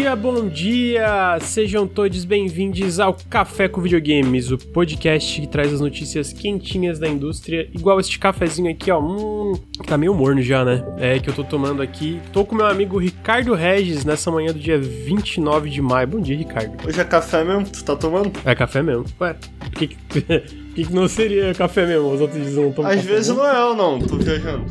dia, 0.00 0.16
bom 0.16 0.48
dia! 0.48 1.38
Sejam 1.42 1.86
todos 1.86 2.24
bem-vindos 2.24 2.98
ao 2.98 3.14
Café 3.28 3.68
com 3.68 3.82
Videogames, 3.82 4.50
o 4.50 4.56
podcast 4.56 5.38
que 5.38 5.46
traz 5.46 5.74
as 5.74 5.80
notícias 5.82 6.32
quentinhas 6.32 6.98
da 6.98 7.06
indústria, 7.06 7.68
igual 7.74 8.00
este 8.00 8.18
cafezinho 8.18 8.70
aqui, 8.70 8.90
ó. 8.90 8.98
Hum, 8.98 9.52
tá 9.86 9.98
meio 9.98 10.14
morno 10.14 10.40
já, 10.40 10.64
né? 10.64 10.82
É 10.96 11.18
que 11.18 11.28
eu 11.28 11.34
tô 11.34 11.44
tomando 11.44 11.82
aqui. 11.82 12.18
Tô 12.32 12.46
com 12.46 12.54
meu 12.54 12.64
amigo 12.64 12.96
Ricardo 12.96 13.52
Regis 13.52 14.02
nessa 14.02 14.30
manhã 14.30 14.54
do 14.54 14.58
dia 14.58 14.78
29 14.78 15.68
de 15.68 15.82
maio. 15.82 16.08
Bom 16.08 16.20
dia, 16.20 16.34
Ricardo. 16.34 16.72
Hoje 16.88 16.98
é 16.98 17.04
café 17.04 17.44
mesmo? 17.44 17.68
Tu 17.68 17.84
tá 17.84 17.94
tomando? 17.94 18.32
É 18.46 18.54
café 18.54 18.82
mesmo. 18.82 19.04
Ué, 19.20 19.36
por 19.58 19.70
que, 19.72 19.88
que, 19.88 20.22
que 20.82 20.94
não 20.94 21.08
seria 21.08 21.52
café 21.52 21.84
mesmo? 21.84 22.10
Os 22.10 22.22
outros 22.22 22.42
dizem 22.42 22.64
não 22.64 22.72
tomam 22.72 22.90
Às 22.90 23.04
vezes 23.04 23.36
não 23.36 23.46
é 23.46 23.66
ou 23.66 23.76
não, 23.76 23.98
tô 23.98 24.16
viajando. 24.16 24.64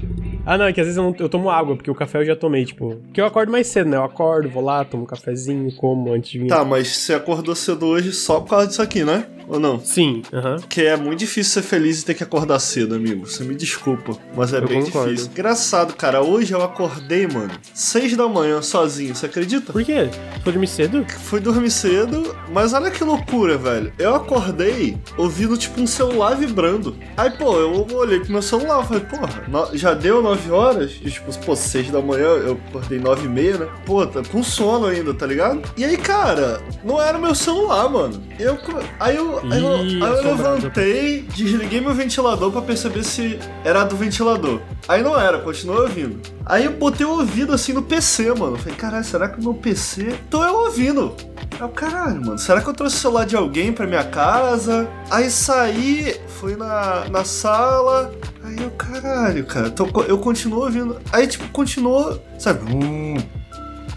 Ah, 0.46 0.58
não, 0.58 0.66
é 0.66 0.74
que 0.74 0.80
às 0.80 0.88
vezes 0.88 0.98
eu, 0.98 1.04
não, 1.04 1.16
eu, 1.20 1.30
tomo 1.30 1.50
água, 1.50 1.76
porque 1.76 1.92
o 1.92 1.96
café 1.96 2.20
eu 2.20 2.26
já 2.26 2.36
tomei, 2.36 2.66
tipo. 2.66 2.96
Porque 3.06 3.22
eu 3.22 3.26
acordo 3.26 3.52
mais 3.52 3.68
cedo, 3.68 3.90
né? 3.90 3.98
Eu 3.98 4.04
acordo, 4.04 4.50
vou 4.50 4.64
lá, 4.64 4.84
tomo 4.84 5.04
um 5.04 5.06
cafezinho, 5.06 5.72
como 5.76 6.12
antes 6.12 6.32
de 6.32 6.40
vir. 6.40 6.48
Tá, 6.48 6.66
mas 6.66 6.88
você 6.88 7.14
acordou 7.14 7.56
cedo 7.56 7.86
hoje 7.86 8.12
só 8.12 8.40
por 8.40 8.50
causa 8.50 8.68
disso 8.68 8.82
aqui, 8.82 9.04
né? 9.04 9.26
Ou 9.50 9.60
não? 9.60 9.80
Sim, 9.84 10.22
aham. 10.32 10.58
Que 10.70 10.84
é 10.86 10.96
muito 10.96 11.20
difícil 11.20 11.52
ser 11.54 11.64
feliz 11.68 12.02
e 12.02 12.06
ter 12.06 12.14
que 12.14 12.24
acordar 12.24 12.60
cedo, 12.60 12.94
amigo. 12.96 13.26
Você 13.28 13.44
me 13.44 13.56
desculpa, 13.56 14.16
mas 14.36 14.54
é 14.54 14.58
Eu 14.60 14.68
bem 14.68 14.84
concordo. 14.84 15.10
difícil. 15.10 15.32
Engraçado, 15.32 15.94
cara. 15.96 16.22
Hoje 16.22 16.54
eu 16.54 16.62
acordei, 16.64 17.26
mano, 17.28 17.52
seis 17.74 18.16
da 18.16 18.28
manhã 18.28 18.62
sozinho, 18.62 19.16
você 19.16 19.26
acredita? 19.26 19.74
Por 19.74 19.84
quê? 19.84 20.08
Foi 20.44 20.54
dormir 20.54 20.68
cedo? 20.68 21.06
Fui 21.24 21.40
dormir 21.40 21.72
cedo, 21.72 22.36
mas 22.54 22.74
olha 22.74 22.92
que 22.92 23.04
loucura, 23.04 23.58
velho. 23.58 23.92
Eu 23.98 24.16
acordei 24.16 24.98
ouvindo, 25.18 25.58
tipo, 25.58 25.82
um 25.82 25.88
celular 25.88 26.36
vibrando. 26.36 26.96
Aí, 27.18 27.32
pô, 27.32 27.56
eu 27.58 27.88
olhei 27.96 28.20
pro 28.20 28.32
meu 28.32 28.42
celular, 28.44 28.86
falei, 28.86 29.04
porra, 29.04 29.44
já 29.74 29.94
deu 29.96 30.22
nove 30.22 30.52
horas? 30.52 30.92
E, 31.04 31.10
tipo, 31.10 31.36
pô, 31.40 31.56
seis 31.56 31.90
da 31.90 32.00
manhã, 32.02 32.28
eu 32.28 32.60
acordei 32.70 33.00
nove 33.00 33.26
e 33.26 33.30
meia, 33.30 33.58
né? 33.58 33.68
Pô, 33.86 34.06
tá 34.06 34.22
com 34.32 34.44
sono 34.44 34.86
ainda, 34.86 35.12
tá 35.14 35.26
ligado? 35.26 35.62
E 35.76 35.84
aí, 35.84 35.98
cara, 35.98 36.62
não 36.84 37.02
era 37.02 37.18
o 37.18 37.22
meu 37.22 37.34
celular, 37.34 37.90
mano. 37.90 38.22
Eu, 38.40 38.58
aí 39.00 39.16
eu, 39.16 39.39
eu, 39.44 39.86
Ih, 39.86 40.00
eu 40.00 40.24
levantei, 40.24 41.22
desliguei 41.36 41.82
meu 41.82 41.94
ventilador 41.94 42.52
pra 42.52 42.62
perceber 42.62 43.04
se 43.04 43.40
era 43.64 43.84
do 43.84 43.96
ventilador. 43.96 44.62
Aí 44.88 45.04
não 45.04 45.20
era, 45.20 45.40
continuou 45.40 45.82
ouvindo. 45.82 46.20
Aí 46.46 46.66
eu 46.66 46.72
botei 46.72 47.06
o 47.06 47.12
ouvido 47.12 47.54
assim 47.54 47.74
no 47.74 47.84
PC, 47.84 48.34
mano. 48.34 48.58
Falei, 48.58 48.76
caralho, 48.76 49.04
será 49.04 49.30
que 49.30 49.40
o 49.40 49.44
meu 49.44 49.54
PC. 49.54 50.16
Tô 50.30 50.44
eu 50.44 50.56
ouvindo. 50.56 51.16
Aí 51.38 51.60
eu, 51.60 51.70
caralho, 51.70 52.22
mano, 52.22 52.40
será 52.40 52.62
que 52.62 52.70
eu 52.70 52.74
trouxe 52.74 52.96
o 52.96 53.00
celular 53.00 53.26
de 53.26 53.36
alguém 53.36 53.72
pra 53.72 53.86
minha 53.86 54.04
casa? 54.04 54.90
Aí 55.10 55.30
saí, 55.30 56.20
fui 56.28 56.56
na, 56.56 57.06
na 57.10 57.24
sala. 57.24 58.12
Aí 58.44 58.58
eu, 58.60 58.72
caralho, 58.72 59.46
cara, 59.46 59.70
tô, 59.70 59.86
eu 60.04 60.18
continuo 60.18 60.64
ouvindo. 60.64 61.00
Aí, 61.12 61.28
tipo, 61.28 61.48
continuou, 61.50 62.20
sabe? 62.38 62.62
Hum, 62.74 63.18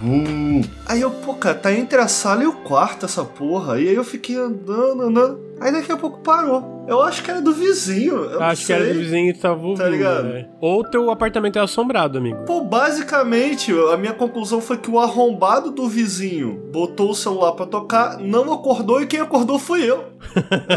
hum. 0.03 0.61
Aí 0.87 1.01
eu, 1.01 1.11
pô, 1.11 1.35
cara, 1.35 1.55
tá 1.55 1.73
entre 1.73 1.99
a 1.99 2.09
sala 2.09 2.43
e 2.43 2.47
o 2.47 2.53
quarto 2.53 3.07
essa 3.07 3.25
porra. 3.25 3.81
E 3.81 3.89
aí 3.89 3.95
eu 3.95 4.05
fiquei 4.05 4.37
andando, 4.37 5.03
andando. 5.03 5.52
Aí 5.63 5.73
daqui 5.73 5.93
a 5.93 5.97
pouco 5.97 6.21
parou. 6.21 6.85
Eu 6.89 7.01
acho 7.01 7.23
que 7.23 7.31
era 7.31 7.41
do 7.41 7.53
vizinho. 7.53 8.41
Acho 8.41 8.67
que 8.67 8.73
era 8.73 8.85
do 8.93 8.99
vizinho 8.99 9.33
que 9.33 9.39
tava 9.39 9.65
ouvindo. 9.65 9.89
ligado? 9.89 10.25
né? 10.25 10.49
Ou 10.61 10.83
teu 10.83 11.11
apartamento 11.11 11.57
é 11.59 11.63
assombrado, 11.63 12.19
amigo. 12.19 12.45
Pô, 12.45 12.63
basicamente, 12.65 13.73
a 13.93 13.97
minha 13.97 14.13
conclusão 14.13 14.61
foi 14.61 14.77
que 14.79 14.91
o 14.91 14.99
arrombado 14.99 15.71
do 15.71 15.89
vizinho 15.89 16.61
botou 16.73 17.11
o 17.11 17.15
celular 17.15 17.53
pra 17.53 17.67
tocar, 17.67 18.19
não 18.19 18.53
acordou 18.53 19.01
e 19.01 19.07
quem 19.07 19.21
acordou 19.21 19.59
foi 19.59 19.89
eu. 19.89 20.05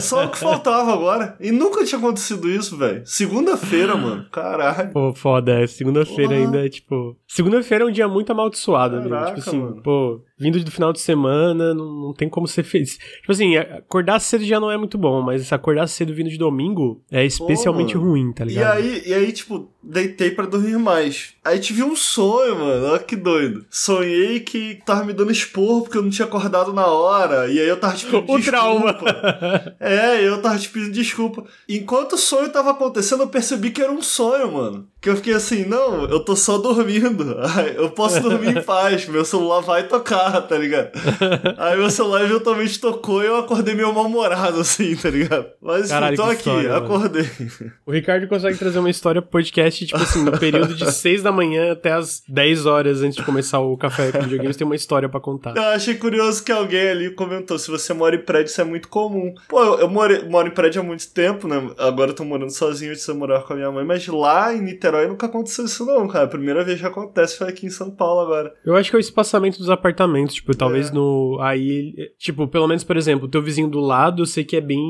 Só 0.01 0.25
o 0.25 0.29
que 0.29 0.37
faltava 0.37 0.93
agora. 0.93 1.35
E 1.39 1.51
nunca 1.51 1.83
tinha 1.83 1.97
acontecido 1.99 2.49
isso, 2.49 2.77
velho. 2.77 3.01
Segunda-feira, 3.05 3.95
mano. 3.95 4.25
Caralho. 4.31 4.91
Pô, 4.91 5.13
foda, 5.13 5.51
é. 5.63 5.67
Segunda-feira 5.67 6.35
ainda 6.35 6.65
é 6.65 6.69
tipo. 6.69 7.15
Segunda-feira 7.27 7.83
é 7.83 7.87
um 7.87 7.91
dia 7.91 8.07
muito 8.07 8.31
amaldiçoado, 8.31 8.97
amigo. 8.97 9.09
Caraca, 9.11 9.35
Tipo 9.35 9.49
assim, 9.49 9.59
mano. 9.59 9.81
pô, 9.83 10.21
vindo 10.37 10.61
do 10.63 10.71
final 10.71 10.91
de 10.91 10.99
semana, 10.99 11.73
não, 11.73 11.85
não 12.07 12.13
tem 12.13 12.27
como 12.29 12.47
ser 12.47 12.63
feliz. 12.63 12.97
Tipo 13.21 13.31
assim, 13.31 13.55
acordar 13.57 14.19
cedo 14.19 14.43
já 14.43 14.59
não 14.59 14.69
é 14.71 14.77
muito 14.77 14.97
bom, 14.97 15.21
mas 15.21 15.51
acordar 15.53 15.87
cedo 15.87 16.13
vindo 16.13 16.29
de 16.29 16.37
domingo 16.37 17.01
é 17.11 17.25
especialmente 17.25 17.95
mano. 17.95 18.09
ruim, 18.09 18.31
tá 18.33 18.43
E 18.43 18.47
ligado? 18.49 18.77
aí, 18.77 19.03
e 19.05 19.13
aí, 19.13 19.31
tipo, 19.31 19.69
deitei 19.81 20.31
pra 20.31 20.45
dormir 20.45 20.77
mais. 20.77 21.33
Aí 21.43 21.59
tive 21.59 21.83
um 21.83 21.95
sonho, 21.95 22.55
mano. 22.57 22.87
Olha 22.87 22.99
que 22.99 23.15
doido. 23.15 23.65
Sonhei 23.69 24.39
que 24.39 24.79
tava 24.85 25.05
me 25.05 25.13
dando 25.13 25.31
esporro 25.31 25.83
porque 25.83 25.97
eu 25.97 26.01
não 26.03 26.09
tinha 26.09 26.25
acordado 26.27 26.73
na 26.73 26.87
hora. 26.87 27.47
E 27.51 27.59
aí 27.59 27.67
eu 27.67 27.79
tava, 27.79 27.95
tipo, 27.95 28.17
O 28.27 28.41
trauma. 28.41 28.97
É, 29.79 30.27
eu 30.27 30.41
tava 30.41 30.57
te 30.57 30.69
pedindo 30.69 30.91
desculpa. 30.91 31.43
Enquanto 31.69 32.13
o 32.13 32.17
sonho 32.17 32.49
tava 32.49 32.71
acontecendo, 32.71 33.23
eu 33.23 33.27
percebi 33.27 33.71
que 33.71 33.81
era 33.81 33.91
um 33.91 34.01
sonho, 34.01 34.51
mano. 34.51 34.87
Que 35.05 35.11
eu 35.11 35.15
fiquei 35.17 35.35
assim, 35.35 35.65
não, 35.65 36.05
eu 36.05 36.19
tô 36.19 36.35
só 36.35 36.57
dormindo. 36.57 37.37
Eu 37.77 37.91
posso 37.91 38.19
dormir 38.21 38.57
em 38.57 38.61
paz, 38.63 39.07
meu 39.07 39.23
celular 39.23 39.59
vai 39.59 39.83
tocar, 39.87 40.41
tá 40.41 40.57
ligado? 40.57 40.89
Aí 41.59 41.77
meu 41.77 41.91
celular 41.91 42.23
eventualmente 42.23 42.79
tocou 42.79 43.21
e 43.21 43.27
eu 43.27 43.35
acordei 43.35 43.75
meio 43.75 43.93
mal-humorado, 43.93 44.61
assim, 44.61 44.95
tá 44.95 45.11
ligado? 45.11 45.45
Mas 45.61 45.81
enfim, 45.81 45.89
Caralho, 45.89 46.15
tô 46.15 46.23
aqui, 46.23 46.37
história, 46.37 46.69
mano. 46.71 46.85
acordei. 46.85 47.29
O 47.85 47.91
Ricardo 47.91 48.27
consegue 48.27 48.57
trazer 48.57 48.79
uma 48.79 48.89
história 48.89 49.21
pro 49.21 49.29
podcast, 49.29 49.85
tipo 49.85 50.01
assim, 50.01 50.23
no 50.23 50.37
período 50.39 50.73
de 50.73 50.89
6 50.91 51.21
da 51.21 51.31
manhã 51.31 51.73
até 51.73 51.91
as 51.91 52.23
10 52.27 52.65
horas 52.65 53.03
antes 53.03 53.15
de 53.15 53.23
começar 53.23 53.59
o 53.59 53.77
café 53.77 54.11
com 54.11 54.21
videogames, 54.21 54.57
tem 54.57 54.65
uma 54.65 54.75
história 54.75 55.07
pra 55.07 55.19
contar. 55.19 55.55
Eu 55.55 55.63
achei 55.65 55.93
curioso 55.93 56.43
que 56.43 56.51
alguém 56.51 56.89
ali 56.89 57.11
comentou: 57.11 57.59
se 57.59 57.69
você 57.69 57.93
mora 57.93 58.15
em 58.15 58.21
prédio, 58.25 58.49
isso 58.49 58.61
é 58.61 58.63
muito 58.63 58.87
comum. 58.87 59.35
Pô, 59.47 59.63
eu, 59.63 59.79
eu 59.81 59.87
moro, 59.87 60.27
moro 60.31 60.47
em 60.47 60.51
prédio 60.51 60.81
há 60.81 60.83
muito 60.83 61.07
tempo, 61.11 61.47
né? 61.47 61.61
Agora 61.77 62.09
eu 62.09 62.15
tô 62.15 62.25
morando 62.25 62.51
sozinho 62.51 62.91
antes 62.91 63.05
de 63.05 63.11
eu 63.11 63.15
morar 63.15 63.41
com 63.41 63.53
a 63.53 63.55
minha 63.55 63.71
mãe, 63.71 63.85
mas 63.85 64.07
lá 64.07 64.51
em 64.51 64.61
Niterói 64.61 64.94
nunca 65.07 65.25
aconteceu 65.25 65.65
isso, 65.65 65.85
não, 65.85 66.07
cara. 66.07 66.25
A 66.25 66.29
primeira 66.29 66.63
vez 66.63 66.79
que 66.79 66.85
acontece 66.85 67.37
foi 67.37 67.47
aqui 67.49 67.65
em 67.65 67.69
São 67.69 67.89
Paulo 67.91 68.21
agora. 68.21 68.53
Eu 68.65 68.75
acho 68.75 68.89
que 68.89 68.95
é 68.95 68.99
o 68.99 68.99
espaçamento 68.99 69.57
dos 69.57 69.69
apartamentos, 69.69 70.35
tipo, 70.35 70.55
talvez 70.55 70.89
É. 70.89 70.93
no. 70.93 71.37
Aí. 71.41 71.93
Tipo, 72.17 72.47
pelo 72.47 72.67
menos, 72.67 72.83
por 72.83 72.97
exemplo, 72.97 73.25
o 73.27 73.29
teu 73.29 73.41
vizinho 73.41 73.67
do 73.67 73.79
lado, 73.79 74.21
eu 74.21 74.25
sei 74.25 74.43
que 74.43 74.55
é 74.55 74.61
bem. 74.61 74.81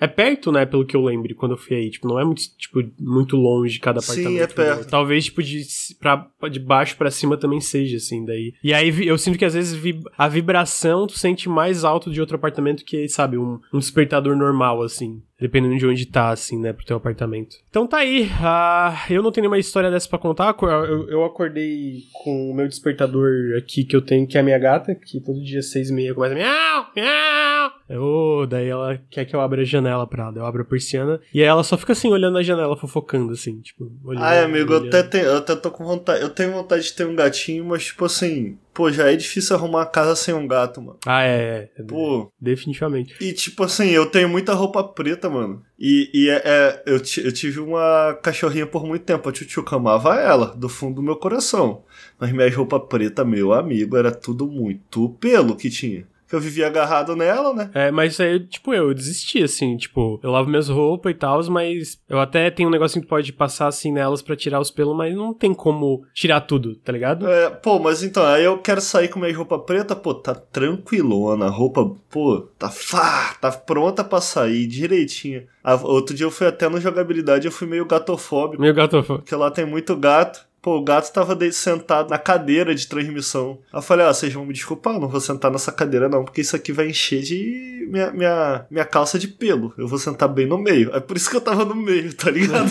É 0.00 0.06
perto, 0.06 0.50
né? 0.52 0.64
Pelo 0.66 0.84
que 0.86 0.96
eu 0.96 1.02
lembro, 1.04 1.34
quando 1.34 1.52
eu 1.52 1.58
fui 1.58 1.76
aí. 1.76 1.90
Tipo, 1.90 2.08
não 2.08 2.18
é 2.18 2.24
muito, 2.24 2.42
tipo, 2.56 2.80
muito 3.00 3.36
longe 3.36 3.74
de 3.74 3.80
cada 3.80 4.00
Sim, 4.00 4.12
apartamento. 4.12 4.42
é 4.42 4.46
perto. 4.46 4.88
Talvez, 4.88 5.24
tipo, 5.26 5.42
de, 5.42 5.62
pra, 5.98 6.28
de 6.50 6.60
baixo 6.60 6.96
pra 6.96 7.10
cima 7.10 7.36
também 7.36 7.60
seja, 7.60 7.96
assim, 7.96 8.24
daí. 8.24 8.52
E 8.62 8.72
aí 8.74 9.06
eu 9.06 9.16
sinto 9.18 9.38
que 9.38 9.44
às 9.44 9.54
vezes 9.54 9.78
a 10.16 10.28
vibração 10.28 11.06
tu 11.06 11.18
sente 11.18 11.48
mais 11.48 11.84
alto 11.84 12.10
de 12.10 12.20
outro 12.20 12.36
apartamento 12.36 12.84
que, 12.84 13.08
sabe, 13.08 13.38
um, 13.38 13.58
um 13.72 13.78
despertador 13.78 14.36
normal, 14.36 14.82
assim. 14.82 15.22
Dependendo 15.40 15.76
de 15.76 15.86
onde 15.86 16.06
tá, 16.06 16.30
assim, 16.30 16.58
né, 16.58 16.72
pro 16.72 16.84
teu 16.84 16.96
apartamento. 16.96 17.56
Então 17.70 17.86
tá 17.86 17.98
aí. 17.98 18.28
ah, 18.40 19.04
eu 19.08 19.22
não 19.22 19.30
tenho 19.30 19.42
nenhuma 19.42 19.58
história 19.58 19.90
dessa 19.90 20.08
pra 20.08 20.18
contar. 20.18 20.56
Eu, 20.60 21.08
eu 21.08 21.24
acordei 21.24 22.02
com 22.24 22.50
o 22.50 22.54
meu 22.54 22.66
despertador 22.66 23.56
aqui 23.56 23.84
que 23.84 23.94
eu 23.94 24.02
tenho, 24.02 24.26
que 24.26 24.36
é 24.36 24.40
a 24.40 24.44
minha 24.44 24.58
gata, 24.58 24.94
que 24.94 25.20
todo 25.20 25.42
dia 25.42 25.60
às 25.60 25.70
seis 25.70 25.90
e 25.90 25.92
meia 25.92 26.14
começa 26.14 26.34
a 26.34 26.36
miau, 26.36 26.86
miau. 26.96 27.72
Eu, 27.88 28.46
daí 28.46 28.68
ela 28.68 29.00
quer 29.10 29.24
que 29.24 29.34
eu 29.34 29.40
abra 29.40 29.62
a 29.62 29.64
janela 29.64 30.06
pra 30.06 30.24
ela. 30.24 30.36
Eu 30.36 30.46
abro 30.46 30.62
a 30.62 30.64
persiana. 30.64 31.20
E 31.32 31.40
aí 31.40 31.46
ela 31.46 31.62
só 31.62 31.76
fica 31.76 31.92
assim, 31.92 32.10
olhando 32.10 32.34
na 32.34 32.42
janela, 32.42 32.76
fofocando, 32.76 33.32
assim, 33.32 33.60
tipo, 33.60 33.90
olhando. 34.04 34.24
Ai, 34.24 34.42
amigo, 34.42 34.72
eu 34.72 34.80
olhando. 34.80 34.94
até, 34.94 35.02
tenho, 35.02 35.24
eu 35.26 35.36
até 35.38 35.56
tô 35.56 35.70
com 35.70 35.84
vontade. 35.84 36.20
Eu 36.20 36.30
tenho 36.30 36.52
vontade 36.52 36.82
de 36.84 36.92
ter 36.92 37.06
um 37.06 37.14
gatinho, 37.14 37.64
mas, 37.64 37.84
tipo 37.86 38.04
assim, 38.04 38.58
pô, 38.78 38.92
já 38.92 39.10
é 39.10 39.16
difícil 39.16 39.56
arrumar 39.56 39.82
a 39.82 39.86
casa 39.86 40.14
sem 40.14 40.32
um 40.32 40.46
gato, 40.46 40.80
mano. 40.80 41.00
Ah, 41.04 41.24
é, 41.24 41.68
é. 41.76 41.82
Pô, 41.82 42.30
Definitivamente. 42.40 43.12
E 43.20 43.32
tipo 43.32 43.64
assim, 43.64 43.88
eu 43.88 44.06
tenho 44.06 44.28
muita 44.28 44.54
roupa 44.54 44.84
preta, 44.84 45.28
mano. 45.28 45.60
E, 45.76 46.08
e 46.14 46.30
é, 46.30 46.42
é- 46.44 46.82
eu, 46.86 46.94
eu 47.24 47.32
tive 47.32 47.58
uma 47.58 48.16
cachorrinha 48.22 48.66
por 48.68 48.86
muito 48.86 49.02
tempo. 49.04 49.28
A 49.28 49.32
Tchutchuca 49.32 49.74
amava 49.74 50.14
ela, 50.14 50.54
do 50.56 50.68
fundo 50.68 50.94
do 50.96 51.02
meu 51.02 51.16
coração. 51.16 51.82
Mas 52.20 52.30
minhas 52.30 52.54
roupas 52.54 52.82
preta, 52.88 53.24
meu 53.24 53.52
amigo, 53.52 53.96
era 53.96 54.12
tudo 54.12 54.46
muito 54.46 55.08
pelo 55.20 55.56
que 55.56 55.68
tinha. 55.68 56.06
Que 56.28 56.34
eu 56.34 56.40
vivia 56.40 56.66
agarrado 56.66 57.16
nela, 57.16 57.54
né? 57.54 57.70
É, 57.72 57.90
mas 57.90 58.20
aí, 58.20 58.40
tipo, 58.40 58.74
eu 58.74 58.92
desisti, 58.92 59.42
assim, 59.42 59.76
tipo, 59.76 60.20
eu 60.22 60.30
lavo 60.30 60.48
minhas 60.48 60.68
roupas 60.68 61.10
e 61.12 61.14
tal, 61.14 61.42
mas 61.50 61.98
eu 62.08 62.20
até 62.20 62.50
tenho 62.50 62.68
um 62.68 62.72
negocinho 62.72 63.02
que 63.02 63.08
pode 63.08 63.32
passar, 63.32 63.68
assim, 63.68 63.90
nelas 63.92 64.20
pra 64.20 64.36
tirar 64.36 64.60
os 64.60 64.70
pelos, 64.70 64.96
mas 64.96 65.14
não 65.14 65.32
tem 65.32 65.54
como 65.54 66.04
tirar 66.12 66.42
tudo, 66.42 66.74
tá 66.76 66.92
ligado? 66.92 67.26
É, 67.26 67.48
pô, 67.48 67.78
mas 67.78 68.02
então, 68.02 68.24
aí 68.24 68.44
eu 68.44 68.58
quero 68.58 68.80
sair 68.80 69.08
com 69.08 69.18
minha 69.18 69.34
roupa 69.34 69.58
preta, 69.58 69.96
pô, 69.96 70.14
tá 70.14 70.34
tranquilona, 70.34 71.46
a 71.46 71.50
roupa, 71.50 71.90
pô, 72.10 72.48
tá 72.58 72.68
fá, 72.68 73.34
tá 73.40 73.50
pronta 73.50 74.04
pra 74.04 74.20
sair 74.20 74.66
direitinho. 74.66 75.44
Ah, 75.62 75.74
outro 75.74 76.14
dia 76.14 76.24
eu 76.26 76.30
fui 76.30 76.46
até 76.46 76.68
no 76.68 76.80
jogabilidade, 76.80 77.46
eu 77.46 77.52
fui 77.52 77.66
meio 77.66 77.84
gatofóbico. 77.84 78.62
Meu 78.62 78.72
gato. 78.72 79.02
Porque 79.02 79.34
lá 79.34 79.50
tem 79.50 79.66
muito 79.66 79.94
gato. 79.96 80.47
Pô, 80.60 80.78
o 80.78 80.82
gato 80.82 81.12
tava 81.12 81.38
sentado 81.52 82.10
na 82.10 82.18
cadeira 82.18 82.74
de 82.74 82.86
transmissão. 82.86 83.58
Eu 83.72 83.80
falei, 83.80 84.06
ah, 84.06 84.12
vocês 84.12 84.32
vão 84.32 84.44
me 84.44 84.52
desculpar, 84.52 84.98
não 84.98 85.08
vou 85.08 85.20
sentar 85.20 85.50
nessa 85.50 85.70
cadeira 85.70 86.08
não, 86.08 86.24
porque 86.24 86.40
isso 86.40 86.56
aqui 86.56 86.72
vai 86.72 86.88
encher 86.88 87.22
de 87.22 87.86
minha, 87.88 88.10
minha, 88.10 88.66
minha 88.70 88.84
calça 88.84 89.18
de 89.18 89.28
pelo. 89.28 89.72
Eu 89.78 89.86
vou 89.86 89.98
sentar 89.98 90.28
bem 90.28 90.46
no 90.46 90.58
meio. 90.58 90.94
É 90.94 91.00
por 91.00 91.16
isso 91.16 91.30
que 91.30 91.36
eu 91.36 91.40
tava 91.40 91.64
no 91.64 91.74
meio, 91.74 92.12
tá 92.12 92.30
ligado? 92.30 92.68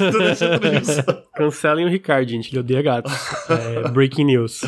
Cancelem 1.36 1.86
o 1.86 1.90
Ricardo, 1.90 2.30
gente, 2.30 2.50
ele 2.50 2.60
odeia 2.60 2.82
gatos. 2.82 3.14
É, 3.50 3.90
breaking 3.90 4.26
news. 4.26 4.62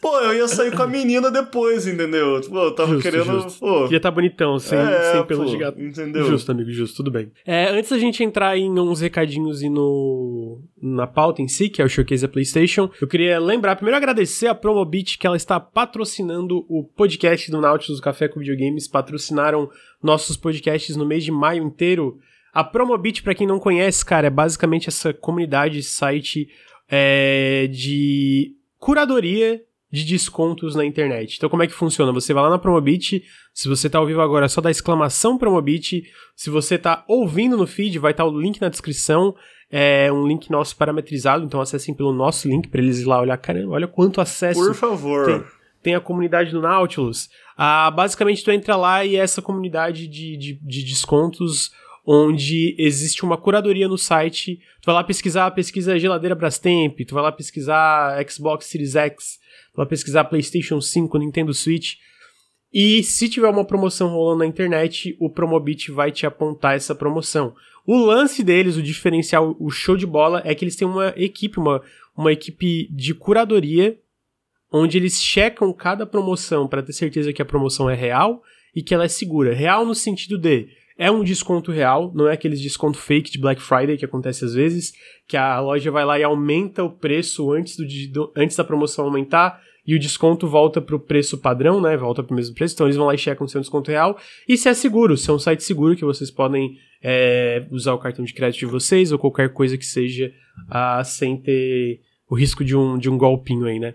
Pô, 0.00 0.18
eu 0.20 0.34
ia 0.34 0.48
sair 0.48 0.74
com 0.74 0.82
a 0.82 0.86
menina 0.86 1.30
depois, 1.30 1.86
entendeu? 1.86 2.40
Pô, 2.48 2.64
eu 2.64 2.74
tava 2.74 2.94
Justo, 2.94 3.02
querendo. 3.02 3.42
justo. 3.42 3.60
Pô, 3.60 3.82
Queria 3.84 4.00
tá 4.00 4.10
bonitão, 4.10 4.58
sem, 4.58 4.78
é, 4.78 5.12
sem 5.12 5.24
pelos 5.26 5.44
pô, 5.44 5.50
de 5.50 5.58
gato. 5.58 5.80
Entendeu? 5.80 6.24
Justo, 6.24 6.50
amigo, 6.50 6.70
justo, 6.70 6.96
tudo 6.96 7.10
bem. 7.10 7.30
É, 7.44 7.68
antes 7.68 7.90
da 7.90 7.98
gente 7.98 8.24
entrar 8.24 8.56
em 8.56 8.70
uns 8.78 9.00
recadinhos 9.00 9.62
e 9.62 9.68
no 9.68 10.62
na 10.80 11.06
pauta 11.06 11.42
em 11.42 11.48
si, 11.48 11.68
que 11.68 11.82
é 11.82 11.84
o 11.84 11.88
Showcase 11.88 12.22
da 12.22 12.32
PlayStation, 12.32 12.90
eu 13.00 13.06
queria 13.06 13.38
lembrar, 13.38 13.76
primeiro 13.76 13.98
agradecer 13.98 14.46
a 14.46 14.54
Promobit, 14.54 15.18
que 15.18 15.26
ela 15.26 15.36
está 15.36 15.60
patrocinando 15.60 16.64
o 16.68 16.82
podcast 16.82 17.50
do 17.50 17.60
Nautilus 17.60 18.00
do 18.00 18.02
Café 18.02 18.26
com 18.26 18.40
Videogames, 18.40 18.88
patrocinaram 18.88 19.68
nossos 20.02 20.36
podcasts 20.36 20.96
no 20.96 21.04
mês 21.04 21.22
de 21.24 21.30
maio 21.30 21.62
inteiro. 21.62 22.18
A 22.54 22.64
Promobit, 22.64 23.22
pra 23.22 23.34
quem 23.34 23.46
não 23.46 23.60
conhece, 23.60 24.04
cara, 24.04 24.28
é 24.28 24.30
basicamente 24.30 24.88
essa 24.88 25.12
comunidade, 25.12 25.82
site 25.82 26.48
é, 26.88 27.68
de 27.70 28.56
curadoria 28.78 29.62
de 29.90 30.04
descontos 30.04 30.74
na 30.74 30.84
internet. 30.84 31.36
Então, 31.36 31.48
como 31.48 31.62
é 31.62 31.66
que 31.66 31.74
funciona? 31.74 32.12
Você 32.12 32.32
vai 32.32 32.44
lá 32.44 32.50
na 32.50 32.58
Promobit, 32.58 33.22
se 33.52 33.68
você 33.68 33.90
tá 33.90 33.98
ao 33.98 34.06
vivo 34.06 34.20
agora, 34.20 34.46
é 34.46 34.48
só 34.48 34.60
dá 34.60 34.70
exclamação 34.70 35.36
Promobit. 35.36 36.04
Se 36.36 36.48
você 36.48 36.78
tá 36.78 37.04
ouvindo 37.08 37.56
no 37.56 37.66
feed, 37.66 37.98
vai 37.98 38.12
estar 38.12 38.24
tá 38.24 38.30
o 38.30 38.40
link 38.40 38.60
na 38.60 38.68
descrição. 38.68 39.34
É 39.70 40.12
um 40.12 40.26
link 40.26 40.50
nosso 40.50 40.76
parametrizado, 40.76 41.44
então 41.44 41.60
acessem 41.60 41.94
pelo 41.94 42.12
nosso 42.12 42.48
link 42.48 42.68
para 42.68 42.80
eles 42.80 43.00
ir 43.00 43.04
lá 43.04 43.20
olhar. 43.20 43.36
Caramba, 43.36 43.74
olha 43.74 43.86
quanto 43.86 44.20
acesso. 44.20 44.60
Por 44.60 44.74
favor. 44.74 45.26
Tem, 45.26 45.44
tem 45.82 45.94
a 45.94 46.00
comunidade 46.00 46.50
do 46.50 46.60
Nautilus. 46.60 47.28
Ah, 47.56 47.90
basicamente, 47.90 48.42
tu 48.42 48.50
entra 48.50 48.74
lá 48.76 49.04
e 49.04 49.16
é 49.16 49.20
essa 49.20 49.42
comunidade 49.42 50.08
de, 50.08 50.36
de, 50.36 50.60
de 50.62 50.84
descontos 50.84 51.70
onde 52.06 52.74
existe 52.78 53.22
uma 53.22 53.36
curadoria 53.36 53.86
no 53.86 53.98
site. 53.98 54.56
Tu 54.80 54.86
vai 54.86 54.94
lá 54.94 55.04
pesquisar, 55.04 55.50
pesquisa 55.52 55.98
geladeira 55.98 56.34
Brastemp, 56.34 56.98
tu 57.06 57.14
vai 57.14 57.22
lá 57.22 57.30
pesquisar 57.30 58.18
Xbox 58.28 58.66
Series 58.66 58.96
X, 58.96 59.38
vai 59.80 59.86
pesquisar 59.86 60.24
PlayStation 60.24 60.78
5, 60.78 61.16
Nintendo 61.16 61.54
Switch. 61.54 61.94
E 62.70 63.02
se 63.02 63.30
tiver 63.30 63.48
uma 63.48 63.64
promoção 63.64 64.08
rolando 64.08 64.40
na 64.40 64.46
internet, 64.46 65.16
o 65.18 65.30
Promobit 65.30 65.90
vai 65.90 66.12
te 66.12 66.26
apontar 66.26 66.76
essa 66.76 66.94
promoção. 66.94 67.54
O 67.86 67.96
lance 67.96 68.44
deles, 68.44 68.76
o 68.76 68.82
diferencial, 68.82 69.56
o 69.58 69.70
show 69.70 69.96
de 69.96 70.06
bola, 70.06 70.42
é 70.44 70.54
que 70.54 70.64
eles 70.64 70.76
têm 70.76 70.86
uma 70.86 71.14
equipe, 71.16 71.58
uma, 71.58 71.82
uma 72.14 72.30
equipe 72.30 72.88
de 72.92 73.14
curadoria, 73.14 73.98
onde 74.70 74.98
eles 74.98 75.20
checam 75.20 75.72
cada 75.72 76.04
promoção 76.04 76.68
para 76.68 76.82
ter 76.82 76.92
certeza 76.92 77.32
que 77.32 77.40
a 77.40 77.46
promoção 77.46 77.88
é 77.88 77.94
real 77.94 78.42
e 78.76 78.82
que 78.82 78.92
ela 78.92 79.04
é 79.04 79.08
segura. 79.08 79.54
Real 79.54 79.86
no 79.86 79.94
sentido 79.94 80.38
de 80.38 80.68
é 80.98 81.10
um 81.10 81.24
desconto 81.24 81.72
real, 81.72 82.12
não 82.14 82.28
é 82.28 82.34
aqueles 82.34 82.60
desconto 82.60 82.98
fake 82.98 83.30
de 83.30 83.38
Black 83.38 83.62
Friday 83.62 83.96
que 83.96 84.04
acontece 84.04 84.44
às 84.44 84.52
vezes, 84.52 84.92
que 85.26 85.34
a 85.34 85.58
loja 85.58 85.90
vai 85.90 86.04
lá 86.04 86.18
e 86.18 86.22
aumenta 86.22 86.84
o 86.84 86.90
preço 86.90 87.50
antes, 87.50 87.74
do, 87.74 87.86
do 88.12 88.30
antes 88.36 88.54
da 88.54 88.62
promoção 88.62 89.06
aumentar 89.06 89.62
e 89.86 89.94
o 89.94 89.98
desconto 89.98 90.46
volta 90.46 90.80
para 90.80 90.96
o 90.96 91.00
preço 91.00 91.38
padrão, 91.38 91.80
né? 91.80 91.96
Volta 91.96 92.22
para 92.22 92.32
o 92.32 92.36
mesmo 92.36 92.54
preço. 92.54 92.74
Então 92.74 92.86
eles 92.86 92.96
vão 92.96 93.06
lá 93.06 93.14
e 93.14 93.18
checam 93.18 93.46
se 93.48 93.56
é 93.56 93.58
um 93.58 93.62
desconto 93.62 93.90
real. 93.90 94.18
E 94.48 94.56
se 94.56 94.68
é 94.68 94.74
seguro, 94.74 95.16
se 95.16 95.30
é 95.30 95.32
um 95.32 95.38
site 95.38 95.62
seguro 95.62 95.96
que 95.96 96.04
vocês 96.04 96.30
podem 96.30 96.76
é, 97.02 97.66
usar 97.70 97.94
o 97.94 97.98
cartão 97.98 98.24
de 98.24 98.34
crédito 98.34 98.60
de 98.60 98.66
vocês 98.66 99.12
ou 99.12 99.18
qualquer 99.18 99.52
coisa 99.52 99.76
que 99.76 99.86
seja 99.86 100.32
uh, 100.68 101.04
sem 101.04 101.36
ter 101.36 102.00
o 102.28 102.34
risco 102.34 102.64
de 102.64 102.76
um, 102.76 102.98
de 102.98 103.10
um 103.10 103.18
golpinho 103.18 103.66
aí, 103.66 103.78
né? 103.78 103.94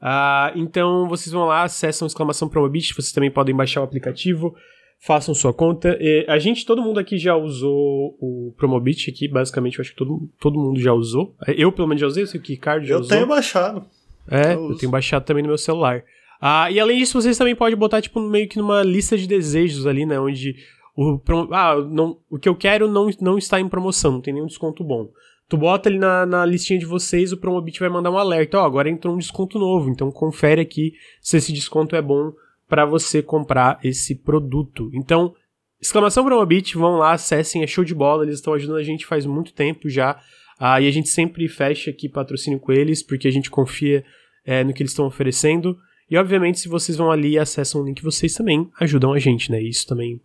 Uh, 0.00 0.56
então 0.56 1.08
vocês 1.08 1.32
vão 1.32 1.46
lá, 1.46 1.64
acessam 1.64 2.06
exclamação 2.06 2.48
Promobit, 2.48 2.94
vocês 2.94 3.12
também 3.12 3.30
podem 3.30 3.54
baixar 3.54 3.80
o 3.80 3.84
aplicativo, 3.84 4.54
façam 5.00 5.34
sua 5.34 5.52
conta. 5.52 5.96
E 6.00 6.24
a 6.28 6.38
gente, 6.38 6.64
todo 6.64 6.82
mundo 6.82 6.98
aqui 6.98 7.18
já 7.18 7.36
usou 7.36 8.16
o 8.20 8.54
Promobit 8.56 9.10
aqui, 9.10 9.28
basicamente, 9.28 9.78
eu 9.78 9.82
acho 9.82 9.90
que 9.90 9.96
todo, 9.96 10.28
todo 10.40 10.58
mundo 10.58 10.80
já 10.80 10.92
usou. 10.92 11.36
Eu, 11.48 11.72
pelo 11.72 11.88
menos, 11.88 12.00
já 12.00 12.06
usei, 12.06 12.22
eu 12.22 12.26
sei 12.26 12.40
que 12.40 12.52
o 12.52 12.54
Ricardo 12.54 12.84
já 12.84 12.94
eu 12.94 13.00
usou. 13.00 13.10
tenho 13.10 13.26
baixado. 13.26 13.84
É, 14.30 14.54
eu, 14.54 14.70
eu 14.70 14.76
tenho 14.76 14.92
baixado 14.92 15.24
também 15.24 15.42
no 15.42 15.48
meu 15.48 15.58
celular. 15.58 16.04
Ah, 16.40 16.70
e 16.70 16.78
além 16.78 16.98
disso, 16.98 17.20
vocês 17.20 17.36
também 17.36 17.54
podem 17.54 17.76
botar, 17.76 18.00
tipo, 18.00 18.20
meio 18.20 18.48
que 18.48 18.58
numa 18.58 18.82
lista 18.82 19.16
de 19.16 19.26
desejos 19.26 19.86
ali, 19.86 20.06
né? 20.06 20.20
Onde 20.20 20.54
o, 20.96 21.20
ah, 21.52 21.76
não, 21.76 22.18
o 22.28 22.38
que 22.38 22.48
eu 22.48 22.56
quero 22.56 22.88
não, 22.88 23.08
não 23.20 23.38
está 23.38 23.60
em 23.60 23.68
promoção, 23.68 24.12
não 24.12 24.20
tem 24.20 24.34
nenhum 24.34 24.46
desconto 24.46 24.82
bom. 24.82 25.08
Tu 25.48 25.56
bota 25.56 25.88
ali 25.88 25.98
na, 25.98 26.26
na 26.26 26.44
listinha 26.44 26.78
de 26.78 26.84
vocês, 26.84 27.32
o 27.32 27.36
Promobit 27.36 27.80
vai 27.80 27.88
mandar 27.88 28.10
um 28.10 28.18
alerta. 28.18 28.58
Ó, 28.58 28.62
oh, 28.62 28.66
agora 28.66 28.90
entrou 28.90 29.14
um 29.14 29.18
desconto 29.18 29.58
novo, 29.58 29.88
então 29.88 30.10
confere 30.10 30.60
aqui 30.60 30.92
se 31.22 31.36
esse 31.36 31.52
desconto 31.52 31.96
é 31.96 32.02
bom 32.02 32.32
para 32.68 32.84
você 32.84 33.22
comprar 33.22 33.78
esse 33.82 34.14
produto. 34.14 34.90
Então, 34.92 35.34
exclamação 35.80 36.24
Promobit, 36.24 36.76
vão 36.76 36.98
lá, 36.98 37.12
acessem, 37.12 37.62
é 37.62 37.66
show 37.66 37.84
de 37.84 37.94
bola, 37.94 38.24
eles 38.24 38.36
estão 38.36 38.52
ajudando 38.52 38.76
a 38.76 38.82
gente 38.82 39.06
faz 39.06 39.24
muito 39.24 39.54
tempo 39.54 39.88
já. 39.88 40.20
Ah, 40.58 40.80
e 40.80 40.88
a 40.88 40.90
gente 40.90 41.08
sempre 41.08 41.48
fecha 41.48 41.90
aqui 41.90 42.08
patrocínio 42.08 42.58
com 42.58 42.72
eles, 42.72 43.02
porque 43.02 43.28
a 43.28 43.30
gente 43.30 43.48
confia 43.48 44.04
é, 44.48 44.64
no 44.64 44.72
que 44.72 44.82
eles 44.82 44.92
estão 44.92 45.06
oferecendo. 45.06 45.76
E 46.10 46.16
obviamente, 46.16 46.58
se 46.58 46.70
vocês 46.70 46.96
vão 46.96 47.10
ali 47.10 47.32
e 47.32 47.38
acessam 47.38 47.82
o 47.82 47.84
link, 47.84 48.02
vocês 48.02 48.32
também 48.32 48.66
ajudam 48.80 49.12
a 49.12 49.18
gente, 49.18 49.52
né? 49.52 49.60
Isso 49.60 49.86
também 49.86 50.18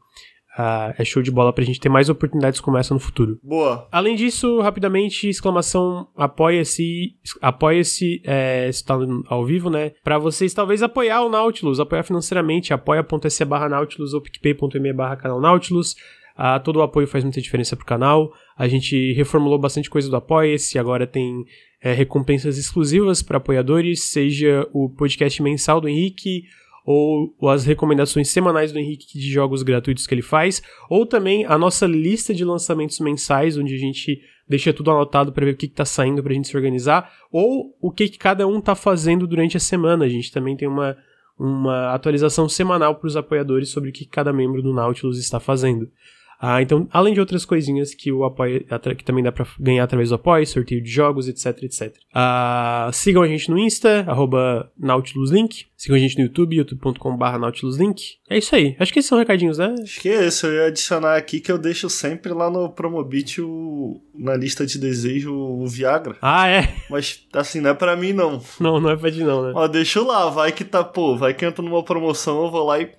Uh, 0.53 0.93
é 0.99 1.03
show 1.03 1.23
de 1.23 1.31
bola 1.31 1.51
pra 1.51 1.63
gente 1.63 1.79
ter 1.79 1.89
mais 1.89 2.09
oportunidades 2.09 2.61
como 2.61 2.77
essa 2.77 2.93
no 2.93 2.99
futuro. 2.99 3.39
Boa. 3.41 3.87
Além 3.91 4.15
disso, 4.15 4.61
rapidamente, 4.61 5.27
exclamação 5.27 6.07
apoia-se, 6.15 7.15
apoia-se, 7.41 8.21
é, 8.23 8.69
está 8.69 8.95
ao 9.29 9.43
vivo, 9.43 9.71
né? 9.71 9.93
Pra 10.03 10.19
vocês 10.19 10.53
talvez 10.53 10.83
apoiar 10.83 11.23
o 11.23 11.29
Nautilus, 11.29 11.79
apoiar 11.79 12.03
financeiramente, 12.03 12.71
apoia.se 12.71 13.45
barra 13.45 13.67
Nautilus 13.67 14.13
ou 14.13 14.21
picpay.me 14.21 14.93
barra 14.93 15.15
canal 15.15 15.41
Nautilus. 15.41 15.95
Uh, 16.37 16.61
todo 16.63 16.77
o 16.77 16.81
apoio 16.83 17.07
faz 17.07 17.23
muita 17.23 17.41
diferença 17.41 17.75
pro 17.75 17.83
canal. 17.83 18.31
A 18.55 18.67
gente 18.67 19.11
reformulou 19.13 19.57
bastante 19.57 19.89
coisa 19.89 20.07
do 20.07 20.15
Apoia-se, 20.15 20.77
agora 20.77 21.07
tem 21.07 21.45
é, 21.83 21.91
recompensas 21.91 22.57
exclusivas 22.57 23.21
para 23.21 23.37
apoiadores, 23.37 24.03
seja 24.03 24.65
o 24.71 24.89
podcast 24.89 25.43
mensal 25.43 25.81
do 25.81 25.89
Henrique, 25.89 26.45
ou, 26.85 27.33
as 27.49 27.65
recomendações 27.65 28.29
semanais 28.29 28.71
do 28.71 28.79
Henrique 28.79 29.17
de 29.17 29.29
jogos 29.29 29.63
gratuitos 29.63 30.07
que 30.07 30.13
ele 30.13 30.21
faz, 30.21 30.61
ou 30.89 31.05
também 31.05 31.45
a 31.45 31.57
nossa 31.57 31.85
lista 31.85 32.33
de 32.33 32.45
lançamentos 32.45 32.99
mensais, 32.99 33.57
onde 33.57 33.75
a 33.75 33.77
gente 33.77 34.21
deixa 34.47 34.73
tudo 34.73 34.91
anotado 34.91 35.33
para 35.33 35.45
ver 35.45 35.53
o 35.53 35.57
que, 35.57 35.65
está 35.65 35.83
saindo 35.83 36.23
para 36.23 36.31
a 36.31 36.35
gente 36.35 36.47
se 36.47 36.55
organizar, 36.55 37.11
ou 37.29 37.75
o 37.81 37.91
que, 37.91 38.07
que 38.07 38.17
cada 38.17 38.47
um 38.47 38.59
está 38.59 38.75
fazendo 38.75 39.27
durante 39.27 39.57
a 39.57 39.59
semana. 39.59 40.05
A 40.05 40.09
gente 40.09 40.31
também 40.31 40.55
tem 40.55 40.67
uma, 40.67 40.97
uma 41.37 41.93
atualização 41.93 42.47
semanal 42.47 42.95
para 42.95 43.07
os 43.07 43.17
apoiadores 43.17 43.69
sobre 43.69 43.89
o 43.89 43.93
que 43.93 44.05
cada 44.05 44.31
membro 44.31 44.61
do 44.61 44.73
Nautilus 44.73 45.17
está 45.17 45.39
fazendo. 45.39 45.89
Ah, 46.45 46.61
então, 46.61 46.85
além 46.91 47.13
de 47.13 47.21
outras 47.21 47.45
coisinhas 47.45 47.95
que 47.95 48.11
o 48.11 48.25
apoio, 48.25 48.65
que 48.97 49.05
também 49.05 49.23
dá 49.23 49.31
para 49.31 49.47
ganhar 49.57 49.85
através 49.85 50.09
do 50.09 50.15
apoio, 50.15 50.45
sorteio 50.45 50.83
de 50.83 50.91
jogos, 50.91 51.29
etc, 51.29 51.63
etc. 51.63 51.95
Ah, 52.13 52.89
sigam 52.91 53.23
a 53.23 53.27
gente 53.29 53.49
no 53.49 53.57
Insta, 53.57 54.03
arroba 54.05 54.69
NautilusLink. 54.77 55.67
Sigam 55.77 55.95
a 55.95 55.99
gente 55.99 56.17
no 56.17 56.25
YouTube, 56.25 56.57
youtube.com.br 56.57 57.37
NautilusLink. 57.39 58.17
É 58.29 58.37
isso 58.37 58.53
aí. 58.53 58.75
Acho 58.77 58.91
que 58.91 58.99
esses 58.99 59.07
são 59.07 59.17
recadinhos, 59.17 59.57
né? 59.57 59.73
Acho 59.81 60.01
que 60.01 60.09
é 60.09 60.27
isso. 60.27 60.45
Eu 60.45 60.53
ia 60.55 60.65
adicionar 60.65 61.15
aqui 61.15 61.39
que 61.39 61.49
eu 61.49 61.57
deixo 61.57 61.89
sempre 61.89 62.33
lá 62.33 62.49
no 62.49 62.69
Promobit 62.69 63.39
o, 63.41 64.01
na 64.13 64.35
lista 64.35 64.65
de 64.65 64.77
desejo 64.77 65.33
o 65.33 65.65
Viagra. 65.65 66.17
Ah, 66.21 66.49
é? 66.49 66.75
Mas, 66.89 67.25
assim, 67.31 67.61
não 67.61 67.69
é 67.69 67.73
pra 67.73 67.95
mim, 67.95 68.11
não. 68.11 68.43
Não, 68.59 68.81
não 68.81 68.89
é 68.89 68.97
pra 68.97 69.09
ti, 69.09 69.23
não, 69.23 69.47
né? 69.47 69.53
Ó, 69.55 69.65
deixa 69.65 70.01
lá. 70.01 70.29
Vai 70.29 70.51
que 70.51 70.65
tá, 70.65 70.83
pô, 70.83 71.15
vai 71.15 71.33
que 71.33 71.45
entra 71.45 71.63
numa 71.63 71.83
promoção, 71.83 72.43
eu 72.43 72.51
vou 72.51 72.65
lá 72.65 72.81
e 72.81 72.91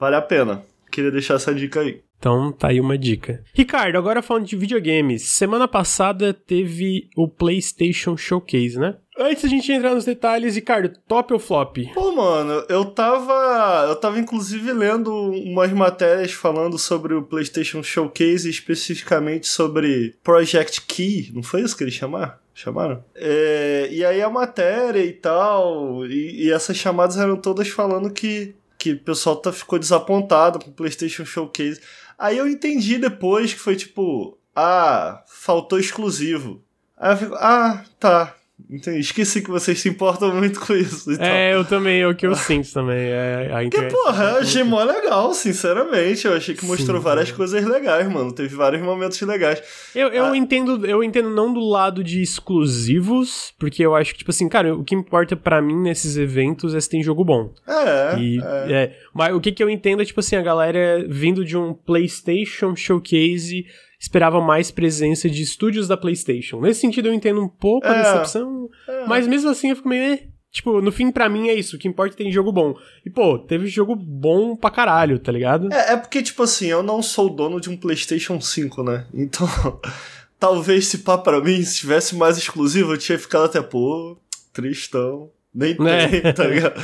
vale 0.00 0.16
a 0.16 0.22
pena. 0.22 0.64
Queria 0.90 1.12
deixar 1.12 1.34
essa 1.34 1.54
dica 1.54 1.80
aí. 1.80 2.00
Então 2.18 2.50
tá 2.50 2.68
aí 2.68 2.80
uma 2.80 2.98
dica. 2.98 3.42
Ricardo, 3.54 3.96
agora 3.96 4.22
falando 4.22 4.46
de 4.46 4.56
videogames. 4.56 5.22
Semana 5.22 5.68
passada 5.68 6.34
teve 6.34 7.08
o 7.16 7.28
PlayStation 7.28 8.16
Showcase, 8.16 8.78
né? 8.78 8.96
Antes 9.20 9.42
da 9.42 9.48
gente 9.48 9.72
entrar 9.72 9.94
nos 9.94 10.04
detalhes, 10.04 10.54
Ricardo, 10.54 10.92
top 11.08 11.32
ou 11.32 11.40
flop? 11.40 11.78
Pô, 11.92 12.12
mano, 12.12 12.64
eu 12.68 12.84
tava. 12.84 13.86
Eu 13.88 13.96
tava 13.96 14.18
inclusive 14.20 14.72
lendo 14.72 15.12
umas 15.12 15.72
matérias 15.72 16.32
falando 16.32 16.78
sobre 16.78 17.14
o 17.14 17.22
PlayStation 17.22 17.82
Showcase, 17.82 18.48
especificamente 18.48 19.48
sobre 19.48 20.14
Project 20.22 20.82
Key. 20.82 21.32
Não 21.34 21.42
foi 21.42 21.62
isso 21.62 21.76
que 21.76 21.82
eles 21.82 21.94
chamaram? 21.94 22.32
Chamaram? 22.54 23.04
É, 23.14 23.88
e 23.90 24.04
aí 24.04 24.20
a 24.20 24.28
matéria 24.28 25.04
e 25.04 25.12
tal, 25.12 26.04
e, 26.06 26.46
e 26.46 26.50
essas 26.50 26.76
chamadas 26.76 27.16
eram 27.16 27.36
todas 27.36 27.68
falando 27.68 28.12
que 28.12 28.56
que 28.78 28.92
o 28.92 29.00
pessoal 29.00 29.36
tá, 29.36 29.52
ficou 29.52 29.78
desapontado 29.78 30.60
com 30.60 30.70
o 30.70 30.74
PlayStation 30.74 31.24
Showcase. 31.24 31.80
Aí 32.16 32.38
eu 32.38 32.46
entendi 32.46 32.96
depois 32.96 33.52
que 33.52 33.60
foi 33.60 33.74
tipo, 33.74 34.38
ah, 34.54 35.24
faltou 35.26 35.78
exclusivo. 35.78 36.64
Aí 36.96 37.12
eu 37.12 37.16
fico, 37.16 37.34
ah, 37.34 37.84
tá. 37.98 38.34
Entendi. 38.70 38.98
Esqueci 38.98 39.40
que 39.40 39.50
vocês 39.50 39.80
se 39.80 39.88
importam 39.88 40.34
muito 40.34 40.60
com 40.60 40.74
isso. 40.74 41.10
é, 41.20 41.54
eu 41.54 41.64
também, 41.64 42.00
é 42.00 42.08
o 42.08 42.14
que 42.14 42.26
eu 42.26 42.34
sinto 42.34 42.70
também. 42.72 42.98
É, 42.98 43.50
a 43.52 43.68
que, 43.68 43.82
porra, 43.82 44.24
eu 44.24 44.38
achei 44.38 44.62
mó 44.62 44.82
legal, 44.82 45.32
sinceramente. 45.32 46.26
Eu 46.26 46.34
achei 46.34 46.54
que 46.54 46.66
mostrou 46.66 46.98
Sim, 46.98 47.04
várias 47.04 47.30
coisas 47.30 47.64
legais, 47.64 48.10
mano. 48.10 48.32
Teve 48.32 48.54
vários 48.54 48.82
momentos 48.82 49.20
legais. 49.22 49.62
Eu, 49.94 50.08
eu, 50.08 50.26
ah. 50.26 50.36
entendo, 50.36 50.84
eu 50.84 51.02
entendo 51.02 51.30
não 51.30 51.52
do 51.52 51.60
lado 51.60 52.02
de 52.02 52.20
exclusivos, 52.20 53.54
porque 53.58 53.84
eu 53.84 53.94
acho 53.94 54.12
que, 54.12 54.18
tipo 54.18 54.30
assim, 54.30 54.48
cara, 54.48 54.74
o 54.74 54.84
que 54.84 54.94
importa 54.94 55.36
para 55.36 55.62
mim 55.62 55.76
nesses 55.80 56.16
eventos 56.16 56.74
é 56.74 56.80
se 56.80 56.90
tem 56.90 57.02
jogo 57.02 57.24
bom. 57.24 57.52
É, 57.66 58.18
e, 58.18 58.38
é. 58.42 58.72
é. 58.72 58.96
Mas 59.14 59.34
o 59.34 59.40
que, 59.40 59.52
que 59.52 59.62
eu 59.62 59.70
entendo 59.70 60.02
é, 60.02 60.04
tipo 60.04 60.20
assim, 60.20 60.36
a 60.36 60.42
galera 60.42 61.06
vindo 61.08 61.44
de 61.44 61.56
um 61.56 61.72
PlayStation 61.72 62.76
Showcase 62.76 63.64
esperava 63.98 64.40
mais 64.40 64.70
presença 64.70 65.28
de 65.28 65.42
estúdios 65.42 65.88
da 65.88 65.96
PlayStation. 65.96 66.60
Nesse 66.60 66.80
sentido, 66.80 67.08
eu 67.08 67.14
entendo 67.14 67.42
um 67.42 67.48
pouco 67.48 67.86
é, 67.86 67.90
a 67.90 68.02
decepção, 68.02 68.68
é. 68.86 69.06
mas 69.06 69.26
mesmo 69.26 69.50
assim 69.50 69.70
eu 69.70 69.76
fico 69.76 69.88
meio. 69.88 70.18
Tipo, 70.50 70.80
no 70.80 70.90
fim, 70.90 71.10
pra 71.10 71.28
mim 71.28 71.48
é 71.48 71.54
isso. 71.54 71.76
O 71.76 71.78
que 71.78 71.86
importa 71.86 72.14
é 72.14 72.16
que 72.16 72.22
tem 72.22 72.32
jogo 72.32 72.50
bom. 72.50 72.74
E, 73.04 73.10
pô, 73.10 73.38
teve 73.38 73.66
jogo 73.66 73.94
bom 73.94 74.56
pra 74.56 74.70
caralho, 74.70 75.18
tá 75.18 75.30
ligado? 75.30 75.70
É, 75.72 75.92
é 75.92 75.96
porque, 75.96 76.22
tipo 76.22 76.42
assim, 76.42 76.66
eu 76.66 76.82
não 76.82 77.02
sou 77.02 77.28
dono 77.28 77.60
de 77.60 77.68
um 77.68 77.76
PlayStation 77.76 78.40
5, 78.40 78.82
né? 78.82 79.06
Então, 79.12 79.46
talvez 80.40 80.86
se 80.86 80.98
pá 80.98 81.18
pra 81.18 81.40
mim, 81.40 81.62
se 81.62 81.76
tivesse 81.76 82.16
mais 82.16 82.38
exclusivo, 82.38 82.94
eu 82.94 82.98
tinha 82.98 83.18
ficado 83.18 83.44
até, 83.44 83.60
pô, 83.60 84.16
tristão. 84.52 85.30
Nem 85.54 85.76
tem, 85.76 86.20
é. 86.24 86.32
tá 86.32 86.44
ligado? 86.44 86.80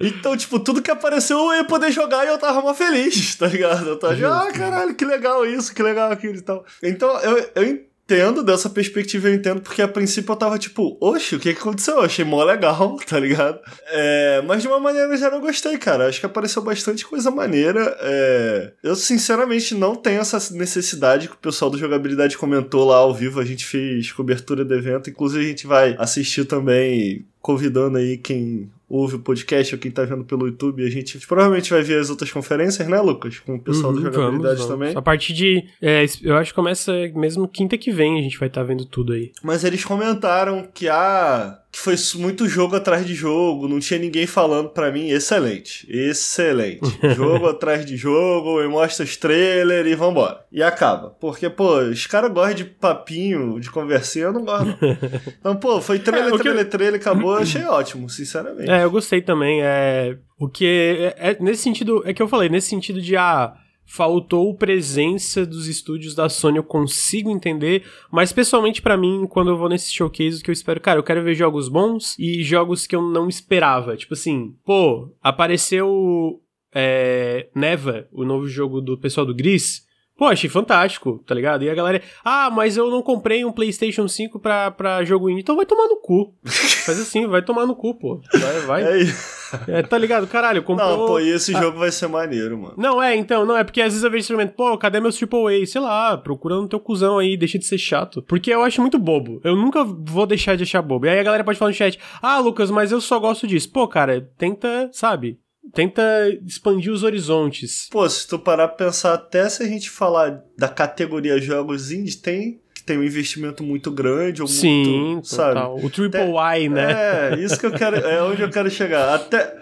Então, 0.00 0.34
tipo, 0.34 0.58
tudo 0.58 0.80
que 0.80 0.90
apareceu 0.90 1.38
eu 1.38 1.56
ia 1.56 1.64
poder 1.64 1.92
jogar 1.92 2.24
e 2.24 2.28
eu 2.28 2.38
tava 2.38 2.74
feliz, 2.74 3.34
tá 3.36 3.46
ligado? 3.46 3.86
Eu 3.86 3.98
tava, 3.98 4.14
ah, 4.14 4.50
caralho, 4.50 4.94
que 4.94 5.04
legal 5.04 5.44
isso, 5.44 5.74
que 5.74 5.82
legal 5.82 6.10
aquilo 6.10 6.36
e 6.36 6.40
tal. 6.40 6.64
Então, 6.82 7.20
eu, 7.20 7.50
eu 7.54 7.89
entendo, 8.10 8.42
dessa 8.42 8.68
perspectiva 8.68 9.28
eu 9.28 9.34
entendo, 9.34 9.60
porque 9.60 9.80
a 9.80 9.86
princípio 9.86 10.32
eu 10.32 10.36
tava 10.36 10.58
tipo, 10.58 10.98
oxe, 11.00 11.36
o 11.36 11.40
que 11.40 11.50
aconteceu? 11.50 11.96
Eu 11.96 12.02
achei 12.02 12.24
mó 12.24 12.42
legal, 12.42 12.96
tá 13.06 13.18
ligado? 13.18 13.60
É, 13.86 14.42
mas 14.46 14.62
de 14.62 14.68
uma 14.68 14.80
maneira 14.80 15.16
já 15.16 15.30
não 15.30 15.40
gostei, 15.40 15.78
cara. 15.78 16.08
Acho 16.08 16.18
que 16.18 16.26
apareceu 16.26 16.62
bastante 16.62 17.06
coisa 17.06 17.30
maneira. 17.30 17.96
É, 18.00 18.72
eu 18.82 18.96
sinceramente 18.96 19.74
não 19.74 19.94
tenho 19.94 20.20
essa 20.20 20.38
necessidade 20.54 21.28
que 21.28 21.34
o 21.34 21.38
pessoal 21.38 21.70
do 21.70 21.78
jogabilidade 21.78 22.36
comentou 22.36 22.84
lá 22.84 22.96
ao 22.96 23.14
vivo. 23.14 23.38
A 23.38 23.44
gente 23.44 23.64
fez 23.64 24.10
cobertura 24.10 24.64
do 24.64 24.74
evento, 24.74 25.08
inclusive 25.08 25.44
a 25.44 25.48
gente 25.48 25.66
vai 25.66 25.94
assistir 25.98 26.44
também 26.44 27.24
convidando 27.40 27.96
aí 27.96 28.18
quem 28.18 28.70
ouve 28.90 29.14
o 29.14 29.18
podcast 29.20 29.72
ou 29.72 29.80
quem 29.80 29.90
tá 29.90 30.04
vendo 30.04 30.24
pelo 30.24 30.48
YouTube, 30.48 30.84
a 30.84 30.90
gente 30.90 31.24
provavelmente 31.24 31.70
vai 31.70 31.80
ver 31.80 32.00
as 32.00 32.10
outras 32.10 32.32
conferências, 32.32 32.88
né, 32.88 33.00
Lucas? 33.00 33.38
Com 33.38 33.54
o 33.54 33.60
pessoal 33.60 33.92
uhum, 33.92 34.02
da 34.02 34.10
jogabilidade 34.10 34.42
vamos, 34.42 34.66
vamos. 34.66 34.66
também. 34.66 34.96
A 34.96 35.00
partir 35.00 35.32
de. 35.32 35.64
É, 35.80 36.04
eu 36.22 36.36
acho 36.36 36.50
que 36.50 36.56
começa 36.56 36.92
mesmo 37.14 37.46
quinta 37.46 37.78
que 37.78 37.92
vem, 37.92 38.18
a 38.18 38.22
gente 38.22 38.36
vai 38.36 38.48
estar 38.48 38.62
tá 38.62 38.66
vendo 38.66 38.84
tudo 38.84 39.12
aí. 39.12 39.30
Mas 39.42 39.62
eles 39.62 39.84
comentaram 39.84 40.68
que 40.74 40.88
a. 40.88 41.60
Que 41.72 41.78
foi 41.78 41.94
muito 42.16 42.48
jogo 42.48 42.74
atrás 42.74 43.06
de 43.06 43.14
jogo, 43.14 43.68
não 43.68 43.78
tinha 43.78 43.98
ninguém 43.98 44.26
falando 44.26 44.70
para 44.70 44.90
mim, 44.90 45.08
excelente, 45.10 45.86
excelente. 45.88 46.80
jogo 47.14 47.46
atrás 47.46 47.86
de 47.86 47.96
jogo, 47.96 48.60
e 48.60 48.66
mostra 48.66 49.04
os 49.04 49.16
trailers 49.16 49.88
e 49.88 49.94
vambora. 49.94 50.44
E 50.50 50.62
acaba. 50.62 51.10
Porque, 51.10 51.48
pô, 51.48 51.78
os 51.78 52.06
caras 52.06 52.32
gostam 52.32 52.54
de 52.54 52.64
papinho, 52.64 53.60
de 53.60 53.70
conversinha, 53.70 54.26
eu 54.26 54.32
não 54.32 54.44
gosto. 54.44 54.66
Não. 54.66 55.20
Então, 55.40 55.56
pô, 55.56 55.80
foi 55.80 55.98
trailer, 55.98 56.34
é, 56.34 56.38
trailer, 56.38 56.64
que... 56.64 56.70
trailer, 56.70 57.00
acabou, 57.00 57.34
eu 57.34 57.42
achei 57.42 57.64
ótimo, 57.66 58.08
sinceramente. 58.10 58.70
É, 58.70 58.84
eu 58.84 58.90
gostei 58.90 59.22
também. 59.22 59.62
É, 59.62 60.16
o 60.38 60.48
que 60.48 60.66
é, 60.66 61.30
é, 61.30 61.36
nesse 61.40 61.62
sentido, 61.62 62.02
é 62.04 62.12
que 62.12 62.20
eu 62.22 62.28
falei, 62.28 62.48
nesse 62.48 62.68
sentido 62.68 63.00
de 63.00 63.16
ah, 63.16 63.54
faltou 63.90 64.54
presença 64.54 65.44
dos 65.44 65.66
estúdios 65.66 66.14
da 66.14 66.28
Sony, 66.28 66.58
eu 66.58 66.62
consigo 66.62 67.28
entender, 67.28 67.84
mas 68.08 68.32
pessoalmente 68.32 68.80
para 68.80 68.96
mim, 68.96 69.26
quando 69.28 69.50
eu 69.50 69.58
vou 69.58 69.68
nesse 69.68 69.92
showcase, 69.92 70.38
o 70.40 70.44
que 70.44 70.50
eu 70.50 70.52
espero, 70.52 70.80
cara, 70.80 71.00
eu 71.00 71.02
quero 71.02 71.24
ver 71.24 71.34
jogos 71.34 71.68
bons 71.68 72.16
e 72.16 72.40
jogos 72.44 72.86
que 72.86 72.94
eu 72.94 73.02
não 73.02 73.28
esperava. 73.28 73.96
Tipo 73.96 74.14
assim, 74.14 74.54
pô, 74.64 75.12
apareceu 75.20 76.40
é, 76.72 77.48
Neva, 77.52 78.06
o 78.12 78.24
novo 78.24 78.46
jogo 78.46 78.80
do 78.80 78.96
pessoal 78.96 79.26
do 79.26 79.34
Gris, 79.34 79.84
Pô, 80.20 80.26
achei 80.26 80.50
fantástico, 80.50 81.18
tá 81.26 81.34
ligado? 81.34 81.64
E 81.64 81.70
a 81.70 81.74
galera, 81.74 82.02
ah, 82.22 82.50
mas 82.50 82.76
eu 82.76 82.90
não 82.90 83.00
comprei 83.00 83.42
um 83.42 83.50
PlayStation 83.50 84.06
5 84.06 84.38
pra, 84.38 84.70
pra 84.70 85.02
jogo 85.02 85.30
indie. 85.30 85.40
Então 85.40 85.56
vai 85.56 85.64
tomar 85.64 85.88
no 85.88 85.96
cu. 85.96 86.34
Faz 86.44 87.00
assim, 87.00 87.26
vai 87.26 87.40
tomar 87.40 87.64
no 87.64 87.74
cu, 87.74 87.94
pô. 87.94 88.20
Vai, 88.30 88.60
vai. 88.66 88.82
É, 88.82 89.78
é, 89.78 89.82
tá 89.82 89.96
ligado? 89.96 90.26
Caralho, 90.26 90.62
comprou... 90.62 90.90
Não, 90.90 91.06
pô, 91.06 91.18
e 91.18 91.30
esse 91.30 91.56
ah. 91.56 91.62
jogo 91.62 91.78
vai 91.78 91.90
ser 91.90 92.06
maneiro, 92.06 92.58
mano. 92.58 92.74
Não, 92.76 93.02
é, 93.02 93.16
então, 93.16 93.46
não, 93.46 93.56
é 93.56 93.64
porque 93.64 93.80
às 93.80 93.94
vezes 93.94 94.04
eu 94.04 94.10
vejo 94.10 94.20
experimento, 94.20 94.52
pô, 94.52 94.76
cadê 94.76 95.00
meus 95.00 95.18
AAA? 95.18 95.64
Sei 95.64 95.80
lá, 95.80 96.18
procurando 96.18 96.68
teu 96.68 96.78
cuzão 96.78 97.16
aí, 97.16 97.34
deixa 97.34 97.58
de 97.58 97.64
ser 97.64 97.78
chato. 97.78 98.20
Porque 98.28 98.52
eu 98.52 98.62
acho 98.62 98.82
muito 98.82 98.98
bobo. 98.98 99.40
Eu 99.42 99.56
nunca 99.56 99.82
vou 99.84 100.26
deixar 100.26 100.54
de 100.54 100.64
achar 100.64 100.82
bobo. 100.82 101.06
E 101.06 101.08
aí 101.08 101.18
a 101.18 101.22
galera 101.22 101.44
pode 101.44 101.58
falar 101.58 101.70
no 101.70 101.74
chat, 101.74 101.98
ah, 102.20 102.38
Lucas, 102.40 102.70
mas 102.70 102.92
eu 102.92 103.00
só 103.00 103.18
gosto 103.18 103.46
disso. 103.46 103.72
Pô, 103.72 103.88
cara, 103.88 104.28
tenta, 104.36 104.90
sabe? 104.92 105.38
Tenta 105.74 106.02
expandir 106.46 106.92
os 106.92 107.02
horizontes. 107.02 107.88
Pô, 107.90 108.08
se 108.08 108.26
tu 108.26 108.38
parar 108.38 108.68
pra 108.68 108.86
pensar, 108.86 109.14
até 109.14 109.48
se 109.48 109.62
a 109.62 109.66
gente 109.66 109.90
falar 109.90 110.42
da 110.56 110.68
categoria 110.68 111.40
jogos 111.40 111.90
indie, 111.90 112.16
tem 112.16 112.60
que 112.74 112.84
tem 112.84 112.96
um 112.96 113.04
investimento 113.04 113.62
muito 113.62 113.90
grande 113.90 114.40
ou 114.40 114.48
Sim, 114.48 114.84
muito, 114.86 115.30
total. 115.30 115.76
sabe? 115.76 115.86
O 115.86 115.90
Triple 115.90 116.20
até, 116.20 116.60
Y, 116.62 116.68
né? 116.70 116.92
É, 116.92 117.38
isso 117.38 117.58
que 117.58 117.66
eu 117.66 117.72
quero, 117.72 117.96
é 117.96 118.22
onde 118.22 118.40
eu 118.40 118.48
quero 118.48 118.70
chegar. 118.70 119.14
Até 119.14 119.54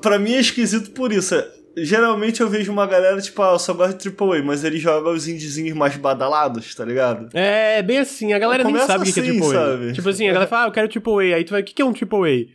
para 0.00 0.18
mim 0.18 0.34
é 0.34 0.40
esquisito 0.40 0.90
por 0.92 1.12
isso. 1.12 1.34
Geralmente 1.76 2.40
eu 2.40 2.50
vejo 2.50 2.70
uma 2.70 2.86
galera, 2.86 3.18
tipo, 3.20 3.40
ah, 3.42 3.52
eu 3.52 3.58
só 3.58 3.72
gosto 3.72 3.96
de 3.96 4.08
AAA, 4.08 4.42
mas 4.42 4.62
ele 4.62 4.78
joga 4.78 5.08
os 5.08 5.26
indiezinhos 5.26 5.76
mais 5.76 5.96
badalados, 5.96 6.74
tá 6.74 6.84
ligado? 6.84 7.28
É, 7.32 7.82
bem 7.82 7.98
assim, 7.98 8.32
a 8.34 8.38
galera 8.38 8.62
nem 8.62 8.76
sabe 8.78 8.98
o 8.98 9.02
assim, 9.02 9.12
que 9.12 9.20
é 9.20 9.32
AAA. 9.32 9.38
Assim, 9.38 9.52
sabe? 9.52 9.92
Tipo 9.92 10.08
assim, 10.10 10.28
a 10.28 10.32
galera 10.32 10.50
fala, 10.50 10.64
ah, 10.64 10.68
eu 10.68 10.72
quero 10.72 10.88
AAA, 10.88 11.36
aí 11.36 11.44
tu 11.44 11.50
vai, 11.50 11.62
o 11.62 11.64
que 11.64 11.80
é 11.80 11.84
um 11.84 11.92
AAA? 11.92 12.46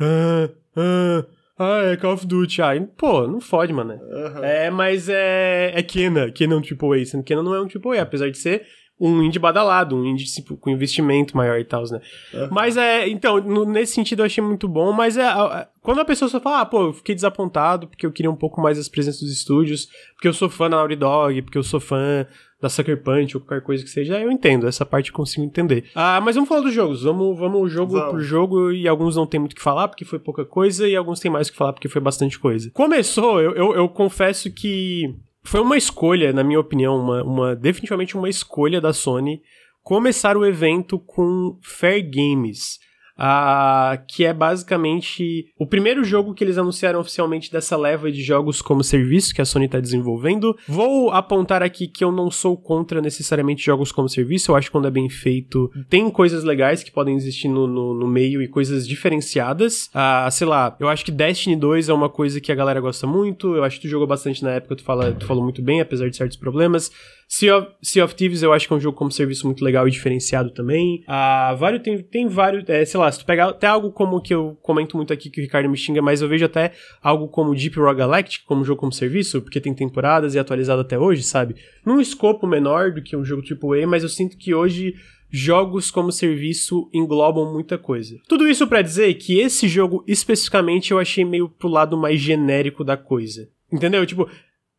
Ah, 0.00 0.48
ah, 0.76 1.26
ah, 1.62 1.92
é 1.92 1.96
Call 1.96 2.14
of 2.14 2.26
Duty. 2.26 2.62
Ah, 2.62 2.72
pô, 2.96 3.26
não 3.26 3.40
fode, 3.40 3.72
mano. 3.72 3.94
Uhum. 3.94 4.44
É, 4.44 4.70
mas 4.70 5.08
é. 5.08 5.72
É 5.74 5.82
Kena. 5.82 6.30
Kena 6.30 6.54
é 6.54 6.56
um 6.56 6.60
tipo 6.60 6.92
A. 6.92 7.04
Sendo 7.04 7.24
Kena 7.24 7.42
não 7.42 7.54
é 7.54 7.60
um 7.60 7.66
tipo 7.66 7.92
A, 7.92 8.02
apesar 8.02 8.30
de 8.30 8.38
ser 8.38 8.66
um 9.00 9.20
indie 9.20 9.38
badalado, 9.38 9.96
um 9.96 10.04
indie 10.06 10.24
tipo, 10.26 10.56
com 10.56 10.70
investimento 10.70 11.36
maior 11.36 11.58
e 11.58 11.64
tal, 11.64 11.82
né? 11.90 12.00
Uhum. 12.32 12.48
Mas 12.52 12.76
é. 12.76 13.08
Então, 13.08 13.40
no, 13.40 13.64
nesse 13.64 13.94
sentido 13.94 14.20
eu 14.20 14.26
achei 14.26 14.42
muito 14.42 14.68
bom, 14.68 14.92
mas 14.92 15.16
é. 15.16 15.24
A, 15.24 15.68
quando 15.80 16.00
a 16.00 16.04
pessoa 16.04 16.28
só 16.28 16.40
fala, 16.40 16.60
ah, 16.60 16.66
pô, 16.66 16.84
eu 16.84 16.92
fiquei 16.92 17.14
desapontado 17.14 17.88
porque 17.88 18.06
eu 18.06 18.12
queria 18.12 18.30
um 18.30 18.36
pouco 18.36 18.60
mais 18.60 18.78
das 18.78 18.88
presenças 18.88 19.20
dos 19.20 19.32
estúdios, 19.32 19.88
porque 20.14 20.28
eu 20.28 20.32
sou 20.32 20.48
fã 20.48 20.70
da 20.70 20.76
Naughty 20.76 20.96
Dog, 20.96 21.42
porque 21.42 21.58
eu 21.58 21.64
sou 21.64 21.80
fã 21.80 22.26
da 22.62 22.68
Sucker 22.68 23.02
Punch 23.02 23.36
ou 23.36 23.42
qualquer 23.42 23.64
coisa 23.64 23.82
que 23.82 23.90
seja, 23.90 24.20
eu 24.20 24.30
entendo, 24.30 24.68
essa 24.68 24.86
parte 24.86 25.10
eu 25.10 25.16
consigo 25.16 25.44
entender. 25.44 25.90
Ah, 25.96 26.20
mas 26.20 26.36
vamos 26.36 26.48
falar 26.48 26.60
dos 26.60 26.72
jogos, 26.72 27.02
vamos, 27.02 27.36
vamos 27.36 27.72
jogo 27.72 27.94
vamos. 27.94 28.10
por 28.12 28.20
jogo 28.20 28.70
e 28.70 28.86
alguns 28.86 29.16
não 29.16 29.26
tem 29.26 29.40
muito 29.40 29.52
o 29.52 29.56
que 29.56 29.62
falar 29.62 29.88
porque 29.88 30.04
foi 30.04 30.20
pouca 30.20 30.44
coisa 30.44 30.88
e 30.88 30.94
alguns 30.94 31.18
tem 31.18 31.28
mais 31.28 31.48
o 31.48 31.50
que 31.50 31.58
falar 31.58 31.72
porque 31.72 31.88
foi 31.88 32.00
bastante 32.00 32.38
coisa. 32.38 32.70
Começou, 32.70 33.40
eu, 33.40 33.52
eu, 33.56 33.74
eu 33.74 33.88
confesso 33.88 34.48
que 34.48 35.12
foi 35.42 35.60
uma 35.60 35.76
escolha, 35.76 36.32
na 36.32 36.44
minha 36.44 36.60
opinião, 36.60 36.96
uma, 36.96 37.24
uma 37.24 37.56
definitivamente 37.56 38.16
uma 38.16 38.28
escolha 38.28 38.80
da 38.80 38.92
Sony 38.92 39.42
começar 39.82 40.36
o 40.36 40.46
evento 40.46 41.00
com 41.00 41.58
Fair 41.60 42.08
Games 42.08 42.78
uh, 43.22 44.02
que 44.08 44.24
é 44.24 44.32
basicamente 44.32 45.46
o 45.56 45.66
primeiro 45.66 46.02
jogo 46.02 46.34
que 46.34 46.42
eles 46.42 46.58
anunciaram 46.58 47.00
oficialmente 47.00 47.50
dessa 47.50 47.76
leva 47.76 48.10
de 48.10 48.22
jogos 48.22 48.60
como 48.60 48.82
serviço 48.82 49.32
que 49.34 49.40
a 49.40 49.44
Sony 49.44 49.66
está 49.66 49.78
desenvolvendo. 49.78 50.56
Vou 50.66 51.10
apontar 51.10 51.62
aqui 51.62 51.86
que 51.86 52.02
eu 52.02 52.10
não 52.10 52.30
sou 52.30 52.56
contra 52.56 53.00
necessariamente 53.00 53.64
jogos 53.64 53.92
como 53.92 54.08
serviço, 54.08 54.50
eu 54.50 54.56
acho 54.56 54.68
que 54.68 54.72
quando 54.72 54.88
é 54.88 54.90
bem 54.90 55.08
feito 55.08 55.70
tem 55.88 56.10
coisas 56.10 56.42
legais 56.42 56.82
que 56.82 56.90
podem 56.90 57.14
existir 57.14 57.48
no, 57.48 57.66
no, 57.66 57.94
no 57.94 58.08
meio 58.08 58.42
e 58.42 58.48
coisas 58.48 58.86
diferenciadas. 58.86 59.86
Uh, 59.86 60.30
sei 60.30 60.46
lá, 60.46 60.76
eu 60.80 60.88
acho 60.88 61.04
que 61.04 61.12
Destiny 61.12 61.54
2 61.54 61.88
é 61.88 61.92
uma 61.92 62.08
coisa 62.08 62.40
que 62.40 62.50
a 62.50 62.54
galera 62.54 62.80
gosta 62.80 63.06
muito, 63.06 63.54
eu 63.54 63.62
acho 63.62 63.76
que 63.76 63.82
tu 63.86 63.90
jogou 63.90 64.06
bastante 64.06 64.42
na 64.42 64.52
época, 64.52 64.76
tu, 64.76 64.82
fala, 64.82 65.12
tu 65.12 65.26
falou 65.26 65.44
muito 65.44 65.62
bem, 65.62 65.80
apesar 65.80 66.08
de 66.08 66.16
certos 66.16 66.36
problemas. 66.36 66.90
Sea 67.34 67.56
of, 67.56 67.68
sea 67.80 68.04
of 68.04 68.14
Thieves 68.14 68.42
eu 68.42 68.52
acho 68.52 68.68
que 68.68 68.74
é 68.74 68.76
um 68.76 68.80
jogo 68.80 68.94
como 68.94 69.10
serviço 69.10 69.46
muito 69.46 69.64
legal 69.64 69.88
e 69.88 69.90
diferenciado 69.90 70.50
também. 70.50 71.02
Ah, 71.06 71.56
vários, 71.58 71.82
tem, 71.82 71.96
tem 72.02 72.28
vários, 72.28 72.68
é, 72.68 72.84
sei 72.84 73.00
lá, 73.00 73.10
se 73.10 73.20
tu 73.20 73.24
pegar 73.24 73.48
até 73.48 73.66
algo 73.66 73.90
como 73.90 74.20
que 74.20 74.34
eu 74.34 74.58
comento 74.60 74.98
muito 74.98 75.14
aqui 75.14 75.30
que 75.30 75.40
o 75.40 75.42
Ricardo 75.42 75.66
me 75.66 75.78
xinga, 75.78 76.02
mas 76.02 76.20
eu 76.20 76.28
vejo 76.28 76.44
até 76.44 76.72
algo 77.02 77.28
como 77.28 77.54
Deep 77.54 77.74
Rock 77.78 77.96
Galactic 77.96 78.42
como 78.44 78.66
jogo 78.66 78.80
como 78.80 78.92
serviço, 78.92 79.40
porque 79.40 79.62
tem 79.62 79.72
temporadas 79.72 80.34
e 80.34 80.38
é 80.38 80.42
atualizado 80.42 80.82
até 80.82 80.98
hoje, 80.98 81.22
sabe? 81.22 81.56
Num 81.86 82.02
escopo 82.02 82.46
menor 82.46 82.92
do 82.92 83.02
que 83.02 83.16
um 83.16 83.24
jogo 83.24 83.42
AAA, 83.42 83.86
mas 83.86 84.02
eu 84.02 84.10
sinto 84.10 84.36
que 84.36 84.52
hoje 84.54 84.94
jogos 85.30 85.90
como 85.90 86.12
serviço 86.12 86.90
englobam 86.92 87.50
muita 87.50 87.78
coisa. 87.78 88.20
Tudo 88.28 88.46
isso 88.46 88.66
para 88.66 88.82
dizer 88.82 89.14
que 89.14 89.40
esse 89.40 89.66
jogo 89.68 90.04
especificamente 90.06 90.90
eu 90.90 90.98
achei 90.98 91.24
meio 91.24 91.48
pro 91.48 91.70
lado 91.70 91.96
mais 91.96 92.20
genérico 92.20 92.84
da 92.84 92.98
coisa. 92.98 93.48
Entendeu? 93.72 94.04
Tipo, 94.04 94.28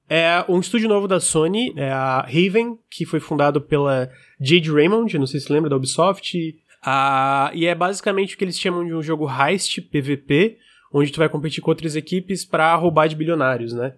é 0.10 0.44
um 0.50 0.60
estúdio 0.60 0.90
novo 0.90 1.08
da 1.08 1.20
Sony, 1.20 1.74
é 1.76 1.90
a 1.90 2.22
Raven, 2.22 2.78
que 2.90 3.06
foi 3.06 3.20
fundado 3.20 3.62
pela 3.62 4.10
Jade 4.40 4.72
Raymond, 4.72 5.18
não 5.18 5.26
sei 5.26 5.40
se 5.40 5.52
lembra 5.52 5.70
da 5.70 5.76
Ubisoft. 5.76 6.38
Uh, 6.86 7.50
e 7.54 7.66
é 7.66 7.74
basicamente 7.74 8.36
o 8.36 8.38
que 8.38 8.44
eles 8.44 8.60
chamam 8.60 8.86
de 8.86 8.94
um 8.94 9.02
jogo 9.02 9.28
heist 9.30 9.82
PVP, 9.82 10.58
onde 10.92 11.12
tu 11.12 11.18
vai 11.18 11.30
competir 11.30 11.62
com 11.62 11.72
outras 11.72 11.96
equipes 11.96 12.44
para 12.44 12.76
roubar 12.76 13.08
de 13.08 13.16
bilionários, 13.16 13.74
né? 13.74 13.96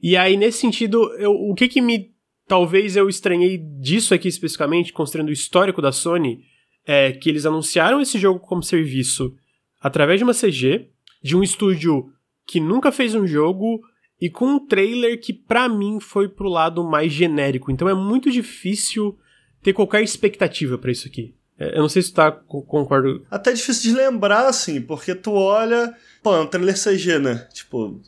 E 0.00 0.16
aí, 0.16 0.36
nesse 0.36 0.58
sentido, 0.58 1.12
eu, 1.14 1.32
o 1.32 1.54
que 1.54 1.68
que 1.68 1.80
me. 1.80 2.16
Talvez 2.46 2.96
eu 2.96 3.08
estranhei 3.10 3.58
disso 3.58 4.14
aqui 4.14 4.26
especificamente, 4.26 4.92
considerando 4.92 5.28
o 5.28 5.32
histórico 5.32 5.82
da 5.82 5.92
Sony, 5.92 6.44
é 6.86 7.12
que 7.12 7.28
eles 7.28 7.44
anunciaram 7.44 8.00
esse 8.00 8.18
jogo 8.18 8.40
como 8.40 8.62
serviço 8.62 9.34
através 9.82 10.18
de 10.18 10.24
uma 10.24 10.32
CG, 10.32 10.88
de 11.22 11.36
um 11.36 11.42
estúdio 11.42 12.10
que 12.46 12.58
nunca 12.58 12.90
fez 12.90 13.14
um 13.14 13.26
jogo 13.26 13.82
e 14.20 14.28
com 14.28 14.46
um 14.46 14.66
trailer 14.66 15.20
que 15.20 15.32
para 15.32 15.68
mim 15.68 16.00
foi 16.00 16.28
pro 16.28 16.48
lado 16.48 16.82
mais 16.82 17.12
genérico. 17.12 17.70
Então 17.70 17.88
é 17.88 17.94
muito 17.94 18.30
difícil 18.30 19.16
ter 19.62 19.72
qualquer 19.72 20.02
expectativa 20.02 20.76
para 20.76 20.90
isso 20.90 21.06
aqui. 21.06 21.34
É, 21.58 21.76
eu 21.76 21.82
não 21.82 21.88
sei 21.88 22.02
se 22.02 22.12
tu 22.12 22.16
tá 22.16 22.30
concordo. 22.30 23.26
Até 23.30 23.52
difícil 23.52 23.90
de 23.90 23.96
lembrar, 23.96 24.46
assim, 24.46 24.80
porque 24.80 25.14
tu 25.14 25.32
olha. 25.32 25.94
Pô, 26.22 26.34
é 26.34 26.40
um 26.40 26.46
trailer 26.46 26.74
CG, 26.74 27.18
né? 27.18 27.46
Tipo, 27.52 28.00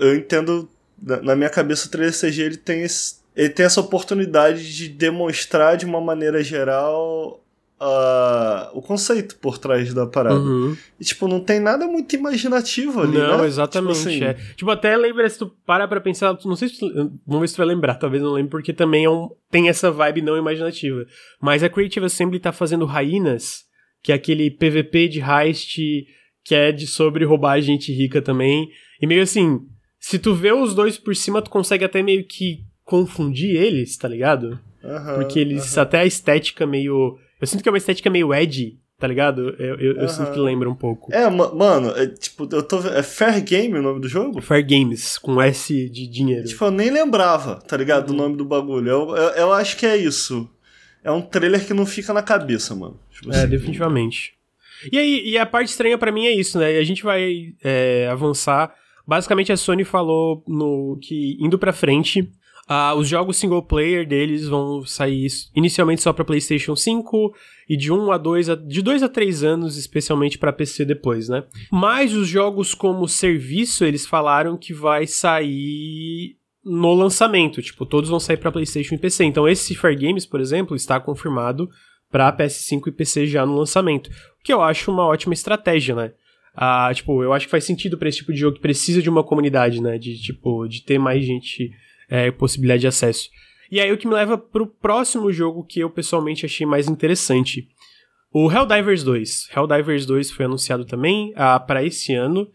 eu 0.00 0.16
entendo. 0.16 0.68
Na 1.00 1.36
minha 1.36 1.50
cabeça, 1.50 1.86
o 1.86 1.90
trailer 1.90 2.12
CG 2.12 2.42
ele 2.42 2.56
tem, 2.56 2.82
esse, 2.82 3.20
ele 3.36 3.50
tem 3.50 3.64
essa 3.64 3.80
oportunidade 3.80 4.74
de 4.74 4.88
demonstrar 4.88 5.76
de 5.76 5.86
uma 5.86 6.00
maneira 6.00 6.42
geral 6.42 7.40
uh, 7.80 8.70
o 8.76 8.82
conceito 8.82 9.36
por 9.36 9.58
trás 9.58 9.92
da 9.94 10.06
parada. 10.06 10.38
Uhum. 10.38 10.76
E, 11.00 11.04
tipo, 11.04 11.26
não 11.28 11.40
tem 11.40 11.60
nada 11.60 11.86
muito 11.86 12.14
imaginativo 12.14 13.00
ali, 13.02 13.18
Não, 13.18 13.38
né? 13.38 13.46
exatamente. 13.46 13.98
Tipo 13.98 14.08
assim, 14.08 14.24
é. 14.24 14.34
Tipo, 14.56 14.70
até 14.70 14.96
lembra, 14.96 15.28
se 15.28 15.38
tu 15.38 15.46
para 15.66 15.86
pra 15.88 16.00
pensar, 16.00 16.36
não 16.44 16.56
sei 16.56 16.68
se 16.68 16.78
tu, 16.78 16.88
vamos 17.26 17.40
ver 17.42 17.48
se 17.48 17.54
tu 17.54 17.58
vai 17.58 17.66
lembrar, 17.66 17.94
talvez 17.96 18.22
não 18.22 18.32
lembre, 18.32 18.50
porque 18.50 18.72
também 18.72 19.04
é 19.04 19.10
um, 19.10 19.28
tem 19.50 19.68
essa 19.68 19.90
vibe 19.90 20.22
não 20.22 20.36
imaginativa. 20.36 21.04
Mas 21.40 21.62
a 21.62 21.68
Creative 21.68 22.06
Assembly 22.06 22.38
tá 22.40 22.52
fazendo 22.52 22.84
Rainas, 22.84 23.64
que 24.02 24.12
é 24.12 24.14
aquele 24.14 24.50
PVP 24.50 25.08
de 25.08 25.20
heist 25.20 25.78
que 26.44 26.54
é 26.54 26.72
de 26.72 26.86
sobre 26.86 27.26
roubar 27.26 27.60
gente 27.60 27.92
rica 27.92 28.22
também. 28.22 28.68
E 29.02 29.06
meio 29.06 29.22
assim, 29.22 29.60
se 30.00 30.18
tu 30.18 30.34
vê 30.34 30.50
os 30.50 30.74
dois 30.74 30.96
por 30.96 31.14
cima, 31.14 31.42
tu 31.42 31.50
consegue 31.50 31.84
até 31.84 32.02
meio 32.02 32.24
que 32.24 32.64
confundir 32.84 33.54
eles, 33.54 33.98
tá 33.98 34.08
ligado? 34.08 34.58
aham, 34.82 35.14
Porque 35.16 35.38
eles, 35.38 35.74
aham. 35.76 35.82
até 35.82 35.98
a 36.00 36.06
estética 36.06 36.66
meio. 36.66 37.18
Eu 37.40 37.46
sinto 37.46 37.62
que 37.62 37.68
é 37.68 37.72
uma 37.72 37.78
estética 37.78 38.10
meio 38.10 38.32
edgy, 38.34 38.78
tá 38.98 39.06
ligado? 39.06 39.50
Eu, 39.58 39.76
eu, 39.78 39.92
eu 39.92 39.98
Aham. 40.00 40.08
sinto 40.08 40.32
que 40.32 40.38
lembra 40.40 40.68
um 40.68 40.74
pouco. 40.74 41.12
É, 41.14 41.28
ma- 41.30 41.52
mano, 41.54 41.90
é, 41.96 42.06
tipo, 42.06 42.48
eu 42.50 42.62
tô. 42.62 42.78
É 42.88 43.02
Fair 43.02 43.42
Game 43.44 43.78
o 43.78 43.82
nome 43.82 44.00
do 44.00 44.08
jogo? 44.08 44.40
Fair 44.40 44.66
Games, 44.66 45.18
com 45.18 45.40
S 45.40 45.88
de 45.88 46.06
dinheiro. 46.08 46.46
Tipo, 46.46 46.64
eu 46.66 46.70
nem 46.70 46.90
lembrava, 46.90 47.56
tá 47.56 47.76
ligado? 47.76 48.10
Uhum. 48.10 48.16
Do 48.16 48.22
nome 48.22 48.36
do 48.36 48.44
bagulho. 48.44 48.88
Eu, 48.88 49.16
eu, 49.16 49.28
eu 49.30 49.52
acho 49.52 49.76
que 49.76 49.86
é 49.86 49.96
isso. 49.96 50.48
É 51.04 51.12
um 51.12 51.22
trailer 51.22 51.64
que 51.64 51.72
não 51.72 51.86
fica 51.86 52.12
na 52.12 52.22
cabeça, 52.22 52.74
mano. 52.74 52.98
Tipo 53.10 53.32
É, 53.32 53.38
assim, 53.38 53.48
definitivamente. 53.48 54.32
E 54.92 54.98
aí, 54.98 55.22
e 55.30 55.38
a 55.38 55.46
parte 55.46 55.68
estranha 55.70 55.96
pra 55.98 56.12
mim 56.12 56.26
é 56.26 56.32
isso, 56.34 56.58
né? 56.58 56.76
A 56.78 56.84
gente 56.84 57.02
vai 57.02 57.54
é, 57.62 58.08
avançar. 58.10 58.74
Basicamente, 59.06 59.50
a 59.50 59.56
Sony 59.56 59.84
falou 59.84 60.44
no 60.46 60.98
que 61.00 61.36
indo 61.40 61.58
pra 61.58 61.72
frente, 61.72 62.28
ah, 62.68 62.94
os 62.94 63.08
jogos 63.08 63.38
single 63.38 63.62
player 63.62 64.06
deles 64.06 64.46
vão 64.46 64.84
sair 64.84 65.26
inicialmente 65.56 66.02
só 66.02 66.12
pra 66.12 66.24
PlayStation 66.24 66.76
5 66.76 67.34
e 67.66 67.76
de 67.76 67.90
1 67.90 68.12
a 68.12 68.18
2 68.18 68.50
a, 68.50 68.54
de 68.54 68.82
2 68.82 69.02
a 69.02 69.08
3 69.08 69.42
anos, 69.42 69.78
especialmente 69.78 70.36
pra 70.36 70.52
PC 70.52 70.84
depois, 70.84 71.30
né? 71.30 71.44
Mas 71.72 72.14
os 72.14 72.28
jogos 72.28 72.74
como 72.74 73.08
serviço, 73.08 73.84
eles 73.86 74.06
falaram 74.06 74.56
que 74.58 74.74
vai 74.74 75.06
sair 75.06 76.36
no 76.62 76.92
lançamento, 76.92 77.62
tipo, 77.62 77.86
todos 77.86 78.10
vão 78.10 78.20
sair 78.20 78.36
pra 78.36 78.52
PlayStation 78.52 78.96
e 78.96 78.98
PC. 78.98 79.24
Então 79.24 79.48
esse 79.48 79.74
Fair 79.74 79.98
Games, 79.98 80.26
por 80.26 80.38
exemplo, 80.38 80.76
está 80.76 81.00
confirmado 81.00 81.70
pra 82.10 82.30
PS5 82.36 82.88
e 82.88 82.92
PC 82.92 83.26
já 83.26 83.46
no 83.46 83.56
lançamento. 83.56 84.08
O 84.08 84.42
que 84.44 84.52
eu 84.52 84.60
acho 84.60 84.90
uma 84.90 85.06
ótima 85.06 85.32
estratégia, 85.32 85.94
né? 85.94 86.12
Ah, 86.54 86.90
tipo, 86.92 87.22
eu 87.22 87.32
acho 87.32 87.46
que 87.46 87.50
faz 87.50 87.64
sentido 87.64 87.96
pra 87.96 88.08
esse 88.08 88.18
tipo 88.18 88.32
de 88.32 88.40
jogo 88.40 88.56
que 88.56 88.62
precisa 88.62 89.00
de 89.00 89.08
uma 89.08 89.22
comunidade, 89.22 89.80
né? 89.80 89.96
De, 89.96 90.20
tipo, 90.20 90.66
de 90.66 90.82
ter 90.82 90.98
mais 90.98 91.24
gente, 91.24 91.70
é, 92.08 92.30
possibilidade 92.30 92.82
de 92.82 92.86
acesso. 92.86 93.28
E 93.70 93.80
aí 93.80 93.92
o 93.92 93.98
que 93.98 94.06
me 94.06 94.14
leva 94.14 94.38
pro 94.38 94.66
próximo 94.66 95.30
jogo 95.30 95.64
que 95.64 95.80
eu 95.80 95.90
pessoalmente 95.90 96.46
achei 96.46 96.66
mais 96.66 96.88
interessante. 96.88 97.68
O 98.32 98.50
Helldivers 98.50 99.02
2. 99.04 99.48
Helldivers 99.54 100.06
2 100.06 100.30
foi 100.30 100.46
anunciado 100.46 100.84
também 100.84 101.32
ah, 101.36 101.60
para 101.60 101.84
esse 101.84 102.14
ano. 102.14 102.48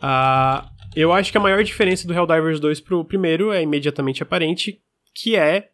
Ah, 0.00 0.70
eu 0.96 1.12
acho 1.12 1.30
que 1.30 1.38
a 1.38 1.40
maior 1.40 1.62
diferença 1.62 2.06
do 2.06 2.14
Helldivers 2.14 2.60
2 2.60 2.80
pro 2.80 3.04
primeiro 3.04 3.52
é 3.52 3.62
imediatamente 3.62 4.22
aparente, 4.22 4.80
que 5.14 5.36
é 5.36 5.70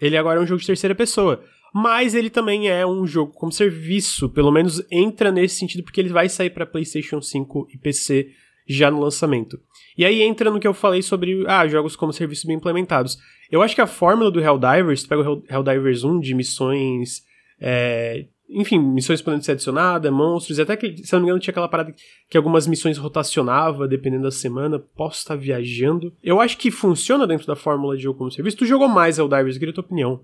ele 0.00 0.16
agora 0.16 0.40
é 0.40 0.42
um 0.42 0.46
jogo 0.46 0.60
de 0.60 0.66
terceira 0.66 0.94
pessoa. 0.94 1.42
Mas 1.72 2.14
ele 2.14 2.30
também 2.30 2.68
é 2.68 2.86
um 2.86 3.06
jogo 3.06 3.32
como 3.32 3.50
serviço, 3.50 4.28
pelo 4.28 4.52
menos 4.52 4.84
entra 4.92 5.32
nesse 5.32 5.56
sentido, 5.56 5.82
porque 5.82 6.00
ele 6.00 6.10
vai 6.10 6.28
sair 6.28 6.50
para 6.50 6.66
PlayStation 6.66 7.20
5 7.20 7.68
e 7.72 7.78
PC 7.78 8.30
já 8.68 8.90
no 8.90 9.00
lançamento. 9.00 9.58
E 9.96 10.04
aí 10.04 10.22
entra 10.22 10.50
no 10.50 10.58
que 10.60 10.66
eu 10.66 10.74
falei 10.74 11.02
sobre 11.02 11.44
ah, 11.46 11.66
jogos 11.68 11.94
como 11.96 12.12
serviço 12.12 12.46
bem 12.46 12.56
implementados. 12.56 13.16
Eu 13.50 13.62
acho 13.62 13.74
que 13.74 13.80
a 13.80 13.86
fórmula 13.86 14.30
do 14.30 14.40
Helldivers, 14.40 15.02
tu 15.02 15.08
pega 15.08 15.22
o 15.22 15.24
Hell- 15.24 15.44
Helldivers 15.48 16.02
1 16.04 16.20
de 16.20 16.34
missões. 16.34 17.22
é, 17.60 18.26
enfim, 18.48 18.78
missões 18.78 19.22
podendo 19.22 19.42
ser 19.42 19.52
adicionadas, 19.52 20.12
monstros, 20.12 20.58
e 20.58 20.62
até 20.62 20.76
que, 20.76 20.98
se 20.98 21.12
não 21.14 21.20
me 21.20 21.26
engano, 21.26 21.40
tinha 21.40 21.50
aquela 21.50 21.66
parada 21.68 21.94
que 22.28 22.36
algumas 22.36 22.66
missões 22.66 22.98
rotacionava 22.98 23.88
dependendo 23.88 24.24
da 24.24 24.30
semana. 24.30 24.78
Posso 24.78 25.18
estar 25.20 25.34
viajando. 25.36 26.12
Eu 26.22 26.40
acho 26.40 26.58
que 26.58 26.70
funciona 26.70 27.26
dentro 27.26 27.46
da 27.46 27.56
fórmula 27.56 27.96
de 27.96 28.02
jogo 28.02 28.18
como 28.18 28.30
serviço. 28.30 28.56
Tu 28.58 28.66
jogou 28.66 28.86
mais 28.88 29.18
Helldivers, 29.18 29.56
queria 29.58 29.72
tua 29.72 29.82
opinião. 29.84 30.20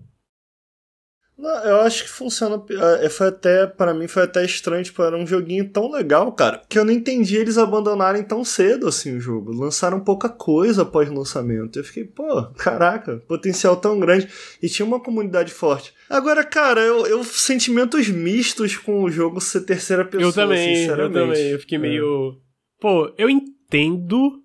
Não, 1.41 1.65
eu 1.65 1.81
acho 1.81 2.05
que 2.05 2.11
funciona. 2.11 2.63
é, 3.01 3.09
Foi 3.09 3.29
até, 3.29 3.67
para 3.67 3.95
mim, 3.95 4.07
foi 4.07 4.25
até 4.25 4.45
estranho, 4.45 4.85
tipo, 4.85 5.03
era 5.03 5.17
um 5.17 5.27
joguinho 5.27 5.69
tão 5.71 5.91
legal, 5.91 6.31
cara, 6.33 6.61
que 6.69 6.79
eu 6.79 6.85
não 6.85 6.93
entendi 6.93 7.37
eles 7.37 7.57
abandonarem 7.57 8.23
tão 8.23 8.45
cedo 8.45 8.87
assim 8.87 9.17
o 9.17 9.21
jogo. 9.21 9.53
Lançaram 9.53 10.01
pouca 10.01 10.29
coisa 10.29 10.83
após 10.83 11.09
o 11.09 11.15
lançamento. 11.15 11.79
Eu 11.79 11.85
fiquei, 11.85 12.05
pô, 12.05 12.43
caraca, 12.59 13.17
potencial 13.27 13.77
tão 13.77 13.99
grande. 13.99 14.29
E 14.63 14.69
tinha 14.69 14.85
uma 14.85 15.01
comunidade 15.01 15.53
forte. 15.53 15.95
Agora, 16.09 16.45
cara, 16.45 16.81
eu, 16.83 17.07
eu 17.07 17.25
sentimentos 17.25 18.09
mistos 18.09 18.77
com 18.77 19.03
o 19.03 19.11
jogo 19.11 19.41
ser 19.41 19.63
terceira 19.63 20.05
pessoa, 20.05 20.29
eu 20.29 20.33
também, 20.33 20.71
eu 20.71 20.77
sinceramente. 20.77 21.15
também. 21.15 21.49
Eu 21.51 21.59
fiquei 21.61 21.79
É. 21.79 21.81
meio. 21.81 22.37
Pô, 22.81 23.13
eu 23.17 23.31
entendo. 23.31 24.41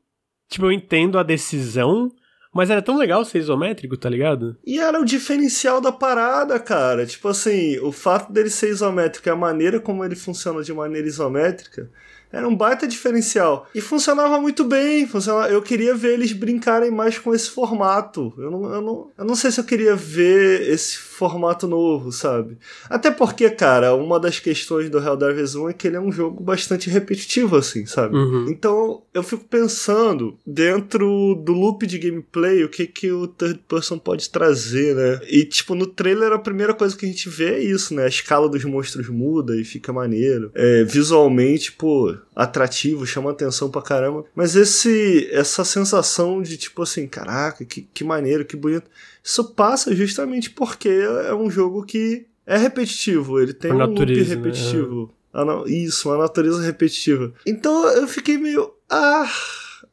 Tipo, 0.50 0.65
eu 0.67 0.72
entendo 0.72 1.17
a 1.17 1.24
decisão. 1.24 2.10
Mas 2.56 2.70
era 2.70 2.82
tão 2.82 2.98
legal 2.98 3.26
ser 3.26 3.39
isométrico, 3.39 3.98
tá 3.98 4.10
ligado? 4.10 4.56
E 4.65 4.80
era 4.80 4.98
o 4.98 5.04
diferencial 5.04 5.82
da 5.82 5.91
parada, 5.91 6.58
cara. 6.58 7.06
Tipo 7.06 7.28
assim, 7.28 7.78
o 7.80 7.91
fato 7.91 8.32
dele 8.32 8.50
ser 8.50 8.70
isométrico 8.70 9.28
e 9.28 9.30
a 9.30 9.36
maneira 9.36 9.78
como 9.78 10.06
ele 10.06 10.15
funciona 10.15 10.63
de 10.63 10.74
maneira 10.74 11.06
isométrica 11.06 11.91
era 12.32 12.48
um 12.48 12.56
baita 12.56 12.88
diferencial. 12.88 13.68
E 13.76 13.82
funcionava 13.82 14.39
muito 14.39 14.63
bem. 14.63 15.06
Funcionava... 15.06 15.50
Eu 15.50 15.62
queria 15.62 15.94
ver 15.96 16.13
eles 16.13 16.32
brincarem 16.32 16.91
mais 16.91 17.18
com 17.18 17.34
esse 17.34 17.50
formato. 17.50 18.34
Eu 18.38 18.50
não, 18.50 18.74
eu, 18.74 18.82
não, 18.82 19.12
eu 19.18 19.26
não 19.26 19.36
sei 19.36 19.52
se 19.52 19.60
eu 19.60 19.63
queria 19.65 19.96
ver 19.96 20.70
esse 20.70 20.98
formato 21.15 21.65
novo, 21.67 22.12
sabe? 22.12 22.58
Até 22.89 23.10
porque, 23.10 23.49
cara, 23.49 23.95
uma 23.95 24.19
das 24.19 24.39
questões 24.39 24.89
do 24.89 24.99
Helldivers 24.99 25.56
1 25.56 25.69
é 25.69 25.73
que 25.73 25.88
ele 25.88 25.95
é 25.95 25.99
um 25.99 26.12
jogo 26.12 26.43
bastante 26.43 26.89
repetitivo, 26.89 27.56
assim, 27.56 27.86
sabe? 27.86 28.15
Uhum. 28.15 28.47
Então 28.49 29.01
eu 29.13 29.23
fico 29.23 29.45
pensando, 29.45 30.38
dentro 30.45 31.36
do 31.36 31.54
loop 31.54 31.88
de 31.88 31.97
gameplay, 31.97 32.63
o 32.63 32.69
que, 32.69 32.86
que 32.86 33.12
o 33.12 33.28
third 33.28 33.60
person 33.67 33.97
pode 33.97 34.30
trazer, 34.30 34.93
né? 34.93 35.21
E, 35.30 35.45
tipo, 35.45 35.73
no 35.73 35.86
trailer 35.86 36.34
a 36.34 36.39
primeira 36.39 36.73
coisa 36.73 36.97
que 36.97 37.06
a 37.06 37.10
gente 37.10 37.30
vê 37.30 37.54
é 37.54 37.63
isso, 37.63 37.93
né? 37.93 38.04
A 38.04 38.10
escala 38.10 38.49
dos 38.49 38.65
monstros 38.65 39.08
muda 39.08 39.56
e 39.56 39.63
fica 39.63 39.93
maneiro. 39.93 40.51
É, 40.54 40.84
visualmente, 40.84 41.71
pô, 41.71 42.13
atrativo, 42.36 43.06
chama 43.06 43.32
atenção 43.32 43.69
pra 43.71 43.82
caramba. 43.82 44.25
Mas 44.36 44.56
esse 44.56 45.30
essa 45.32 45.63
sensação 45.63 46.41
de, 46.41 46.58
tipo 46.58 46.82
assim, 46.82 47.08
caraca, 47.08 47.63
que, 47.63 47.88
que 47.93 48.04
maneiro, 48.04 48.43
que 48.43 48.58
bonito. 48.58 48.89
Isso 49.26 49.44
passa 49.56 49.96
justamente 49.96 50.52
porque 50.52 50.88
é 50.88 51.34
um 51.34 51.50
jogo 51.50 51.84
que 51.84 52.28
é 52.46 52.58
repetitivo, 52.58 53.40
ele 53.40 53.54
tem 53.54 53.72
Por 53.72 53.78
um 53.78 53.80
loop 53.88 54.00
natureza, 54.00 54.30
né? 54.30 54.36
repetitivo. 54.36 55.12
Na- 55.34 55.64
Isso, 55.66 56.08
uma 56.10 56.18
natureza 56.20 56.62
repetitiva. 56.62 57.34
Então 57.46 57.88
eu 57.90 58.08
fiquei 58.08 58.38
meio. 58.38 58.72
Ah. 58.90 59.28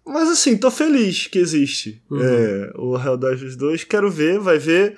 Mas 0.04 0.28
assim, 0.28 0.56
tô 0.58 0.70
feliz 0.70 1.28
que 1.28 1.38
existe 1.38 2.02
Uhum. 2.10 2.20
é, 2.20 2.72
o 2.76 2.96
Helldivers 2.98 3.56
2. 3.56 3.84
Quero 3.84 4.10
ver, 4.10 4.38
vai 4.38 4.58
ver. 4.58 4.96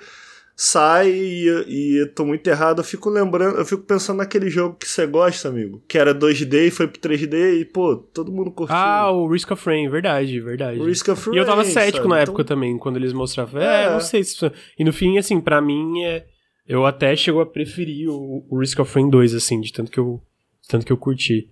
Sai 0.57 1.09
e, 1.11 1.65
e 1.67 2.01
eu 2.01 2.13
tô 2.13 2.25
muito 2.25 2.47
errado. 2.47 2.79
Eu 2.79 2.83
fico 2.83 3.09
lembrando, 3.09 3.57
eu 3.57 3.65
fico 3.65 3.83
pensando 3.83 4.17
naquele 4.17 4.49
jogo 4.49 4.77
que 4.77 4.87
você 4.87 5.05
gosta, 5.05 5.49
amigo. 5.49 5.83
Que 5.85 5.97
era 5.97 6.15
2D 6.15 6.67
e 6.67 6.71
foi 6.71 6.87
pro 6.87 7.01
3D 7.01 7.59
e, 7.59 7.65
pô, 7.65 7.97
todo 7.97 8.31
mundo 8.31 8.51
curtiu. 8.51 8.73
Ah, 8.73 9.11
o 9.11 9.27
Risk 9.27 9.51
of 9.51 9.65
Rain, 9.65 9.89
verdade, 9.89 10.39
verdade. 10.39 10.79
o 10.79 10.85
Risk 10.85 11.09
of 11.09 11.29
E 11.33 11.35
eu 11.37 11.45
tava 11.45 11.61
Rain, 11.63 11.71
cético 11.71 11.97
sabe? 11.97 12.09
na 12.09 12.21
Então- 12.21 12.33
época 12.33 12.43
também, 12.45 12.77
quando 12.77 12.95
eles 12.95 13.11
mostravam. 13.11 13.61
É, 13.61 13.83
É. 13.85 13.89
não 13.91 13.99
sei 13.99 14.23
se. 14.23 14.37
E 14.79 14.83
no 14.85 14.93
fim, 14.93 15.17
assim, 15.17 15.41
pra 15.41 15.59
mim, 15.59 16.01
é... 16.05 16.25
eu 16.65 16.85
até 16.85 17.13
chego 17.17 17.41
a 17.41 17.45
preferir 17.45 18.07
o, 18.09 18.45
o 18.49 18.57
Risk 18.57 18.79
of 18.79 18.95
Rain 18.95 19.09
2, 19.09 19.35
assim, 19.35 19.59
de 19.59 19.73
tanto 19.73 19.91
que 19.91 19.99
eu, 19.99 20.21
tanto 20.69 20.85
que 20.85 20.91
eu 20.93 20.97
curti. 20.97 21.49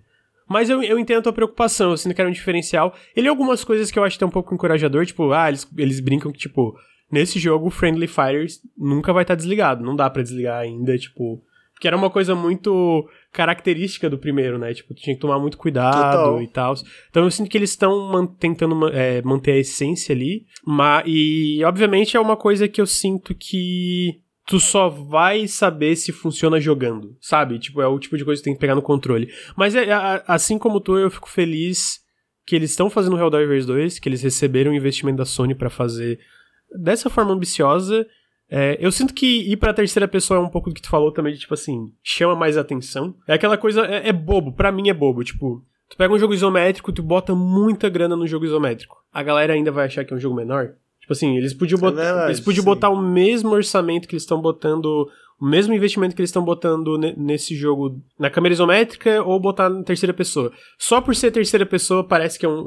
Mas 0.48 0.70
eu, 0.70 0.82
eu 0.82 0.98
entendo 0.98 1.18
a 1.18 1.22
tua 1.22 1.32
preocupação, 1.32 1.90
eu 1.90 1.96
sinto 1.98 2.14
que 2.14 2.20
era 2.22 2.28
um 2.28 2.32
diferencial. 2.32 2.94
Ele 3.14 3.26
é 3.26 3.30
algumas 3.30 3.64
coisas 3.64 3.90
que 3.90 3.98
eu 3.98 4.04
acho 4.04 4.16
que 4.16 4.24
é 4.24 4.26
um 4.26 4.30
pouco 4.30 4.54
encorajador, 4.54 5.04
tipo, 5.04 5.30
ah, 5.32 5.48
eles, 5.48 5.66
eles 5.76 6.00
brincam 6.00 6.32
que, 6.32 6.38
tipo, 6.38 6.74
nesse 7.10 7.38
jogo 7.38 7.66
o 7.66 7.70
Friendly 7.70 8.06
Fires 8.06 8.60
nunca 8.76 9.12
vai 9.12 9.22
estar 9.22 9.34
desligado, 9.34 9.84
não 9.84 9.94
dá 9.96 10.08
pra 10.10 10.22
desligar 10.22 10.60
ainda, 10.60 10.96
tipo. 10.98 11.42
Porque 11.72 11.88
era 11.88 11.96
uma 11.96 12.08
coisa 12.08 12.36
muito 12.36 13.04
característica 13.32 14.08
do 14.08 14.16
primeiro, 14.16 14.58
né? 14.58 14.72
Tipo, 14.72 14.94
tu 14.94 15.02
tinha 15.02 15.14
que 15.16 15.20
tomar 15.20 15.40
muito 15.40 15.58
cuidado 15.58 15.94
Total. 15.96 16.42
e 16.42 16.46
tal. 16.48 16.74
Então 17.10 17.24
eu 17.24 17.30
sinto 17.32 17.50
que 17.50 17.58
eles 17.58 17.70
estão 17.70 18.12
man- 18.12 18.26
tentando 18.26 18.88
é, 18.88 19.20
manter 19.22 19.52
a 19.52 19.58
essência 19.58 20.14
ali. 20.14 20.46
Mas, 20.64 21.02
e, 21.06 21.62
obviamente, 21.64 22.16
é 22.16 22.20
uma 22.20 22.36
coisa 22.36 22.68
que 22.68 22.80
eu 22.80 22.86
sinto 22.86 23.34
que 23.34 24.20
tu 24.46 24.60
só 24.60 24.88
vai 24.88 25.48
saber 25.48 25.96
se 25.96 26.12
funciona 26.12 26.60
jogando, 26.60 27.16
sabe? 27.20 27.58
Tipo, 27.58 27.82
é 27.82 27.88
o 27.88 27.98
tipo 27.98 28.16
de 28.16 28.24
coisa 28.24 28.40
que 28.40 28.44
tu 28.44 28.46
tem 28.46 28.54
que 28.54 28.60
pegar 28.60 28.76
no 28.76 28.82
controle. 28.82 29.28
Mas 29.56 29.74
é, 29.74 29.86
assim 30.28 30.58
como 30.58 30.80
tu, 30.80 30.96
eu 30.96 31.10
fico 31.10 31.28
feliz 31.28 31.98
que 32.46 32.54
eles 32.54 32.70
estão 32.70 32.88
fazendo 32.88 33.16
o 33.16 33.18
Helldivers 33.18 33.66
2, 33.66 33.98
que 33.98 34.08
eles 34.08 34.22
receberam 34.22 34.70
o 34.70 34.74
investimento 34.76 35.18
da 35.18 35.24
Sony 35.24 35.54
pra 35.56 35.68
fazer 35.70 36.20
dessa 36.70 37.10
forma 37.10 37.32
ambiciosa. 37.32 38.06
É, 38.50 38.76
eu 38.78 38.92
sinto 38.92 39.14
que 39.14 39.50
ir 39.50 39.56
pra 39.56 39.74
terceira 39.74 40.06
pessoa 40.06 40.38
é 40.38 40.42
um 40.42 40.48
pouco 40.48 40.68
do 40.68 40.74
que 40.74 40.82
tu 40.82 40.88
falou 40.88 41.10
também, 41.10 41.32
de, 41.32 41.40
tipo 41.40 41.54
assim, 41.54 41.92
chama 42.02 42.36
mais 42.36 42.56
atenção. 42.56 43.14
É 43.26 43.34
aquela 43.34 43.56
coisa, 43.56 43.82
é, 43.86 44.08
é 44.08 44.12
bobo, 44.12 44.52
pra 44.52 44.70
mim 44.70 44.88
é 44.88 44.94
bobo, 44.94 45.24
tipo, 45.24 45.64
tu 45.88 45.96
pega 45.96 46.12
um 46.12 46.18
jogo 46.18 46.34
isométrico, 46.34 46.92
tu 46.92 47.02
bota 47.02 47.34
muita 47.34 47.88
grana 47.88 48.14
no 48.14 48.26
jogo 48.26 48.44
isométrico. 48.44 48.96
A 49.12 49.22
galera 49.22 49.54
ainda 49.54 49.72
vai 49.72 49.86
achar 49.86 50.04
que 50.04 50.12
é 50.12 50.16
um 50.16 50.20
jogo 50.20 50.36
menor? 50.36 50.74
Tipo 51.00 51.12
assim, 51.12 51.36
eles 51.36 51.52
podiam, 51.52 51.78
botar, 51.78 52.00
é 52.00 52.04
verdade, 52.04 52.26
eles 52.28 52.40
podiam 52.40 52.64
botar 52.64 52.88
o 52.90 53.00
mesmo 53.00 53.50
orçamento 53.50 54.08
que 54.08 54.14
eles 54.14 54.22
estão 54.22 54.40
botando 54.40 55.08
o 55.40 55.46
mesmo 55.46 55.74
investimento 55.74 56.14
que 56.14 56.22
eles 56.22 56.30
estão 56.30 56.44
botando 56.44 56.96
nesse 57.16 57.54
jogo 57.56 58.00
na 58.18 58.30
câmera 58.30 58.54
isométrica 58.54 59.22
ou 59.22 59.38
botar 59.40 59.68
na 59.68 59.82
terceira 59.82 60.14
pessoa. 60.14 60.52
Só 60.78 61.00
por 61.00 61.14
ser 61.14 61.30
terceira 61.30 61.66
pessoa 61.66 62.06
parece 62.06 62.38
que 62.38 62.46
é 62.46 62.48
um. 62.48 62.66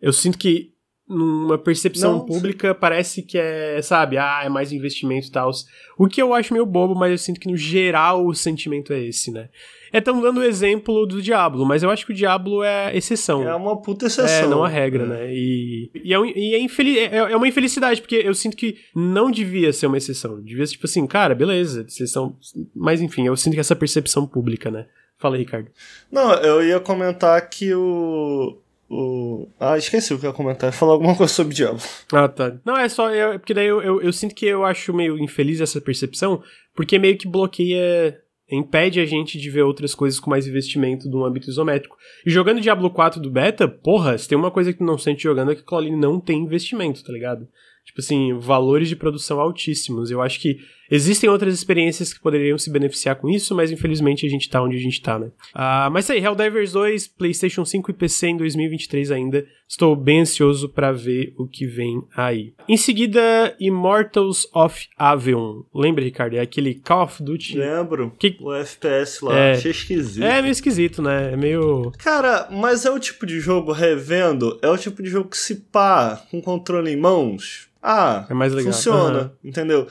eu 0.00 0.12
sinto 0.12 0.36
que 0.36 0.71
numa 1.08 1.58
percepção 1.58 2.12
Não, 2.12 2.26
pública 2.26 2.72
sim. 2.72 2.78
parece 2.80 3.22
que 3.22 3.36
é, 3.36 3.80
sabe, 3.82 4.16
ah, 4.16 4.42
é 4.44 4.48
mais 4.48 4.72
investimento 4.72 5.26
e 5.26 5.30
tal. 5.30 5.50
O 5.98 6.06
que 6.06 6.22
eu 6.22 6.32
acho 6.32 6.52
meio 6.52 6.64
bobo, 6.64 6.94
mas 6.94 7.10
eu 7.10 7.18
sinto 7.18 7.40
que 7.40 7.50
no 7.50 7.56
geral 7.56 8.26
o 8.26 8.34
sentimento 8.34 8.92
é 8.92 9.00
esse, 9.00 9.30
né? 9.30 9.48
É, 9.92 10.00
tão 10.00 10.20
dando 10.22 10.40
o 10.40 10.42
exemplo 10.42 11.04
do 11.04 11.20
Diablo, 11.20 11.66
mas 11.66 11.82
eu 11.82 11.90
acho 11.90 12.06
que 12.06 12.12
o 12.12 12.14
Diablo 12.14 12.62
é 12.62 12.96
exceção. 12.96 13.46
É 13.46 13.54
uma 13.54 13.80
puta 13.80 14.06
exceção. 14.06 14.46
É, 14.46 14.48
não 14.48 14.64
a 14.64 14.68
regra, 14.68 15.04
é. 15.04 15.06
né? 15.06 15.34
E, 15.34 15.90
e, 16.02 16.14
é, 16.14 16.18
e 16.18 16.54
é, 16.54 16.60
infeliz, 16.60 16.96
é, 16.96 17.16
é, 17.16 17.36
uma 17.36 17.46
infelicidade, 17.46 18.00
porque 18.00 18.16
eu 18.16 18.32
sinto 18.32 18.56
que 18.56 18.78
não 18.96 19.30
devia 19.30 19.70
ser 19.72 19.86
uma 19.86 19.98
exceção. 19.98 20.40
Devia 20.40 20.66
ser 20.66 20.72
tipo 20.72 20.86
assim, 20.86 21.06
cara, 21.06 21.34
beleza, 21.34 21.84
exceção. 21.86 22.36
Mas 22.74 23.02
enfim, 23.02 23.26
eu 23.26 23.36
sinto 23.36 23.52
que 23.52 23.60
essa 23.60 23.76
percepção 23.76 24.26
pública, 24.26 24.70
né? 24.70 24.86
Fala 25.18 25.36
aí, 25.36 25.42
Ricardo. 25.42 25.70
Não, 26.10 26.32
eu 26.34 26.64
ia 26.64 26.80
comentar 26.80 27.48
que 27.48 27.74
o. 27.74 28.58
O... 28.94 29.48
Ah, 29.58 29.78
esqueci 29.78 30.12
o 30.12 30.18
que 30.18 30.26
eu 30.26 30.30
ia 30.30 30.36
comentar. 30.36 30.70
Falar 30.70 30.92
alguma 30.92 31.16
coisa 31.16 31.32
sobre 31.32 31.54
Diablo. 31.54 31.80
Ah, 32.12 32.28
tá. 32.28 32.54
Não, 32.62 32.76
é 32.76 32.90
só. 32.90 33.10
Eu, 33.10 33.38
porque 33.38 33.54
daí 33.54 33.66
eu, 33.66 33.80
eu, 33.80 34.02
eu, 34.02 34.12
sinto 34.12 34.34
que 34.34 34.44
eu 34.44 34.66
acho 34.66 34.92
meio 34.92 35.18
infeliz 35.18 35.62
essa 35.62 35.80
percepção, 35.80 36.42
porque 36.76 36.98
meio 36.98 37.16
que 37.16 37.26
bloqueia 37.26 38.20
impede 38.50 39.00
a 39.00 39.06
gente 39.06 39.38
de 39.38 39.48
ver 39.48 39.62
outras 39.62 39.94
coisas 39.94 40.20
com 40.20 40.28
mais 40.28 40.46
investimento 40.46 41.08
no 41.08 41.24
âmbito 41.24 41.48
isométrico. 41.48 41.96
E 42.26 42.30
jogando 42.30 42.60
Diablo 42.60 42.90
4 42.90 43.18
do 43.18 43.30
beta, 43.30 43.66
porra, 43.66 44.18
se 44.18 44.28
tem 44.28 44.36
uma 44.36 44.50
coisa 44.50 44.70
que 44.74 44.80
tu 44.80 44.84
não 44.84 44.98
sente 44.98 45.22
jogando 45.22 45.52
é 45.52 45.54
que 45.54 45.74
ali 45.74 45.90
não 45.90 46.20
tem 46.20 46.40
investimento, 46.40 47.02
tá 47.02 47.12
ligado? 47.14 47.48
Tipo 47.86 48.00
assim, 48.00 48.34
valores 48.38 48.90
de 48.90 48.96
produção 48.96 49.40
altíssimos. 49.40 50.10
Eu 50.10 50.20
acho 50.20 50.38
que 50.38 50.58
existem 50.94 51.28
outras 51.28 51.54
experiências 51.54 52.12
que 52.12 52.20
poderiam 52.20 52.58
se 52.58 52.70
beneficiar 52.70 53.16
com 53.16 53.28
isso, 53.28 53.54
mas 53.54 53.70
infelizmente 53.70 54.26
a 54.26 54.28
gente 54.28 54.48
tá 54.48 54.62
onde 54.62 54.76
a 54.76 54.80
gente 54.80 55.00
tá, 55.00 55.18
né? 55.18 55.26
Uh, 55.54 55.90
mas 55.90 56.08
aí, 56.10 56.22
Helldivers 56.22 56.72
2, 56.72 57.08
PlayStation 57.08 57.64
5 57.64 57.90
e 57.90 57.94
PC 57.94 58.28
em 58.28 58.36
2023 58.36 59.10
ainda. 59.10 59.46
Estou 59.68 59.96
bem 59.96 60.20
ansioso 60.20 60.68
para 60.68 60.92
ver 60.92 61.32
o 61.38 61.46
que 61.46 61.66
vem 61.66 62.02
aí. 62.14 62.52
Em 62.68 62.76
seguida, 62.76 63.56
Immortals 63.58 64.46
of 64.54 64.86
Avion. 64.98 65.62
Lembra, 65.74 66.04
Ricardo? 66.04 66.36
É 66.36 66.40
aquele 66.40 66.74
Call 66.74 67.04
of 67.04 67.22
Duty? 67.22 67.56
Lembro. 67.56 68.12
Que... 68.18 68.36
O 68.38 68.52
FPS 68.52 69.24
lá. 69.24 69.34
É... 69.34 69.52
Achei 69.52 69.70
esquisito. 69.70 70.22
É 70.24 70.42
meio 70.42 70.52
esquisito, 70.52 71.00
né? 71.00 71.32
É 71.32 71.36
meio. 71.36 71.90
Cara, 71.96 72.48
mas 72.50 72.84
é 72.84 72.90
o 72.90 72.98
tipo 72.98 73.24
de 73.24 73.40
jogo 73.40 73.72
revendo, 73.72 74.58
é 74.60 74.68
o 74.68 74.76
tipo 74.76 75.02
de 75.02 75.08
jogo 75.08 75.30
que 75.30 75.38
se 75.38 75.54
pá 75.54 76.22
com 76.30 76.42
controle 76.42 76.90
em 76.90 76.96
mãos 76.96 77.72
ah, 77.82 78.26
é 78.30 78.34
mais 78.34 78.52
legal. 78.52 78.72
funciona, 78.72 79.22
uhum. 79.42 79.50
entendeu? 79.50 79.88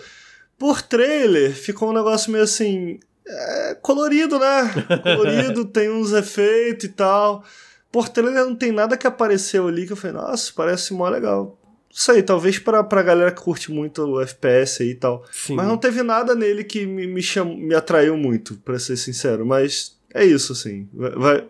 Por 0.61 0.79
trailer, 0.79 1.55
ficou 1.55 1.89
um 1.89 1.93
negócio 1.93 2.31
meio 2.31 2.43
assim. 2.43 2.99
É, 3.27 3.75
colorido, 3.81 4.37
né? 4.37 4.71
Colorido, 5.01 5.65
tem 5.65 5.89
uns 5.89 6.13
efeitos 6.13 6.85
e 6.85 6.89
tal. 6.89 7.43
Por 7.91 8.07
trailer 8.07 8.45
não 8.45 8.55
tem 8.55 8.71
nada 8.71 8.95
que 8.95 9.07
apareceu 9.07 9.67
ali 9.67 9.87
que 9.87 9.93
eu 9.93 9.97
falei, 9.97 10.17
nossa, 10.17 10.53
parece 10.55 10.93
mó 10.93 11.09
legal. 11.09 11.59
Isso 11.91 12.11
aí, 12.11 12.21
talvez 12.21 12.59
pra, 12.59 12.83
pra 12.83 13.01
galera 13.01 13.31
que 13.31 13.41
curte 13.41 13.71
muito 13.71 14.03
o 14.03 14.21
FPS 14.21 14.83
aí 14.83 14.89
e 14.91 14.95
tal. 14.95 15.25
Sim. 15.31 15.55
Mas 15.55 15.65
não 15.65 15.77
teve 15.79 16.03
nada 16.03 16.35
nele 16.35 16.63
que 16.63 16.85
me, 16.85 17.07
me, 17.07 17.23
cham... 17.23 17.57
me 17.57 17.73
atraiu 17.73 18.15
muito, 18.15 18.53
para 18.57 18.77
ser 18.77 18.97
sincero. 18.97 19.43
Mas 19.43 19.97
é 20.13 20.23
isso, 20.23 20.53
assim. 20.53 20.87
Vai, 20.93 21.43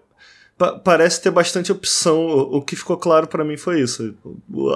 parece 0.84 1.22
ter 1.22 1.32
bastante 1.32 1.72
opção. 1.72 2.26
O, 2.28 2.58
o 2.58 2.62
que 2.62 2.76
ficou 2.76 2.98
claro 2.98 3.28
para 3.28 3.44
mim 3.44 3.58
foi 3.58 3.82
isso. 3.82 4.16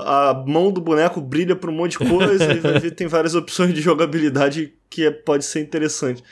A 0.05 0.43
mão 0.45 0.71
do 0.71 0.81
boneco 0.81 1.21
brilha 1.21 1.55
para 1.55 1.69
um 1.69 1.75
monte 1.75 1.97
de 1.97 2.09
coisa 2.09 2.85
e 2.85 2.91
tem 2.91 3.07
várias 3.07 3.35
opções 3.35 3.73
de 3.73 3.81
jogabilidade 3.81 4.73
que 4.89 5.05
é, 5.05 5.11
pode 5.11 5.45
ser 5.45 5.61
interessante. 5.61 6.23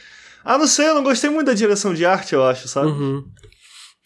Ah, 0.43 0.57
não 0.57 0.67
sei, 0.67 0.89
eu 0.89 0.95
não 0.95 1.03
gostei 1.03 1.29
muito 1.29 1.47
da 1.47 1.53
direção 1.53 1.93
de 1.93 2.05
arte, 2.05 2.33
eu 2.33 2.43
acho, 2.43 2.67
sabe? 2.67 2.87
Uhum. 2.87 3.25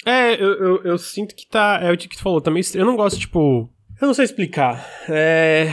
É, 0.06 0.36
eu, 0.36 0.54
eu, 0.54 0.84
eu, 0.84 0.98
sinto 0.98 1.36
que 1.36 1.48
tá. 1.48 1.80
É 1.82 1.92
o 1.92 1.98
que 1.98 2.08
tu 2.08 2.22
falou, 2.22 2.40
também. 2.40 2.64
Eu 2.74 2.86
não 2.86 2.96
gosto, 2.96 3.20
tipo. 3.20 3.70
Eu 4.00 4.08
não 4.08 4.14
sei 4.14 4.26
explicar. 4.26 4.88
É. 5.10 5.70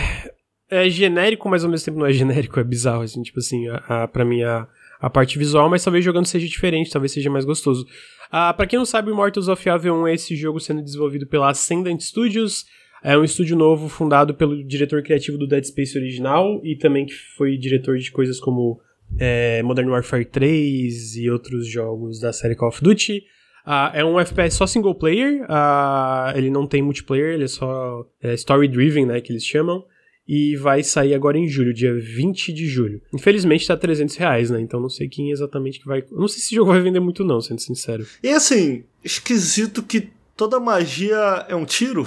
É 0.70 0.88
genérico, 0.88 1.48
mas 1.48 1.62
ao 1.62 1.70
mesmo 1.70 1.84
tempo 1.84 1.98
não 1.98 2.06
é 2.06 2.12
genérico, 2.12 2.58
é 2.58 2.64
bizarro, 2.64 3.02
assim, 3.02 3.22
tipo 3.22 3.38
assim, 3.38 3.68
a, 3.68 3.76
a, 3.86 4.08
pra 4.08 4.24
mim 4.24 4.42
a, 4.42 4.66
a 4.98 5.10
parte 5.10 5.38
visual, 5.38 5.68
mas 5.68 5.84
talvez 5.84 6.04
jogando 6.04 6.26
seja 6.26 6.48
diferente, 6.48 6.90
talvez 6.90 7.12
seja 7.12 7.30
mais 7.30 7.44
gostoso. 7.44 7.86
Ah, 8.30 8.52
para 8.52 8.66
quem 8.66 8.78
não 8.78 8.86
sabe, 8.86 9.10
Immortals 9.10 9.48
of 9.48 9.68
Avion 9.68 10.06
é 10.06 10.14
esse 10.14 10.34
jogo 10.36 10.60
sendo 10.60 10.82
desenvolvido 10.82 11.26
pela 11.26 11.50
Ascendant 11.50 12.00
Studios. 12.00 12.64
É 13.02 13.18
um 13.18 13.24
estúdio 13.24 13.56
novo 13.56 13.88
fundado 13.88 14.34
pelo 14.34 14.64
diretor 14.64 15.02
criativo 15.02 15.36
do 15.36 15.46
Dead 15.46 15.64
Space 15.64 15.96
original 15.98 16.60
e 16.64 16.76
também 16.76 17.04
que 17.04 17.14
foi 17.36 17.56
diretor 17.56 17.98
de 17.98 18.10
coisas 18.10 18.40
como 18.40 18.80
é, 19.18 19.62
Modern 19.62 19.90
Warfare 19.90 20.24
3 20.24 21.16
e 21.16 21.30
outros 21.30 21.66
jogos 21.66 22.18
da 22.18 22.32
série 22.32 22.54
Call 22.54 22.68
of 22.68 22.82
Duty. 22.82 23.24
Uh, 23.66 23.90
é 23.94 24.04
um 24.04 24.20
FPS 24.20 24.56
só 24.56 24.66
single 24.66 24.94
player, 24.94 25.42
uh, 25.44 26.36
ele 26.36 26.50
não 26.50 26.66
tem 26.66 26.82
multiplayer, 26.82 27.32
ele 27.32 27.44
é 27.44 27.48
só 27.48 28.06
é 28.22 28.34
story 28.34 28.68
driven, 28.68 29.06
né, 29.06 29.22
que 29.22 29.32
eles 29.32 29.44
chamam 29.44 29.84
e 30.26 30.56
vai 30.56 30.82
sair 30.82 31.14
agora 31.14 31.38
em 31.38 31.48
julho, 31.48 31.74
dia 31.74 31.94
20 31.94 32.52
de 32.52 32.66
julho. 32.66 33.00
Infelizmente 33.12 33.66
tá 33.66 33.76
300 33.76 34.16
reais, 34.16 34.50
né? 34.50 34.60
Então 34.60 34.80
não 34.80 34.88
sei 34.88 35.08
quem 35.08 35.30
exatamente 35.30 35.80
que 35.80 35.86
vai. 35.86 36.02
Não 36.10 36.26
sei 36.26 36.38
se 36.38 36.46
esse 36.46 36.54
jogo 36.54 36.72
vai 36.72 36.80
vender 36.80 37.00
muito, 37.00 37.24
não, 37.24 37.40
sendo 37.40 37.60
sincero. 37.60 38.06
E 38.22 38.30
assim, 38.30 38.84
esquisito 39.04 39.82
que 39.82 40.08
toda 40.36 40.58
magia 40.58 41.44
é 41.48 41.54
um 41.54 41.64
tiro. 41.64 42.06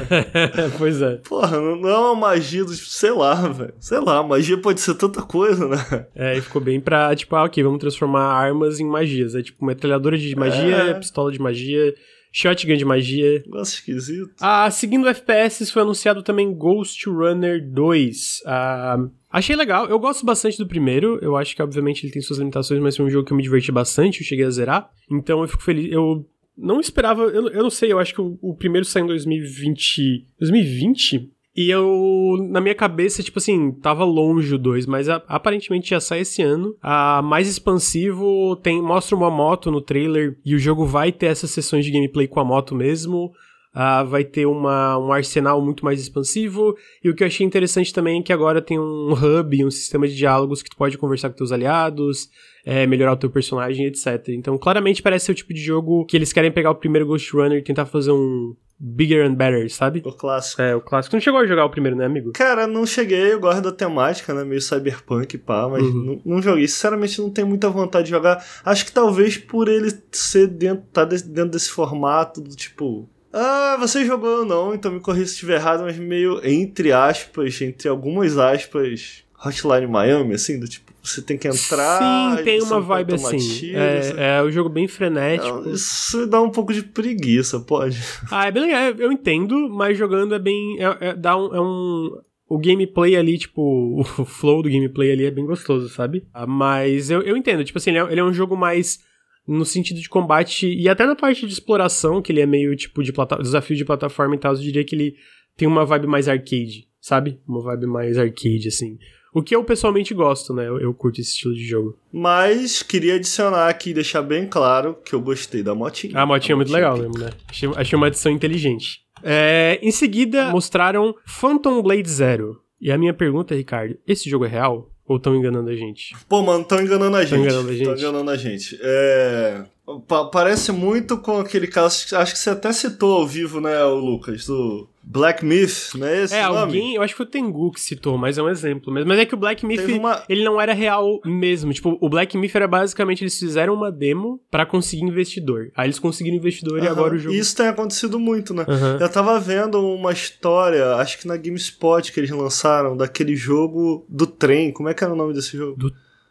pois 0.78 1.00
é. 1.00 1.16
Porra, 1.16 1.58
não 1.58 1.88
é 1.88 1.98
uma 1.98 2.14
magia 2.14 2.64
do. 2.64 2.74
Sei 2.74 3.10
lá, 3.10 3.34
velho. 3.34 3.74
Sei 3.78 3.98
lá, 3.98 4.22
magia 4.22 4.58
pode 4.58 4.80
ser 4.80 4.94
tanta 4.94 5.22
coisa, 5.22 5.66
né? 5.66 6.06
É, 6.14 6.36
e 6.36 6.40
ficou 6.40 6.60
bem 6.60 6.80
pra, 6.80 7.14
tipo, 7.16 7.34
ah, 7.36 7.44
ok, 7.44 7.62
vamos 7.62 7.80
transformar 7.80 8.24
armas 8.24 8.80
em 8.80 8.86
magias. 8.86 9.34
É 9.34 9.42
tipo 9.42 9.64
metralhadora 9.64 10.18
de 10.18 10.34
magia, 10.36 10.76
é. 10.76 10.94
pistola 10.94 11.32
de 11.32 11.40
magia 11.40 11.94
Shotgun 12.32 12.76
de 12.76 12.84
magia. 12.84 13.42
Nossa, 13.46 13.74
esquisito. 13.74 14.32
Ah, 14.40 14.70
seguindo 14.70 15.08
FPS, 15.08 15.70
foi 15.70 15.82
anunciado 15.82 16.22
também 16.22 16.52
Ghost 16.54 17.08
Runner 17.08 17.60
2. 17.70 18.42
Ah, 18.46 18.96
achei 19.30 19.56
legal. 19.56 19.86
Eu 19.88 19.98
gosto 19.98 20.24
bastante 20.24 20.58
do 20.58 20.66
primeiro. 20.66 21.18
Eu 21.20 21.36
acho 21.36 21.54
que, 21.54 21.62
obviamente, 21.62 22.04
ele 22.04 22.12
tem 22.12 22.22
suas 22.22 22.38
limitações, 22.38 22.80
mas 22.80 22.96
foi 22.96 23.06
um 23.06 23.10
jogo 23.10 23.26
que 23.26 23.32
eu 23.32 23.36
me 23.36 23.42
diverti 23.42 23.72
bastante. 23.72 24.20
Eu 24.20 24.26
cheguei 24.26 24.44
a 24.44 24.50
zerar. 24.50 24.90
Então 25.10 25.42
eu 25.42 25.48
fico 25.48 25.62
feliz. 25.62 25.92
Eu 25.92 26.24
não 26.56 26.80
esperava. 26.80 27.22
Eu, 27.22 27.48
eu 27.48 27.62
não 27.62 27.70
sei, 27.70 27.92
eu 27.92 27.98
acho 27.98 28.14
que 28.14 28.20
o, 28.20 28.38
o 28.40 28.54
primeiro 28.54 28.84
saiu 28.84 29.04
em 29.04 29.08
2020. 29.08 30.26
2020? 30.38 31.30
E 31.60 31.68
eu, 31.68 32.38
na 32.48 32.58
minha 32.58 32.74
cabeça, 32.74 33.22
tipo 33.22 33.38
assim, 33.38 33.70
tava 33.70 34.02
longe 34.02 34.54
o 34.54 34.58
2, 34.58 34.86
mas 34.86 35.10
a, 35.10 35.16
aparentemente 35.28 35.90
já 35.90 36.00
sai 36.00 36.20
esse 36.20 36.40
ano. 36.40 36.74
A 36.80 37.20
mais 37.20 37.46
expansivo 37.46 38.56
tem 38.56 38.80
mostra 38.80 39.14
uma 39.14 39.30
moto 39.30 39.70
no 39.70 39.82
trailer 39.82 40.38
e 40.42 40.54
o 40.54 40.58
jogo 40.58 40.86
vai 40.86 41.12
ter 41.12 41.26
essas 41.26 41.50
sessões 41.50 41.84
de 41.84 41.90
gameplay 41.90 42.26
com 42.26 42.40
a 42.40 42.44
moto 42.46 42.74
mesmo. 42.74 43.30
Uh, 43.74 44.06
vai 44.06 44.24
ter 44.24 44.46
uma, 44.46 44.96
um 44.96 45.12
arsenal 45.12 45.60
muito 45.60 45.84
mais 45.84 46.00
expansivo. 46.00 46.74
E 47.04 47.10
o 47.10 47.14
que 47.14 47.22
eu 47.22 47.26
achei 47.26 47.46
interessante 47.46 47.92
também 47.92 48.20
é 48.20 48.22
que 48.22 48.32
agora 48.32 48.62
tem 48.62 48.78
um 48.78 49.12
hub, 49.12 49.62
um 49.62 49.70
sistema 49.70 50.08
de 50.08 50.16
diálogos 50.16 50.62
que 50.62 50.70
tu 50.70 50.78
pode 50.78 50.96
conversar 50.96 51.28
com 51.28 51.36
teus 51.36 51.52
aliados, 51.52 52.30
é, 52.64 52.86
melhorar 52.86 53.12
o 53.12 53.16
teu 53.16 53.30
personagem, 53.30 53.86
etc. 53.86 54.28
Então, 54.28 54.56
claramente 54.58 55.02
parece 55.02 55.26
ser 55.26 55.32
o 55.32 55.34
tipo 55.34 55.54
de 55.54 55.60
jogo 55.60 56.04
que 56.06 56.16
eles 56.16 56.32
querem 56.32 56.52
pegar 56.52 56.70
o 56.70 56.74
primeiro 56.74 57.06
Ghost 57.06 57.32
Runner 57.32 57.58
e 57.58 57.62
tentar 57.62 57.86
fazer 57.86 58.12
um, 58.12 58.54
Bigger 58.82 59.26
and 59.26 59.34
Better, 59.34 59.70
sabe? 59.70 60.00
O 60.06 60.10
clássico. 60.10 60.62
É, 60.62 60.74
o 60.74 60.80
clássico. 60.80 61.10
Tu 61.10 61.16
não 61.16 61.20
chegou 61.20 61.38
a 61.38 61.46
jogar 61.46 61.66
o 61.66 61.70
primeiro, 61.70 61.94
né, 61.94 62.06
amigo? 62.06 62.32
Cara, 62.32 62.66
não 62.66 62.86
cheguei. 62.86 63.34
Eu 63.34 63.38
gosto 63.38 63.60
da 63.60 63.70
temática, 63.70 64.32
né? 64.32 64.42
Meio 64.42 64.62
cyberpunk, 64.62 65.36
pá. 65.36 65.68
Mas 65.68 65.82
uhum. 65.82 66.22
não, 66.24 66.36
não, 66.36 66.42
joguei. 66.42 66.66
Sinceramente, 66.66 67.20
não 67.20 67.28
tenho 67.28 67.46
muita 67.46 67.68
vontade 67.68 68.06
de 68.06 68.10
jogar. 68.10 68.42
Acho 68.64 68.86
que 68.86 68.92
talvez 68.92 69.36
por 69.36 69.68
ele 69.68 69.92
ser 70.10 70.46
dentro, 70.46 70.86
tá 70.90 71.04
dentro 71.04 71.50
desse 71.50 71.70
formato 71.70 72.40
do 72.40 72.56
tipo... 72.56 73.06
Ah, 73.32 73.76
você 73.78 74.04
jogou 74.04 74.40
ou 74.40 74.44
não, 74.44 74.74
então 74.74 74.90
me 74.90 74.98
corrija 74.98 75.26
se 75.26 75.34
estiver 75.34 75.54
errado, 75.54 75.82
mas 75.82 75.96
meio 75.96 76.40
entre 76.44 76.90
aspas, 76.90 77.60
entre 77.60 77.88
algumas 77.88 78.36
aspas, 78.36 79.22
Hotline 79.44 79.86
Miami, 79.86 80.34
assim, 80.34 80.58
do 80.58 80.66
tipo, 80.66 80.89
você 81.02 81.22
tem 81.22 81.38
que 81.38 81.48
entrar. 81.48 82.36
Sim, 82.36 82.44
tem 82.44 82.62
uma 82.62 82.80
vibe 82.80 83.14
assim. 83.14 83.72
É, 83.74 84.38
é 84.38 84.42
o 84.42 84.50
jogo 84.50 84.68
bem 84.68 84.86
frenético. 84.86 85.60
Não, 85.60 85.72
isso 85.72 86.26
dá 86.26 86.40
um 86.40 86.50
pouco 86.50 86.72
de 86.72 86.82
preguiça, 86.82 87.60
pode. 87.60 87.98
Ah, 88.30 88.46
é 88.46 88.50
bem 88.50 88.62
legal, 88.64 88.82
eu 88.98 89.10
entendo, 89.10 89.68
mas 89.70 89.96
jogando 89.96 90.34
é 90.34 90.38
bem. 90.38 90.76
É, 90.78 91.08
é, 91.08 91.14
dá 91.14 91.36
um, 91.36 91.54
é 91.54 91.60
um. 91.60 92.20
O 92.48 92.58
gameplay 92.58 93.16
ali, 93.16 93.38
tipo, 93.38 94.00
o 94.18 94.24
flow 94.24 94.62
do 94.62 94.70
gameplay 94.70 95.12
ali 95.12 95.24
é 95.24 95.30
bem 95.30 95.46
gostoso, 95.46 95.88
sabe? 95.88 96.26
Ah, 96.34 96.46
mas 96.46 97.10
eu, 97.10 97.22
eu 97.22 97.36
entendo, 97.36 97.64
tipo 97.64 97.78
assim, 97.78 97.90
ele 97.90 97.98
é, 97.98 98.12
ele 98.12 98.20
é 98.20 98.24
um 98.24 98.32
jogo 98.32 98.56
mais 98.56 98.98
no 99.46 99.64
sentido 99.64 100.00
de 100.00 100.08
combate 100.08 100.68
e 100.68 100.88
até 100.88 101.06
na 101.06 101.16
parte 101.16 101.46
de 101.46 101.52
exploração, 101.52 102.20
que 102.20 102.30
ele 102.30 102.40
é 102.40 102.46
meio 102.46 102.76
tipo 102.76 103.02
de 103.02 103.12
plata 103.12 103.36
desafio 103.36 103.76
de 103.76 103.84
plataforma 103.84 104.34
e 104.34 104.38
tal, 104.38 104.52
eu 104.52 104.60
diria 104.60 104.84
que 104.84 104.94
ele 104.94 105.14
tem 105.56 105.66
uma 105.66 105.84
vibe 105.84 106.06
mais 106.06 106.28
arcade, 106.28 106.86
sabe? 107.00 107.40
Uma 107.46 107.62
vibe 107.62 107.86
mais 107.86 108.18
arcade, 108.18 108.68
assim. 108.68 108.98
O 109.32 109.42
que 109.42 109.54
eu 109.54 109.62
pessoalmente 109.64 110.12
gosto, 110.12 110.52
né? 110.52 110.66
Eu, 110.66 110.80
eu 110.80 110.92
curto 110.92 111.20
esse 111.20 111.30
estilo 111.30 111.54
de 111.54 111.64
jogo. 111.64 111.96
Mas 112.12 112.82
queria 112.82 113.14
adicionar 113.14 113.68
aqui 113.68 113.90
e 113.90 113.94
deixar 113.94 114.22
bem 114.22 114.46
claro 114.46 114.96
que 115.04 115.14
eu 115.14 115.20
gostei 115.20 115.62
da 115.62 115.74
motinha. 115.74 116.18
A 116.18 116.26
motinha 116.26 116.54
é 116.54 116.56
muito 116.56 116.72
legal 116.72 116.96
mesmo, 116.98 117.18
né? 117.18 117.30
Achei, 117.48 117.68
achei 117.76 117.96
uma 117.96 118.08
adição 118.08 118.32
inteligente. 118.32 119.00
É, 119.22 119.78
em 119.82 119.90
seguida, 119.92 120.50
mostraram 120.50 121.14
Phantom 121.26 121.80
Blade 121.82 122.08
Zero. 122.10 122.60
E 122.80 122.90
a 122.90 122.98
minha 122.98 123.12
pergunta, 123.14 123.54
Ricardo, 123.54 123.96
esse 124.06 124.28
jogo 124.28 124.46
é 124.46 124.48
real? 124.48 124.90
Ou 125.06 125.16
estão 125.16 125.34
enganando 125.36 125.68
a 125.70 125.74
gente? 125.74 126.14
Pô, 126.28 126.40
mano, 126.42 126.62
estão 126.62 126.80
enganando 126.80 127.16
a 127.16 127.24
gente. 127.24 127.40
enganando 127.40 127.68
a 127.68 127.72
gente. 127.72 127.82
Estão 127.82 127.98
enganando 127.98 128.30
a 128.30 128.36
gente. 128.36 128.78
É... 128.80 129.64
pa- 130.06 130.26
parece 130.26 130.70
muito 130.72 131.18
com 131.18 131.38
aquele 131.40 131.66
caso, 131.66 132.16
acho 132.16 132.32
que 132.32 132.38
você 132.38 132.50
até 132.50 132.72
citou 132.72 133.16
ao 133.18 133.26
vivo, 133.26 133.60
né, 133.60 133.84
o 133.84 133.96
Lucas, 133.96 134.46
do 134.46 134.88
Black 135.02 135.44
Myth, 135.44 135.94
não 135.96 136.06
é 136.06 136.22
esse 136.24 136.34
É, 136.34 136.42
nome? 136.44 136.58
alguém, 136.58 136.94
eu 136.94 137.02
acho 137.02 137.14
que 137.14 137.16
foi 137.16 137.26
o 137.26 137.28
Tengu 137.28 137.70
que 137.72 137.80
citou, 137.80 138.18
mas 138.18 138.36
é 138.38 138.42
um 138.42 138.48
exemplo 138.48 138.92
mesmo. 138.92 139.08
Mas 139.08 139.18
é 139.18 139.24
que 139.26 139.34
o 139.34 139.38
Black 139.38 139.64
Myth, 139.64 139.80
uma- 139.98 140.22
ele 140.28 140.44
não 140.44 140.60
era 140.60 140.72
real 140.74 141.20
mesmo. 141.24 141.72
Tipo, 141.72 141.96
o 142.00 142.08
Black 142.08 142.36
Myth 142.36 142.54
era 142.54 142.68
basicamente, 142.68 143.22
eles 143.22 143.38
fizeram 143.38 143.74
uma 143.74 143.90
demo 143.90 144.40
pra 144.50 144.66
conseguir 144.66 145.02
investidor. 145.04 145.72
Aí 145.74 145.86
eles 145.86 145.98
conseguiram 145.98 146.36
investidor 146.36 146.82
e 146.82 146.86
agora 146.86 147.14
o 147.14 147.18
jogo... 147.18 147.34
Isso 147.34 147.56
tem 147.56 147.66
acontecido 147.66 148.20
muito, 148.20 148.52
né? 148.54 148.64
Eu 149.00 149.08
tava 149.08 149.40
vendo 149.40 149.80
uma 149.80 150.12
história, 150.12 150.94
acho 150.96 151.18
que 151.18 151.26
na 151.26 151.36
GameSpot 151.36 152.12
que 152.12 152.20
eles 152.20 152.30
lançaram, 152.30 152.96
daquele 152.96 153.34
jogo 153.34 154.04
do 154.08 154.26
trem. 154.26 154.70
Como 154.72 154.88
é 154.88 154.94
que 154.94 155.02
era 155.02 155.12
o 155.12 155.16
nome 155.16 155.32
desse 155.32 155.56
jogo? 155.56 155.90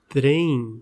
Trem... 0.09 0.81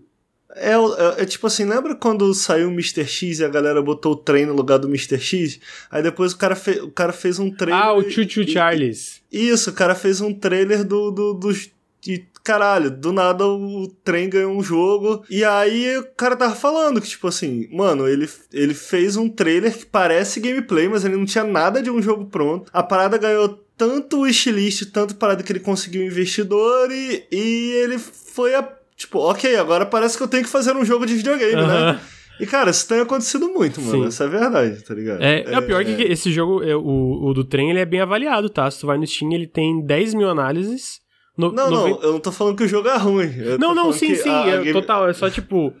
É, 0.56 0.76
o- 0.78 0.94
é, 0.94 1.22
é 1.22 1.24
tipo 1.26 1.46
assim, 1.46 1.64
lembra 1.64 1.94
quando 1.94 2.32
saiu 2.34 2.68
o 2.68 2.72
Mr. 2.72 3.04
X 3.06 3.38
e 3.38 3.44
a 3.44 3.48
galera 3.48 3.82
botou 3.82 4.12
o 4.12 4.16
trem 4.16 4.46
no 4.46 4.54
lugar 4.54 4.78
do 4.78 4.88
Mr. 4.88 5.18
X? 5.20 5.60
Aí 5.90 6.02
depois 6.02 6.32
o 6.32 6.38
cara, 6.38 6.56
fe, 6.56 6.80
o 6.80 6.90
cara 6.90 7.12
fez 7.12 7.38
um 7.38 7.50
trailer. 7.50 7.82
Ah, 7.82 7.92
o 7.94 8.00
e- 8.00 8.10
Charles. 8.52 9.20
Isso, 9.30 9.70
o 9.70 9.72
cara 9.74 9.94
fez 9.94 10.20
um 10.20 10.32
trailer 10.32 10.84
do. 10.84 11.10
do, 11.10 11.34
dos- 11.34 11.70
e, 12.06 12.24
caralho, 12.42 12.90
do 12.90 13.12
nada 13.12 13.44
o 13.46 13.88
trem 14.02 14.30
ganhou 14.30 14.56
um 14.56 14.62
jogo. 14.62 15.22
E 15.28 15.44
aí 15.44 15.98
o 15.98 16.04
cara 16.16 16.34
tava 16.34 16.54
falando 16.54 16.98
que, 17.00 17.08
tipo 17.08 17.28
assim, 17.28 17.68
mano, 17.70 18.08
ele, 18.08 18.26
ele 18.50 18.72
fez 18.72 19.16
um 19.16 19.28
trailer 19.28 19.76
que 19.76 19.84
parece 19.84 20.40
gameplay, 20.40 20.88
mas 20.88 21.04
ele 21.04 21.16
não 21.16 21.26
tinha 21.26 21.44
nada 21.44 21.82
de 21.82 21.90
um 21.90 22.00
jogo 22.00 22.24
pronto. 22.24 22.70
A 22.72 22.82
parada 22.82 23.18
ganhou 23.18 23.62
tanto 23.76 24.20
wishlist, 24.22 24.86
tanto 24.90 25.14
parada 25.16 25.42
que 25.42 25.52
ele 25.52 25.60
conseguiu 25.60 26.02
investidor 26.02 26.90
e, 26.90 27.26
e 27.30 27.72
ele 27.84 27.98
foi 27.98 28.54
a. 28.54 28.77
Tipo, 28.98 29.20
ok, 29.20 29.56
agora 29.56 29.86
parece 29.86 30.16
que 30.16 30.22
eu 30.22 30.28
tenho 30.28 30.42
que 30.42 30.50
fazer 30.50 30.74
um 30.76 30.84
jogo 30.84 31.06
de 31.06 31.14
videogame, 31.14 31.54
né? 31.54 32.00
E, 32.40 32.46
cara, 32.46 32.70
isso 32.70 32.86
tem 32.86 33.00
acontecido 33.00 33.48
muito, 33.48 33.80
mano. 33.80 34.02
Sim. 34.02 34.08
Isso 34.08 34.22
é 34.22 34.28
verdade, 34.28 34.82
tá 34.84 34.92
ligado? 34.94 35.22
É, 35.22 35.42
é, 35.52 35.58
o 35.58 35.62
pior 35.62 35.84
que 35.84 35.90
esse 36.02 36.30
jogo, 36.32 36.62
é, 36.62 36.74
o, 36.76 37.26
o 37.26 37.32
do 37.32 37.44
trem, 37.44 37.70
ele 37.70 37.78
é 37.80 37.84
bem 37.86 38.00
avaliado, 38.00 38.50
tá? 38.50 38.68
Se 38.70 38.80
tu 38.80 38.86
vai 38.86 38.98
no 38.98 39.06
Steam, 39.06 39.32
ele 39.32 39.46
tem 39.46 39.80
10 39.84 40.14
mil 40.14 40.28
análises. 40.28 41.00
No, 41.36 41.52
Não, 41.52 41.70
não, 41.70 41.88
90 41.88 42.06
eu 42.06 42.12
não 42.12 42.20
tô 42.20 42.32
falando 42.32 42.56
que 42.56 42.64
o 42.64 42.68
jogo 42.68 42.88
é 42.88 42.96
ruim. 42.96 43.30
Não, 43.60 43.72
não, 43.74 43.92
sim, 43.92 44.14
sim, 44.16 44.28
a- 44.28 44.42
a 44.44 44.48
é, 44.48 44.56
game- 44.58 44.72
total, 44.72 45.08
é 45.08 45.12
só 45.12 45.30
tipo. 45.30 45.72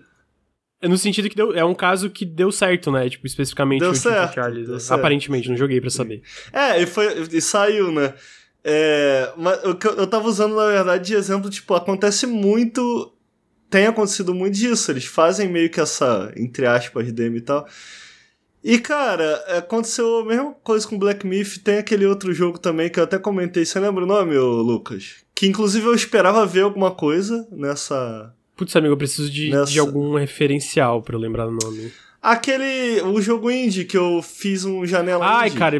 É 0.80 0.86
no 0.86 0.96
sentido 0.96 1.28
que 1.28 1.34
deu, 1.34 1.52
é 1.56 1.64
um 1.64 1.74
caso 1.74 2.08
que 2.08 2.24
deu 2.24 2.52
certo, 2.52 2.92
né? 2.92 3.08
Tipo, 3.10 3.26
especificamente 3.26 3.80
Deu 3.80 3.90
o 3.90 3.94
certo, 3.96 4.34
Charles. 4.34 4.64
deu 4.66 4.74
né? 4.74 4.80
certo. 4.80 4.98
Aparentemente, 5.00 5.48
não 5.48 5.56
joguei 5.56 5.80
pra 5.80 5.90
saber. 5.90 6.22
É, 6.52 6.80
e, 6.80 6.86
foi, 6.86 7.06
e 7.32 7.40
saiu, 7.40 7.90
né? 7.90 8.14
É, 8.70 9.32
mas 9.34 9.58
eu, 9.64 9.78
eu 9.96 10.06
tava 10.06 10.28
usando, 10.28 10.54
na 10.54 10.66
verdade, 10.66 11.06
de 11.06 11.14
exemplo, 11.14 11.48
tipo, 11.48 11.72
acontece 11.74 12.26
muito. 12.26 13.14
Tem 13.70 13.86
acontecido 13.86 14.34
muito 14.34 14.54
disso. 14.56 14.90
Eles 14.90 15.06
fazem 15.06 15.48
meio 15.48 15.70
que 15.70 15.80
essa, 15.80 16.30
entre 16.36 16.66
aspas, 16.66 17.10
demo 17.10 17.36
e 17.36 17.40
tal. 17.40 17.66
E, 18.62 18.78
cara, 18.78 19.36
aconteceu 19.56 20.18
a 20.18 20.24
mesma 20.26 20.52
coisa 20.62 20.86
com 20.86 20.98
Black 20.98 21.26
Myth. 21.26 21.58
Tem 21.64 21.78
aquele 21.78 22.04
outro 22.04 22.34
jogo 22.34 22.58
também 22.58 22.90
que 22.90 23.00
eu 23.00 23.04
até 23.04 23.18
comentei. 23.18 23.64
Você 23.64 23.80
lembra 23.80 24.04
o 24.04 24.06
nome, 24.06 24.36
Lucas? 24.36 25.16
Que 25.34 25.46
inclusive 25.46 25.86
eu 25.86 25.94
esperava 25.94 26.44
ver 26.44 26.62
alguma 26.62 26.90
coisa 26.90 27.46
nessa. 27.50 28.34
Putz, 28.56 28.74
amigo, 28.76 28.92
eu 28.92 28.98
preciso 28.98 29.30
de, 29.30 29.50
Nessa- 29.50 29.72
de 29.72 29.78
algum 29.78 30.16
referencial 30.16 31.00
pra 31.00 31.14
eu 31.16 31.20
lembrar 31.20 31.46
o 31.46 31.52
nome. 31.52 31.90
Aquele. 32.20 33.00
O 33.02 33.20
jogo 33.22 33.50
indie 33.50 33.84
que 33.84 33.96
eu 33.96 34.20
fiz 34.22 34.64
um 34.64 34.84
janela. 34.84 35.24
Ai, 35.24 35.48
indie. 35.48 35.58
cara, 35.58 35.78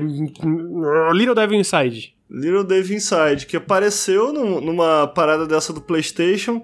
Little 1.12 1.34
Devil 1.34 1.58
Inside. 1.58 2.14
Little 2.30 2.64
Dave 2.64 2.94
Inside, 2.94 3.46
que 3.46 3.56
apareceu 3.56 4.32
num- 4.32 4.60
numa 4.60 5.06
parada 5.06 5.46
dessa 5.46 5.72
do 5.72 5.80
PlayStation. 5.80 6.62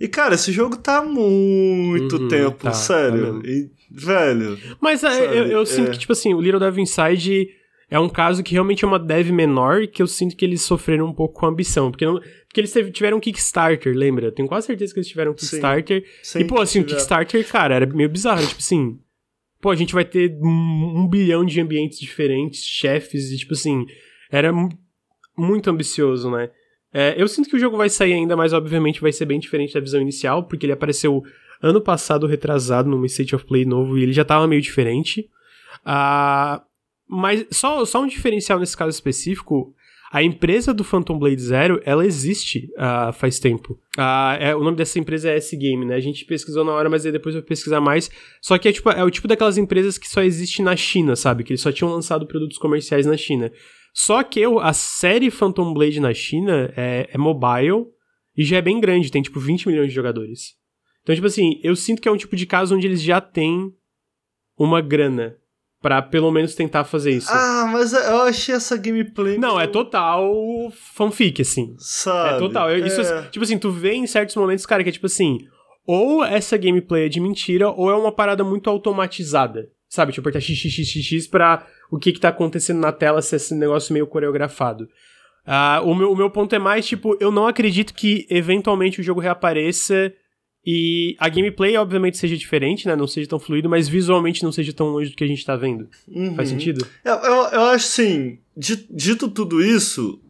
E, 0.00 0.06
cara, 0.08 0.34
esse 0.36 0.52
jogo 0.52 0.76
tá 0.76 0.98
há 0.98 1.02
muito 1.02 2.16
Uhum, 2.16 2.28
tempo, 2.28 2.56
tá, 2.64 2.70
tá 2.70 2.72
sério. 2.72 3.34
mesmo. 3.34 3.46
e, 3.46 3.70
velho. 3.90 4.58
Mas 4.80 5.02
é, 5.02 5.10
Sabe, 5.10 5.36
eu, 5.38 5.44
eu 5.46 5.66
sinto 5.66 5.88
é. 5.88 5.90
que, 5.92 5.98
tipo 5.98 6.12
assim, 6.12 6.32
o 6.34 6.40
Little 6.40 6.60
Devil 6.60 6.82
Inside 6.84 7.48
é 7.90 7.98
um 7.98 8.08
caso 8.08 8.42
que 8.42 8.52
realmente 8.52 8.84
é 8.84 8.88
uma 8.88 8.98
dev 8.98 9.30
menor 9.30 9.86
que 9.88 10.00
eu 10.00 10.06
sinto 10.06 10.36
que 10.36 10.44
eles 10.44 10.62
sofreram 10.62 11.06
um 11.06 11.12
pouco 11.12 11.40
com 11.40 11.46
a 11.46 11.48
ambição. 11.48 11.90
Porque, 11.90 12.04
não- 12.06 12.20
porque 12.20 12.60
eles 12.60 12.72
tiveram 12.92 13.16
um 13.16 13.20
Kickstarter, 13.20 13.94
lembra? 13.96 14.26
Eu 14.26 14.32
tenho 14.32 14.46
quase 14.48 14.68
certeza 14.68 14.92
que 14.94 15.00
eles 15.00 15.08
tiveram 15.08 15.32
um. 15.32 15.34
Kickstarter. 15.34 16.04
Sim, 16.22 16.38
e, 16.40 16.44
pô, 16.44 16.60
assim, 16.60 16.80
o. 16.80 16.84
Kickstarter, 16.84 17.46
cara, 17.48 17.74
era 17.74 17.86
meio 17.86 18.08
bizarro. 18.08 18.46
Tipo 18.46 18.60
assim, 18.60 18.98
pô, 19.60 19.70
a 19.70 19.76
gente 19.76 19.92
vai 19.94 20.04
ter 20.04 20.30
um, 20.40 20.94
um 21.02 21.08
bilhão 21.08 21.44
de 21.44 21.60
ambientes 21.60 21.98
diferentes, 21.98 22.62
chefes, 22.64 23.32
e, 23.32 23.36
tipo 23.38 23.54
assim, 23.54 23.84
era 24.30 24.52
mu- 24.52 24.68
muito 25.36 25.70
ambicioso, 25.70 26.30
né? 26.30 26.50
É, 26.92 27.14
eu 27.20 27.28
sinto 27.28 27.48
que 27.48 27.56
o 27.56 27.58
jogo 27.58 27.76
vai 27.76 27.88
sair 27.90 28.14
ainda, 28.14 28.36
mas 28.36 28.52
obviamente 28.52 29.00
vai 29.00 29.12
ser 29.12 29.26
bem 29.26 29.38
diferente 29.38 29.74
da 29.74 29.80
visão 29.80 30.00
inicial, 30.00 30.44
porque 30.44 30.64
ele 30.66 30.72
apareceu 30.72 31.22
ano 31.62 31.80
passado, 31.80 32.26
retrasado, 32.26 32.88
num 32.88 33.04
State 33.04 33.34
of 33.34 33.44
Play 33.44 33.64
novo, 33.64 33.98
e 33.98 34.02
ele 34.02 34.12
já 34.12 34.24
tava 34.24 34.46
meio 34.46 34.62
diferente. 34.62 35.28
Ah, 35.84 36.62
mas 37.06 37.46
só, 37.50 37.84
só 37.84 38.02
um 38.02 38.06
diferencial 38.06 38.58
nesse 38.58 38.76
caso 38.76 38.90
específico, 38.90 39.74
a 40.10 40.22
empresa 40.22 40.72
do 40.72 40.82
Phantom 40.82 41.18
Blade 41.18 41.40
Zero, 41.40 41.80
ela 41.84 42.06
existe 42.06 42.68
ah, 42.78 43.12
faz 43.12 43.38
tempo. 43.38 43.78
Ah, 43.96 44.36
é, 44.40 44.54
o 44.54 44.62
nome 44.64 44.76
dessa 44.76 44.98
empresa 44.98 45.30
é 45.30 45.36
S-Game, 45.36 45.84
né? 45.84 45.94
A 45.96 46.00
gente 46.00 46.24
pesquisou 46.24 46.64
na 46.64 46.72
hora, 46.72 46.88
mas 46.88 47.04
aí 47.04 47.12
depois 47.12 47.34
eu 47.34 47.42
vou 47.42 47.48
pesquisar 47.48 47.80
mais. 47.80 48.10
Só 48.40 48.56
que 48.56 48.68
é, 48.68 48.72
tipo, 48.72 48.88
é 48.90 49.04
o 49.04 49.10
tipo 49.10 49.28
daquelas 49.28 49.58
empresas 49.58 49.98
que 49.98 50.08
só 50.08 50.22
existe 50.22 50.62
na 50.62 50.74
China, 50.76 51.14
sabe? 51.14 51.44
Que 51.44 51.52
eles 51.52 51.60
só 51.60 51.70
tinham 51.70 51.92
lançado 51.92 52.26
produtos 52.26 52.56
comerciais 52.56 53.04
na 53.04 53.16
China. 53.16 53.52
Só 53.94 54.22
que 54.22 54.46
o- 54.46 54.58
a 54.60 54.72
série 54.72 55.30
Phantom 55.30 55.72
Blade 55.74 56.00
na 56.00 56.14
China 56.14 56.72
é, 56.76 57.08
é 57.12 57.18
mobile 57.18 57.84
e 58.36 58.44
já 58.44 58.58
é 58.58 58.62
bem 58.62 58.80
grande, 58.80 59.10
tem 59.10 59.20
tipo 59.20 59.38
20 59.40 59.66
milhões 59.68 59.88
de 59.88 59.94
jogadores. 59.94 60.54
Então, 61.02 61.14
tipo 61.14 61.26
assim, 61.26 61.58
eu 61.62 61.74
sinto 61.74 62.00
que 62.00 62.08
é 62.08 62.12
um 62.12 62.16
tipo 62.16 62.36
de 62.36 62.46
caso 62.46 62.74
onde 62.76 62.86
eles 62.86 63.02
já 63.02 63.20
têm 63.20 63.72
uma 64.58 64.80
grana 64.80 65.36
pra 65.80 66.02
pelo 66.02 66.30
menos 66.30 66.54
tentar 66.54 66.84
fazer 66.84 67.12
isso. 67.12 67.28
Ah, 67.30 67.68
mas 67.72 67.92
eu 67.92 68.22
achei 68.22 68.54
essa 68.54 68.76
gameplay. 68.76 69.38
Não, 69.38 69.60
é 69.60 69.66
total 69.66 70.32
fanfic, 70.94 71.42
assim. 71.42 71.74
Sabe? 71.78 72.36
É 72.36 72.38
total. 72.38 72.70
Eu- 72.70 72.86
Isso, 72.86 73.00
é. 73.00 73.22
tipo 73.30 73.44
assim, 73.44 73.58
tu 73.58 73.70
vê 73.70 73.92
em 73.94 74.06
certos 74.06 74.34
momentos, 74.36 74.66
cara, 74.66 74.82
que 74.82 74.88
é 74.88 74.92
tipo 74.92 75.06
assim, 75.06 75.38
ou 75.86 76.24
essa 76.24 76.56
gameplay 76.56 77.06
é 77.06 77.08
de 77.08 77.20
mentira, 77.20 77.68
ou 77.70 77.90
é 77.90 77.94
uma 77.94 78.12
parada 78.12 78.42
muito 78.44 78.68
automatizada. 78.68 79.68
Sabe? 79.88 80.12
Tipo, 80.12 80.28
apertar 80.28 80.40
xxxx 80.44 81.26
pra 81.26 81.66
o 81.90 81.98
que 81.98 82.12
que 82.12 82.20
tá 82.20 82.28
acontecendo 82.28 82.78
na 82.78 82.92
tela 82.92 83.22
ser 83.22 83.36
esse 83.36 83.54
negócio 83.54 83.92
meio 83.94 84.06
coreografado. 84.06 84.86
Ah, 85.46 85.80
o, 85.82 85.94
meu, 85.94 86.12
o 86.12 86.16
meu 86.16 86.28
ponto 86.30 86.54
é 86.54 86.58
mais, 86.58 86.86
tipo, 86.86 87.16
eu 87.18 87.30
não 87.30 87.46
acredito 87.46 87.94
que 87.94 88.26
eventualmente 88.28 89.00
o 89.00 89.02
jogo 89.02 89.18
reapareça 89.18 90.12
e 90.66 91.16
a 91.18 91.28
gameplay, 91.28 91.76
obviamente, 91.76 92.18
seja 92.18 92.36
diferente, 92.36 92.86
né? 92.86 92.94
Não 92.94 93.06
seja 93.06 93.28
tão 93.28 93.38
fluido, 93.38 93.68
mas 93.68 93.88
visualmente 93.88 94.42
não 94.42 94.52
seja 94.52 94.72
tão 94.72 94.88
longe 94.88 95.10
do 95.10 95.16
que 95.16 95.24
a 95.24 95.26
gente 95.28 95.44
tá 95.44 95.56
vendo. 95.56 95.88
Uhum. 96.08 96.34
Faz 96.34 96.48
sentido? 96.50 96.86
Eu, 97.04 97.14
eu, 97.14 97.32
eu 97.52 97.62
acho 97.66 97.86
assim, 97.86 98.38
di- 98.56 98.86
dito 98.90 99.28
tudo 99.28 99.62
isso, 99.64 100.20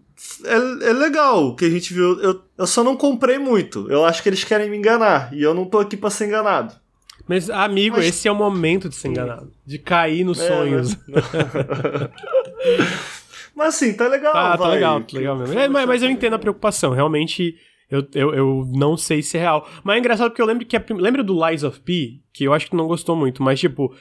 é, 0.44 0.88
é 0.90 0.92
legal 0.92 1.48
o 1.48 1.56
que 1.56 1.64
a 1.64 1.70
gente 1.70 1.92
viu. 1.92 2.20
Eu, 2.20 2.40
eu 2.56 2.66
só 2.66 2.84
não 2.84 2.96
comprei 2.96 3.38
muito. 3.38 3.90
Eu 3.90 4.04
acho 4.04 4.22
que 4.22 4.28
eles 4.28 4.44
querem 4.44 4.70
me 4.70 4.76
enganar. 4.76 5.32
E 5.34 5.42
eu 5.42 5.54
não 5.54 5.64
tô 5.64 5.78
aqui 5.80 5.96
pra 5.96 6.10
ser 6.10 6.26
enganado. 6.26 6.74
Mas, 7.26 7.50
amigo, 7.50 7.96
Mas- 7.96 8.06
esse 8.06 8.26
é 8.28 8.32
o 8.32 8.34
momento 8.34 8.88
de 8.88 8.94
ser 8.94 9.08
enganado. 9.08 9.50
De 9.66 9.78
cair 9.78 10.24
nos 10.24 10.38
É, 10.40 10.48
sonhos. 10.48 10.96
né? 11.08 11.22
Mas 13.54 13.68
assim, 13.74 13.92
tá 13.94 14.06
legal. 14.06 14.32
Tá, 14.32 14.50
tá 14.52 14.56
vai. 14.56 14.74
legal, 14.76 15.00
tá 15.00 15.18
legal 15.18 15.36
mesmo. 15.36 15.58
É, 15.58 15.68
mas, 15.68 15.86
mas 15.86 16.02
eu 16.02 16.08
entendo 16.10 16.34
a 16.34 16.38
preocupação. 16.38 16.92
Realmente, 16.92 17.56
eu, 17.90 18.06
eu, 18.14 18.34
eu 18.34 18.70
não 18.74 18.96
sei 18.96 19.22
se 19.22 19.36
é 19.36 19.40
real. 19.40 19.68
Mas 19.82 19.96
é 19.96 19.98
engraçado 19.98 20.30
porque 20.30 20.42
eu 20.42 20.46
lembro 20.46 20.66
que. 20.66 20.76
A, 20.76 20.84
lembra 20.90 21.22
do 21.22 21.46
Lies 21.46 21.62
of 21.62 21.80
P? 21.80 22.20
Que 22.32 22.44
eu 22.44 22.52
acho 22.52 22.68
que 22.68 22.76
não 22.76 22.86
gostou 22.86 23.16
muito, 23.16 23.42
mas 23.42 23.58
tipo, 23.58 23.94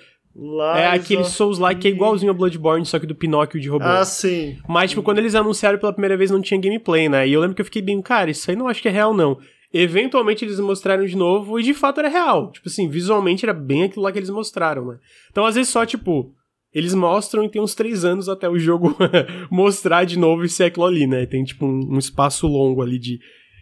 é 0.75 0.91
Lies 0.91 1.03
aquele 1.03 1.21
of 1.21 1.31
Souls-like 1.31 1.81
que 1.81 1.87
é 1.87 1.91
igualzinho 1.91 2.31
a 2.31 2.33
Bloodborne, 2.33 2.85
só 2.85 2.99
que 2.99 3.07
do 3.07 3.15
Pinóquio 3.15 3.59
de 3.59 3.69
robô. 3.69 3.85
Ah, 3.85 4.05
sim. 4.05 4.57
Mas, 4.67 4.91
tipo, 4.91 5.01
quando 5.01 5.17
eles 5.17 5.33
anunciaram 5.33 5.79
pela 5.79 5.91
primeira 5.91 6.15
vez 6.15 6.29
não 6.29 6.41
tinha 6.41 6.59
gameplay, 6.59 7.09
né? 7.09 7.27
E 7.27 7.33
eu 7.33 7.41
lembro 7.41 7.55
que 7.55 7.61
eu 7.61 7.65
fiquei 7.65 7.81
bem, 7.81 8.01
cara, 8.01 8.29
isso 8.29 8.49
aí 8.49 8.55
não 8.55 8.67
acho 8.67 8.81
que 8.81 8.87
é 8.87 8.91
real, 8.91 9.13
não. 9.13 9.39
Eventualmente 9.73 10.45
eles 10.45 10.59
mostraram 10.59 11.05
de 11.05 11.15
novo 11.17 11.59
e 11.59 11.63
de 11.63 11.73
fato 11.73 11.99
era 11.99 12.07
real. 12.07 12.51
Tipo 12.51 12.69
assim, 12.69 12.87
visualmente 12.87 13.45
era 13.45 13.53
bem 13.53 13.83
aquilo 13.83 14.03
lá 14.03 14.11
que 14.11 14.19
eles 14.19 14.29
mostraram, 14.29 14.85
né? 14.85 14.99
Então, 15.31 15.45
às 15.45 15.55
vezes, 15.55 15.71
só, 15.71 15.85
tipo, 15.85 16.31
eles 16.73 16.93
mostram 16.93 17.43
e 17.43 17.49
tem 17.49 17.61
uns 17.61 17.73
três 17.73 18.05
anos 18.05 18.29
até 18.29 18.47
o 18.47 18.59
jogo 18.59 18.95
mostrar 19.49 20.03
de 20.03 20.19
novo 20.19 20.45
e 20.45 20.49
ser 20.49 20.65
aquilo 20.65 20.85
ali, 20.85 21.07
né? 21.07 21.25
Tem, 21.25 21.43
tipo, 21.43 21.65
um, 21.65 21.95
um 21.95 21.97
espaço 21.97 22.45
longo 22.45 22.83
ali 22.83 22.99
de, 22.99 23.19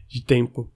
de 0.09 0.23
tempo. 0.25 0.69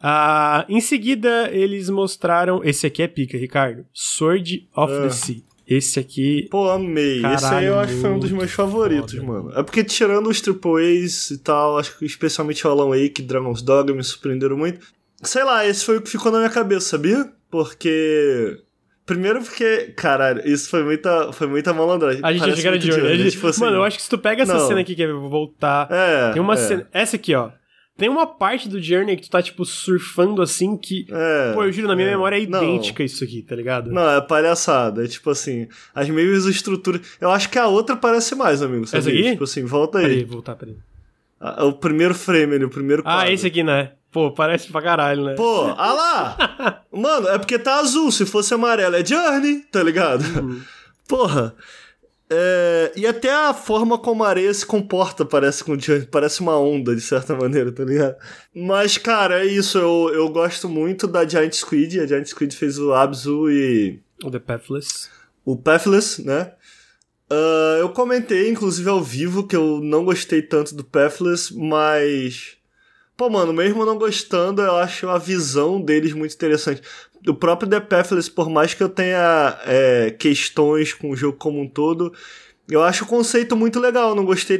Ah, 0.00 0.64
em 0.68 0.80
seguida, 0.80 1.48
eles 1.52 1.88
mostraram. 1.88 2.60
Esse 2.64 2.86
aqui 2.86 3.02
é 3.02 3.08
pica, 3.08 3.38
Ricardo. 3.38 3.84
Sword 3.92 4.68
of 4.76 4.92
Ah. 4.92 5.02
the 5.02 5.10
Sea. 5.10 5.36
Esse 5.66 6.00
aqui. 6.00 6.48
Pô, 6.50 6.68
amei. 6.68 7.18
Esse 7.18 7.26
aí 7.26 7.36
Caralho, 7.40 7.66
eu 7.68 7.78
acho 7.78 7.94
que 7.94 8.00
foi 8.00 8.10
um 8.10 8.18
dos 8.18 8.32
meus 8.32 8.50
favoritos, 8.50 9.14
foda. 9.14 9.22
mano. 9.26 9.52
É 9.58 9.62
porque 9.62 9.84
tirando 9.84 10.28
os 10.28 10.40
Triple 10.40 11.04
A's 11.04 11.30
e 11.30 11.38
tal, 11.38 11.78
acho 11.78 11.96
que 11.98 12.04
especialmente 12.04 12.66
o 12.66 12.70
Alan 12.70 12.88
Wake 12.90 13.22
Dragon's 13.22 13.62
Dogma 13.62 13.96
me 13.96 14.02
surpreenderam 14.04 14.56
muito. 14.56 14.84
Sei 15.22 15.44
lá, 15.44 15.64
esse 15.64 15.84
foi 15.84 15.98
o 15.98 16.02
que 16.02 16.10
ficou 16.10 16.32
na 16.32 16.38
minha 16.38 16.50
cabeça, 16.50 16.88
sabia? 16.90 17.30
Porque 17.48 18.58
Primeiro 19.06 19.42
porque, 19.42 19.92
caralho, 19.96 20.42
isso 20.48 20.68
foi 20.70 20.82
muita, 20.84 21.32
foi 21.32 21.46
muita 21.48 21.72
malandragem. 21.72 22.20
A 22.24 22.32
gente 22.32 22.40
Parece 22.40 22.66
era. 22.66 22.76
A 22.76 22.80
Journey, 22.80 23.18
gente- 23.18 23.30
tipo 23.32 23.46
assim, 23.48 23.60
Mano, 23.60 23.76
eu 23.78 23.82
acho 23.84 23.96
que 23.96 24.02
se 24.04 24.08
tu 24.08 24.16
pega 24.16 24.42
essa 24.44 24.54
Não. 24.54 24.66
cena 24.68 24.80
aqui, 24.80 24.94
que 24.94 25.02
eu 25.02 25.20
vou 25.20 25.28
voltar. 25.28 25.88
É, 25.90 26.32
Tem 26.32 26.40
uma 26.40 26.54
é, 26.54 26.56
cena. 26.56 26.88
Essa 26.92 27.16
aqui, 27.16 27.34
ó. 27.34 27.50
Tem 27.96 28.08
uma 28.08 28.26
parte 28.26 28.68
do 28.68 28.80
Journey 28.80 29.16
que 29.16 29.22
tu 29.24 29.30
tá, 29.30 29.42
tipo, 29.42 29.64
surfando 29.66 30.40
assim 30.40 30.76
que. 30.76 31.06
É, 31.10 31.52
Pô, 31.52 31.62
eu 31.64 31.70
juro, 31.72 31.88
na 31.88 31.94
minha 31.94 32.08
é. 32.08 32.10
memória 32.12 32.42
é 32.42 32.46
Não. 32.46 32.62
idêntica 32.62 33.02
isso 33.04 33.22
aqui, 33.22 33.42
tá 33.42 33.54
ligado? 33.54 33.90
Não, 33.92 34.10
é 34.10 34.20
palhaçada. 34.20 35.04
É 35.04 35.08
tipo 35.08 35.28
assim, 35.30 35.68
as 35.94 36.08
mesmas 36.08 36.46
estruturas. 36.46 37.02
Eu 37.20 37.30
acho 37.30 37.50
que 37.50 37.58
a 37.58 37.66
outra 37.68 37.94
parece 37.94 38.34
mais, 38.34 38.62
amigo. 38.62 38.86
Sabia? 38.86 38.98
Essa 39.00 39.10
aqui? 39.10 39.30
Tipo 39.32 39.44
assim, 39.44 39.64
volta 39.64 39.98
aí. 39.98 40.04
Peraí, 40.04 40.24
voltar, 40.24 40.56
peraí. 40.56 40.76
Ah, 41.38 41.64
O 41.66 41.74
primeiro 41.74 42.14
frame 42.14 42.54
ali, 42.54 42.64
o 42.64 42.70
primeiro 42.70 43.02
Ah, 43.04 43.16
quadro. 43.18 43.32
esse 43.34 43.46
aqui, 43.46 43.62
né? 43.62 43.92
Pô, 44.10 44.30
parece 44.30 44.70
pra 44.70 44.80
caralho, 44.82 45.24
né? 45.24 45.34
Pô, 45.34 45.64
ah 45.76 45.92
lá! 45.92 46.82
Mano, 46.92 47.28
é 47.28 47.38
porque 47.38 47.58
tá 47.58 47.78
azul. 47.78 48.10
Se 48.10 48.24
fosse 48.26 48.52
amarelo, 48.54 48.96
é 48.96 49.04
Journey, 49.04 49.60
tá 49.70 49.82
ligado? 49.82 50.22
Uhum. 50.40 50.60
Porra. 51.08 51.54
É, 52.34 52.92
e 52.96 53.06
até 53.06 53.30
a 53.30 53.52
forma 53.52 53.98
como 53.98 54.24
a 54.24 54.28
areia 54.28 54.52
se 54.54 54.64
comporta 54.64 55.22
parece 55.22 55.62
com. 55.62 55.76
Parece 56.10 56.40
uma 56.40 56.58
onda, 56.58 56.94
de 56.94 57.02
certa 57.02 57.34
maneira, 57.36 57.70
tá 57.70 57.84
ligado? 57.84 58.16
Mas, 58.54 58.96
cara, 58.96 59.44
é 59.44 59.46
isso. 59.46 59.76
Eu, 59.76 60.10
eu 60.14 60.28
gosto 60.30 60.66
muito 60.68 61.06
da 61.06 61.28
Giant 61.28 61.52
Squid. 61.52 62.00
A 62.00 62.06
Giant 62.06 62.26
Squid 62.26 62.56
fez 62.56 62.78
o 62.78 62.94
Abzu 62.94 63.50
e 63.50 64.00
O 64.24 64.30
The 64.30 64.38
Pathless. 64.38 65.10
o 65.44 65.56
Pathless, 65.56 66.24
né? 66.24 66.52
Ah, 67.28 67.76
eu 67.80 67.90
comentei, 67.90 68.50
inclusive, 68.50 68.88
ao 68.88 69.02
vivo, 69.02 69.46
que 69.46 69.56
eu 69.56 69.80
não 69.82 70.04
gostei 70.04 70.40
tanto 70.40 70.74
do 70.74 70.84
Pathless, 70.84 71.54
mas. 71.54 72.56
Pô, 73.16 73.28
mano, 73.28 73.52
mesmo 73.52 73.84
não 73.84 73.98
gostando, 73.98 74.62
eu 74.62 74.76
acho 74.76 75.08
a 75.08 75.18
visão 75.18 75.80
deles 75.80 76.12
muito 76.12 76.34
interessante. 76.34 76.82
O 77.26 77.34
próprio 77.34 77.68
The 77.68 77.80
Pathless, 77.80 78.30
por 78.30 78.50
mais 78.50 78.74
que 78.74 78.82
eu 78.82 78.88
tenha 78.88 79.58
é, 79.64 80.10
questões 80.10 80.92
com 80.92 81.10
o 81.10 81.16
jogo 81.16 81.36
como 81.36 81.60
um 81.60 81.68
todo, 81.68 82.12
eu 82.68 82.82
acho 82.82 83.04
o 83.04 83.06
conceito 83.06 83.56
muito 83.56 83.78
legal. 83.78 84.10
Eu 84.10 84.14
Não 84.14 84.24
gostei 84.24 84.58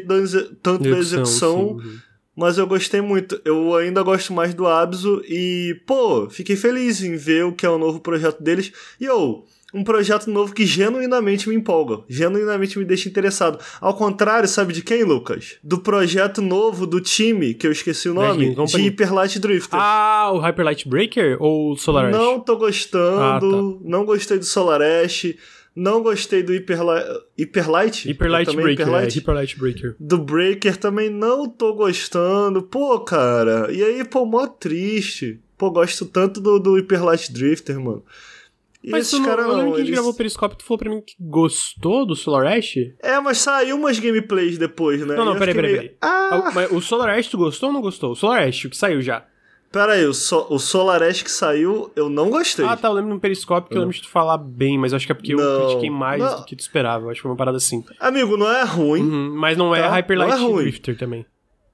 tanto 0.63 0.85
da 0.85 0.99
execução, 0.99 1.81
sim. 1.81 1.99
mas 2.37 2.59
eu 2.59 2.67
gostei 2.67 3.01
muito. 3.01 3.41
Eu 3.45 3.75
ainda 3.75 4.03
gosto 4.03 4.33
mais 4.33 4.55
do 4.55 4.67
Abzu 4.67 5.23
e, 5.27 5.81
pô, 5.87 6.29
fiquei 6.31 6.55
feliz 6.55 7.03
em 7.03 7.17
ver 7.17 7.45
o 7.45 7.53
que 7.53 7.67
é 7.67 7.71
o 7.71 7.79
novo 7.79 8.01
projeto 8.01 8.43
deles. 8.43 8.73
E, 9.01 9.09
ô, 9.09 9.45
um 9.73 9.83
projeto 9.83 10.31
novo 10.31 10.53
que 10.55 10.67
genuinamente 10.67 11.49
me 11.49 11.55
empolga, 11.55 12.03
genuinamente 12.09 12.79
me 12.79 12.85
deixa 12.85 13.09
interessado. 13.09 13.59
Ao 13.81 13.95
contrário, 13.95 14.49
sabe 14.49 14.73
de 14.73 14.83
quem, 14.83 15.03
Lucas? 15.05 15.57
Do 15.63 15.79
projeto 15.79 16.43
novo 16.43 16.87
do 16.87 17.01
time, 17.01 17.55
que 17.55 17.67
eu 17.67 17.73
esqueci 17.73 18.09
o 18.09 18.15
nome, 18.15 18.45
Game 18.45 18.55
Company. 18.55 18.83
de 18.83 18.89
Hyper 18.91 19.15
Light 19.15 19.39
Drifter. 19.39 19.79
Ah, 19.81 20.31
o 20.33 20.39
Hyper 20.39 20.65
Light 20.65 20.89
Breaker 20.89 21.37
ou 21.41 21.77
Solar 21.77 22.07
Ash? 22.07 22.13
Não 22.17 22.39
tô 22.41 22.57
gostando, 22.57 23.81
Ah, 23.83 23.89
não 23.89 24.05
gostei 24.05 24.39
do 24.39 24.45
Solar 24.45 24.81
Ash, 24.83 25.35
não 25.75 26.03
gostei 26.03 26.43
do 26.43 26.53
Hyper, 26.53 26.81
Li- 26.83 27.21
Hyper 27.45 27.71
Light. 27.71 28.07
Hyper 28.09 28.31
Light 28.31 28.47
Também 28.47 28.63
Breaker, 28.65 28.85
Hyper 28.87 28.99
é, 28.99 29.03
Light? 29.05 29.19
Hyper 29.19 29.35
Light 29.35 29.59
Breaker. 29.59 29.97
Do 29.99 30.19
Breaker 30.19 30.77
também 30.77 31.09
não 31.09 31.49
tô 31.49 31.73
gostando. 31.73 32.63
Pô, 32.63 33.01
cara. 33.01 33.73
E 33.73 33.83
aí, 33.83 34.05
pô, 34.05 34.27
mó 34.27 34.47
triste. 34.47 35.41
Pô, 35.57 35.71
gosto 35.71 36.05
tanto 36.05 36.41
do, 36.43 36.59
do 36.59 36.75
Hyper 36.75 37.03
Light 37.05 37.33
Drifter, 37.33 37.81
mano. 37.81 38.05
E 38.85 38.91
Mas 38.91 39.07
esses 39.07 39.19
tu 39.19 39.23
não, 39.23 39.29
caras 39.29 39.47
eu 39.47 39.53
lembro 39.53 39.65
que 39.71 39.75
a 39.75 39.79
gente 39.79 39.87
eles- 39.87 39.95
gravou 39.95 40.11
o 40.13 40.17
Periscope 40.17 40.57
tu 40.57 40.65
falou 40.65 40.79
pra 40.79 40.91
mim 40.91 41.01
que 41.01 41.15
gostou 41.21 42.05
do 42.05 42.17
Solar 42.17 42.47
Ash? 42.47 42.75
É, 43.03 43.21
mas 43.21 43.39
saiu 43.39 43.77
umas 43.77 43.99
gameplays 43.99 44.59
depois, 44.59 45.01
né? 45.07 45.15
Não, 45.15 45.25
não, 45.25 45.33
eu 45.35 45.39
peraí, 45.39 45.55
peraí, 45.55 45.73
meio- 45.79 45.91
Ah, 46.03 46.43
Ah, 46.47 46.51
Mas 46.55 46.71
o 46.73 46.81
Solar 46.81 47.11
Ash 47.17 47.29
tu 47.29 47.39
gostou 47.39 47.69
ou 47.69 47.73
não 47.73 47.81
gostou? 47.81 48.11
O 48.13 48.17
Solar 48.17 48.43
Ash, 48.49 48.65
o 48.65 48.71
que 48.71 48.77
saiu 48.77 49.01
já. 49.01 49.25
pera 49.71 49.93
aí, 49.93 50.05
o, 50.05 50.13
so 50.13 50.47
o 50.51 50.59
Solar 50.59 51.03
Ash 51.03 51.23
que 51.23 51.31
saiu, 51.31 51.91
eu 51.97 52.09
não 52.11 52.29
gostei. 52.29 52.65
Ah, 52.65 52.77
tá, 52.77 52.89
eu 52.89 52.93
lembro 52.93 53.11
no 53.15 53.21
Periscope 53.21 53.69
que 53.71 53.75
eu 53.77 53.81
lembro 53.81 53.95
de 53.95 54.03
tu 54.03 54.09
falar 54.09 54.37
bem, 54.37 54.77
mas 54.79 54.93
eu 54.93 54.97
acho 54.97 55.07
que 55.07 55.13
é 55.13 55.15
porque 55.15 55.33
eu 55.33 55.39
Não, 55.39 55.65
critiquei 55.67 55.89
mais 55.91 56.21
não. 56.23 56.41
do 56.41 56.45
que 56.45 56.55
tu 56.57 56.61
esperava. 56.61 57.05
Eu 57.07 57.11
acho 57.11 57.19
que 57.19 57.23
foi 57.23 57.31
uma 57.31 57.37
parada 57.37 57.57
assim. 57.57 57.83
Amigo, 58.01 58.37
não 58.37 58.51
é 58.51 58.65
ruim. 58.65 59.01
Uhum, 59.03 59.35
mas 59.37 59.57
não 59.57 59.75
é 59.75 59.81
Tá, 59.81 59.89
Hyper 59.91 60.19
não 60.19 60.25
é 60.25 60.29
Light 60.29 60.43
ruim. 60.43 60.63
Drifter 60.65 60.99
também. 60.99 61.25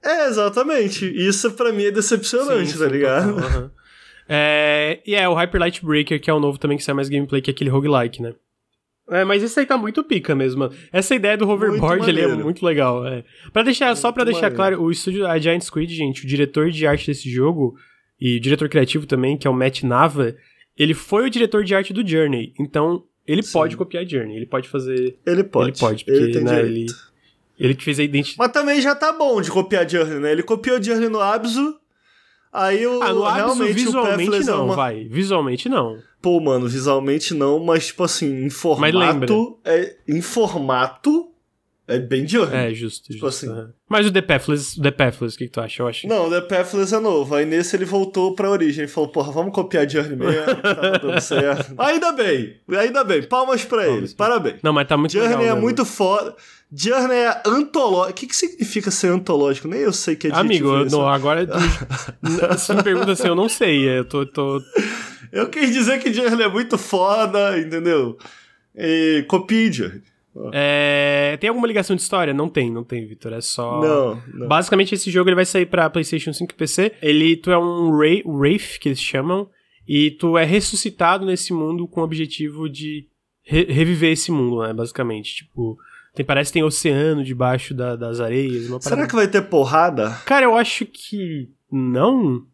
É, 0.01 0.27
exatamente. 0.27 1.05
Isso 1.13 1.51
pra 1.51 1.73
mim 1.73 1.83
é 1.83 1.91
decepcionante, 1.91 2.71
Sim, 2.71 2.77
tá 2.79 2.85
sim, 2.85 2.91
ligado? 2.91 3.33
total, 3.35 3.49
aham. 3.49 3.71
É, 4.31 4.99
e 5.07 5.15
é 5.15 5.27
o 5.27 5.33
Hyper 5.33 5.59
Light 5.59 5.83
Breaker, 5.83 6.21
que 6.21 6.29
é 6.29 6.33
o 6.33 6.39
novo 6.39 6.59
também 6.59 6.77
que 6.77 6.83
sai 6.83 6.93
mais 6.93 7.09
gameplay, 7.09 7.41
que 7.41 7.49
é 7.49 7.53
aquele 7.53 7.71
roguelike, 7.71 8.21
né? 8.21 8.35
É, 9.09 9.25
mas 9.25 9.41
esse 9.41 9.59
aí 9.59 9.65
tá 9.65 9.75
muito 9.75 10.03
pica 10.03 10.35
mesmo. 10.35 10.69
Essa 10.93 11.15
ideia 11.15 11.35
do 11.35 11.49
hoverboard 11.49 12.07
ali 12.07 12.21
é 12.21 12.27
muito 12.27 12.63
legal. 12.63 13.05
É. 13.07 13.23
Pra 13.51 13.63
deixar, 13.63 13.95
só 13.95 14.11
pra 14.11 14.23
deixar 14.23 14.51
claro, 14.51 14.79
o 14.83 14.91
estúdio, 14.91 15.25
a 15.25 15.39
Giant 15.39 15.61
Squid, 15.61 15.91
gente, 15.95 16.23
o 16.23 16.27
diretor 16.27 16.69
de 16.69 16.85
arte 16.85 17.07
desse 17.07 17.27
jogo, 17.27 17.75
e 18.21 18.37
o 18.37 18.39
diretor 18.39 18.69
criativo 18.69 19.07
também, 19.07 19.35
que 19.35 19.47
é 19.47 19.49
o 19.49 19.53
Matt 19.53 19.81
Nava, 19.81 20.35
ele 20.77 20.93
foi 20.93 21.25
o 21.25 21.29
diretor 21.29 21.63
de 21.63 21.73
arte 21.73 21.91
do 21.91 22.07
Journey. 22.07 22.53
Então, 22.59 23.03
ele 23.25 23.41
Sim. 23.41 23.53
pode 23.53 23.77
copiar 23.77 24.05
Journey, 24.05 24.35
ele 24.35 24.45
pode 24.45 24.67
fazer. 24.67 25.17
Ele 25.25 25.43
pode. 25.43 25.69
Ele 25.69 25.79
pode, 25.79 26.05
porque 26.05 26.19
ele 26.19 26.31
tem 26.33 26.43
né, 26.43 26.55
direito. 26.63 26.93
ele, 27.57 27.67
ele 27.67 27.75
que 27.75 27.83
fez 27.83 27.99
a 27.99 28.03
identidade. 28.03 28.37
Mas 28.37 28.51
também 28.51 28.81
já 28.81 28.93
tá 28.93 29.11
bom 29.11 29.41
de 29.41 29.49
copiar 29.49 29.89
Journey, 29.89 30.19
né? 30.19 30.31
Ele 30.31 30.43
copiou 30.43 30.81
Journey 30.81 31.09
no 31.09 31.19
Abzu. 31.19 31.79
Aí 32.51 32.85
o 32.85 33.01
Ah, 33.01 33.13
no 33.13 33.25
Abzu, 33.25 33.35
realmente 33.37 33.71
o 33.71 33.73
visualmente 33.73 34.25
Pathless 34.31 34.49
é 34.49 34.51
não, 34.51 34.65
uma... 34.65 34.75
vai. 34.75 35.03
Visualmente 35.05 35.69
não. 35.69 35.99
Pô, 36.21 36.39
mano, 36.39 36.67
visualmente 36.67 37.33
não, 37.33 37.59
mas 37.59 37.87
tipo 37.87 38.03
assim, 38.03 38.45
em 38.45 38.49
formato. 38.49 39.59
É, 39.63 39.95
em 40.07 40.21
formato 40.21 41.29
é 41.87 41.97
bem 41.97 42.27
Journey. 42.27 42.55
É, 42.55 42.73
justo. 42.73 43.11
Tipo 43.11 43.25
justo 43.27 43.51
assim. 43.51 43.67
Mas 43.89 44.05
o 44.05 44.11
The 44.11 44.21
Pathless, 44.21 44.79
o 44.79 44.83
The 44.83 44.91
Pathless, 44.91 45.35
o 45.35 45.37
que, 45.39 45.45
que 45.45 45.51
tu 45.51 45.59
acha? 45.59 45.81
Eu 45.81 45.87
acho. 45.87 46.07
Não, 46.07 46.27
o 46.27 46.29
The 46.29 46.41
Pathless 46.41 46.93
é 46.93 46.99
novo. 46.99 47.33
Aí 47.33 47.45
nesse 47.45 47.75
ele 47.75 47.85
voltou 47.85 48.35
pra 48.35 48.49
origem. 48.49 48.83
Ele 48.83 48.91
falou, 48.91 49.09
porra, 49.09 49.31
vamos 49.31 49.51
copiar 49.53 49.89
Journey 49.89 50.15
mesmo. 50.15 50.55
tá 50.61 50.73
dando 51.01 51.19
certo. 51.21 51.73
Ainda 51.77 52.11
bem, 52.11 52.57
ainda 52.77 53.03
bem. 53.03 53.23
Palmas 53.23 53.65
pra 53.65 53.83
ele. 53.83 53.91
Palmas. 53.93 54.13
Parabéns. 54.13 54.57
Não, 54.61 54.71
mas 54.71 54.87
tá 54.87 54.95
muito 54.97 55.13
Journey 55.13 55.35
legal. 55.35 55.57
é 55.57 55.59
muito 55.59 55.83
foda. 55.83 56.35
Journey 56.71 57.17
é 57.17 57.41
antológico. 57.45 58.11
O 58.11 58.13
que, 58.13 58.27
que 58.27 58.35
significa 58.35 58.91
ser 58.91 59.07
antológico? 59.07 59.67
Nem 59.67 59.79
eu 59.81 59.93
sei 59.93 60.15
que 60.15 60.27
é 60.27 60.31
Amigo, 60.33 60.67
eu 60.75 60.85
não, 60.85 61.07
agora. 61.07 61.45
tu- 61.47 61.53
se 62.59 62.73
me 62.75 62.83
pergunta 62.83 63.11
assim, 63.13 63.27
eu 63.27 63.35
não 63.35 63.49
sei. 63.49 63.87
Eu 63.89 64.05
tô. 64.05 64.25
tô... 64.25 64.61
Eu 65.31 65.49
quis 65.49 65.71
dizer 65.73 65.99
que 65.99 66.13
Journey 66.13 66.43
é 66.43 66.47
muito 66.47 66.77
foda, 66.77 67.57
entendeu? 67.59 68.17
E 68.75 69.25
copie 69.27 69.71
Journey. 69.71 70.01
É, 70.53 71.37
tem 71.41 71.49
alguma 71.49 71.67
ligação 71.67 71.95
de 71.95 72.01
história? 72.01 72.33
Não 72.33 72.47
tem, 72.47 72.71
não 72.71 72.83
tem, 72.83 73.05
Vitor. 73.05 73.33
É 73.33 73.41
só. 73.41 73.81
Não, 73.81 74.21
não. 74.33 74.47
Basicamente, 74.47 74.93
esse 74.95 75.09
jogo 75.11 75.27
ele 75.29 75.35
vai 75.35 75.45
sair 75.45 75.65
pra 75.65 75.89
PlayStation 75.89 76.31
5 76.31 76.51
e 76.51 76.55
PC. 76.55 76.93
Ele, 77.01 77.35
tu 77.35 77.51
é 77.51 77.57
um 77.57 77.89
Wraith, 77.91 78.23
Wraith, 78.25 78.79
que 78.79 78.89
eles 78.89 79.01
chamam, 79.01 79.49
e 79.87 80.11
tu 80.11 80.37
é 80.37 80.45
ressuscitado 80.45 81.25
nesse 81.25 81.51
mundo 81.51 81.87
com 81.87 82.01
o 82.01 82.03
objetivo 82.03 82.69
de 82.69 83.07
re- 83.43 83.65
reviver 83.65 84.11
esse 84.13 84.31
mundo, 84.31 84.61
né? 84.61 84.71
Basicamente. 84.73 85.35
Tipo, 85.37 85.77
tem, 86.13 86.25
parece 86.25 86.49
que 86.51 86.53
tem 86.53 86.63
oceano 86.63 87.23
debaixo 87.23 87.73
da- 87.73 87.95
das 87.95 88.19
areias. 88.19 88.67
Será 88.83 89.07
que 89.07 89.15
vai 89.15 89.27
ter 89.27 89.41
porrada? 89.43 90.11
Cara, 90.25 90.45
eu 90.45 90.55
acho 90.55 90.85
que 90.85 91.49
não. 91.71 92.45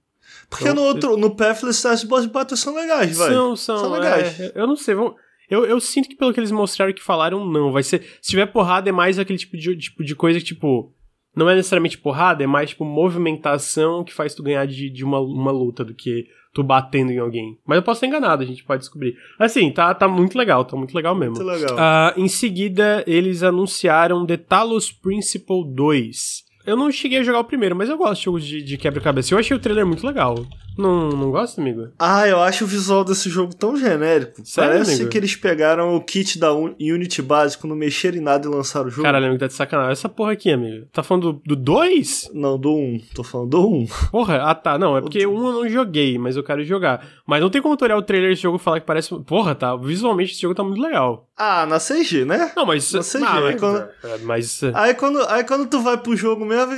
Porque 0.50 0.66
Então, 0.66 0.76
no 0.76 0.82
outro, 0.84 1.18
no 1.18 1.36
Pathless 1.36 1.88
as 1.88 2.04
boss 2.04 2.26
battles 2.26 2.60
são 2.60 2.76
legais, 2.76 3.18
vai. 3.18 3.30
São, 3.32 3.56
são. 3.56 3.78
São 3.78 3.92
legais. 3.92 4.40
é, 4.40 4.52
eu 4.56 4.68
não 4.68 4.76
sei, 4.76 4.94
vão. 4.96 5.16
Eu, 5.50 5.64
eu 5.66 5.80
sinto 5.80 6.10
que 6.10 6.16
pelo 6.16 6.34
que 6.34 6.40
eles 6.40 6.52
mostraram 6.52 6.92
que 6.94 7.02
falaram, 7.04 7.46
não. 7.46 7.72
Vai 7.72 7.84
ser. 7.84 8.02
Se 8.22 8.30
tiver 8.32 8.48
porrada, 8.48 8.90
é 8.90 8.92
mais 8.92 9.20
aquele 9.20 9.38
tipo 9.40 9.56
de, 9.58 9.76
tipo 9.78 10.04
de 10.04 10.16
coisa 10.16 10.40
que, 10.40 10.46
tipo. 10.46 10.92
Não 11.36 11.50
é 11.50 11.56
necessariamente 11.56 11.98
porrada, 11.98 12.44
é 12.46 12.48
mais, 12.48 12.70
tipo, 12.70 12.86
movimentação 12.86 14.04
que 14.06 14.14
faz 14.14 14.34
tu 14.34 14.42
ganhar 14.42 14.66
de, 14.66 14.90
de 14.90 15.04
uma, 15.04 15.20
uma 15.20 15.52
luta 15.52 15.84
do 15.84 15.94
que 15.94 16.28
tu 16.56 16.64
batendo 16.64 17.12
em 17.12 17.20
alguém. 17.20 17.60
Mas 17.68 17.76
eu 17.76 17.84
posso 17.84 17.98
estar 17.98 18.08
enganado, 18.08 18.42
a 18.42 18.46
gente 18.46 18.64
pode 18.64 18.80
descobrir. 18.80 19.18
Assim, 19.38 19.70
tá, 19.72 19.94
tá 19.94 20.08
muito 20.08 20.38
legal, 20.38 20.64
tá 20.64 20.78
muito 20.78 20.96
legal 20.96 21.14
mesmo. 21.14 21.36
Muito 21.36 21.46
legal. 21.46 21.76
Ah, 21.78 22.14
em 22.16 22.30
seguida, 22.30 23.04
eles 23.06 23.44
anunciaram 23.44 24.26
The 24.26 24.38
Talos 24.38 24.90
Principle 24.90 25.66
2. 25.68 26.46
Eu 26.66 26.78
não 26.78 26.90
cheguei 26.90 27.20
a 27.20 27.24
jogar 27.24 27.42
o 27.42 27.44
primeiro, 27.44 27.76
mas 27.76 27.90
eu 27.90 27.98
gosto 27.98 28.20
de 28.20 28.26
jogos 28.26 28.46
de, 28.46 28.62
de 28.64 28.78
quebra-cabeça. 28.78 29.34
Eu 29.34 29.38
achei 29.38 29.56
o 29.56 29.60
trailer 29.60 29.86
muito 29.86 30.08
legal. 30.08 30.34
Não, 30.78 31.10
não 31.10 31.32
gosta, 31.32 31.62
amigo? 31.62 31.90
Ah, 31.98 32.28
eu 32.28 32.42
acho 32.42 32.64
o 32.64 32.68
visual 32.68 33.04
desse 33.04 33.30
jogo 33.30 33.56
tão 33.56 33.78
genérico. 33.78 34.42
Sério, 34.46 34.72
Parece 34.74 34.96
amigo? 34.96 35.10
que 35.10 35.18
eles 35.18 35.36
pegaram 35.36 35.96
o 35.96 36.02
kit 36.02 36.38
da 36.38 36.54
Un- 36.54 36.76
Unity 36.80 37.22
básico, 37.22 37.66
não 37.68 37.76
mexeram 37.76 38.18
em 38.18 38.22
nada 38.22 38.48
e 38.48 38.50
lançaram 38.52 38.88
o 38.88 38.90
jogo. 38.90 39.04
Caralho, 39.04 39.26
amigo, 39.26 39.40
tá 39.40 39.48
de 39.48 39.54
sacanagem. 39.54 39.92
Essa 39.94 40.10
porra 40.10 40.34
aqui, 40.34 40.52
amigo. 40.52 40.86
Tá 40.92 41.02
falando 41.04 41.42
do 41.46 41.56
2? 41.56 42.32
Não, 42.34 42.58
do 42.58 42.74
1. 42.76 43.02
Tô 43.14 43.24
falando 43.24 43.50
do 43.50 43.68
1. 43.70 43.88
Porra, 44.12 44.42
ah 44.44 44.56
tá. 44.56 44.78
Não, 44.78 44.98
é 44.98 45.02
porque 45.02 45.26
um 45.26 45.48
eu 45.48 45.54
não 45.54 45.70
joguei, 45.70 46.18
mas 46.18 46.36
eu 46.36 46.44
quero 46.44 46.64
jogar. 46.64 47.06
Mas 47.26 47.42
não 47.42 47.50
tem 47.50 47.62
como 47.62 47.76
tu 47.78 47.84
olhar 47.86 47.98
o 47.98 48.02
trailer 48.02 48.30
desse 48.32 48.42
jogo 48.44 48.58
e 48.58 48.60
falar 48.60 48.80
que 48.80 48.86
parece. 48.86 49.14
Porra, 49.22 49.56
tá. 49.56 49.76
Visualmente 49.76 50.34
esse 50.34 50.42
jogo 50.42 50.56
tá 50.56 50.64
muito 50.64 50.82
legal. 50.82 51.28
Ah, 51.38 51.66
na 51.66 51.80
CG, 51.80 52.26
né? 52.26 52.52
Não, 52.56 52.66
mas. 52.66 52.92
Não 52.94 53.02
sei, 53.02 53.22
ah, 53.24 53.38
é 53.38 53.42
mas, 53.42 53.60
quando- 53.60 53.88
é, 54.04 54.18
mas. 54.24 54.62
Aí 54.74 54.94
quando, 54.94 55.20
aí 55.28 55.44
quando 55.44 55.68
tu 55.68 55.80
vai 55.82 55.98
pro 55.98 56.16
jogo 56.16 56.46
mesmo. 56.46 56.74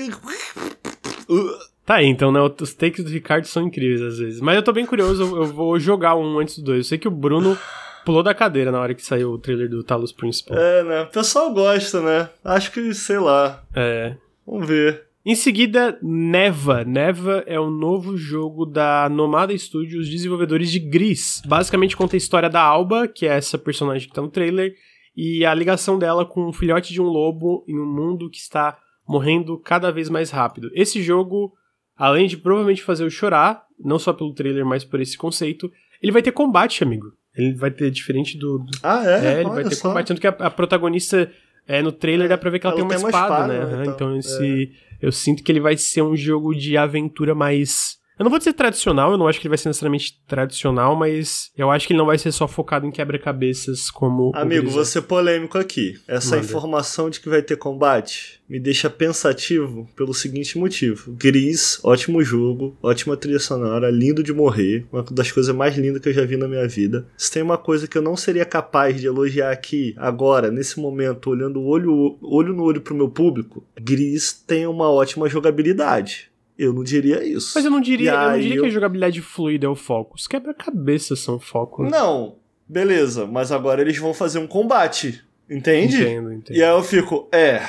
Tá 1.88 1.95
aí, 1.95 2.05
então, 2.05 2.33
né? 2.33 2.41
Os 2.41 2.73
takes 2.73 3.01
do 3.01 3.09
Ricardo 3.09 3.45
são 3.45 3.63
incríveis 3.63 4.01
às 4.01 4.17
vezes. 4.19 4.41
Mas 4.41 4.57
eu 4.57 4.61
tô 4.61 4.73
bem 4.73 4.85
curioso, 4.85 5.23
eu, 5.23 5.38
eu 5.38 5.45
vou 5.45 5.79
jogar 5.79 6.17
um 6.17 6.38
antes 6.38 6.59
do 6.59 6.65
dois. 6.65 6.79
Eu 6.79 6.83
sei 6.83 6.97
que 6.97 7.07
o 7.07 7.11
Bruno 7.11 7.57
pulou 8.03 8.21
da 8.21 8.33
cadeira 8.33 8.73
na 8.73 8.81
hora 8.81 8.93
que 8.93 9.01
saiu 9.01 9.31
o 9.31 9.38
trailer 9.38 9.69
do 9.69 9.81
Talos 9.85 10.11
Principal. 10.11 10.57
É, 10.57 10.83
né? 10.83 11.01
O 11.03 11.07
pessoal 11.07 11.53
gosta, 11.53 12.01
né? 12.01 12.29
Acho 12.43 12.73
que, 12.73 12.93
sei 12.93 13.19
lá. 13.19 13.63
É. 13.73 14.17
Vamos 14.45 14.67
ver. 14.67 15.05
Em 15.25 15.33
seguida, 15.33 15.97
Neva. 16.03 16.83
Neva 16.83 17.41
é 17.47 17.57
um 17.57 17.71
novo 17.71 18.17
jogo 18.17 18.65
da 18.65 19.07
Nomada 19.07 19.57
Studios, 19.57 20.09
desenvolvedores 20.09 20.69
de 20.69 20.79
Gris. 20.79 21.41
Basicamente 21.45 21.95
conta 21.95 22.15
a 22.15 22.17
história 22.17 22.49
da 22.49 22.61
Alba, 22.61 23.07
que 23.07 23.25
é 23.25 23.29
essa 23.29 23.57
personagem 23.57 24.09
que 24.09 24.13
tá 24.13 24.21
no 24.21 24.29
trailer, 24.29 24.73
e 25.15 25.45
a 25.45 25.53
ligação 25.53 25.97
dela 25.97 26.25
com 26.25 26.49
um 26.49 26.53
filhote 26.53 26.91
de 26.91 27.01
um 27.01 27.07
lobo 27.07 27.63
em 27.65 27.79
um 27.79 27.85
mundo 27.85 28.29
que 28.29 28.39
está 28.39 28.77
morrendo 29.07 29.57
cada 29.57 29.89
vez 29.89 30.09
mais 30.09 30.31
rápido. 30.31 30.69
Esse 30.73 31.01
jogo, 31.01 31.53
além 31.97 32.27
de 32.27 32.37
provavelmente 32.37 32.83
fazer 32.83 33.03
eu 33.03 33.09
chorar, 33.09 33.65
não 33.79 33.97
só 33.99 34.13
pelo 34.13 34.33
trailer, 34.33 34.65
mas 34.65 34.83
por 34.83 34.99
esse 35.01 35.17
conceito, 35.17 35.71
ele 36.01 36.11
vai 36.11 36.21
ter 36.21 36.31
combate, 36.31 36.83
amigo. 36.83 37.11
Ele 37.35 37.53
vai 37.53 37.71
ter 37.71 37.91
diferente 37.91 38.37
do. 38.37 38.59
do... 38.59 38.71
Ah, 38.81 39.03
é? 39.05 39.25
É, 39.25 39.41
ele 39.41 39.49
vai 39.49 39.63
ter 39.63 39.75
só. 39.75 39.89
combate. 39.89 40.07
Tanto 40.07 40.21
que 40.21 40.27
a, 40.27 40.31
a, 40.31 40.49
protagonista, 40.49 41.31
é, 41.67 41.81
no 41.81 41.91
trailer, 41.91 42.27
dá 42.27 42.37
pra 42.37 42.49
ver 42.49 42.59
que 42.59 42.67
ela, 42.67 42.79
ela 42.79 42.87
tem, 42.87 42.97
uma, 42.97 42.99
tem 42.99 43.05
espada, 43.07 43.45
uma 43.45 43.53
espada, 43.53 43.77
né? 43.77 43.81
Então, 43.83 43.93
então 43.93 44.17
esse. 44.17 44.71
É 44.83 44.87
eu 44.99 45.11
sinto 45.11 45.43
que 45.43 45.51
ele 45.51 45.59
vai 45.59 45.77
ser 45.77 46.01
um 46.01 46.15
jogo 46.15 46.55
de 46.55 46.77
aventura 46.77 47.35
mais. 47.35 47.96
Eu 48.18 48.24
não 48.24 48.32
vou 48.32 48.39
dizer 48.39 48.53
tradicional, 48.53 49.11
eu 49.11 49.18
não 49.18 49.28
acho 49.28 49.39
que 49.39 49.45
ele 49.45 49.51
vai 49.51 49.57
ser 49.57 49.70
necessariamente 49.70 50.20
tradicional, 50.28 50.95
mas 50.95 51.51
eu 51.55 51.70
acho 51.70 51.86
que 51.86 51.93
ele 51.93 51.99
não 51.99 52.05
vai 52.05 52.18
ser 52.18 52.32
só 52.32 52.47
focado 52.47 52.86
em 52.86 52.91
quebra-cabeças 52.91 53.91
como. 53.91 54.32
Amigo, 54.34 54.70
vou 54.70 54.84
ser 54.86 55.03
polêmico 55.03 55.57
aqui. 55.57 55.99
Essa 56.07 56.36
Manda. 56.36 56.47
informação 56.47 57.09
de 57.09 57.20
que 57.20 57.30
vai 57.30 57.41
ter 57.41 57.57
combate 57.57 58.38
me 58.49 58.59
deixa 58.59 58.89
pensativo 58.89 59.88
pelo 59.95 60.13
seguinte 60.13 60.57
motivo: 60.57 61.11
Gris, 61.13 61.80
ótimo 61.84 62.24
jogo, 62.24 62.78
ótima 62.82 63.18
trilha 63.18 63.39
sonora, 63.39 63.89
lindo 63.89 64.24
de 64.24 64.34
morrer, 64.34 64.86
uma 64.91 65.03
das 65.03 65.32
coisas 65.32 65.53
mais 65.53 65.78
lindas 65.78 66.01
que 66.01 66.09
eu 66.09 66.13
já 66.13 66.26
vi 66.26 66.38
na 66.38 66.47
minha 66.47 66.68
vida. 66.68 67.05
Se 67.18 67.32
tem 67.32 67.43
uma 67.43 67.57
coisa 67.57 67.88
que 67.88 67.97
eu 67.97 68.01
não 68.01 68.15
seria 68.15 68.45
capaz 68.45 68.99
de 68.99 69.07
elogiar 69.07 69.51
aqui, 69.51 69.93
agora, 69.97 70.49
nesse 70.49 70.80
momento, 70.80 71.30
olhando 71.30 71.61
olho, 71.61 72.18
olho 72.22 72.53
no 72.53 72.63
olho 72.63 72.82
pro 72.82 72.95
meu 72.95 73.09
público, 73.09 73.63
Gris 73.80 74.34
tem 74.34 74.65
uma 74.65 74.89
ótima 74.89 75.28
jogabilidade. 75.28 76.30
Eu 76.58 76.74
não 76.74 76.84
diria 76.84 77.24
isso. 77.24 77.51
Mas 77.55 77.66
eu 77.66 77.72
não 77.72 77.80
diria, 77.80 78.12
eu 78.12 78.30
não 78.32 78.39
diria 78.39 78.55
eu... 78.55 78.64
que 78.64 78.70
a 78.70 78.72
jogabilidade 78.72 79.22
fluida 79.22 79.68
é 79.68 79.70
o 79.70 79.76
foco. 79.76 80.16
Os 80.16 80.28
quebra-cabeças 80.28 81.20
são 81.20 81.36
o 81.36 81.39
foco. 81.39 81.84
Né? 81.84 81.89
Não, 81.91 82.38
beleza, 82.68 83.28
mas 83.28 83.51
agora 83.51 83.82
eles 83.82 83.97
vão 83.97 84.14
fazer 84.14 84.39
um 84.39 84.47
combate. 84.47 85.24
Entende? 85.49 86.01
Entendo, 86.01 86.34
entendo. 86.34 86.58
E 86.58 86.64
aí 86.64 86.70
eu 86.70 86.84
fico, 86.84 87.30
é. 87.32 87.62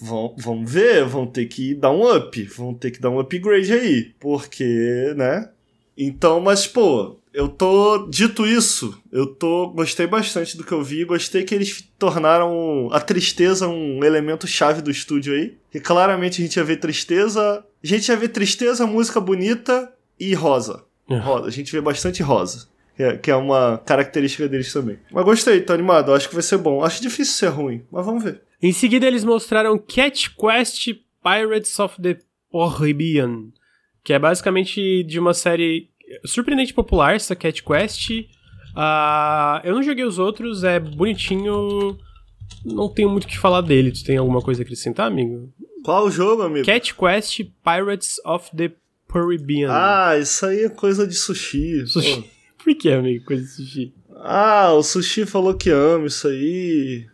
Vão, 0.00 0.34
vamos 0.38 0.70
ver, 0.70 1.04
vão 1.04 1.26
ter 1.26 1.46
que 1.46 1.74
dar 1.74 1.90
um 1.90 2.14
up, 2.14 2.42
vão 2.44 2.74
ter 2.74 2.90
que 2.90 3.00
dar 3.00 3.10
um 3.10 3.18
upgrade 3.18 3.72
aí. 3.72 4.14
Porque, 4.18 5.14
né? 5.16 5.50
Então, 5.96 6.40
mas, 6.40 6.66
pô, 6.66 7.18
eu 7.32 7.48
tô. 7.48 8.06
Dito 8.08 8.46
isso, 8.46 9.00
eu 9.10 9.26
tô. 9.26 9.68
Gostei 9.68 10.06
bastante 10.06 10.56
do 10.56 10.64
que 10.64 10.72
eu 10.72 10.82
vi. 10.82 11.04
Gostei 11.04 11.44
que 11.44 11.54
eles 11.54 11.86
tornaram 11.98 12.88
a 12.92 13.00
tristeza 13.00 13.68
um 13.68 14.04
elemento 14.04 14.46
chave 14.46 14.82
do 14.82 14.90
estúdio 14.90 15.34
aí. 15.34 15.56
Que 15.70 15.80
claramente 15.80 16.40
a 16.40 16.44
gente 16.44 16.56
ia 16.56 16.64
ver 16.64 16.76
tristeza. 16.76 17.64
A 17.86 17.88
gente 17.88 18.08
ia 18.08 18.16
ver 18.16 18.30
tristeza, 18.30 18.84
música 18.84 19.20
bonita 19.20 19.92
e 20.18 20.34
rosa. 20.34 20.84
É. 21.08 21.16
rosa. 21.18 21.46
A 21.46 21.50
gente 21.50 21.70
vê 21.70 21.80
bastante 21.80 22.20
rosa. 22.20 22.68
Que 22.96 23.02
é, 23.02 23.16
que 23.16 23.30
é 23.30 23.36
uma 23.36 23.78
característica 23.86 24.48
deles 24.48 24.72
também. 24.72 24.98
Mas 25.12 25.24
gostei, 25.24 25.60
tô 25.60 25.72
animado. 25.72 26.12
Acho 26.12 26.28
que 26.28 26.34
vai 26.34 26.42
ser 26.42 26.58
bom. 26.58 26.82
Acho 26.82 27.00
difícil 27.00 27.34
ser 27.34 27.48
ruim, 27.48 27.84
mas 27.92 28.04
vamos 28.04 28.24
ver. 28.24 28.42
Em 28.60 28.72
seguida, 28.72 29.06
eles 29.06 29.22
mostraram 29.22 29.78
Cat 29.78 30.34
Quest 30.34 30.94
Pirates 31.22 31.78
of 31.78 32.02
the 32.02 32.18
Caribbean. 32.50 33.52
Que 34.02 34.14
é 34.14 34.18
basicamente 34.18 35.04
de 35.04 35.20
uma 35.20 35.32
série 35.32 35.88
surpreendente 36.24 36.74
popular, 36.74 37.14
essa 37.14 37.36
Cat 37.36 37.62
Quest. 37.62 38.10
Uh, 38.10 39.60
eu 39.62 39.74
não 39.74 39.82
joguei 39.82 40.04
os 40.04 40.18
outros, 40.18 40.64
é 40.64 40.80
bonitinho. 40.80 41.96
Não 42.64 42.88
tenho 42.88 43.10
muito 43.10 43.24
o 43.24 43.28
que 43.28 43.38
falar 43.38 43.60
dele. 43.60 43.92
Tu 43.92 44.02
tem 44.02 44.16
alguma 44.16 44.42
coisa 44.42 44.62
a 44.62 44.64
acrescentar, 44.64 45.06
amigo? 45.06 45.52
Qual 45.86 46.06
o 46.06 46.10
jogo, 46.10 46.42
amigo? 46.42 46.66
Cat 46.66 46.92
Quest 46.92 47.42
Pirates 47.62 48.16
of 48.24 48.50
the 48.56 48.72
Caribbean. 49.08 49.70
Ah, 49.70 50.18
isso 50.18 50.44
aí 50.44 50.64
é 50.64 50.68
coisa 50.68 51.06
de 51.06 51.14
sushi. 51.14 51.86
Sushi. 51.86 52.24
Por 52.58 52.74
que, 52.74 52.90
amigo? 52.90 53.24
Coisa 53.24 53.44
de 53.44 53.48
sushi. 53.48 53.94
Ah, 54.16 54.72
o 54.72 54.82
sushi 54.82 55.24
falou 55.24 55.54
que 55.54 55.70
ama 55.70 56.08
isso 56.08 56.26
aí. 56.26 57.06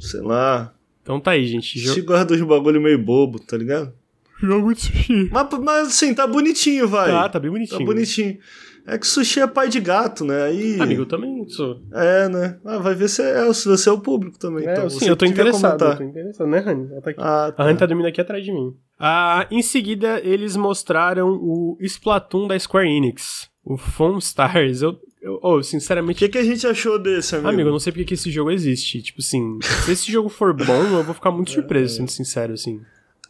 Sei 0.00 0.22
lá. 0.22 0.72
Então 1.02 1.20
tá 1.20 1.32
aí, 1.32 1.46
gente. 1.46 1.78
Sushi 1.78 2.00
guarda 2.00 2.32
uns 2.32 2.40
bagulho 2.40 2.80
meio 2.80 2.98
bobo, 2.98 3.38
tá 3.38 3.58
ligado? 3.58 3.92
Jogo 4.40 4.72
de 4.72 4.80
sushi. 4.80 5.28
Mas, 5.30 5.46
mas 5.60 5.88
assim, 5.88 6.14
tá 6.14 6.26
bonitinho, 6.26 6.88
vai. 6.88 7.10
Tá, 7.10 7.28
tá 7.28 7.38
bem 7.38 7.50
bonitinho. 7.50 7.78
Tá 7.78 7.84
bonitinho. 7.84 8.38
É 8.88 8.96
que 8.96 9.06
sushi 9.06 9.40
é 9.40 9.46
pai 9.46 9.68
de 9.68 9.80
gato, 9.80 10.24
né? 10.24 10.44
Aí... 10.44 10.80
Amigo, 10.80 11.02
eu 11.02 11.06
também 11.06 11.46
sou. 11.48 11.78
É, 11.92 12.26
né? 12.28 12.58
Ah, 12.64 12.78
vai 12.78 12.94
ver 12.94 13.08
se 13.08 13.22
é, 13.22 13.44
você 13.44 13.88
é 13.88 13.92
o 13.92 14.00
público 14.00 14.38
também. 14.38 14.66
É, 14.66 14.72
então. 14.72 14.88
sim, 14.88 15.06
eu 15.06 15.16
tô 15.16 15.26
interessado. 15.26 15.84
Eu 15.84 15.96
tô 15.96 16.02
interessado, 16.02 16.46
né, 16.48 16.58
Rani? 16.58 16.88
Tá 16.88 17.10
ah, 17.18 17.52
tá. 17.52 17.62
A 17.62 17.66
Rani 17.66 17.78
tá 17.78 17.84
dormindo 17.84 18.06
aqui 18.06 18.18
atrás 18.18 18.42
de 18.42 18.50
mim. 18.50 18.74
Ah, 18.98 19.46
em 19.50 19.60
seguida, 19.60 20.20
eles 20.24 20.56
mostraram 20.56 21.28
o 21.28 21.76
Splatoon 21.80 22.48
da 22.48 22.58
Square 22.58 22.88
Enix. 22.88 23.50
O 23.62 23.76
Foam 23.76 24.16
Stars. 24.18 24.80
Eu, 24.80 24.98
eu 25.20 25.38
oh, 25.42 25.62
sinceramente. 25.62 26.16
O 26.16 26.18
que, 26.20 26.30
que 26.30 26.38
a 26.38 26.44
gente 26.44 26.66
achou 26.66 26.98
desse, 26.98 27.34
amigo? 27.34 27.50
Amigo, 27.50 27.68
eu 27.68 27.72
não 27.72 27.78
sei 27.78 27.92
porque 27.92 28.06
que 28.06 28.14
esse 28.14 28.30
jogo 28.30 28.50
existe. 28.50 29.02
Tipo 29.02 29.20
assim, 29.20 29.58
se 29.84 29.92
esse 29.92 30.10
jogo 30.10 30.30
for 30.30 30.54
bom, 30.54 30.82
eu 30.96 31.04
vou 31.04 31.14
ficar 31.14 31.30
muito 31.30 31.50
surpreso, 31.52 31.96
sendo 31.96 32.10
sincero, 32.10 32.54
assim. 32.54 32.80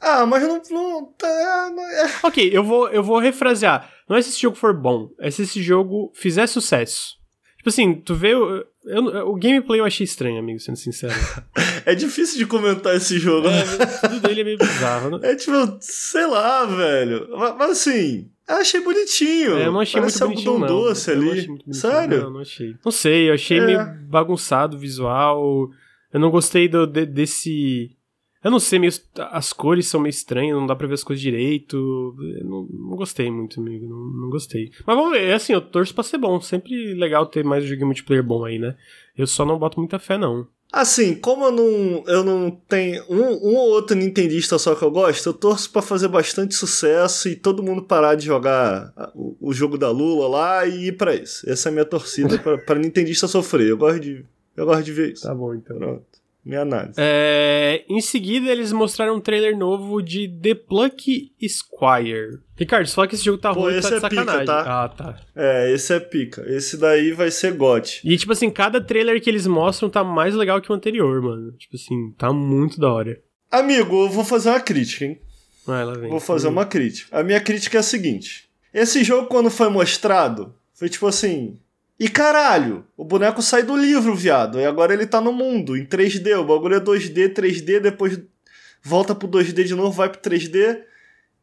Ah, 0.00 0.24
mas 0.24 0.42
não. 0.44 0.62
não, 0.70 1.04
tá, 1.18 1.72
não 1.74 1.82
é. 1.82 2.10
Ok, 2.22 2.48
eu 2.52 2.62
vou, 2.62 2.88
eu 2.88 3.02
vou 3.02 3.18
refrasear. 3.18 3.90
Não 4.08 4.16
é 4.16 4.22
se 4.22 4.30
esse 4.30 4.40
jogo 4.40 4.56
for 4.56 4.72
bom, 4.72 5.10
é 5.18 5.30
se 5.30 5.42
esse 5.42 5.62
jogo 5.62 6.10
fizer 6.14 6.46
sucesso. 6.46 7.18
Tipo 7.58 7.68
assim, 7.68 7.94
tu 7.94 8.14
vê. 8.14 8.32
Eu, 8.32 8.64
eu, 8.84 9.28
o 9.28 9.34
gameplay 9.34 9.80
eu 9.80 9.84
achei 9.84 10.04
estranho, 10.04 10.38
amigo, 10.38 10.60
sendo 10.60 10.76
sincero. 10.76 11.12
é 11.84 11.94
difícil 11.94 12.38
de 12.38 12.46
comentar 12.46 12.96
esse 12.96 13.18
jogo? 13.18 13.48
É, 13.48 14.08
tudo 14.08 14.20
dele 14.20 14.40
é 14.40 14.44
meio 14.44 14.58
bizarro, 14.58 15.18
né? 15.18 15.32
É 15.32 15.34
tipo, 15.34 15.76
sei 15.80 16.26
lá, 16.26 16.64
velho. 16.64 17.28
Mas, 17.36 17.56
mas 17.56 17.70
assim, 17.72 18.30
eu 18.48 18.56
achei 18.56 18.80
bonitinho. 18.80 19.58
É, 19.58 19.66
eu 19.66 19.72
não 19.72 19.80
achei 19.80 20.00
Parece 20.00 20.24
muito 20.24 20.42
bonitinho, 20.42 20.58
não. 20.60 20.66
doce 20.66 21.10
ali. 21.10 21.26
Não 21.26 21.32
achei 21.32 21.48
muito 21.48 21.74
Sério? 21.74 22.22
Não, 22.22 22.30
não 22.30 22.40
achei. 22.40 22.74
Não 22.84 22.92
sei, 22.92 23.28
eu 23.28 23.34
achei 23.34 23.58
é. 23.58 23.66
meio 23.66 23.84
bagunçado 24.08 24.76
o 24.76 24.80
visual. 24.80 25.68
Eu 26.12 26.20
não 26.20 26.30
gostei 26.30 26.68
do, 26.68 26.86
de, 26.86 27.04
desse 27.04 27.90
eu 28.48 28.50
não 28.50 28.58
sei, 28.58 28.78
meio, 28.78 28.92
as 29.30 29.52
cores 29.52 29.86
são 29.86 30.00
meio 30.00 30.10
estranhas, 30.10 30.56
não 30.56 30.66
dá 30.66 30.74
pra 30.74 30.86
ver 30.86 30.94
as 30.94 31.04
coisas 31.04 31.20
direito. 31.20 32.16
Não, 32.42 32.66
não, 32.70 32.96
gostei 32.96 33.30
muito, 33.30 33.60
amigo. 33.60 33.86
Não, 33.86 34.22
não, 34.22 34.30
gostei. 34.30 34.72
Mas 34.86 34.96
vamos 34.96 35.12
ver, 35.12 35.24
é 35.24 35.34
assim, 35.34 35.52
eu 35.52 35.60
torço 35.60 35.94
pra 35.94 36.02
ser 36.02 36.16
bom. 36.16 36.40
Sempre 36.40 36.94
legal 36.94 37.26
ter 37.26 37.44
mais 37.44 37.62
um 37.62 37.66
jogo 37.66 37.84
multiplayer 37.84 38.24
bom 38.24 38.46
aí, 38.46 38.58
né? 38.58 38.74
Eu 39.16 39.26
só 39.26 39.44
não 39.44 39.58
boto 39.58 39.78
muita 39.78 39.98
fé, 39.98 40.16
não. 40.16 40.48
Assim, 40.72 41.14
como 41.14 41.44
eu 41.44 41.52
não, 41.52 42.04
eu 42.06 42.24
não 42.24 42.50
tenho 42.50 43.04
um, 43.10 43.50
um 43.50 43.56
ou 43.56 43.70
outro 43.70 43.94
Nintendista 43.94 44.58
só 44.58 44.74
que 44.74 44.82
eu 44.82 44.90
gosto, 44.90 45.26
eu 45.26 45.34
torço 45.34 45.70
para 45.70 45.80
fazer 45.82 46.08
bastante 46.08 46.54
sucesso 46.54 47.28
e 47.28 47.36
todo 47.36 47.62
mundo 47.62 47.82
parar 47.82 48.14
de 48.14 48.26
jogar 48.26 48.92
o, 49.14 49.36
o 49.40 49.52
jogo 49.52 49.76
da 49.76 49.90
Lula 49.90 50.26
lá 50.26 50.66
e 50.66 50.88
ir 50.88 50.96
pra 50.96 51.14
isso. 51.14 51.48
Essa 51.48 51.68
é 51.68 51.70
a 51.70 51.72
minha 51.72 51.84
torcida 51.84 52.38
pra, 52.38 52.56
pra 52.56 52.78
Nintendista 52.78 53.28
sofrer. 53.28 53.68
Eu 53.68 53.76
gosto 53.76 54.00
de, 54.00 54.24
eu 54.56 54.64
gosto 54.64 54.84
de 54.84 54.92
ver 54.92 55.12
isso. 55.12 55.22
Tá 55.24 55.34
bom, 55.34 55.54
então. 55.54 55.76
Pronto. 55.76 56.18
Minha 56.48 56.62
análise. 56.62 56.94
É, 56.96 57.84
em 57.90 58.00
seguida, 58.00 58.50
eles 58.50 58.72
mostraram 58.72 59.16
um 59.16 59.20
trailer 59.20 59.54
novo 59.54 60.00
de 60.00 60.26
The 60.26 60.54
Pluck 60.54 61.30
Squire. 61.46 62.38
Ricardo, 62.56 62.88
fala 62.88 63.06
que 63.06 63.16
esse 63.16 63.24
jogo 63.24 63.36
tá 63.36 63.52
Pô, 63.52 63.60
ruim, 63.60 63.74
esse 63.76 63.90
tá 63.90 63.96
é 63.96 64.00
sacanagem. 64.00 64.40
Pica, 64.40 64.46
tá? 64.46 64.84
Ah, 64.84 64.88
tá. 64.88 65.20
É, 65.36 65.70
esse 65.70 65.92
é 65.92 66.00
pica. 66.00 66.42
Esse 66.48 66.78
daí 66.78 67.12
vai 67.12 67.30
ser 67.30 67.52
gote. 67.52 68.00
E, 68.02 68.16
tipo 68.16 68.32
assim, 68.32 68.48
cada 68.48 68.80
trailer 68.80 69.20
que 69.20 69.28
eles 69.28 69.46
mostram 69.46 69.90
tá 69.90 70.02
mais 70.02 70.34
legal 70.34 70.58
que 70.62 70.72
o 70.72 70.74
anterior, 70.74 71.20
mano. 71.20 71.52
Tipo 71.52 71.76
assim, 71.76 72.12
tá 72.16 72.32
muito 72.32 72.80
da 72.80 72.90
hora. 72.90 73.20
Amigo, 73.50 74.04
eu 74.04 74.08
vou 74.08 74.24
fazer 74.24 74.48
uma 74.48 74.60
crítica, 74.60 75.04
hein? 75.04 75.20
Vai, 75.66 75.84
lá 75.84 75.92
vem. 75.98 76.08
Vou 76.08 76.18
fazer 76.18 76.48
uma 76.48 76.64
crítica. 76.64 77.14
A 77.14 77.22
minha 77.22 77.42
crítica 77.42 77.76
é 77.76 77.80
a 77.80 77.82
seguinte. 77.82 78.48
Esse 78.72 79.04
jogo, 79.04 79.26
quando 79.26 79.50
foi 79.50 79.68
mostrado, 79.68 80.54
foi 80.72 80.88
tipo 80.88 81.06
assim... 81.06 81.58
E 81.98 82.08
caralho, 82.08 82.84
o 82.96 83.04
boneco 83.04 83.42
sai 83.42 83.64
do 83.64 83.76
livro, 83.76 84.14
viado. 84.14 84.60
E 84.60 84.64
agora 84.64 84.92
ele 84.92 85.06
tá 85.06 85.20
no 85.20 85.32
mundo, 85.32 85.76
em 85.76 85.84
3D. 85.84 86.38
O 86.38 86.44
bagulho 86.44 86.76
é 86.76 86.80
2D, 86.80 87.34
3D, 87.34 87.80
depois 87.80 88.20
volta 88.82 89.14
pro 89.14 89.26
2D 89.26 89.64
de 89.64 89.74
novo, 89.74 89.90
vai 89.90 90.08
pro 90.08 90.20
3D. 90.20 90.78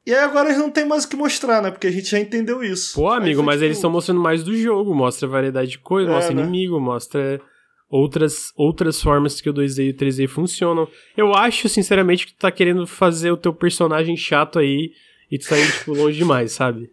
E 0.05 0.13
aí 0.13 0.23
agora 0.23 0.49
eles 0.49 0.59
não 0.59 0.69
tem 0.69 0.85
mais 0.85 1.03
o 1.03 1.09
que 1.09 1.15
mostrar, 1.15 1.61
né? 1.61 1.71
Porque 1.71 1.87
a 1.87 1.91
gente 1.91 2.09
já 2.09 2.19
entendeu 2.19 2.63
isso. 2.63 2.95
Pô, 2.95 3.09
amigo, 3.09 3.43
mas 3.43 3.55
tipo... 3.55 3.65
eles 3.65 3.77
estão 3.77 3.89
mostrando 3.89 4.21
mais 4.21 4.43
do 4.43 4.55
jogo. 4.55 4.93
Mostra 4.93 5.27
variedade 5.27 5.71
de 5.71 5.79
coisas, 5.79 6.09
é, 6.09 6.15
mostra 6.15 6.35
né? 6.35 6.43
inimigo, 6.43 6.79
mostra 6.79 7.41
outras, 7.89 8.53
outras 8.55 9.01
formas 9.01 9.41
que 9.41 9.49
o 9.49 9.53
2D 9.53 9.87
e 9.87 9.89
o 9.89 9.93
3D 9.93 10.27
funcionam. 10.27 10.87
Eu 11.17 11.33
acho, 11.33 11.67
sinceramente, 11.67 12.27
que 12.27 12.33
tu 12.33 12.39
tá 12.39 12.51
querendo 12.51 12.85
fazer 12.85 13.31
o 13.31 13.37
teu 13.37 13.51
personagem 13.51 14.15
chato 14.15 14.59
aí 14.59 14.91
e 15.29 15.39
tu 15.39 15.45
saindo, 15.45 15.71
tipo, 15.71 15.93
longe 15.93 16.17
demais, 16.17 16.51
sabe? 16.51 16.91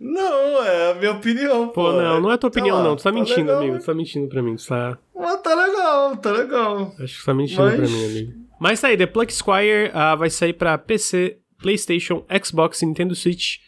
Não, 0.00 0.64
é 0.64 0.90
a 0.90 0.94
minha 0.94 1.12
opinião. 1.12 1.68
Pô, 1.68 1.74
pô 1.84 1.92
não, 1.92 2.20
não 2.20 2.32
é 2.32 2.36
tua 2.36 2.48
opinião, 2.48 2.78
tá 2.78 2.82
não. 2.82 2.96
Tu 2.96 3.02
tá, 3.04 3.10
tá 3.10 3.14
mentindo, 3.14 3.40
legal, 3.40 3.58
amigo. 3.58 3.78
Tu 3.78 3.86
tá 3.86 3.94
mentindo 3.94 4.28
pra 4.28 4.42
mim. 4.42 4.56
Tu 4.56 4.66
tá... 4.66 4.98
Mas 5.14 5.40
tá 5.42 5.54
legal, 5.54 6.16
tá 6.16 6.32
legal. 6.32 6.94
Acho 6.98 7.14
que 7.14 7.20
tu 7.20 7.24
tá 7.26 7.34
mentindo 7.34 7.62
Mas... 7.62 7.76
pra 7.76 7.86
mim, 7.86 8.04
amigo. 8.04 8.32
Mas 8.58 8.80
tá 8.80 8.88
aí, 8.88 8.96
The 8.96 9.06
Plug 9.06 9.32
Squire 9.32 9.90
uh, 9.90 10.16
vai 10.16 10.28
sair 10.28 10.52
pra 10.52 10.76
PC, 10.76 11.38
PlayStation, 11.58 12.24
Xbox 12.44 12.82
Nintendo 12.82 13.14
Switch 13.14 13.58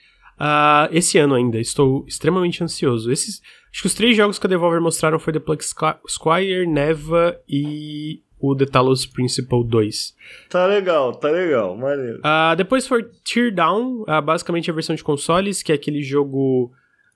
uh, 0.41 0.89
esse 0.91 1.19
ano 1.19 1.35
ainda. 1.35 1.61
Estou 1.61 2.05
extremamente 2.09 2.65
ansioso. 2.65 3.13
Esses, 3.13 3.41
acho 3.73 3.83
que 3.83 3.87
os 3.87 3.95
três 3.95 4.17
jogos 4.17 4.39
que 4.39 4.47
a 4.47 4.49
Devolver 4.49 4.81
mostraram 4.81 5.21
foi 5.21 5.33
The 5.33 5.39
Plug 5.39 5.63
Squire, 6.09 6.67
Neva 6.67 7.39
e 7.49 8.24
o 8.51 8.57
The 8.57 8.67
Talos 8.67 9.07
Principle 9.07 9.65
2. 9.65 10.15
Tá 10.49 10.67
legal, 10.67 11.15
tá 11.15 11.31
legal, 11.31 11.77
maneiro. 11.77 12.19
Uh, 12.19 12.57
depois 12.57 12.87
foi 12.87 13.05
Teardown, 13.25 14.03
uh, 14.03 14.23
basicamente 14.23 14.71
a 14.71 14.75
versão 14.75 14.95
de 14.95 15.05
consoles, 15.05 15.63
que 15.63 15.73
é 15.73 15.75
aquele 15.75 16.03
jogo 16.03 16.73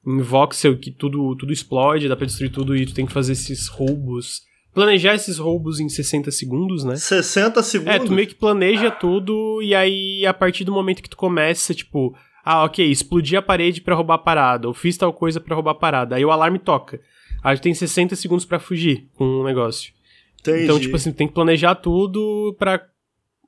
em 0.07 0.20
voxel 0.20 0.76
que 0.76 0.91
tudo, 0.91 1.37
tudo 1.37 1.53
explode, 1.53 2.09
dá 2.09 2.16
pra 2.16 2.26
destruir 2.26 2.51
tudo 2.51 2.74
e 2.74 2.87
tu 2.87 2.95
tem 2.95 3.07
que 3.07 3.12
fazer 3.12 3.33
esses 3.33 3.68
roubos. 3.68 4.43
Planejar 4.72 5.14
esses 5.14 5.39
roubos 5.39 5.81
em 5.81 5.89
60 5.89 6.31
segundos, 6.31 6.85
né? 6.85 6.97
60 6.97 7.62
segundos? 7.62 7.95
É, 7.95 7.99
tu 7.99 8.12
meio 8.12 8.29
que 8.29 8.35
planeja 8.35 8.91
tudo 8.91 9.61
e 9.62 9.74
aí 9.74 10.24
a 10.24 10.33
partir 10.33 10.64
do 10.64 10.72
momento 10.72 11.03
que 11.03 11.11
tu 11.11 11.16
começa, 11.16 11.74
tipo, 11.74 12.16
ah, 12.45 12.64
ok, 12.64 12.89
explodi 12.89 13.37
a 13.37 13.43
parede 13.43 13.81
para 13.81 13.95
roubar 13.95 14.14
a 14.14 14.18
parada, 14.18 14.68
ou 14.68 14.74
fiz 14.74 14.97
tal 14.97 15.12
coisa 15.12 15.41
para 15.41 15.55
roubar 15.55 15.72
a 15.72 15.74
parada, 15.74 16.16
aí 16.16 16.24
o 16.24 16.31
alarme 16.31 16.59
toca. 16.59 17.01
Aí 17.43 17.57
tu 17.57 17.62
tem 17.62 17.74
60 17.74 18.16
segundos 18.16 18.45
para 18.45 18.59
fugir 18.59 19.09
com 19.14 19.24
o 19.24 19.41
um 19.41 19.45
negócio. 19.45 19.93
Entendi. 20.41 20.64
Então, 20.64 20.78
tipo 20.78 20.97
assim, 20.97 21.12
tu 21.12 21.16
tem 21.16 21.28
que 21.28 21.34
planejar 21.34 21.74
tudo 21.74 22.55
pra 22.59 22.86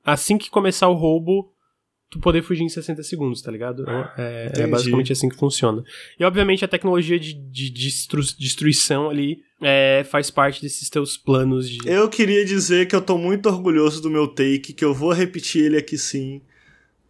assim 0.03 0.37
que 0.37 0.49
começar 0.49 0.87
o 0.87 0.95
roubo, 0.95 1.51
tu 2.09 2.19
poder 2.19 2.43
fugir 2.43 2.63
em 2.63 2.69
60 2.69 3.01
segundos, 3.03 3.41
tá 3.41 3.49
ligado? 3.49 3.85
É, 4.17 4.51
é 4.55 4.67
basicamente 4.67 5.13
assim 5.13 5.29
que 5.29 5.37
funciona. 5.37 5.83
E 6.19 6.25
obviamente 6.25 6.65
a 6.65 6.67
tecnologia 6.67 7.17
de, 7.17 7.33
de, 7.33 7.69
destru 7.69 8.21
destruição 8.37 9.09
ali 9.09 9.43
é, 9.61 10.03
faz 10.09 10.29
parte 10.29 10.61
desses 10.61 10.89
teus 10.89 11.17
planos 11.17 11.69
de. 11.69 11.87
Eu 11.87 12.09
queria 12.09 12.43
dizer 12.43 12.87
que 12.87 12.95
eu 12.95 13.01
tô 13.01 13.17
muito 13.17 13.47
orgulhoso 13.47 14.01
do 14.01 14.09
meu 14.09 14.27
take, 14.27 14.73
que 14.73 14.83
eu 14.83 14.93
vou 14.93 15.13
repetir 15.13 15.65
ele 15.65 15.77
aqui 15.77 15.97
sim. 15.97 16.41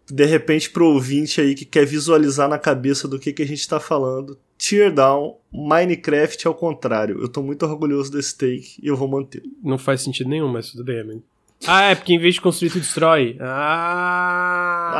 De 0.09 0.25
repente, 0.25 0.69
pro 0.69 0.87
ouvinte 0.87 1.39
aí 1.39 1.55
que 1.55 1.65
quer 1.65 1.85
visualizar 1.85 2.47
na 2.47 2.59
cabeça 2.59 3.07
do 3.07 3.17
que, 3.17 3.31
que 3.31 3.41
a 3.41 3.47
gente 3.47 3.67
tá 3.67 3.79
falando, 3.79 4.37
Teardown, 4.61 5.37
Minecraft 5.51 6.47
ao 6.47 6.53
contrário. 6.53 7.19
Eu 7.19 7.27
tô 7.27 7.41
muito 7.41 7.65
orgulhoso 7.65 8.11
desse 8.11 8.37
take 8.37 8.75
e 8.81 8.87
eu 8.87 8.95
vou 8.95 9.07
manter. 9.07 9.41
Não 9.63 9.79
faz 9.79 10.01
sentido 10.01 10.29
nenhum, 10.29 10.47
mas 10.47 10.69
tudo 10.71 10.83
bem, 10.83 11.01
amigo. 11.01 11.23
Ah, 11.67 11.83
é 11.85 11.95
porque 11.95 12.13
em 12.13 12.19
vez 12.19 12.35
de 12.35 12.41
construir, 12.41 12.69
tu 12.69 12.79
destrói. 12.79 13.37
Ah! 13.39 14.91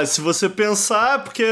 Ah, 0.00 0.06
se 0.06 0.20
você 0.20 0.48
pensar, 0.48 1.20
é 1.20 1.22
porque. 1.22 1.44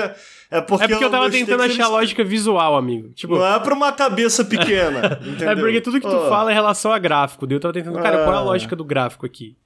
É 0.51 0.61
porque, 0.61 0.85
é 0.85 0.89
porque 0.89 1.05
eu, 1.05 1.11
tava 1.11 1.31
tentando 1.31 1.63
achar 1.63 1.75
eles... 1.75 1.89
lógica 1.89 2.23
visual, 2.23 2.77
amigo. 2.77 3.09
Tipo, 3.13 3.37
não 3.37 3.47
é 3.47 3.59
pra 3.59 3.75
uma 3.75 3.93
cabeça 3.93 4.45
pequena. 4.45 5.19
é 5.41 5.57
porque 5.57 5.81
tudo 5.81 6.01
que 6.01 6.07
tu 6.07 6.17
oh. 6.17 6.29
fala 6.29 6.51
é 6.51 6.53
em 6.53 6.55
relação 6.55 6.93
a 6.93 6.99
gráfico. 6.99 7.47
Eu 7.51 7.59
tava 7.59 7.75
tentando, 7.75 7.99
cara, 8.01 8.21
ah. 8.23 8.25
qual 8.25 8.35
é 8.35 8.39
a 8.39 8.41
ah. 8.41 8.45
lógica 8.45 8.77
do 8.77 8.85
gráfico 8.85 9.27
aqui? 9.27 9.57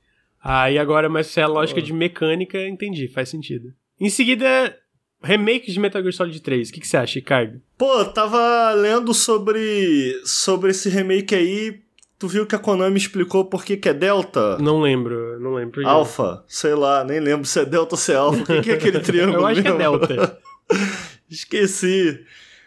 Aí 0.42 0.78
agora, 0.78 1.08
mas 1.08 1.26
se 1.26 1.40
é 1.40 1.42
a 1.42 1.48
lógica 1.48 1.80
oh. 1.80 1.82
de 1.82 1.92
mecânica, 1.92 2.58
entendi, 2.66 3.06
faz 3.08 3.28
sentido. 3.28 3.74
Em 4.00 4.08
seguida, 4.08 4.74
remake 5.22 5.70
de 5.70 5.80
Metal 5.80 6.02
Gear 6.02 6.12
Solid 6.12 6.40
3. 6.40 6.68
O 6.68 6.72
que, 6.72 6.80
que 6.80 6.88
você 6.88 6.96
acha, 6.96 7.14
Ricardo? 7.14 7.60
Pô, 7.76 8.04
tava 8.04 8.72
lendo 8.72 9.12
sobre, 9.14 10.20
sobre 10.24 10.70
esse 10.70 10.88
remake 10.88 11.34
aí 11.34 11.80
Tu 12.18 12.26
viu 12.26 12.46
que 12.46 12.54
a 12.56 12.58
Konami 12.58 12.98
explicou 12.98 13.44
por 13.44 13.64
que, 13.64 13.76
que 13.76 13.88
é 13.88 13.94
Delta? 13.94 14.58
Não 14.58 14.80
lembro, 14.80 15.38
não 15.38 15.54
lembro. 15.54 15.86
Alpha, 15.86 16.42
sei 16.48 16.74
lá, 16.74 17.04
nem 17.04 17.20
lembro 17.20 17.46
se 17.46 17.60
é 17.60 17.64
Delta 17.64 17.94
ou 17.94 17.98
se 17.98 18.12
é 18.12 18.16
Alpha. 18.16 18.42
O 18.42 18.44
que, 18.44 18.60
que 18.62 18.70
é 18.72 18.74
aquele 18.74 18.98
triângulo? 19.00 19.42
Eu 19.42 19.46
acho 19.46 19.62
mesmo? 19.62 19.76
que 19.76 19.82
é 19.82 20.16
Delta. 20.16 20.38
Esqueci. 21.30 22.20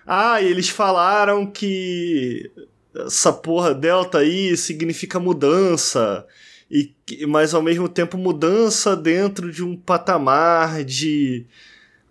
Ah, 0.07 0.41
e 0.41 0.47
eles 0.47 0.69
falaram 0.69 1.45
que 1.45 2.49
essa 2.95 3.33
porra 3.33 3.73
Delta 3.73 4.19
aí 4.19 4.55
significa 4.55 5.19
mudança. 5.19 6.25
E, 6.69 6.93
mas 7.27 7.53
ao 7.53 7.61
mesmo 7.61 7.89
tempo 7.89 8.17
mudança 8.17 8.95
dentro 8.95 9.51
de 9.51 9.61
um 9.65 9.75
patamar 9.75 10.81
de. 10.85 11.45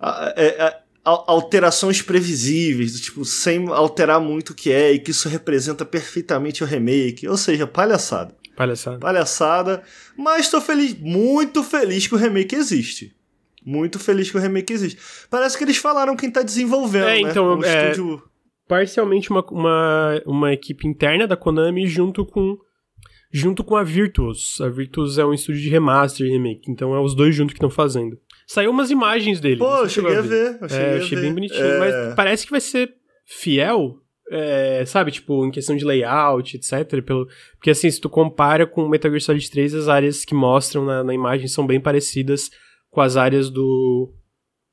É, 0.00 0.66
é, 0.66 0.80
alterações 1.04 2.02
previsíveis, 2.02 3.00
tipo, 3.00 3.24
sem 3.24 3.68
alterar 3.68 4.20
muito 4.20 4.50
o 4.50 4.54
que 4.54 4.72
é, 4.72 4.92
e 4.92 4.98
que 4.98 5.10
isso 5.10 5.28
representa 5.28 5.84
perfeitamente 5.84 6.62
o 6.62 6.66
remake. 6.66 7.26
Ou 7.28 7.36
seja, 7.36 7.66
palhaçada. 7.66 8.34
Palhaçada. 8.56 8.98
Palhaçada. 8.98 9.82
Mas 10.16 10.50
tô 10.50 10.60
feliz, 10.60 10.94
muito 10.98 11.62
feliz 11.62 12.06
que 12.06 12.14
o 12.14 12.18
remake 12.18 12.54
existe. 12.54 13.14
Muito 13.64 13.98
feliz 13.98 14.30
que 14.30 14.36
o 14.36 14.40
remake 14.40 14.72
existe. 14.72 14.98
Parece 15.28 15.56
que 15.56 15.64
eles 15.64 15.76
falaram 15.76 16.16
quem 16.16 16.30
tá 16.30 16.42
desenvolvendo, 16.42 17.08
é, 17.08 17.22
né? 17.22 17.30
Então, 17.30 17.58
um 17.58 17.64
é, 17.64 17.90
estúdio... 17.90 18.22
Parcialmente 18.66 19.30
uma, 19.30 19.44
uma, 19.50 20.22
uma 20.24 20.52
equipe 20.52 20.86
interna 20.86 21.26
da 21.26 21.36
Konami 21.36 21.86
junto 21.88 22.24
com 22.24 22.56
junto 23.32 23.64
com 23.64 23.76
a 23.76 23.82
Virtuos. 23.82 24.60
A 24.60 24.68
Virtuos 24.68 25.18
é 25.18 25.24
um 25.24 25.34
estúdio 25.34 25.60
de 25.60 25.68
remaster 25.68 26.26
e 26.26 26.30
remake, 26.30 26.70
então 26.70 26.94
é 26.94 27.00
os 27.00 27.14
dois 27.14 27.34
juntos 27.34 27.52
que 27.52 27.58
estão 27.58 27.70
fazendo. 27.70 28.18
Saiu 28.52 28.72
umas 28.72 28.90
imagens 28.90 29.38
dele. 29.38 29.58
Pô, 29.58 29.76
eu 29.76 29.88
cheguei 29.88 30.16
a 30.16 30.20
ver. 30.20 30.58
Eu 30.60 30.68
cheguei, 30.68 30.84
é, 30.84 30.94
eu 30.94 31.02
achei 31.02 31.20
bem 31.20 31.32
bonitinho. 31.32 31.64
É... 31.64 31.78
Mas 31.78 32.14
parece 32.16 32.44
que 32.44 32.50
vai 32.50 32.60
ser 32.60 32.92
fiel, 33.24 33.94
é, 34.28 34.82
sabe? 34.84 35.12
Tipo, 35.12 35.46
em 35.46 35.52
questão 35.52 35.76
de 35.76 35.84
layout, 35.84 36.56
etc. 36.56 37.00
Pelo... 37.00 37.28
Porque 37.54 37.70
assim, 37.70 37.88
se 37.88 38.00
tu 38.00 38.10
compara 38.10 38.66
com 38.66 38.88
Metal 38.88 39.08
Gear 39.08 39.20
Solid 39.20 39.48
3, 39.48 39.74
as 39.76 39.88
áreas 39.88 40.24
que 40.24 40.34
mostram 40.34 40.84
na, 40.84 41.04
na 41.04 41.14
imagem 41.14 41.46
são 41.46 41.64
bem 41.64 41.80
parecidas 41.80 42.50
com 42.90 43.00
as 43.00 43.16
áreas 43.16 43.50
do, 43.50 44.12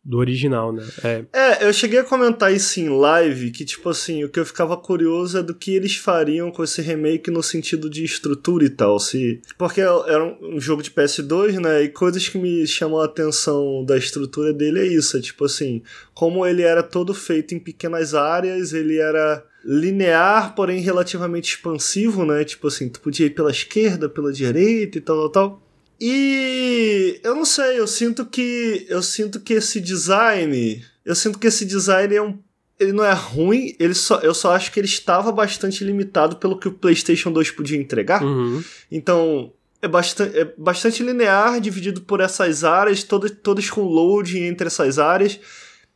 do 0.08 0.20
original, 0.20 0.72
né? 0.72 0.88
É. 1.04 1.26
é, 1.34 1.68
eu 1.68 1.74
cheguei 1.74 2.00
a 2.00 2.04
comentar 2.04 2.54
isso 2.54 2.80
em 2.80 2.88
live, 2.88 3.52
que 3.52 3.66
tipo 3.66 3.90
assim, 3.90 4.24
o 4.24 4.30
que 4.30 4.40
eu 4.40 4.46
ficava 4.46 4.78
curioso 4.78 5.38
é 5.38 5.44
do 5.44 5.54
que 5.54 5.76
eles 5.76 5.98
fariam 5.98 6.50
com 6.50 6.64
esse 6.64 6.82
remake 6.82 7.30
no 7.30 7.44
sentido 7.44 7.90
de 7.90 8.06
estrutura 8.06 8.64
e 8.64 8.70
tal, 8.70 8.98
se... 9.00 9.42
Porque 9.58 9.82
era 9.82 10.24
um 10.42 10.62
jogo 10.62 10.82
de 10.82 10.92
PS2, 10.92 11.60
né, 11.60 11.84
e 11.84 11.90
coisas 11.90 12.30
que 12.30 12.38
me 12.38 12.66
chamam 12.66 13.02
a 13.02 13.06
atenção 13.06 13.84
da 13.84 13.98
estrutura 13.98 14.54
dele 14.54 14.80
é 14.80 14.88
isso, 14.88 15.18
é 15.18 15.20
tipo 15.20 15.44
assim, 15.44 15.82
como 16.14 16.46
ele 16.46 16.62
era 16.62 16.82
todo 16.82 17.14
feito 17.14 17.54
em 17.54 17.60
pequenas 17.60 18.14
áreas, 18.14 18.72
ele 18.72 18.98
era 18.98 19.44
linear, 19.66 20.56
porém 20.56 20.80
relativamente 20.80 21.50
expansivo, 21.50 22.26
né, 22.26 22.46
tipo 22.46 22.70
assim, 22.70 22.88
tu 22.88 23.02
podia 23.02 23.26
ir 23.26 23.32
pela 23.32 23.52
esquerda, 23.52 24.08
pela 24.08 24.32
direita 24.32 24.98
e 24.98 25.02
tal, 25.02 25.18
tal, 25.18 25.30
tal. 25.30 25.67
E 26.00 27.20
eu 27.24 27.36
não 27.36 27.46
sei, 27.46 27.80
eu 27.80 27.88
sinto 27.88 28.26
que 28.26 28.86
eu 28.88 29.02
sinto 29.02 29.40
que 29.40 29.54
esse 29.54 29.82
design, 29.82 30.84
eu 31.04 31.16
sinto 31.16 31.40
que 31.40 31.48
esse 31.48 31.66
design 31.66 32.16
é 32.16 32.22
um 32.22 32.38
ele 32.80 32.94
não 32.94 33.04
é 33.04 33.14
ruim, 33.14 33.76
ele 33.80 33.94
só, 33.94 34.20
eu 34.20 34.34
só 34.34 34.54
acho 34.54 34.72
que 34.72 34.80
ele 34.80 34.88
estava 34.88 35.32
bastante 35.32 35.84
limitado 35.84 36.36
pelo 36.36 36.60
que 36.60 36.68
o 36.68 36.72
PlayStation 36.72 37.32
2 37.32 37.52
podia 37.52 37.78
entregar. 37.78 38.24
Uhum. 38.24 38.64
Então, 38.92 39.52
é 39.82 39.88
bastante, 39.88 40.38
é 40.38 40.54
bastante 40.58 41.02
linear, 41.02 41.60
dividido 41.60 42.02
por 42.02 42.20
essas 42.20 42.64
áreas, 42.64 43.04
todas, 43.04 43.32
todas 43.32 43.70
com 43.70 43.82
loading 43.82 44.44
entre 44.44 44.68
essas 44.68 45.00
áreas. 45.00 45.40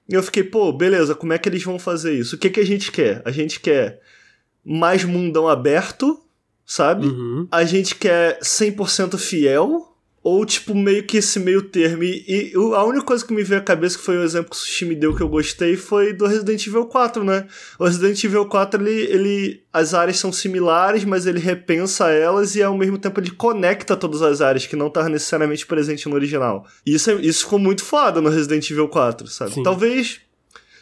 E 0.09 0.13
eu 0.13 0.23
fiquei, 0.23 0.43
pô, 0.43 0.73
beleza, 0.73 1.13
como 1.13 1.33
é 1.33 1.37
que 1.37 1.47
eles 1.47 1.63
vão 1.63 1.77
fazer 1.77 2.17
isso? 2.17 2.35
O 2.35 2.39
que, 2.39 2.49
que 2.49 2.59
a 2.59 2.65
gente 2.65 2.91
quer? 2.91 3.21
A 3.25 3.31
gente 3.31 3.59
quer 3.59 4.01
mais 4.63 5.03
mundão 5.03 5.47
aberto, 5.47 6.19
sabe? 6.65 7.05
Uhum. 7.07 7.47
A 7.51 7.63
gente 7.63 7.95
quer 7.95 8.39
100% 8.39 9.17
fiel 9.17 9.90
ou, 10.23 10.45
tipo, 10.45 10.75
meio 10.75 11.03
que 11.03 11.17
esse 11.17 11.39
meio 11.39 11.63
termo. 11.63 12.03
E, 12.03 12.23
e, 12.27 12.53
a 12.55 12.83
única 12.83 13.03
coisa 13.03 13.25
que 13.25 13.33
me 13.33 13.43
veio 13.43 13.59
à 13.59 13.63
cabeça, 13.63 13.97
que 13.97 14.03
foi 14.03 14.17
o 14.17 14.23
exemplo 14.23 14.51
que 14.51 14.55
o 14.55 14.59
Sushi 14.59 14.85
me 14.85 14.95
deu 14.95 15.15
que 15.15 15.23
eu 15.23 15.27
gostei, 15.27 15.75
foi 15.75 16.13
do 16.13 16.27
Resident 16.27 16.65
Evil 16.67 16.85
4, 16.85 17.23
né? 17.23 17.47
O 17.79 17.85
Resident 17.85 18.23
Evil 18.23 18.45
4, 18.45 18.81
ele, 18.81 19.01
ele. 19.11 19.63
As 19.73 19.95
áreas 19.95 20.19
são 20.19 20.31
similares, 20.31 21.03
mas 21.05 21.25
ele 21.25 21.39
repensa 21.39 22.09
elas 22.09 22.55
e 22.55 22.61
ao 22.61 22.77
mesmo 22.77 22.99
tempo 22.99 23.19
ele 23.19 23.31
conecta 23.31 23.97
todas 23.97 24.21
as 24.21 24.41
áreas 24.41 24.67
que 24.67 24.75
não 24.75 24.87
estavam 24.87 25.09
necessariamente 25.09 25.65
presente 25.65 26.07
no 26.07 26.13
original. 26.13 26.67
E 26.85 26.93
isso, 26.93 27.09
é, 27.09 27.15
isso 27.15 27.45
ficou 27.45 27.57
muito 27.57 27.83
foda 27.83 28.21
no 28.21 28.29
Resident 28.29 28.69
Evil 28.69 28.89
4, 28.89 29.27
sabe? 29.27 29.53
Sim. 29.53 29.63
Talvez. 29.63 30.19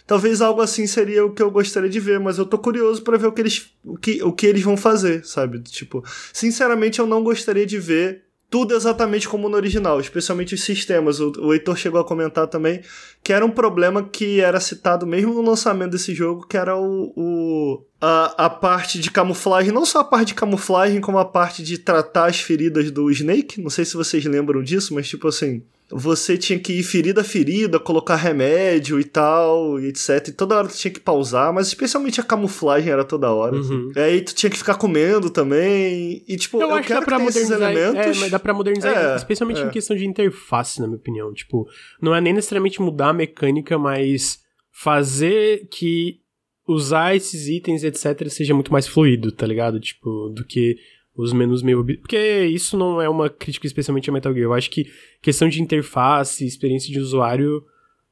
Talvez 0.05 0.41
algo 0.41 0.59
assim 0.59 0.87
seria 0.87 1.23
o 1.23 1.31
que 1.31 1.41
eu 1.41 1.51
gostaria 1.51 1.87
de 1.87 1.99
ver, 1.99 2.19
mas 2.19 2.39
eu 2.39 2.45
tô 2.45 2.57
curioso 2.57 3.03
para 3.03 3.15
ver 3.15 3.27
o 3.27 3.31
que 3.31 3.41
eles 3.41 3.69
o 3.85 3.95
que, 3.95 4.23
o 4.23 4.33
que 4.33 4.47
eles 4.47 4.63
vão 4.63 4.75
fazer, 4.75 5.23
sabe? 5.23 5.61
Tipo, 5.61 6.03
sinceramente 6.33 6.97
eu 6.97 7.05
não 7.05 7.23
gostaria 7.23 7.63
de 7.63 7.77
ver 7.77 8.23
tudo 8.50 8.74
exatamente 8.76 9.30
como 9.30 9.47
no 9.47 9.56
original, 9.56 10.00
especialmente 10.00 10.56
os 10.56 10.64
sistemas. 10.64 11.20
O, 11.20 11.32
o 11.39 11.54
Heitor 11.54 11.78
chegou 11.78 12.02
a 12.02 12.06
comentar 12.06 12.47
também 12.47 12.82
que 13.24 13.32
era 13.32 13.45
um 13.45 13.52
problema 13.52 14.04
que 14.04 14.41
era 14.41 14.60
citado 14.60 15.06
mesmo 15.06 15.34
no 15.34 15.41
lançamento 15.41 15.91
desse 15.91 16.16
jogo, 16.16 16.47
que 16.47 16.58
era 16.58 16.76
o, 16.76 17.14
o 17.16 17.86
a, 18.02 18.45
a 18.45 18.50
parte 18.50 19.00
de 19.00 19.12
camuflagem, 19.12 19.72
não 19.72 19.86
só 19.86 20.00
a 20.00 20.04
parte 20.04 20.30
de 20.30 20.36
camuflagem, 20.36 21.00
como 21.00 21.20
a 21.20 21.26
parte 21.26 21.62
de 21.62 21.78
tratar 21.78 22.26
as 22.26 22.39
feridas 22.39 22.89
do 22.89 23.12
Snake. 23.12 23.62
Não 23.62 23.70
sei 23.70 23.86
se 23.86 23.95
vocês 23.95 24.26
lembram 24.26 24.64
disso, 24.64 24.93
mas 24.95 25.08
tipo 25.08 25.28
assim, 25.28 25.62
você 25.91 26.37
tinha 26.37 26.59
que 26.59 26.73
ir 26.73 26.83
ferida 26.83 27.21
a 27.21 27.23
ferida, 27.23 27.79
colocar 27.79 28.15
remédio 28.15 28.99
e 28.99 29.03
tal, 29.03 29.79
e 29.79 29.87
etc. 29.87 30.27
E 30.27 30.31
toda 30.31 30.55
hora 30.55 30.67
tu 30.67 30.77
tinha 30.77 30.91
que 30.91 30.99
pausar, 30.99 31.51
mas 31.51 31.67
especialmente 31.67 32.21
a 32.21 32.23
camuflagem 32.23 32.91
era 32.91 33.03
toda 33.03 33.31
hora. 33.31 33.55
Uhum. 33.55 33.89
Assim. 33.91 33.99
Aí 33.99 34.21
tu 34.21 34.35
tinha 34.35 34.49
que 34.49 34.57
ficar 34.57 34.75
comendo 34.75 35.29
também. 35.29 36.23
E 36.27 36.37
tipo, 36.37 36.57
eu, 36.57 36.69
eu 36.69 36.75
acho 36.75 36.87
quero 36.87 37.01
que 37.01 37.05
dá 37.05 37.17
pra 37.17 37.19
modernizar, 37.19 37.61
elementos. 37.61 38.17
É, 38.17 38.19
mas 38.19 38.31
dá 38.31 38.39
pra 38.39 38.53
modernizar, 38.53 38.95
é, 38.95 39.15
especialmente 39.15 39.61
é. 39.61 39.65
em 39.65 39.69
questão 39.69 39.95
de 39.95 40.05
interface, 40.05 40.79
na 40.79 40.87
minha 40.87 40.99
opinião. 40.99 41.33
Tipo, 41.33 41.67
não 42.01 42.13
é 42.13 42.21
nem 42.21 42.33
necessariamente 42.33 42.81
mudar 42.81 43.09
a 43.09 43.13
mecânica, 43.13 43.77
mas 43.77 44.39
fazer 44.71 45.67
que 45.71 46.19
usar 46.67 47.15
esses 47.15 47.47
itens, 47.47 47.83
etc., 47.83 48.29
seja 48.29 48.53
muito 48.53 48.71
mais 48.71 48.87
fluido, 48.87 49.31
tá 49.31 49.47
ligado? 49.47 49.79
Tipo, 49.79 50.29
do 50.29 50.45
que 50.45 50.77
os 51.22 51.34
menus 51.34 51.61
meio. 51.61 51.84
Porque 51.84 52.45
isso 52.45 52.78
não 52.78 53.01
é 53.01 53.09
uma 53.09 53.30
crítica 53.30 53.67
especialmente 53.67 54.09
a 54.09 54.13
Metal 54.13 54.34
Gear. 54.34 54.45
Eu 54.45 54.53
acho 54.53 54.70
que 54.70 54.89
questão 55.22 55.49
de 55.49 55.61
interface, 55.61 56.45
experiência 56.45 56.91
de 56.91 56.99
usuário, 56.99 57.63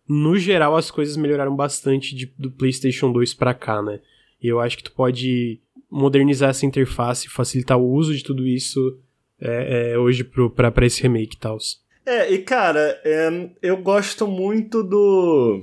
no 0.07 0.37
geral 0.37 0.75
as 0.75 0.91
coisas 0.91 1.15
melhoraram 1.15 1.55
bastante 1.55 2.13
de, 2.13 2.33
do 2.37 2.51
PlayStation 2.51 3.11
2 3.11 3.33
pra 3.33 3.53
cá, 3.53 3.81
né? 3.81 4.01
E 4.41 4.47
eu 4.47 4.59
acho 4.59 4.77
que 4.77 4.83
tu 4.83 4.91
pode 4.91 5.61
modernizar 5.89 6.49
essa 6.49 6.65
interface, 6.65 7.29
facilitar 7.29 7.77
o 7.77 7.89
uso 7.89 8.13
de 8.13 8.23
tudo 8.23 8.45
isso 8.45 8.99
é, 9.39 9.91
é, 9.93 9.97
hoje 9.97 10.23
pro, 10.23 10.49
pra, 10.49 10.69
pra 10.69 10.85
esse 10.85 11.01
remake 11.01 11.35
e 11.35 11.39
tal. 11.39 11.57
É, 12.05 12.31
e 12.31 12.39
cara, 12.39 12.99
é, 13.05 13.49
eu 13.61 13.77
gosto 13.77 14.27
muito 14.27 14.83
do. 14.83 15.61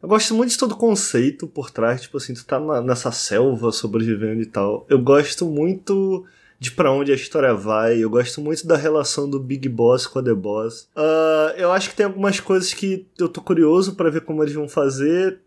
Eu 0.00 0.08
gosto 0.08 0.34
muito 0.34 0.50
de 0.50 0.58
todo 0.58 0.72
o 0.72 0.76
conceito 0.76 1.48
por 1.48 1.70
trás, 1.70 2.02
tipo 2.02 2.16
assim, 2.18 2.34
tu 2.34 2.44
tá 2.44 2.60
na, 2.60 2.80
nessa 2.80 3.10
selva 3.10 3.72
sobrevivendo 3.72 4.42
e 4.42 4.46
tal. 4.46 4.86
Eu 4.88 5.00
gosto 5.00 5.44
muito 5.46 6.24
de 6.58 6.70
para 6.70 6.90
onde 6.90 7.12
a 7.12 7.14
história 7.14 7.52
vai. 7.54 8.02
Eu 8.02 8.10
gosto 8.10 8.40
muito 8.40 8.66
da 8.66 8.76
relação 8.76 9.28
do 9.28 9.38
Big 9.38 9.68
Boss 9.68 10.06
com 10.06 10.18
a 10.18 10.22
The 10.22 10.34
Boss. 10.34 10.88
Uh, 10.96 11.56
eu 11.56 11.72
acho 11.72 11.90
que 11.90 11.96
tem 11.96 12.06
algumas 12.06 12.40
coisas 12.40 12.72
que 12.72 13.06
eu 13.18 13.28
tô 13.28 13.40
curioso 13.40 13.94
para 13.94 14.10
ver 14.10 14.22
como 14.22 14.42
eles 14.42 14.54
vão 14.54 14.68
fazer. 14.68 15.40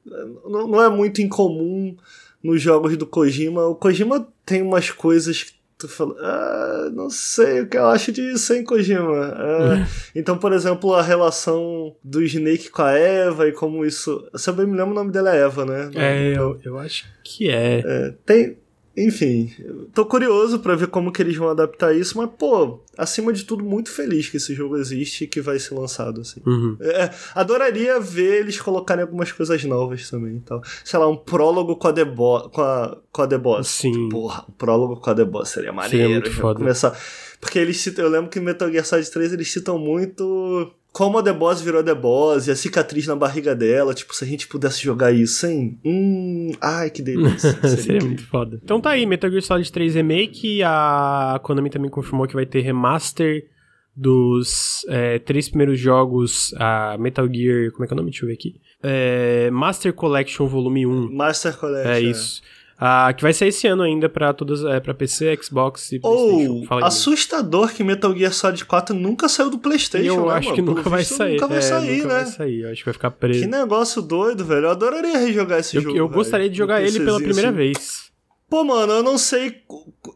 Não, 0.46 0.68
não, 0.68 0.82
é 0.82 0.90
muito 0.90 1.22
incomum 1.22 1.96
nos 2.44 2.62
jogos 2.62 2.96
do 2.96 3.08
Kojima. 3.08 3.66
O 3.66 3.76
Kojima 3.76 4.28
tem 4.46 4.62
umas 4.62 4.92
coisas 4.92 5.44
que 5.44 5.54
tu 5.80 5.88
fala, 5.88 6.14
ah, 6.20 6.90
não 6.94 7.10
sei 7.10 7.62
o 7.62 7.68
que 7.68 7.78
eu 7.78 7.88
acho 7.88 8.12
disso, 8.12 8.54
hein, 8.54 8.64
Kojima. 8.64 9.34
Ah, 9.34 9.88
então, 10.14 10.38
por 10.38 10.54
exemplo, 10.54 10.94
a 10.94 11.02
relação 11.02 11.96
do 12.04 12.22
Snake 12.22 12.70
com 12.70 12.84
a 12.84 12.92
Eva 12.92 13.48
e 13.48 13.52
como 13.52 13.84
isso. 13.84 14.30
Se 14.36 14.50
eu 14.50 14.54
bem 14.54 14.68
me 14.68 14.78
lembro, 14.78 14.92
o 14.92 14.96
nome 14.96 15.12
dela 15.12 15.36
é 15.36 15.42
Eva, 15.42 15.66
né? 15.66 15.90
É, 15.96 16.38
eu, 16.38 16.60
eu 16.64 16.78
acho 16.78 17.06
que 17.24 17.50
é. 17.50 17.82
é 17.84 18.14
tem, 18.26 18.58
enfim, 18.96 19.54
tô 19.94 20.06
curioso 20.06 20.60
para 20.60 20.76
ver 20.76 20.88
como 20.88 21.12
que 21.12 21.22
eles 21.22 21.36
vão 21.36 21.50
adaptar 21.50 21.96
isso, 21.96 22.18
mas, 22.18 22.30
pô, 22.38 22.82
acima 22.98 23.32
de 23.32 23.46
tudo, 23.46 23.64
muito 23.64 23.90
feliz 23.90 24.30
que 24.30 24.38
esse 24.38 24.54
jogo 24.54 24.78
existe 24.78 25.24
e 25.24 25.28
que 25.28 25.40
vai 25.40 25.58
ser 25.60 25.76
lançado, 25.76 26.22
assim. 26.22 26.42
Uhum. 26.46 26.78
É, 26.82 27.10
adoraria 27.34 28.00
ver 28.00 28.42
eles 28.42 28.60
colocarem 28.60 29.04
algumas 29.04 29.32
coisas 29.32 29.64
novas 29.64 30.10
também 30.10 30.38
e 30.38 30.42
tal. 30.42 30.62
Sei 30.84 31.00
lá, 31.00 31.08
um 31.08 31.16
prólogo 31.16 31.76
com 31.76 31.88
a 31.88 31.94
The, 31.94 32.06
Bo 32.06 32.50
com 32.50 32.62
a, 32.62 32.98
com 33.12 33.22
a 33.22 33.28
The 33.28 33.38
Boss. 33.38 33.68
Sim. 33.68 34.10
Porra, 34.10 34.46
um 34.50 34.54
prólogo 34.54 34.98
com 34.98 35.10
a 35.10 35.16
The 35.16 35.26
Boss 35.26 35.50
seria 35.50 35.72
maneiro. 35.72 35.98
Seria 35.98 36.10
muito 36.10 36.32
foda. 36.32 36.60
Começar... 36.60 36.98
Porque 37.40 37.58
eles 37.58 37.78
citam, 37.78 38.04
eu 38.04 38.12
lembro 38.12 38.30
que 38.30 38.38
em 38.38 38.42
Metal 38.42 38.70
Gear 38.70 38.86
Solid 38.86 39.10
3 39.10 39.32
eles 39.32 39.50
citam 39.50 39.80
muito 39.80 40.74
como 40.92 41.18
a 41.18 41.24
The 41.24 41.34
Boss 41.34 41.62
virou 41.62 41.84
The 41.84 41.94
Boss 41.94 42.48
e 42.48 42.52
a 42.52 42.56
cicatriz 42.56 43.06
na 43.08 43.16
barriga 43.16 43.56
dela, 43.56 43.94
tipo, 43.94 44.14
se 44.16 44.24
a 44.24 44.28
gente 44.28 44.48
pudesse 44.48 44.82
jogar 44.82 45.12
isso, 45.12 45.46
hein? 45.46 45.80
Hum, 45.86 46.52
ai, 46.60 46.90
que 46.90 47.02
delícia. 47.02 47.52
Seria, 47.62 47.78
Seria 47.78 48.06
muito 48.06 48.26
foda. 48.28 48.60
Então 48.64 48.82
tá 48.82 48.92
aí, 48.92 49.06
Metal 49.06 49.30
Gear 49.30 49.44
Solid 49.44 49.72
3 49.72 49.96
Remake, 49.96 50.64
a 50.64 51.40
Konami 51.44 51.70
também 51.70 51.90
confirmou 51.90 52.28
que 52.28 52.34
vai 52.34 52.46
ter 52.46 52.62
remaster 52.62 53.48
dos 53.96 54.86
é, 54.88 55.20
três 55.20 55.50
primeiros 55.50 55.80
jogos, 55.80 56.54
a 56.58 56.98
Metal 56.98 57.28
Gear, 57.32 57.72
como 57.72 57.84
é 57.84 57.88
que 57.88 57.94
é 57.94 57.96
o 57.96 57.98
nome? 57.98 58.12
Deixa 58.12 58.26
eu 58.26 58.28
ver 58.28 58.36
aqui. 58.36 58.56
É, 58.82 59.50
Master 59.52 59.94
Collection 59.94 60.48
Volume 60.48 60.88
1. 60.88 61.14
Master 61.14 61.58
Collection. 61.58 61.92
É 61.92 62.00
isso. 62.00 62.42
É. 62.56 62.59
Ah, 62.82 63.12
que 63.12 63.22
vai 63.22 63.34
sair 63.34 63.50
esse 63.50 63.68
ano 63.68 63.84
ainda 63.84 64.08
pra 64.08 64.32
todas, 64.32 64.64
é, 64.64 64.80
pra 64.80 64.94
PC, 64.94 65.38
Xbox 65.44 65.92
e 65.92 66.00
PlayStation. 66.00 66.68
Ou, 66.72 66.84
assustador 66.86 67.74
que 67.74 67.84
Metal 67.84 68.16
Gear 68.16 68.32
Solid 68.32 68.64
4 68.64 68.96
nunca 68.96 69.28
saiu 69.28 69.50
do 69.50 69.60
PlayStation, 69.60 70.14
Eu 70.14 70.28
né, 70.28 70.34
acho 70.36 70.50
mano? 70.50 70.56
que 70.56 70.62
nunca 70.62 70.90
vai 70.90 71.04
sair. 71.04 71.34
Nunca 71.34 71.48
vai 71.48 71.58
é, 71.58 71.62
sair, 71.62 71.98
nunca 71.98 72.08
né? 72.08 72.24
vai 72.24 72.26
sair. 72.26 72.62
Eu 72.62 72.72
acho 72.72 72.80
que 72.80 72.86
vai 72.86 72.94
ficar 72.94 73.12
preso. 73.12 73.42
Que 73.42 73.48
negócio 73.48 74.02
doido, 74.02 74.46
velho. 74.46 74.68
Eu 74.68 74.72
adoraria 74.72 75.18
rejogar 75.18 75.60
esse 75.60 75.76
eu, 75.76 75.82
jogo. 75.82 75.98
Eu 75.98 76.08
velho. 76.08 76.18
gostaria 76.18 76.50
de 76.50 76.58
jogar 76.58 76.82
ele 76.82 77.00
pela 77.02 77.18
primeira 77.18 77.50
assim. 77.50 77.58
vez. 77.58 78.10
Pô, 78.50 78.64
mano, 78.64 78.94
eu 78.94 79.04
não 79.04 79.18
sei. 79.18 79.58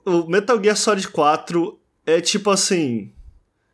O 0.06 0.26
Metal 0.30 0.58
Gear 0.64 0.78
Solid 0.78 1.10
4 1.10 1.78
é 2.06 2.22
tipo 2.22 2.50
assim. 2.50 3.12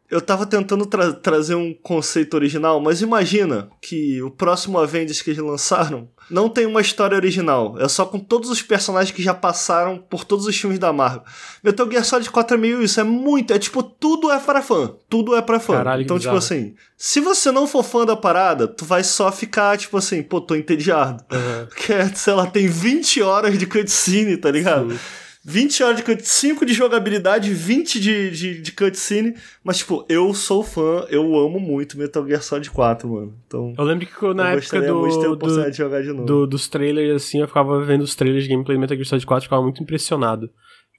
Eu 0.10 0.20
tava 0.20 0.46
tentando 0.46 0.86
tra 0.86 1.14
trazer 1.14 1.56
um 1.56 1.74
conceito 1.74 2.34
original, 2.34 2.82
mas 2.82 3.02
imagina 3.02 3.70
que 3.82 4.22
o 4.24 4.32
próximo 4.32 4.80
Avengers 4.80 5.22
que 5.22 5.30
eles 5.30 5.44
lançaram 5.44 6.10
não 6.30 6.50
tem 6.50 6.66
uma 6.66 6.82
história 6.82 7.16
original. 7.16 7.76
É 7.80 7.88
só 7.88 8.06
com 8.06 8.20
todos 8.20 8.50
os 8.50 8.62
personagens 8.62 9.16
que 9.16 9.22
já 9.22 9.34
passaram 9.34 9.98
por 9.98 10.24
todos 10.24 10.46
os 10.46 10.56
filmes 10.56 10.80
da 10.80 10.94
Marvel. 10.94 11.24
Metal 11.64 11.90
Gear 11.90 12.04
Solid 12.04 12.30
4 12.30 12.56
é 12.56 12.60
meio 12.60 12.82
isso, 12.82 13.00
é 13.00 13.04
muito. 13.04 13.54
É 13.54 13.60
tipo, 13.60 13.82
tudo 13.84 14.32
é 14.32 14.40
para 14.40 14.62
fã. 14.62 14.94
Tudo 15.10 15.36
é 15.36 15.42
para 15.42 15.60
fã. 15.60 15.74
Caralho, 15.74 16.04
então, 16.04 16.20
tipo 16.20 16.36
assim, 16.36 16.76
se 16.98 17.20
você 17.20 17.52
não 17.52 17.68
for 17.68 17.84
fã 17.84 18.06
da 18.06 18.16
parada, 18.16 18.68
tu 18.68 18.86
vai 18.86 19.04
só 19.04 19.32
ficar, 19.32 19.78
tipo 19.78 19.98
assim, 19.98 20.22
pô, 20.22 20.40
tô 20.40 20.56
entediado. 20.56 21.24
Uhum. 21.32 21.66
Porque, 21.68 21.94
sei 22.16 22.34
lá, 22.34 22.46
tem 22.46 22.68
20 22.68 23.22
horas 23.22 23.58
de 23.58 23.66
cutscene, 23.66 24.38
tá 24.38 24.52
ligado? 24.52 24.92
Sim. 24.92 25.00
20 25.46 25.82
horas 25.84 25.98
de 25.98 26.04
cutscene, 26.04 26.54
5 26.54 26.66
de 26.66 26.74
jogabilidade, 26.74 27.54
20 27.54 28.00
de, 28.00 28.30
de, 28.32 28.62
de 28.62 28.72
cutscene. 28.74 29.36
Mas, 29.64 29.78
tipo, 29.78 30.06
eu 30.10 30.34
sou 30.34 30.64
fã, 30.64 31.06
eu 31.10 31.24
amo 31.40 31.60
muito 31.60 31.98
Metal 31.98 32.26
Gear 32.28 32.44
Solid 32.44 32.70
4, 32.70 33.08
mano. 33.08 33.34
Então. 33.48 33.74
Eu 33.78 33.84
lembro 33.86 34.06
que 34.06 34.34
na 34.34 34.52
época 34.52 34.82
do, 34.82 35.08
de 35.08 35.18
do, 35.38 35.72
de 35.72 36.02
de 36.04 36.14
do, 36.26 36.46
dos 36.46 36.68
trailers, 36.68 37.16
assim, 37.24 37.40
eu 37.40 37.48
ficava 37.48 37.82
vendo 37.82 38.02
os 38.02 38.16
trailers 38.16 38.44
de 38.44 38.50
gameplay 38.50 38.78
do 38.78 38.82
Metal 38.82 38.98
Gear 38.98 39.08
Solid 39.08 39.26
4 39.26 39.44
e 39.44 39.48
ficava 39.48 39.64
muito 39.64 39.82
impressionado. 39.82 40.50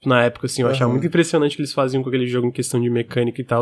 Na 0.05 0.23
época, 0.23 0.47
assim, 0.47 0.63
eu 0.63 0.67
Uhum. 0.67 0.73
achava 0.73 0.91
muito 0.91 1.05
impressionante 1.05 1.53
o 1.53 1.55
que 1.57 1.61
eles 1.61 1.73
faziam 1.73 2.01
com 2.01 2.09
aquele 2.09 2.25
jogo 2.25 2.47
em 2.47 2.51
questão 2.51 2.81
de 2.81 2.89
mecânica 2.89 3.39
e 3.39 3.45
tal. 3.45 3.61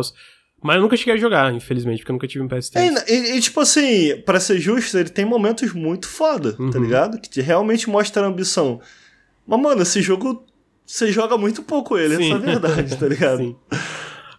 Mas 0.64 0.78
eu 0.78 0.82
nunca 0.82 0.96
cheguei 0.96 1.14
a 1.14 1.18
jogar, 1.18 1.54
infelizmente, 1.54 2.00
porque 2.00 2.12
eu 2.12 2.14
nunca 2.14 2.28
tive 2.28 2.44
um 2.44 2.48
PS3. 2.48 2.78
É, 2.78 3.14
e, 3.14 3.38
e, 3.38 3.42
tipo 3.42 3.60
assim, 3.60 4.16
pra 4.26 4.40
ser 4.40 4.58
justo, 4.60 4.98
ele 4.98 5.10
tem 5.10 5.26
momentos 5.26 5.74
muito 5.74 6.08
foda, 6.08 6.54
tá 6.54 6.64
Uhum. 6.64 6.82
ligado? 6.84 7.20
Que 7.20 7.30
te- 7.30 7.42
realmente 7.42 7.90
mostra 7.90 8.24
a 8.24 8.28
ambição. 8.30 8.80
Mas, 9.46 9.60
mano, 9.62 9.82
esse 9.82 10.02
jogo. 10.02 10.46
Você 10.92 11.12
joga 11.12 11.38
muito 11.38 11.62
pouco 11.62 11.96
ele, 11.96 12.16
Sim. 12.16 12.24
essa 12.24 12.34
é 12.34 12.36
a 12.36 12.60
verdade, 12.60 12.98
tá 12.98 13.08
ligado? 13.08 13.38
Sim. 13.46 13.56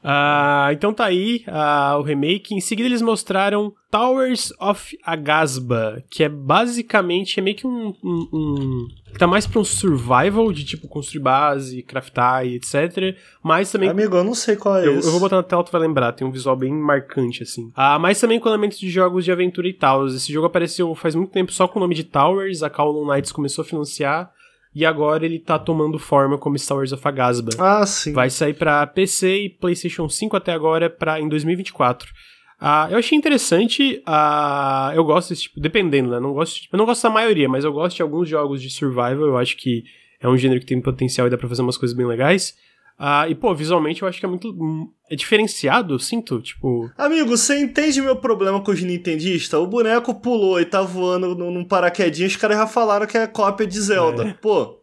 Ah, 0.02 0.70
então 0.72 0.92
tá 0.92 1.04
aí 1.04 1.44
ah, 1.46 1.96
o 1.98 2.02
remake. 2.02 2.54
Em 2.54 2.60
seguida 2.60 2.88
eles 2.88 3.02
mostraram 3.02 3.72
Towers 3.90 4.50
of 4.58 4.98
Agasba, 5.04 6.02
que 6.10 6.24
é 6.24 6.28
basicamente 6.28 7.38
é 7.38 7.42
meio 7.42 7.56
que 7.56 7.66
um, 7.66 7.94
um, 8.02 8.28
um- 8.32 8.88
tá 9.18 9.26
mais 9.26 9.46
pra 9.46 9.60
um 9.60 9.64
survival 9.64 10.50
de 10.52 10.64
tipo 10.64 10.88
construir 10.88 11.20
base, 11.22 11.82
craftar 11.82 12.44
e 12.46 12.56
etc. 12.56 13.14
Mas 13.44 13.70
também 13.70 13.90
Amigo, 13.90 14.16
eu 14.16 14.24
não 14.24 14.34
sei 14.34 14.56
qual 14.56 14.78
é 14.78 14.86
eu, 14.88 14.98
esse. 14.98 15.06
eu 15.06 15.12
vou 15.12 15.20
botar 15.20 15.36
na 15.36 15.42
tela, 15.44 15.62
tu 15.62 15.70
vai 15.70 15.80
lembrar, 15.82 16.12
tem 16.12 16.26
um 16.26 16.32
visual 16.32 16.56
bem 16.56 16.72
marcante, 16.72 17.42
assim. 17.44 17.70
Ah, 17.76 17.96
mas 17.98 18.18
também 18.18 18.40
com 18.40 18.48
elementos 18.48 18.78
de 18.78 18.90
jogos 18.90 19.24
de 19.24 19.30
aventura 19.30 19.68
e 19.68 19.72
tal. 19.74 20.06
Esse 20.06 20.32
jogo 20.32 20.46
apareceu 20.46 20.92
faz 20.96 21.14
muito 21.14 21.30
tempo 21.30 21.52
só 21.52 21.68
com 21.68 21.78
o 21.78 21.82
nome 21.82 21.94
de 21.94 22.04
Towers, 22.04 22.62
a 22.64 22.70
Call 22.70 23.06
Knights 23.06 23.30
começou 23.32 23.62
a 23.62 23.66
financiar, 23.66 24.32
e 24.74 24.84
agora 24.86 25.24
ele 25.24 25.38
tá 25.38 25.58
tomando 25.58 25.98
forma 25.98 26.38
como 26.38 26.56
Towers 26.56 26.92
of 26.92 27.06
Agasba. 27.06 27.50
Ah, 27.58 27.84
sim. 27.86 28.12
Vai 28.12 28.30
sair 28.30 28.54
pra 28.54 28.86
PC 28.86 29.36
e 29.44 29.48
PlayStation 29.50 30.08
5 30.08 30.36
até 30.36 30.52
agora 30.52 30.88
pra, 30.88 31.20
em 31.20 31.28
2024. 31.28 32.08
Ah, 32.60 32.88
eu 32.90 32.98
achei 32.98 33.16
interessante. 33.16 34.02
ah, 34.06 34.92
eu 34.94 35.02
gosto 35.02 35.30
desse 35.30 35.42
tipo, 35.42 35.58
dependendo, 35.60 36.10
né? 36.10 36.20
Não 36.20 36.32
gosto, 36.34 36.68
eu 36.72 36.76
não 36.76 36.84
gosto 36.84 37.02
da 37.02 37.10
maioria, 37.10 37.48
mas 37.48 37.64
eu 37.64 37.72
gosto 37.72 37.96
de 37.96 38.02
alguns 38.02 38.28
jogos 38.28 38.60
de 38.60 38.70
survival. 38.70 39.26
Eu 39.26 39.38
acho 39.38 39.56
que 39.56 39.82
é 40.20 40.28
um 40.28 40.36
gênero 40.36 40.60
que 40.60 40.66
tem 40.66 40.80
potencial 40.80 41.26
e 41.26 41.30
dá 41.30 41.38
pra 41.38 41.48
fazer 41.48 41.62
umas 41.62 41.78
coisas 41.78 41.96
bem 41.96 42.06
legais. 42.06 42.54
Ah, 43.02 43.26
e, 43.26 43.34
pô, 43.34 43.54
visualmente 43.54 44.02
eu 44.02 44.08
acho 44.08 44.20
que 44.20 44.26
é 44.26 44.28
muito. 44.28 44.50
hum, 44.50 44.90
É 45.10 45.16
diferenciado, 45.16 45.94
eu 45.94 45.98
sinto. 45.98 46.38
Tipo. 46.42 46.90
Amigo, 46.98 47.30
você 47.30 47.58
entende 47.58 48.02
meu 48.02 48.14
problema 48.16 48.60
com 48.60 48.70
os 48.70 48.82
nintendistas? 48.82 49.58
O 49.58 49.66
boneco 49.66 50.14
pulou 50.14 50.60
e 50.60 50.66
tá 50.66 50.82
voando 50.82 51.34
num 51.34 51.64
paraquedinho, 51.64 52.28
os 52.28 52.36
caras 52.36 52.58
já 52.58 52.66
falaram 52.66 53.06
que 53.06 53.16
é 53.16 53.26
cópia 53.26 53.66
de 53.66 53.80
Zelda. 53.80 54.36
Pô, 54.42 54.80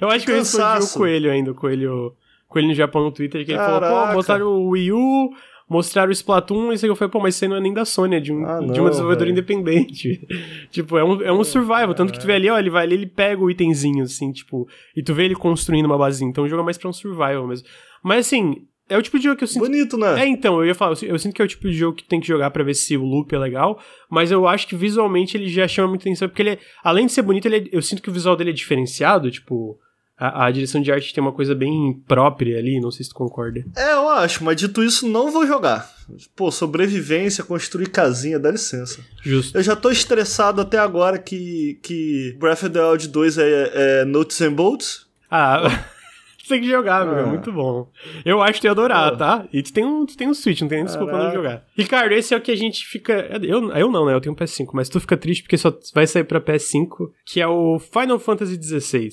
Eu 0.00 0.08
acho 0.08 0.24
que 0.24 0.32
eu 0.32 0.36
respondi 0.36 0.82
o. 0.82 0.88
Coelho 0.98 1.30
ainda, 1.30 1.50
o 1.50 1.54
Coelho, 1.54 2.16
Coelho 2.48 2.68
no 2.68 2.74
Japão 2.74 3.04
no 3.04 3.12
Twitter, 3.12 3.44
que 3.44 3.52
ele 3.52 3.58
falou, 3.58 3.80
pô, 3.80 4.14
mostraram 4.14 4.46
o 4.46 4.68
Wii 4.70 4.92
U, 4.92 5.30
mostraram 5.72 6.10
o 6.10 6.12
Splatoon, 6.12 6.72
e 6.72 6.86
eu 6.86 6.94
falei, 6.94 7.10
pô, 7.10 7.18
mas 7.18 7.34
isso 7.34 7.44
aí 7.44 7.48
não 7.48 7.56
é 7.56 7.60
nem 7.60 7.72
da 7.72 7.84
Sony, 7.84 8.16
é 8.16 8.20
de, 8.20 8.32
um, 8.32 8.44
Ah, 8.44 8.60
de 8.60 8.78
uma 8.80 8.90
desenvolvedora 8.90 9.30
independente. 9.30 10.20
tipo, 10.70 10.96
é 10.98 11.04
um, 11.04 11.22
é 11.22 11.32
um 11.32 11.42
survival, 11.42 11.94
tanto 11.94 12.12
que 12.12 12.20
tu 12.20 12.26
vê 12.26 12.34
ali, 12.34 12.48
ó, 12.50 12.58
ele 12.58 12.70
vai 12.70 12.84
ali, 12.84 12.94
ele 12.94 13.06
pega 13.06 13.42
o 13.42 13.50
itemzinho, 13.50 14.04
assim, 14.04 14.30
tipo, 14.30 14.68
e 14.96 15.02
tu 15.02 15.14
vê 15.14 15.24
ele 15.24 15.34
construindo 15.34 15.86
uma 15.86 15.98
basinha, 15.98 16.30
então 16.30 16.44
o 16.44 16.48
jogo 16.48 16.62
é 16.62 16.64
mais 16.64 16.78
pra 16.78 16.88
um 16.88 16.92
survival 16.92 17.46
mesmo. 17.46 17.66
Mas 18.02 18.26
assim, 18.26 18.66
é 18.88 18.98
o 18.98 19.02
tipo 19.02 19.16
de 19.18 19.24
jogo 19.24 19.36
que 19.36 19.44
eu 19.44 19.48
sinto 19.48 19.62
bonito, 19.64 19.96
né? 19.96 20.22
é, 20.22 20.26
então, 20.26 20.58
eu 20.58 20.66
ia 20.66 20.74
falar, 20.74 20.94
eu, 21.02 21.18
sinto 21.18 21.34
que 21.34 21.40
é 21.40 21.44
o 21.44 21.48
tipo 21.48 21.66
de 21.68 21.72
jogo 21.72 21.96
que 21.96 22.04
tem 22.04 22.20
que 22.20 22.26
jogar 22.28 22.50
pra 22.50 22.62
ver 22.62 22.74
se 22.74 22.96
o 22.96 23.04
loop 23.04 23.34
é 23.34 23.38
legal, 23.38 23.80
mas 24.10 24.30
eu 24.30 24.46
acho 24.46 24.66
que 24.68 24.76
visualmente 24.76 25.36
ele 25.36 25.48
já 25.48 25.66
chama 25.66 25.88
muita 25.88 26.02
atenção, 26.04 26.28
porque 26.28 26.42
ele, 26.42 26.50
é- 26.50 26.58
além 26.84 27.06
de 27.06 27.12
ser 27.12 27.22
bonito, 27.22 27.46
ele 27.46 27.56
é- 27.56 27.68
eu 27.72 27.80
sinto 27.80 28.02
que 28.02 28.10
o 28.10 28.12
visual 28.12 28.36
dele 28.36 28.50
é 28.50 28.52
diferenciado, 28.52 29.30
tipo, 29.30 29.78
a, 30.26 30.46
a 30.46 30.50
direção 30.50 30.80
de 30.80 30.92
arte 30.92 31.12
tem 31.12 31.22
uma 31.22 31.32
coisa 31.32 31.54
bem 31.54 32.00
própria 32.06 32.58
ali, 32.58 32.80
não 32.80 32.90
sei 32.90 33.04
se 33.04 33.10
tu 33.10 33.14
concorda. 33.16 33.64
É, 33.76 33.92
eu 33.92 34.08
acho, 34.08 34.44
mas 34.44 34.56
dito 34.56 34.82
isso, 34.82 35.08
não 35.08 35.30
vou 35.30 35.46
jogar. 35.46 35.90
Pô, 36.36 36.50
sobrevivência, 36.50 37.44
construir 37.44 37.88
casinha, 37.88 38.38
dá 38.38 38.50
licença. 38.50 39.00
Justo. 39.22 39.56
Eu 39.56 39.62
já 39.62 39.74
tô 39.76 39.90
estressado 39.90 40.60
até 40.60 40.78
agora 40.78 41.18
que, 41.18 41.78
que 41.82 42.36
Breath 42.38 42.62
of 42.64 42.70
the 42.70 42.82
Wild 42.84 43.08
2 43.08 43.38
é, 43.38 43.70
é 43.74 44.04
Notes 44.04 44.40
and 44.40 44.52
Bolts. 44.52 45.06
Ah, 45.30 45.84
tem 46.48 46.60
que 46.60 46.68
jogar, 46.68 47.06
meu, 47.06 47.16
é 47.18 47.22
Ah. 47.22 47.26
muito 47.26 47.50
bom. 47.52 47.88
Eu 48.24 48.42
acho 48.42 48.54
que 48.54 48.60
tu 48.60 48.64
ia 48.66 48.72
adorar, 48.72 49.12
Pô. 49.12 49.16
tá? 49.16 49.46
E 49.52 49.62
tu 49.62 49.72
tem 49.72 49.84
um, 49.84 50.04
tu 50.04 50.16
tem 50.16 50.28
um 50.28 50.34
Switch, 50.34 50.60
não 50.60 50.68
tem 50.68 50.78
nem 50.78 50.86
desculpa 50.86 51.12
não 51.16 51.32
jogar. 51.32 51.64
Ricardo, 51.76 52.12
esse 52.12 52.34
é 52.34 52.36
o 52.36 52.40
que 52.40 52.50
a 52.50 52.56
gente 52.56 52.84
fica... 52.86 53.12
Eu, 53.42 53.70
eu 53.72 53.90
não, 53.90 54.04
né? 54.06 54.12
Eu 54.14 54.20
tenho 54.20 54.34
um 54.34 54.36
PS5, 54.36 54.66
mas 54.74 54.88
tu 54.88 55.00
fica 55.00 55.16
triste 55.16 55.42
porque 55.42 55.56
só 55.56 55.72
vai 55.94 56.06
sair 56.06 56.24
pra 56.24 56.40
PS5, 56.40 57.10
que 57.24 57.40
é 57.40 57.46
o 57.46 57.78
Final 57.78 58.18
Fantasy 58.18 58.60
XVI. 58.62 59.08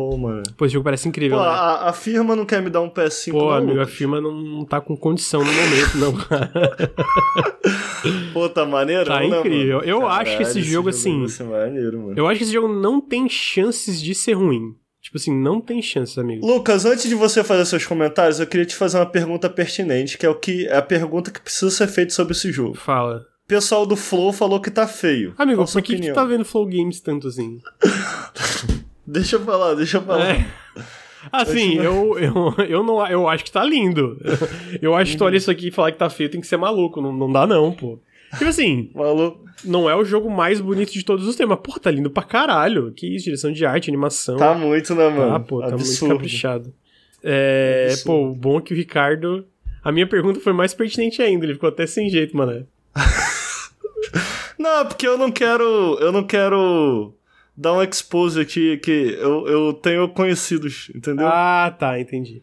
Pô, 0.00 0.16
mano. 0.16 0.42
Pô, 0.56 0.64
esse 0.64 0.72
jogo 0.72 0.84
parece 0.84 1.06
incrível, 1.06 1.36
Pô, 1.36 1.44
né? 1.44 1.50
a, 1.50 1.90
a 1.90 1.92
firma 1.92 2.34
não 2.34 2.46
quer 2.46 2.62
me 2.62 2.70
dar 2.70 2.80
um 2.80 2.88
PS5, 2.88 3.32
Pô, 3.32 3.38
não? 3.38 3.50
amigo, 3.50 3.72
a 3.72 3.82
Lucas? 3.82 3.94
firma 3.94 4.18
não 4.18 4.64
tá 4.64 4.80
com 4.80 4.96
condição 4.96 5.44
no 5.44 5.52
momento, 5.52 5.98
não. 5.98 6.14
Pô, 8.32 8.48
tá 8.48 8.64
maneiro? 8.64 9.04
Tá 9.04 9.20
né, 9.20 9.26
incrível. 9.26 9.76
mano? 9.80 9.86
Eu 9.90 10.08
acho 10.08 10.38
que 10.38 10.42
esse 10.42 10.62
jogo, 10.62 10.90
vai 10.90 10.98
assim, 10.98 11.26
maneiro, 11.44 12.00
mano. 12.00 12.14
Eu 12.16 12.26
acho 12.26 12.38
que 12.38 12.44
esse 12.44 12.52
jogo 12.52 12.68
não 12.68 12.98
tem 12.98 13.28
chances 13.28 14.00
de 14.00 14.14
ser 14.14 14.32
ruim. 14.32 14.74
Tipo 15.02 15.18
assim, 15.18 15.38
não 15.38 15.60
tem 15.60 15.82
chance, 15.82 16.18
amigo. 16.18 16.46
Lucas, 16.46 16.86
antes 16.86 17.06
de 17.06 17.14
você 17.14 17.44
fazer 17.44 17.66
seus 17.66 17.84
comentários, 17.84 18.40
eu 18.40 18.46
queria 18.46 18.64
te 18.64 18.76
fazer 18.76 18.96
uma 18.96 19.06
pergunta 19.06 19.50
pertinente, 19.50 20.16
que 20.16 20.24
é 20.24 20.30
o 20.30 20.34
que 20.34 20.66
é 20.66 20.78
a 20.78 20.82
pergunta 20.82 21.30
que 21.30 21.42
precisa 21.42 21.70
ser 21.70 21.88
feita 21.88 22.14
sobre 22.14 22.32
esse 22.32 22.50
jogo. 22.50 22.74
Fala. 22.74 23.26
O 23.44 23.48
pessoal 23.48 23.84
do 23.84 23.96
Flow 23.96 24.32
falou 24.32 24.60
que 24.62 24.70
tá 24.70 24.86
feio. 24.86 25.34
Amigo, 25.36 25.60
a 25.60 25.66
por 25.66 25.82
que, 25.82 25.96
que 25.96 26.08
tu 26.08 26.14
tá 26.14 26.24
vendo 26.24 26.44
Flow 26.46 26.64
Games 26.64 27.00
tanto 27.02 27.28
assim? 27.28 27.60
Deixa 29.10 29.36
eu 29.36 29.40
falar, 29.40 29.74
deixa 29.74 29.96
eu 29.96 30.02
falar. 30.02 30.36
É. 30.36 30.46
Assim, 31.32 31.74
eu, 31.74 32.18
eu, 32.18 32.54
eu, 32.66 32.82
não, 32.82 33.06
eu 33.06 33.28
acho 33.28 33.44
que 33.44 33.50
tá 33.50 33.64
lindo. 33.64 34.16
Eu 34.80 34.94
acho 34.94 35.12
que 35.12 35.18
tu 35.18 35.24
olha 35.24 35.36
isso 35.36 35.50
aqui 35.50 35.68
e 35.68 35.70
falar 35.70 35.92
que 35.92 35.98
tá 35.98 36.08
feio 36.08 36.30
tem 36.30 36.40
que 36.40 36.46
ser 36.46 36.56
maluco. 36.56 37.00
Não, 37.00 37.12
não 37.12 37.30
dá, 37.30 37.46
não, 37.46 37.72
pô. 37.72 37.98
Tipo 38.32 38.46
assim, 38.46 38.90
Maluco. 38.94 39.44
não 39.64 39.90
é 39.90 39.96
o 39.96 40.04
jogo 40.04 40.30
mais 40.30 40.60
bonito 40.60 40.92
de 40.92 41.04
todos 41.04 41.26
os 41.26 41.34
tempos. 41.34 41.56
Mas, 41.56 41.74
pô, 41.74 41.80
tá 41.80 41.90
lindo 41.90 42.08
pra 42.08 42.22
caralho. 42.22 42.92
Que 42.92 43.16
isso, 43.16 43.24
direção 43.24 43.52
de 43.52 43.66
arte, 43.66 43.90
animação. 43.90 44.36
Tá 44.36 44.54
muito, 44.54 44.94
né, 44.94 45.08
mano? 45.08 45.34
Ah, 45.34 45.40
pô, 45.40 45.60
tá 45.60 45.70
muito 45.70 45.80
Absurdo. 45.80 46.14
caprichado. 46.14 46.72
É, 47.22 47.88
Absurdo. 47.90 48.06
pô, 48.06 48.30
o 48.30 48.34
bom 48.34 48.58
é 48.58 48.62
que 48.62 48.72
o 48.72 48.76
Ricardo. 48.76 49.44
A 49.82 49.90
minha 49.90 50.06
pergunta 50.06 50.38
foi 50.40 50.52
mais 50.52 50.72
pertinente 50.72 51.20
ainda, 51.20 51.44
ele 51.44 51.54
ficou 51.54 51.68
até 51.68 51.86
sem 51.86 52.08
jeito, 52.08 52.36
mano. 52.36 52.66
Não, 54.58 54.86
porque 54.86 55.06
eu 55.08 55.16
não 55.16 55.32
quero. 55.32 55.96
Eu 56.00 56.12
não 56.12 56.22
quero 56.22 57.14
dar 57.60 57.74
um 57.74 57.82
expose 57.82 58.40
aqui 58.40 58.78
que 58.78 59.16
eu, 59.20 59.46
eu 59.46 59.72
tenho 59.74 60.08
conhecidos, 60.08 60.90
entendeu? 60.94 61.26
Ah, 61.28 61.74
tá, 61.78 62.00
entendi. 62.00 62.42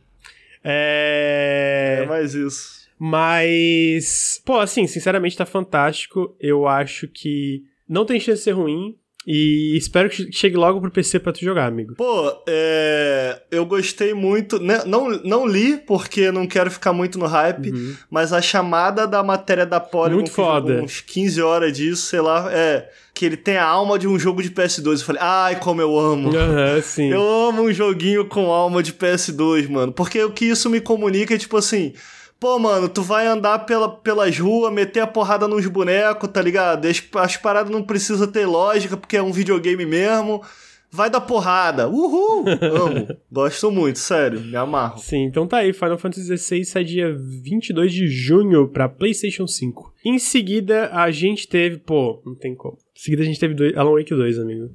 É. 0.63 2.01
é 2.03 2.05
mais 2.05 2.33
isso. 2.33 2.77
Mas, 2.99 4.41
pô, 4.45 4.59
assim, 4.59 4.85
sinceramente 4.87 5.37
tá 5.37 5.45
fantástico. 5.45 6.35
Eu 6.39 6.67
acho 6.67 7.07
que 7.07 7.63
não 7.87 8.05
tem 8.05 8.19
chance 8.19 8.39
de 8.39 8.43
ser 8.43 8.51
ruim. 8.51 8.95
E 9.29 9.75
espero 9.75 10.09
que 10.09 10.31
chegue 10.31 10.55
logo 10.55 10.79
pro 10.79 10.89
PC 10.89 11.19
pra 11.19 11.33
tu 11.33 11.41
jogar, 11.43 11.65
amigo. 11.67 11.95
Pô, 11.95 12.31
é, 12.47 13.41
eu 13.51 13.65
gostei 13.65 14.13
muito. 14.13 14.57
né, 14.57 14.83
Não, 14.85 15.09
não 15.21 15.45
li, 15.45 15.75
porque 15.85 16.31
não 16.31 16.47
quero 16.47 16.71
ficar 16.71 16.93
muito 16.93 17.19
no 17.19 17.25
hype, 17.25 17.69
Uhum. 17.71 17.93
mas 18.09 18.31
a 18.31 18.41
chamada 18.41 19.05
da 19.05 19.21
matéria 19.21 19.65
da 19.65 19.81
Polygon, 19.81 20.15
Muito 20.19 20.31
foda. 20.31 20.81
uns 20.81 21.01
15 21.01 21.41
horas 21.41 21.73
disso, 21.77 22.03
sei 22.03 22.21
lá, 22.21 22.47
é. 22.53 22.89
Que 23.17 23.25
ele 23.25 23.35
tem 23.35 23.57
a 23.57 23.65
alma 23.65 23.97
de 23.97 24.07
um 24.07 24.19
jogo 24.19 24.43
de 24.43 24.51
PS2. 24.51 24.99
Eu 24.99 25.05
falei, 25.05 25.21
ai, 25.23 25.59
como 25.59 25.81
eu 25.81 25.97
amo. 25.97 26.29
Aham, 26.37 26.79
sim. 26.83 27.09
Eu 27.09 27.27
amo 27.47 27.63
um 27.63 27.73
joguinho 27.73 28.25
com 28.25 28.51
alma 28.51 28.83
de 28.83 28.93
PS2, 28.93 29.67
mano. 29.67 29.91
Porque 29.91 30.23
o 30.23 30.31
que 30.31 30.45
isso 30.45 30.69
me 30.69 30.79
comunica 30.79 31.33
é 31.33 31.37
tipo 31.39 31.57
assim. 31.57 31.93
Pô, 32.39 32.59
mano, 32.59 32.87
tu 32.87 33.01
vai 33.01 33.25
andar 33.25 33.57
pela, 33.65 33.89
pelas 33.89 34.37
ruas, 34.37 34.71
meter 34.71 34.99
a 34.99 35.07
porrada 35.07 35.47
nos 35.47 35.65
bonecos, 35.65 36.29
tá 36.29 36.39
ligado? 36.39 36.85
As, 36.85 37.01
as 37.15 37.37
paradas 37.37 37.71
não 37.71 37.81
precisam 37.81 38.27
ter 38.27 38.45
lógica, 38.45 38.95
porque 38.95 39.17
é 39.17 39.23
um 39.23 39.31
videogame 39.31 39.83
mesmo. 39.83 40.43
Vai 40.91 41.09
dar 41.09 41.21
porrada. 41.21 41.87
Uhul! 41.89 42.45
Amo. 42.61 43.07
Gosto 43.31 43.69
muito, 43.69 43.99
sério. 43.99 44.39
Me 44.39 44.55
amarro. 44.55 44.97
Sim, 44.99 45.23
então 45.25 45.45
tá 45.45 45.57
aí, 45.57 45.73
Final 45.73 45.97
Fantasy 45.97 46.37
XVI 46.37 46.65
sai 46.65 46.83
dia 46.83 47.13
22 47.15 47.91
de 47.93 48.07
junho 48.07 48.67
pra 48.69 48.87
PlayStation 48.87 49.45
5. 49.47 49.93
Em 50.05 50.17
seguida, 50.17 50.89
a 50.93 51.11
gente 51.11 51.47
teve, 51.47 51.77
pô, 51.77 52.21
não 52.25 52.33
tem 52.35 52.55
como. 52.55 52.77
Em 52.95 52.99
seguida, 52.99 53.21
a 53.21 53.25
gente 53.25 53.39
teve 53.39 53.53
dois, 53.53 53.75
Alan 53.77 53.91
Wake 53.97 54.15
2, 54.15 54.39
amigo. 54.39 54.69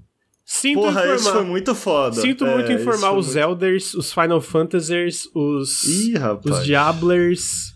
Sinto 0.44 0.80
Porra, 0.80 0.90
informar, 1.00 1.14
esse 1.14 1.30
foi 1.32 1.44
muito 1.44 1.74
foda. 1.74 2.20
Sinto 2.20 2.44
É, 2.44 2.54
muito 2.54 2.72
informar 2.72 3.12
os 3.16 3.26
muito- 3.28 3.38
Elders, 3.38 3.94
os 3.94 4.12
Final 4.12 4.40
Fantasers, 4.40 5.28
os, 5.34 5.84
Ih, 5.84 6.18
rapaz. 6.18 6.58
os 6.58 6.64
Diablers, 6.66 7.72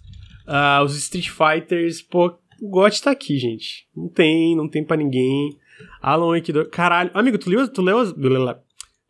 ah, 0.47 0.83
os 0.85 0.95
Street 0.97 1.31
Fighters. 1.31 2.03
Pô, 2.03 2.35
o 2.61 2.69
GOT 2.69 3.03
tá 3.03 3.13
aqui, 3.13 3.39
gente. 3.39 3.87
Não 3.97 4.09
tem, 4.09 4.55
não 4.57 4.69
tem 4.69 4.85
pra 4.85 4.97
ninguém. 4.97 5.57
Alan 6.07 6.29
Wake 6.29 6.53
2. 6.53 6.69
Caralho, 6.69 7.11
amigo, 7.13 7.37
tu 7.37 7.51
leu, 7.51 7.67
tu 7.67 7.83
leu 7.83 7.99
as. 7.99 8.15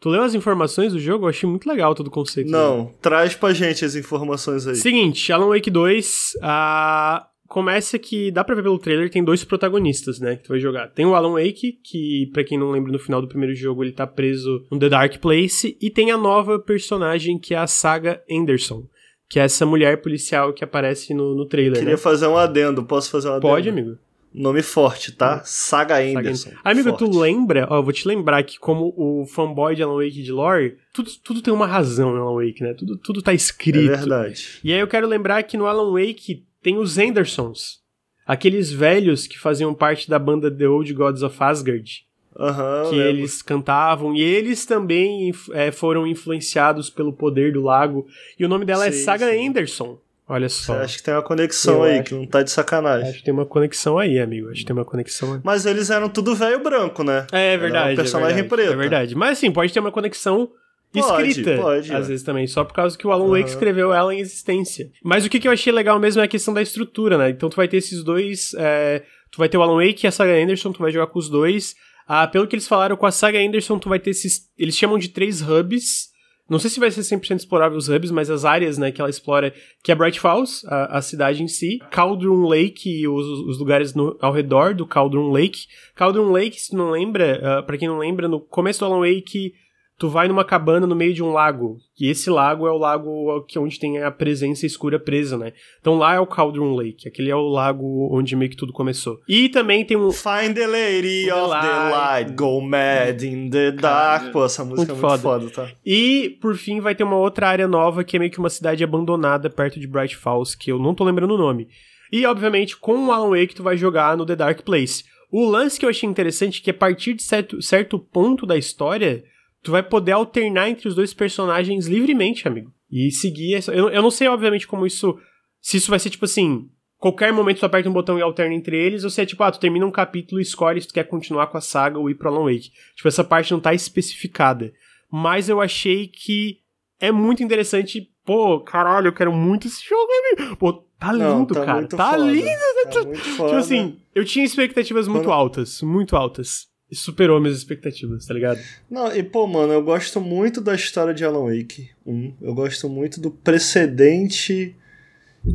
Tu 0.01 0.09
leu 0.09 0.23
as 0.23 0.35
informações 0.35 0.95
do 0.95 0.99
jogo? 0.99 1.27
Eu 1.27 1.29
achei 1.29 1.49
muito 1.49 1.69
legal 1.69 1.95
todo 1.95 2.07
o 2.07 2.11
conceito. 2.11 2.47
dele. 2.47 2.57
Não, 2.57 2.95
traz 3.03 3.35
pra 3.35 3.53
gente 3.53 3.85
as 3.85 3.95
informações 3.95 4.67
aí. 4.67 4.77
Seguinte, 4.77 5.31
Alan 5.31 5.49
Wake 5.49 5.71
2, 5.71 6.39
ah, 6.43 7.27
começa 7.49 7.99
que, 7.99 8.31
dá 8.31 8.43
pra 8.43 8.55
ver 8.55 8.63
pelo 8.63 8.79
trailer, 8.79 9.11
tem 9.11 9.23
dois 9.23 9.45
protagonistas, 9.45 10.19
né, 10.21 10.37
que 10.37 10.45
tu 10.45 10.49
vai 10.49 10.59
jogar. 10.59 10.89
Tem 10.89 11.05
o 11.05 11.15
Alan 11.15 11.33
Wake, 11.33 11.81
que, 11.85 12.31
pra 12.33 12.45
quem 12.45 12.59
não 12.59 12.71
lembra, 12.71 12.93
no 12.93 12.99
final 12.99 13.21
do 13.21 13.29
primeiro 13.29 13.55
jogo 13.55 13.85
ele 13.85 13.93
tá 13.93 14.07
preso 14.07 14.65
no 14.71 14.79
The 14.79 14.89
Dark 14.89 15.19
Place, 15.19 15.77
e 15.81 15.91
tem 15.91 16.11
a 16.11 16.17
nova 16.17 16.59
personagem, 16.59 17.39
que 17.39 17.55
é 17.55 17.59
a 17.59 17.67
Saga 17.67 18.23
Anderson, 18.31 18.85
que 19.29 19.39
é 19.39 19.45
essa 19.45 19.67
mulher 19.67 20.01
policial 20.01 20.53
que 20.53 20.65
aparece 20.65 21.13
no, 21.15 21.35
no 21.35 21.47
trailer, 21.47 21.79
Queria 21.79 21.91
né? 21.93 21.97
fazer 21.97 22.27
um 22.27 22.37
adendo. 22.37 22.85
Posso 22.85 23.11
fazer 23.11 23.29
um 23.29 23.33
adendo? 23.33 23.49
Pode, 23.49 23.69
amigo. 23.69 23.99
Nome 24.39 24.61
forte, 24.63 25.13
tá? 25.13 25.41
Saga 25.45 25.95
Saga 25.97 26.19
Anderson. 26.21 26.51
Amigo, 26.63 26.91
Forte. 26.91 27.05
tu 27.11 27.19
lembra, 27.19 27.67
ó, 27.71 27.79
eu 27.79 27.83
vou 27.83 27.93
te 27.93 28.07
lembrar 28.07 28.43
que 28.43 28.59
como 28.59 28.93
o 28.95 29.25
fanboy 29.27 29.75
de 29.75 29.83
Alan 29.83 29.97
Wake 29.97 30.23
de 30.23 30.31
lore, 30.31 30.77
tudo, 30.93 31.11
tudo 31.25 31.41
tem 31.41 31.55
uma 31.55 31.67
razão 31.67 32.13
no 32.15 32.21
Alan 32.21 32.45
Wake, 32.45 32.63
né? 32.63 32.75
Tudo, 32.75 32.99
tudo 32.99 33.23
tá 33.23 33.33
É 33.33 33.35
escrito. 33.35 33.87
verdade. 33.89 34.61
E 34.63 34.73
aí 34.75 34.79
eu 34.79 34.87
quero 34.87 35.07
lembrar 35.07 35.43
que 35.45 35.57
no 35.57 35.67
Alan 35.67 35.91
Wake 35.93 36.45
tem 36.63 36.77
os 36.77 36.99
Andersons. 36.99 37.79
Aqueles 38.27 38.71
velhos 38.71 39.27
que 39.27 39.39
faziam 39.39 39.73
parte 39.73 40.11
da 40.11 40.19
banda 40.19 40.51
The 40.51 40.69
Old 40.69 40.93
Gods 40.93 41.23
of 41.23 41.37
Asgard. 41.43 42.05
Aham. 42.39 42.91
que 42.91 42.97
lembro. 42.97 43.09
eles 43.19 43.41
cantavam. 43.41 44.15
E 44.15 44.21
eles 44.21 44.67
também 44.67 45.33
é, 45.53 45.71
foram 45.73 46.07
influenciados 46.07 46.91
pelo 46.91 47.11
poder 47.13 47.55
do 47.55 47.63
lago. 47.63 48.07
E 48.39 48.45
o 48.45 48.49
nome 48.49 48.67
dela 48.67 48.87
é 48.87 48.91
Sim, 48.93 49.03
Saga 49.05 49.31
sim. 49.31 49.49
Anderson. 49.49 49.99
Olha 50.29 50.49
só. 50.49 50.81
Acho 50.81 50.97
que 50.99 51.03
tem 51.05 51.15
uma 51.15 51.23
conexão 51.23 51.75
Eu 51.77 51.83
aí, 51.85 51.95
acho. 52.01 52.05
que 52.05 52.15
não 52.15 52.27
tá 52.27 52.43
de 52.43 52.51
sacanagem. 52.51 53.09
Acho 53.11 53.19
que 53.19 53.25
tem 53.25 53.33
uma 53.33 53.47
conexão 53.47 53.97
aí, 53.99 54.19
amigo. 54.19 54.51
Acho 54.51 54.61
que 54.61 54.67
tem 54.67 54.75
uma 54.75 54.85
conexão 54.85 55.35
aí. 55.35 55.41
Mas 55.45 55.67
eles 55.67 55.89
eram 55.89 56.09
tudo 56.09 56.35
velho 56.35 56.61
branco, 56.63 57.05
né? 57.05 57.27
É 57.31 57.57
verdade. 57.57 57.85
Era 57.85 57.93
um 57.93 57.97
personagem 57.97 58.33
é 58.39 58.43
verdade, 58.43 58.63
preto. 58.63 58.73
É 58.73 58.77
verdade. 58.77 59.15
Mas 59.15 59.39
assim, 59.39 59.53
pode 59.53 59.73
ter 59.73 59.79
uma 59.81 59.93
conexão 59.93 60.51
Pode, 60.93 61.29
escrita. 61.29 61.57
pode, 61.61 61.93
às 61.95 62.07
é. 62.07 62.09
vezes 62.09 62.25
também, 62.25 62.47
só 62.47 62.65
por 62.65 62.73
causa 62.73 62.97
que 62.97 63.07
o 63.07 63.13
Alan 63.13 63.27
Wake 63.29 63.43
Aham. 63.43 63.49
escreveu 63.51 63.93
ela 63.93 64.15
em 64.15 64.19
existência. 64.19 64.91
Mas 65.05 65.27
o 65.27 65.29
que, 65.29 65.39
que 65.39 65.47
eu 65.47 65.53
achei 65.53 65.73
legal 65.73 65.99
mesmo 66.01 66.23
é 66.23 66.25
a 66.25 66.29
questão 66.29 66.55
da 66.55 66.63
estrutura, 66.63 67.19
né? 67.19 67.29
Então 67.31 67.51
tu 67.51 67.57
vai 67.57 67.69
ter 67.69 67.77
esses 67.77 68.03
dois. 68.03 68.53
é, 68.59 69.03
Tu 69.31 69.39
vai 69.39 69.49
ter 69.49 69.59
o 69.59 69.63
Alan 69.63 69.85
Wake 69.85 70.07
e 70.07 70.09
a 70.09 70.11
Saga 70.11 70.33
Anderson, 70.33 70.73
tu 70.73 70.79
vai 70.81 70.91
jogar 70.91 71.09
com 71.09 71.19
os 71.19 71.29
dois. 71.29 71.75
Ah, 72.09 72.27
pelo 72.27 72.47
que 72.47 72.55
eles 72.55 72.67
falaram 72.69 72.97
com 72.97 73.05
a 73.05 73.11
Saga 73.11 73.39
Anderson, 73.39 73.79
tu 73.79 73.89
vai 73.89 73.99
ter 73.99 74.11
esses. 74.11 74.49
Eles 74.57 74.77
chamam 74.77 74.97
de 74.99 75.09
três 75.09 75.43
hubs. 75.43 76.09
Não 76.49 76.59
sei 76.61 76.71
se 76.71 76.79
vai 76.79 76.91
ser 76.91 77.01
100% 77.01 77.37
explorável 77.39 77.77
os 77.77 77.89
hubs, 77.89 78.11
mas 78.13 78.31
as 78.31 78.45
áreas, 78.45 78.79
né, 78.79 78.93
que 78.93 79.01
ela 79.01 79.11
explora, 79.11 79.53
que 79.83 79.91
é 79.91 79.95
Bright 79.95 80.21
Falls, 80.21 80.65
a, 80.69 80.99
a 80.99 81.03
cidade 81.03 81.43
em 81.43 81.49
si, 81.49 81.79
Cauldron 81.91 82.47
Lake 82.47 82.89
e 83.01 83.09
os, 83.09 83.27
os 83.27 83.59
lugares 83.59 83.95
no- 83.95 84.17
ao 84.21 84.33
redor 84.33 84.73
do 84.75 84.87
Cauldron 84.87 85.33
Lake. 85.33 85.67
Cauldron 85.95 86.31
Lake, 86.31 86.61
se 86.61 86.75
não 86.77 86.91
lembra, 86.91 87.41
ah, 87.43 87.63
pra 87.63 87.77
quem 87.77 87.89
não 87.89 87.99
lembra, 87.99 88.29
no 88.29 88.39
começo 88.41 88.79
do 88.81 88.87
Alan 88.87 89.01
Wake, 89.01 89.53
tu 89.99 90.09
vai 90.11 90.29
numa 90.29 90.45
cabana 90.45 90.87
no 90.87 90.95
meio 90.95 91.15
de 91.15 91.23
um 91.23 91.33
lago, 91.33 91.79
e 91.99 92.09
esse 92.11 92.29
lago 92.29 92.67
é 92.67 92.71
o 92.71 92.77
lago 92.77 93.43
que 93.49 93.59
onde 93.59 93.79
tem 93.79 94.03
a 94.03 94.11
presença 94.11 94.67
escura 94.67 94.99
presa, 94.99 95.39
né? 95.39 95.53
Então 95.81 95.97
lá 95.97 96.15
é 96.15 96.21
o 96.21 96.27
Cauldron 96.27 96.75
Lake, 96.75 97.09
aquele 97.09 97.31
é 97.31 97.35
o 97.37 97.49
lago 97.49 98.09
onde 98.15 98.37
meio 98.37 98.51
que 98.51 98.57
tudo 98.57 98.73
começou. 98.73 99.19
E 99.29 99.49
também 99.49 99.85
tem 99.85 99.97
um 99.97 100.11
Find 100.13 100.55
the 100.55 100.67
lady 100.67 101.25
The 101.27 101.35
of 101.35 101.51
the 101.51 101.91
light. 101.91 101.93
light, 102.27 102.33
go 102.37 102.61
mad 102.61 103.23
in 103.23 103.49
the 103.49 103.73
dark. 103.73 104.33
Pô, 104.33 104.45
essa 104.45 104.65
música 104.65 104.93
Muito 104.93 105.05
é 105.07 105.09
muito 105.09 105.23
foda. 105.23 105.49
foda, 105.49 105.51
tá? 105.69 105.75
E, 105.85 106.37
por 106.41 106.55
fim, 106.57 106.81
vai 106.81 106.95
ter 106.95 107.05
uma 107.05 107.17
outra 107.17 107.49
área 107.49 107.67
nova 107.67 108.05
que 108.05 108.17
é 108.17 108.19
meio 108.19 108.31
que 108.31 108.39
uma 108.39 108.51
cidade 108.51 108.85
abandonada 108.85 109.49
perto 109.49 109.81
de 109.81 109.87
Bright 109.87 110.17
Falls, 110.17 110.57
que 110.57 110.71
eu 110.71 110.79
não 110.79 110.95
tô 110.95 111.05
lembrando 111.05 111.35
o 111.35 111.39
nome. 111.39 111.69
E, 112.13 112.25
obviamente, 112.27 112.77
com 112.77 113.07
o 113.07 113.13
Alan 113.13 113.31
Wake 113.31 113.55
tu 113.55 113.63
vai 113.63 113.77
jogar 113.77 114.17
no 114.17 114.27
The 114.27 114.37
Dark 114.37 114.61
Place. 114.63 115.05
O 115.33 115.45
lance 115.45 115.79
que 115.79 115.85
eu 115.85 115.91
achei 115.91 116.09
interessante 116.09 116.61
é 116.61 116.65
que 116.65 116.71
a 116.71 116.75
partir 116.75 117.15
de 117.15 117.23
certo, 117.23 117.61
certo 117.61 117.99
ponto 117.99 118.47
da 118.47 118.57
história, 118.57 119.25
tu 119.63 119.71
vai 119.73 119.83
poder 119.83 120.13
alternar 120.13 120.69
entre 120.71 120.89
os 120.89 120.95
dois 120.95 121.13
personagens 121.15 121.87
livremente, 121.87 122.47
amigo. 122.47 122.73
E 122.91 123.11
seguir 123.11 123.55
essa... 123.55 123.73
Eu, 123.75 123.89
eu 123.89 124.03
não 124.03 124.11
sei, 124.11 124.29
obviamente, 124.29 124.67
como 124.67 124.87
isso... 124.87 125.19
Se 125.61 125.77
isso 125.79 125.91
vai 125.91 125.99
ser, 125.99 126.11
tipo 126.11 126.25
assim... 126.25 126.69
Qualquer 126.99 127.31
momento 127.31 127.59
tu 127.61 127.67
aperta 127.67 127.91
um 127.91 127.93
botão 127.93 128.19
e 128.19 128.23
alterna 128.23 128.55
entre 128.55 128.75
eles, 128.75 129.05
ou 129.05 129.11
se 129.11 129.21
é 129.21 129.27
tipo, 129.27 129.43
ah, 129.43 129.51
tu 129.53 129.61
termina 129.61 129.85
um 129.85 129.91
capítulo 129.91 130.41
e 130.41 130.43
escolhe 130.43 130.81
se 130.81 130.89
tu 130.89 130.95
quer 130.95 131.05
continuar 131.05 131.49
com 131.49 131.59
a 131.59 131.61
saga 131.61 131.99
ou 131.99 132.09
ir 132.09 132.15
pro 132.15 132.31
Alan 132.31 132.45
Wake. 132.51 132.71
Tipo, 132.95 133.07
essa 133.09 133.23
parte 133.23 133.53
não 133.53 133.61
tá 133.61 133.75
especificada 133.75 134.73
mas 135.11 135.49
eu 135.49 135.61
achei 135.61 136.09
que 136.09 136.59
é 137.01 137.13
muito 137.13 137.43
interessante. 137.43 138.11
Pô, 138.25 138.61
caralho, 138.61 139.09
eu 139.09 139.13
quero 139.13 139.33
muito 139.33 139.67
esse 139.69 139.85
jogo, 139.85 140.09
amigo. 140.35 140.57
Pô, 140.57 140.73
tá 140.73 141.13
Não, 141.13 141.41
lindo, 141.41 141.55
tá 141.55 141.65
cara. 141.65 141.79
muito 141.79 141.97
Tá 141.97 142.11
foda. 142.13 142.25
lindo. 142.25 142.47
Tá 142.93 143.03
muito 143.05 143.19
foda. 143.37 143.49
Tipo 143.51 143.61
assim, 143.61 143.97
eu 144.15 144.25
tinha 144.25 144.45
expectativas 144.45 145.07
muito 145.07 145.25
Quando- 145.25 145.33
altas, 145.33 145.81
muito 145.83 146.17
altas. 146.17 146.67
E 146.91 146.95
superou 146.95 147.41
minhas 147.41 147.57
expectativas, 147.59 148.25
tá 148.27 148.33
ligado? 148.35 148.61
Não, 148.89 149.15
e 149.15 149.23
pô, 149.23 149.47
mano, 149.47 149.73
eu 149.73 149.83
gosto 149.83 150.21
muito 150.21 150.61
da 150.61 150.75
história 150.75 151.13
de 151.13 151.25
Alan 151.25 151.45
Wake 151.53 151.91
1. 152.07 152.35
Eu 152.41 152.55
gosto 152.55 152.89
muito 152.89 153.21
do 153.21 153.31
precedente 153.31 154.77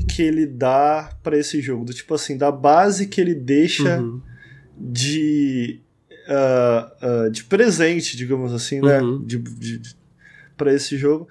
que 0.09 0.21
ele 0.21 0.45
dá 0.45 1.17
pra 1.23 1.37
esse 1.37 1.61
jogo. 1.61 1.85
Do 1.85 1.93
tipo 1.93 2.13
assim, 2.13 2.37
da 2.37 2.51
base 2.51 3.07
que 3.07 3.21
ele 3.21 3.33
deixa 3.33 3.99
Uhum. 4.01 4.21
de. 4.77 5.79
ah, 6.27 6.91
ah, 7.01 7.29
de 7.29 7.43
presente, 7.45 8.15
digamos 8.17 8.53
assim, 8.53 8.81
né? 8.81 9.01
Uhum. 9.01 9.23
De, 9.25 9.37
de, 9.37 9.77
de- 9.79 9.95
pra 10.57 10.73
esse 10.73 10.97
jogo. 10.97 11.27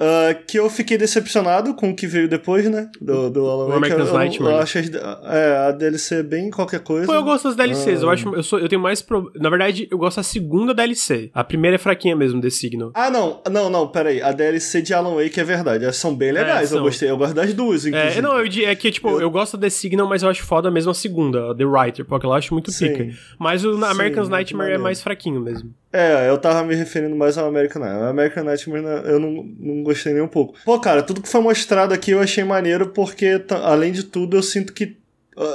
Uh, 0.00 0.34
que 0.48 0.58
eu 0.58 0.68
fiquei 0.68 0.98
decepcionado 0.98 1.74
com 1.74 1.90
o 1.90 1.94
que 1.94 2.08
veio 2.08 2.28
depois, 2.28 2.68
né? 2.68 2.90
Do, 3.00 3.30
do 3.30 3.48
Alan 3.48 3.78
Wake. 3.78 3.92
Eu, 3.92 4.12
Nightmare. 4.12 4.54
Eu, 4.54 4.58
acho 4.60 4.78
as- 4.78 4.90
é, 4.90 5.56
a 5.68 5.70
DLC 5.70 6.24
bem 6.24 6.50
qualquer 6.50 6.80
coisa. 6.80 7.06
Pô, 7.06 7.14
eu 7.14 7.22
gosto 7.22 7.44
das 7.44 7.56
DLCs. 7.56 8.02
Eu 8.02 8.10
Ah. 8.10 8.12
acho, 8.14 8.34
eu 8.34 8.42
sou, 8.42 8.58
eu 8.58 8.68
tenho 8.68 8.80
mais 8.82 9.00
pro... 9.00 9.30
Na 9.36 9.48
verdade, 9.48 9.86
eu 9.90 9.96
gosto 9.98 10.16
da 10.16 10.24
segunda 10.24 10.74
DLC. 10.74 11.30
A 11.32 11.44
primeira 11.44 11.76
é 11.76 11.78
fraquinha 11.78 12.16
mesmo, 12.16 12.40
The 12.40 12.50
Signal. 12.50 12.90
Ah, 12.94 13.10
não, 13.10 13.40
não, 13.48 13.70
não, 13.70 13.86
peraí. 13.86 14.20
A 14.20 14.32
DLC 14.32 14.82
de 14.82 14.92
Alan 14.92 15.14
Wake 15.14 15.38
é 15.38 15.44
verdade. 15.44 15.84
Elas 15.84 15.96
são 15.96 16.12
bem 16.14 16.32
legais, 16.32 16.70
são. 16.70 16.78
eu 16.78 16.84
gostei. 16.84 17.08
Eu 17.08 17.16
gosto 17.16 17.34
das 17.34 17.54
duas, 17.54 17.86
inclusive. 17.86 18.18
É, 18.18 18.22
não, 18.22 18.36
eu, 18.40 18.68
é 18.68 18.74
que, 18.74 18.90
tipo, 18.90 19.20
eu... 19.20 19.30
gosto 19.30 19.56
da 19.56 19.62
The 19.66 19.70
Signal, 19.70 20.08
mas 20.08 20.24
eu 20.24 20.28
acho 20.28 20.42
foda 20.44 20.68
mesmo 20.68 20.90
a 20.90 20.94
segunda, 20.94 21.54
The 21.54 21.64
Writer, 21.64 22.04
porque 22.04 22.26
eu 22.26 22.32
acho 22.32 22.52
muito 22.52 22.72
Sim. 22.72 22.88
pica. 22.88 23.08
Mas 23.38 23.64
o 23.64 23.74
Sim, 23.74 23.84
American's 23.84 24.28
muito 24.28 24.30
Nightmare 24.30 24.72
é 24.72 24.78
mais 24.78 25.00
fraquinho 25.00 25.40
mesmo. 25.40 25.72
É, 25.92 26.28
eu 26.28 26.38
tava 26.38 26.62
me 26.64 26.74
referindo 26.74 27.14
mais 27.14 27.36
ao 27.36 27.46
American 27.46 27.82
Nightmare. 27.82 28.04
O 28.04 28.08
American 28.08 28.44
Nightmare 28.44 28.84
eu 29.06 29.20
não, 29.20 29.30
não 29.58 29.82
gostei 29.82 30.12
nem 30.14 30.22
um 30.22 30.28
pouco. 30.28 30.54
Pô, 30.64 30.80
cara, 30.80 31.02
tudo 31.02 31.20
que 31.20 31.28
foi 31.28 31.40
mostrado 31.40 31.92
aqui 31.92 32.12
eu 32.12 32.20
achei 32.20 32.42
maneiro 32.44 32.88
porque, 32.88 33.38
t- 33.38 33.54
além 33.54 33.92
de 33.92 34.04
tudo, 34.04 34.36
eu 34.36 34.42
sinto 34.42 34.72
que. 34.72 34.96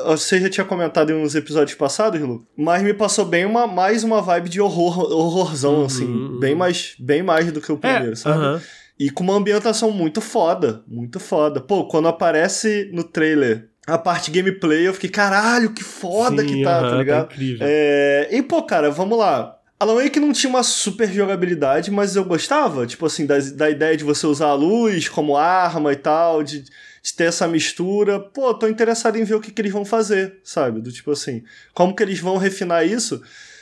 Você 0.06 0.40
já 0.42 0.50
tinha 0.50 0.66
comentado 0.66 1.12
em 1.12 1.16
uns 1.16 1.36
episódios 1.36 1.78
passados, 1.78 2.20
Lu, 2.20 2.44
mas 2.58 2.82
me 2.82 2.96
passou 2.96 3.24
bem 3.26 3.46
uma, 3.46 3.68
mais 3.68 4.04
uma 4.04 4.24
vibe 4.24 4.50
de 4.50 4.60
horror, 4.60 5.00
horrorzão, 5.12 5.76
Uhum, 5.82 5.86
assim. 5.86 6.06
uhum. 6.06 6.40
Bem, 6.40 6.56
mais, 6.56 6.96
bem 6.98 7.22
mais 7.22 7.52
do 7.52 7.62
que 7.62 7.72
o 7.72 7.78
primeiro, 7.78 8.14
é, 8.14 8.16
sabe? 8.16 8.38
aham. 8.44 8.62
E 9.00 9.12
com 9.12 9.24
uma 9.24 9.36
ambientação 9.36 9.92
muito 9.92 10.20
foda, 10.20 10.82
muito 10.88 11.20
foda. 11.20 11.62
Pô, 11.62 11.86
quando 11.88 12.08
aparece 12.08 12.90
no 12.92 13.04
trailer 13.04 13.70
a 13.86 14.00
parte 14.00 14.32
gameplay, 14.32 14.88
eu 14.88 14.94
fiquei, 14.96 15.12
caralho, 15.12 15.72
que 15.72 15.84
foda 15.84 16.42
Sim, 16.42 16.48
que 16.48 16.64
tá, 16.64 16.80
aham, 16.80 16.90
tá 16.90 16.96
ligado? 16.98 17.26
incrível. 17.32 17.68
É, 17.70 18.30
E, 18.32 18.42
pô, 18.42 18.64
cara, 18.64 18.90
vamos 18.90 19.18
lá. 19.20 19.57
Alan 19.80 19.96
Wake 20.04 20.20
não 20.20 20.34
tinha 20.34 20.50
uma 20.50 20.64
super 20.64 21.12
jogabilidade, 21.12 21.92
mas 21.92 22.16
eu 22.16 22.26
gostava, 22.26 22.88
tipo 22.88 23.06
assim, 23.06 23.26
da, 23.26 23.38
da 23.40 23.70
ideia 23.70 23.96
de 23.96 24.04
você 24.04 24.26
usar 24.26 24.48
a 24.48 24.54
luz 24.56 25.08
como 25.08 25.38
arma 25.38 25.94
e 25.94 25.96
tal, 25.96 26.42
de, 26.44 26.62
de 26.62 27.14
ter 27.16 27.26
essa 27.26 27.48
mistura. 27.48 28.20
Pô, 28.20 28.54
tô 28.56 28.68
interessado 28.68 29.18
em 29.18 29.24
ver 29.24 29.36
o 29.36 29.40
que, 29.40 29.52
que 29.52 29.62
eles 29.62 29.72
vão 29.72 29.86
fazer, 29.86 30.40
sabe? 30.44 30.82
Do 30.82 30.92
tipo 30.92 31.12
assim, 31.12 31.44
como 31.76 31.96
que 31.96 32.02
eles 32.02 32.20
vão 32.20 32.38
refinar 32.38 32.86
isso? 32.88 33.22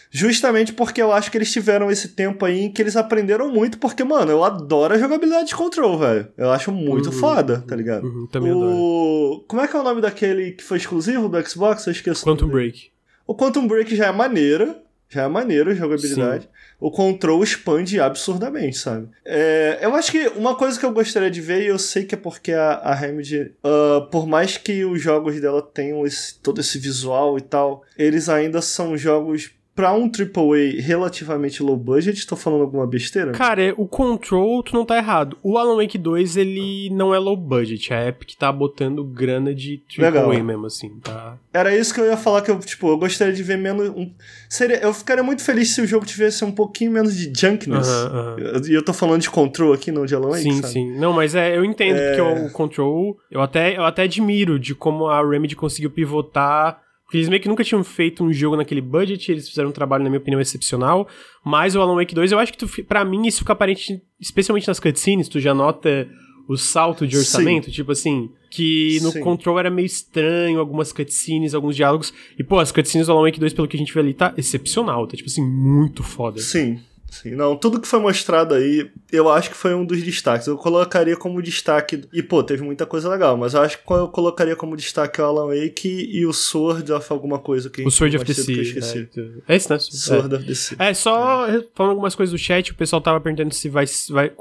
Justamente 0.09 0.71
porque 0.71 1.01
eu 1.01 1.11
acho 1.11 1.29
que 1.29 1.37
eles 1.37 1.51
tiveram 1.51 1.91
esse 1.91 2.09
tempo 2.09 2.45
aí 2.45 2.61
em 2.61 2.71
que 2.71 2.81
eles 2.81 2.95
aprenderam 2.95 3.51
muito, 3.51 3.77
porque, 3.77 4.01
mano, 4.01 4.31
eu 4.31 4.45
adoro 4.45 4.93
a 4.93 4.97
jogabilidade 4.97 5.49
de 5.49 5.55
control, 5.55 5.97
velho. 5.99 6.29
Eu 6.37 6.51
acho 6.51 6.71
muito 6.71 7.07
Uhum, 7.07 7.11
foda, 7.11 7.61
tá 7.67 7.75
ligado? 7.75 8.05
Uhum, 8.05 8.25
também 8.31 8.51
adoro. 8.51 8.71
o... 8.77 9.43
Como 9.45 9.61
é 9.61 9.67
que 9.67 9.75
é 9.75 9.79
o 9.79 9.83
nome 9.83 9.99
daquele 9.99 10.51
que 10.53 10.63
foi 10.63 10.77
exclusivo 10.77 11.27
do 11.27 11.45
Xbox? 11.49 11.85
Eu 11.85 11.91
esqueço. 11.91 12.23
Quantum. 12.23 12.47
Break. 12.47 12.91
O 13.27 13.35
Quantum 13.35 13.67
Break 13.67 13.93
já 13.93 14.05
é 14.05 14.11
maneiro, 14.13 14.75
já 15.09 15.23
é 15.23 15.27
maneiro 15.27 15.69
a 15.71 15.73
jogabilidade. 15.73 16.49
O 16.79 16.91
Control 16.91 17.41
expande 17.43 17.99
absurdamente, 17.99 18.77
sabe? 18.77 19.07
É, 19.23 19.79
eu 19.81 19.95
acho 19.95 20.11
que 20.11 20.27
uma 20.35 20.55
coisa 20.55 20.77
que 20.79 20.85
eu 20.85 20.91
gostaria 20.91 21.31
de 21.31 21.39
ver, 21.39 21.61
e 21.63 21.67
eu 21.67 21.79
sei 21.79 22.03
que 22.03 22.15
é 22.15 22.17
porque 22.17 22.51
a, 22.51 22.73
a 22.73 22.93
Remedy, 22.93 23.53
ah, 23.63 24.07
por 24.11 24.27
mais 24.27 24.57
que 24.57 24.83
os 24.83 25.01
jogos 25.01 25.39
dela 25.39 25.61
tenham 25.61 26.05
esse- 26.05 26.35
todo 26.39 26.59
esse 26.59 26.77
visual 26.77 27.37
e 27.37 27.41
tal, 27.41 27.83
eles 27.97 28.27
ainda 28.27 28.61
são 28.61 28.97
jogos 28.97 29.51
pra 29.75 29.93
um 29.93 30.05
AAA 30.09 30.81
relativamente 30.81 31.61
low 31.61 31.75
budget. 31.75 32.25
Tô 32.25 32.35
falando 32.37 32.61
alguma 32.61 32.87
besteira? 32.87 33.31
Cara, 33.33 33.61
é, 33.61 33.73
o 33.75 33.85
Control, 33.85 34.63
tu 34.63 34.73
não 34.73 34.85
tá 34.85 34.95
errado. 34.97 35.37
O 35.43 35.57
Alan 35.57 35.75
Wake 35.75 35.97
2, 35.97 36.37
ele 36.37 36.89
não 36.91 37.13
é 37.13 37.19
low 37.19 37.35
budget. 37.35 37.93
A 37.93 38.07
Epic 38.07 38.35
tá 38.39 38.51
botando 38.51 39.03
grana 39.03 39.53
de 39.53 39.83
Legal. 39.97 40.31
AAA 40.31 40.41
mesmo, 40.43 40.65
assim, 40.65 40.97
tá? 41.03 41.37
Era 41.53 41.75
isso 41.75 41.93
que 41.93 41.99
eu 41.99 42.05
ia 42.05 42.15
falar, 42.17 42.41
que 42.41 42.49
eu, 42.49 42.57
tipo, 42.59 42.87
eu 42.87 42.97
gostaria 42.97 43.33
de 43.33 43.43
ver 43.43 43.57
menos. 43.57 43.89
Um, 43.89 44.09
seria, 44.49 44.77
eu 44.77 44.93
ficaria 44.93 45.23
muito 45.23 45.43
feliz 45.43 45.69
se 45.75 45.81
o 45.81 45.85
jogo 45.87 46.05
tivesse 46.05 46.45
um 46.45 46.51
pouquinho 46.51 46.91
menos 46.91 47.15
de 47.15 47.31
junkness. 47.37 47.87
Aham, 47.87 48.37
aham. 48.39 48.61
E 48.69 48.73
eu 48.73 48.83
tô 48.83 48.93
falando 48.93 49.21
de 49.21 49.29
control 49.29 49.73
aqui, 49.73 49.91
não 49.91 50.05
de 50.05 50.15
Alan 50.15 50.29
Wake, 50.29 50.43
Sim, 50.43 50.61
sabe? 50.61 50.73
sim. 50.73 50.97
Não, 50.97 51.11
mas 51.11 51.35
é, 51.35 51.57
eu 51.57 51.65
entendo, 51.65 51.97
É. 51.97 52.07
porque 52.15 52.21
o, 52.21 52.45
o 52.47 52.51
Control, 52.51 53.17
eu 53.29 53.41
até, 53.41 53.75
eu 53.77 53.83
até 53.83 54.03
admiro 54.03 54.57
de 54.57 54.73
como 54.73 55.07
a 55.07 55.21
Remedy 55.27 55.55
conseguiu 55.55 55.89
pivotar. 55.91 56.84
Porque 57.15 57.19
eles 57.19 57.29
meio 57.29 57.41
que 57.41 57.47
nunca 57.47 57.63
tinham 57.63 57.81
feito 57.83 58.23
um 58.25 58.33
jogo 58.33 58.57
naquele 58.57 58.81
budget, 58.81 59.31
eles 59.31 59.47
fizeram 59.47 59.69
um 59.69 59.71
trabalho, 59.71 60.03
na 60.03 60.09
minha 60.09 60.19
opinião, 60.19 60.41
excepcional. 60.41 61.07
Mas 61.45 61.73
o 61.73 61.79
Alan 61.81 61.95
Wake 61.95 62.13
2, 62.13 62.33
eu 62.33 62.39
acho 62.39 62.51
que 62.51 62.57
tu, 62.57 62.67
fi- 62.67 62.83
pra 62.83 63.05
mim 63.05 63.25
isso 63.25 63.39
fica 63.39 63.53
aparente, 63.53 64.01
especialmente 64.19 64.67
nas 64.67 64.79
cutscenes, 64.81 65.29
tu 65.29 65.39
já 65.39 65.53
nota 65.53 66.09
o 66.47 66.57
salto 66.57 67.07
de 67.07 67.15
orçamento, 67.17 67.71
tipo 67.71 67.91
assim, 67.93 68.29
que 68.51 68.99
no 69.01 69.11
Sim. 69.11 69.21
Control 69.21 69.57
era 69.57 69.69
meio 69.71 69.85
estranho, 69.85 70.59
algumas 70.59 70.91
cutscenes, 70.91 71.53
alguns 71.53 71.75
diálogos. 71.75 72.13
E, 72.37 72.43
pô, 72.43 72.59
as 72.59 72.71
cutscenes 72.71 73.07
do 73.07 73.13
Alan 73.13 73.23
Wake 73.23 73.39
2, 73.39 73.53
pelo 73.53 73.67
que 73.67 73.77
a 73.77 73.79
gente 73.79 73.93
vê 73.93 73.99
ali, 74.01 74.13
tá 74.13 74.33
excepcional, 74.37 75.07
tá, 75.07 75.15
tipo 75.15 75.29
assim, 75.29 75.43
muito 75.43 76.03
foda. 76.03 76.39
Sim, 76.41 76.79
sim. 77.21 77.31
Não, 77.31 77.55
tudo 77.55 77.79
que 77.79 77.87
foi 77.87 77.99
mostrado 77.99 78.53
aí, 78.53 78.89
eu 79.11 79.29
acho 79.29 79.49
que 79.49 79.55
foi 79.55 79.73
um 79.73 79.85
dos 79.85 80.01
destaques. 80.03 80.47
Eu 80.47 80.57
colocaria 80.57 81.15
como 81.15 81.41
destaque. 81.41 82.01
E, 82.13 82.21
pô, 82.21 82.43
teve 82.43 82.63
muita 82.63 82.85
coisa 82.85 83.09
legal, 83.09 83.35
mas 83.37 83.53
eu 83.53 83.61
acho 83.61 83.77
que 83.77 83.93
eu 83.93 84.07
colocaria 84.09 84.55
como 84.55 84.75
destaque 84.75 85.21
o 85.21 85.25
Alan 85.25 85.47
Wake 85.47 86.09
e 86.11 86.25
o 86.25 86.33
Sword 86.33 86.91
of 86.91 87.05
alguma 87.11 87.39
coisa 87.39 87.69
que 87.69 87.83
O 87.83 87.91
Sword 87.91 88.17
of 88.17 88.25
the 88.25 88.33
Sea. 88.33 88.61
esqueci. 88.61 89.09
É, 89.47 89.53
é 89.53 89.55
esse, 89.55 89.69
né? 89.69 89.75
É. 89.75 89.79
Sword 89.79 90.35
of 90.35 90.45
the 90.45 90.53
Sea. 90.53 90.77
É, 90.79 90.93
só 90.93 91.47
falando 91.73 91.91
algumas 91.91 92.15
coisas 92.15 92.31
do 92.31 92.37
chat, 92.37 92.71
o 92.71 92.75
pessoal 92.75 93.01
tava 93.01 93.19
perguntando 93.19 93.53
se 93.53 93.69
vai, 93.69 93.85
vai, 94.09 94.31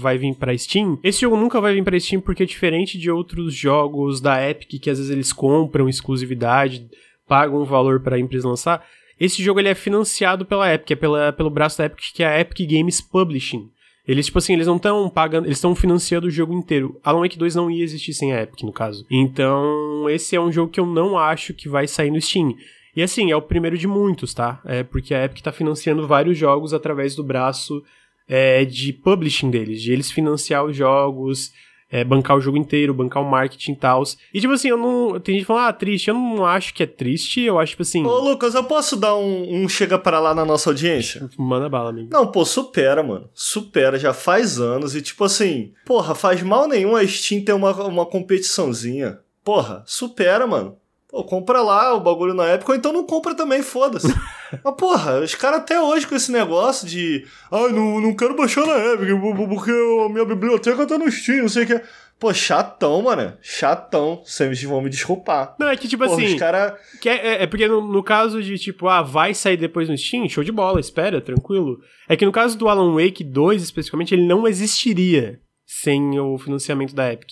vai 0.00 0.18
vir 0.18 0.34
pra 0.34 0.56
Steam. 0.56 0.98
Esse 1.02 1.20
jogo 1.20 1.36
nunca 1.36 1.60
vai 1.60 1.74
vir 1.74 1.84
pra 1.84 1.98
Steam 1.98 2.20
porque, 2.20 2.44
diferente 2.46 2.98
de 2.98 3.10
outros 3.10 3.54
jogos 3.54 4.20
da 4.20 4.48
Epic, 4.48 4.80
que 4.80 4.90
às 4.90 4.98
vezes 4.98 5.10
eles 5.12 5.32
compram 5.32 5.88
exclusividade, 5.88 6.88
pagam 7.26 7.62
um 7.62 7.64
valor 7.64 8.00
pra 8.00 8.18
empresa 8.18 8.48
lançar, 8.48 8.84
esse 9.18 9.42
jogo 9.42 9.60
ele 9.60 9.68
é 9.68 9.74
financiado 9.74 10.44
pela 10.44 10.72
Epic, 10.72 10.90
é 10.90 10.96
pela, 10.96 11.32
pelo 11.32 11.50
braço 11.50 11.78
da 11.78 11.86
Epic, 11.86 12.12
que 12.14 12.22
é 12.22 12.26
a 12.26 12.40
Epic 12.40 12.68
Games 12.68 13.00
Publishing. 13.00 13.70
Eles, 14.06 14.26
tipo 14.26 14.38
assim, 14.38 14.52
eles 14.52 14.66
não 14.66 14.76
estão 14.76 15.08
pagando, 15.08 15.46
eles 15.46 15.56
estão 15.56 15.74
financiando 15.74 16.26
o 16.26 16.30
jogo 16.30 16.52
inteiro. 16.52 17.00
Alan 17.02 17.20
Wake 17.20 17.38
2 17.38 17.54
não 17.54 17.70
ia 17.70 17.82
existir 17.82 18.12
sem 18.12 18.34
a 18.34 18.42
Epic, 18.42 18.62
no 18.62 18.72
caso. 18.72 19.06
Então, 19.10 20.08
esse 20.10 20.36
é 20.36 20.40
um 20.40 20.52
jogo 20.52 20.70
que 20.70 20.78
eu 20.78 20.84
não 20.84 21.16
acho 21.16 21.54
que 21.54 21.68
vai 21.68 21.86
sair 21.86 22.10
no 22.10 22.20
Steam. 22.20 22.54
E 22.94 23.02
assim, 23.02 23.30
é 23.30 23.36
o 23.36 23.42
primeiro 23.42 23.78
de 23.78 23.88
muitos, 23.88 24.34
tá? 24.34 24.60
É 24.64 24.82
porque 24.82 25.14
a 25.14 25.24
Epic 25.24 25.42
tá 25.42 25.50
financiando 25.50 26.06
vários 26.06 26.36
jogos 26.36 26.74
através 26.74 27.14
do 27.14 27.24
braço 27.24 27.82
é, 28.28 28.64
de 28.64 28.92
publishing 28.92 29.50
deles, 29.50 29.82
de 29.82 29.92
eles 29.92 30.10
financiar 30.10 30.64
os 30.64 30.76
jogos, 30.76 31.52
é, 31.90 32.02
bancar 32.02 32.36
o 32.36 32.40
jogo 32.40 32.56
inteiro, 32.56 32.94
bancar 32.94 33.22
o 33.22 33.30
marketing 33.30 33.72
e 33.72 33.76
tal. 33.76 34.02
E 34.32 34.40
tipo 34.40 34.52
assim, 34.52 34.68
eu 34.68 34.76
não. 34.76 35.20
Tem 35.20 35.36
gente 35.36 35.46
falando, 35.46 35.68
ah, 35.68 35.72
triste. 35.72 36.08
Eu 36.08 36.14
não 36.14 36.44
acho 36.44 36.74
que 36.74 36.82
é 36.82 36.86
triste, 36.86 37.40
eu 37.40 37.58
acho, 37.58 37.70
tipo 37.70 37.82
assim. 37.82 38.04
Ô, 38.04 38.18
Lucas, 38.18 38.54
eu 38.54 38.64
posso 38.64 38.96
dar 38.96 39.16
um, 39.16 39.62
um 39.62 39.68
chega 39.68 39.98
para 39.98 40.18
lá 40.18 40.34
na 40.34 40.44
nossa 40.44 40.70
audiência? 40.70 41.28
Manda 41.38 41.68
bala, 41.68 41.90
amigo. 41.90 42.08
Não, 42.12 42.26
pô, 42.26 42.44
supera, 42.44 43.02
mano. 43.02 43.28
Supera, 43.32 43.98
já 43.98 44.12
faz 44.12 44.58
anos. 44.58 44.94
E 44.94 45.02
tipo 45.02 45.24
assim, 45.24 45.72
porra, 45.86 46.14
faz 46.14 46.42
mal 46.42 46.66
nenhum 46.66 46.96
a 46.96 47.06
Steam 47.06 47.44
ter 47.44 47.52
uma, 47.52 47.72
uma 47.84 48.06
competiçãozinha. 48.06 49.20
Porra, 49.44 49.82
supera, 49.86 50.46
mano. 50.46 50.76
Pô, 51.08 51.22
compra 51.22 51.62
lá 51.62 51.94
o 51.94 52.00
bagulho 52.00 52.34
na 52.34 52.46
época, 52.46 52.72
ou 52.72 52.76
então 52.76 52.92
não 52.92 53.06
compra 53.06 53.36
também, 53.36 53.62
foda-se. 53.62 54.08
Mas, 54.62 54.74
porra, 54.76 55.20
os 55.20 55.34
caras 55.34 55.60
até 55.60 55.80
hoje 55.80 56.06
com 56.06 56.14
esse 56.14 56.30
negócio 56.30 56.86
de. 56.86 57.26
Ai, 57.50 57.72
não, 57.72 58.00
não 58.00 58.14
quero 58.14 58.36
baixar 58.36 58.66
na 58.66 58.76
Epic, 58.92 59.08
porque 59.48 59.70
a 59.70 60.08
minha 60.08 60.24
biblioteca 60.24 60.86
tá 60.86 60.98
no 60.98 61.10
Steam, 61.10 61.42
não 61.42 61.48
sei 61.48 61.64
o 61.64 61.66
que. 61.66 61.80
Pô, 62.18 62.32
chatão, 62.32 63.02
mano. 63.02 63.36
Chatão. 63.42 64.22
Vocês 64.24 64.62
vão 64.62 64.80
me 64.80 64.88
desculpar. 64.88 65.54
Não, 65.58 65.68
é 65.68 65.76
que 65.76 65.88
tipo 65.88 66.04
Porra, 66.04 66.16
assim. 66.16 66.32
os 66.34 66.38
caras. 66.38 66.72
Que 67.00 67.08
é, 67.08 67.26
é- 67.26 67.42
é 67.42 67.46
porque 67.46 67.66
no, 67.66 67.80
no 67.92 68.02
caso 68.02 68.42
de, 68.42 68.56
tipo, 68.56 68.88
ah, 68.88 69.02
vai 69.02 69.34
sair 69.34 69.56
depois 69.56 69.88
no 69.88 69.98
Steam, 69.98 70.28
show 70.28 70.44
de 70.44 70.52
bola, 70.52 70.78
espera, 70.80 71.20
tranquilo. 71.20 71.80
É 72.08 72.16
que 72.16 72.24
no 72.24 72.32
caso 72.32 72.56
do 72.56 72.68
Alan 72.68 72.94
Wake 72.94 73.24
2, 73.24 73.62
especificamente, 73.62 74.14
ele 74.14 74.26
não 74.26 74.46
existiria 74.46 75.40
sem 75.66 76.18
o 76.20 76.38
financiamento 76.38 76.94
da 76.94 77.12
Epic. 77.12 77.30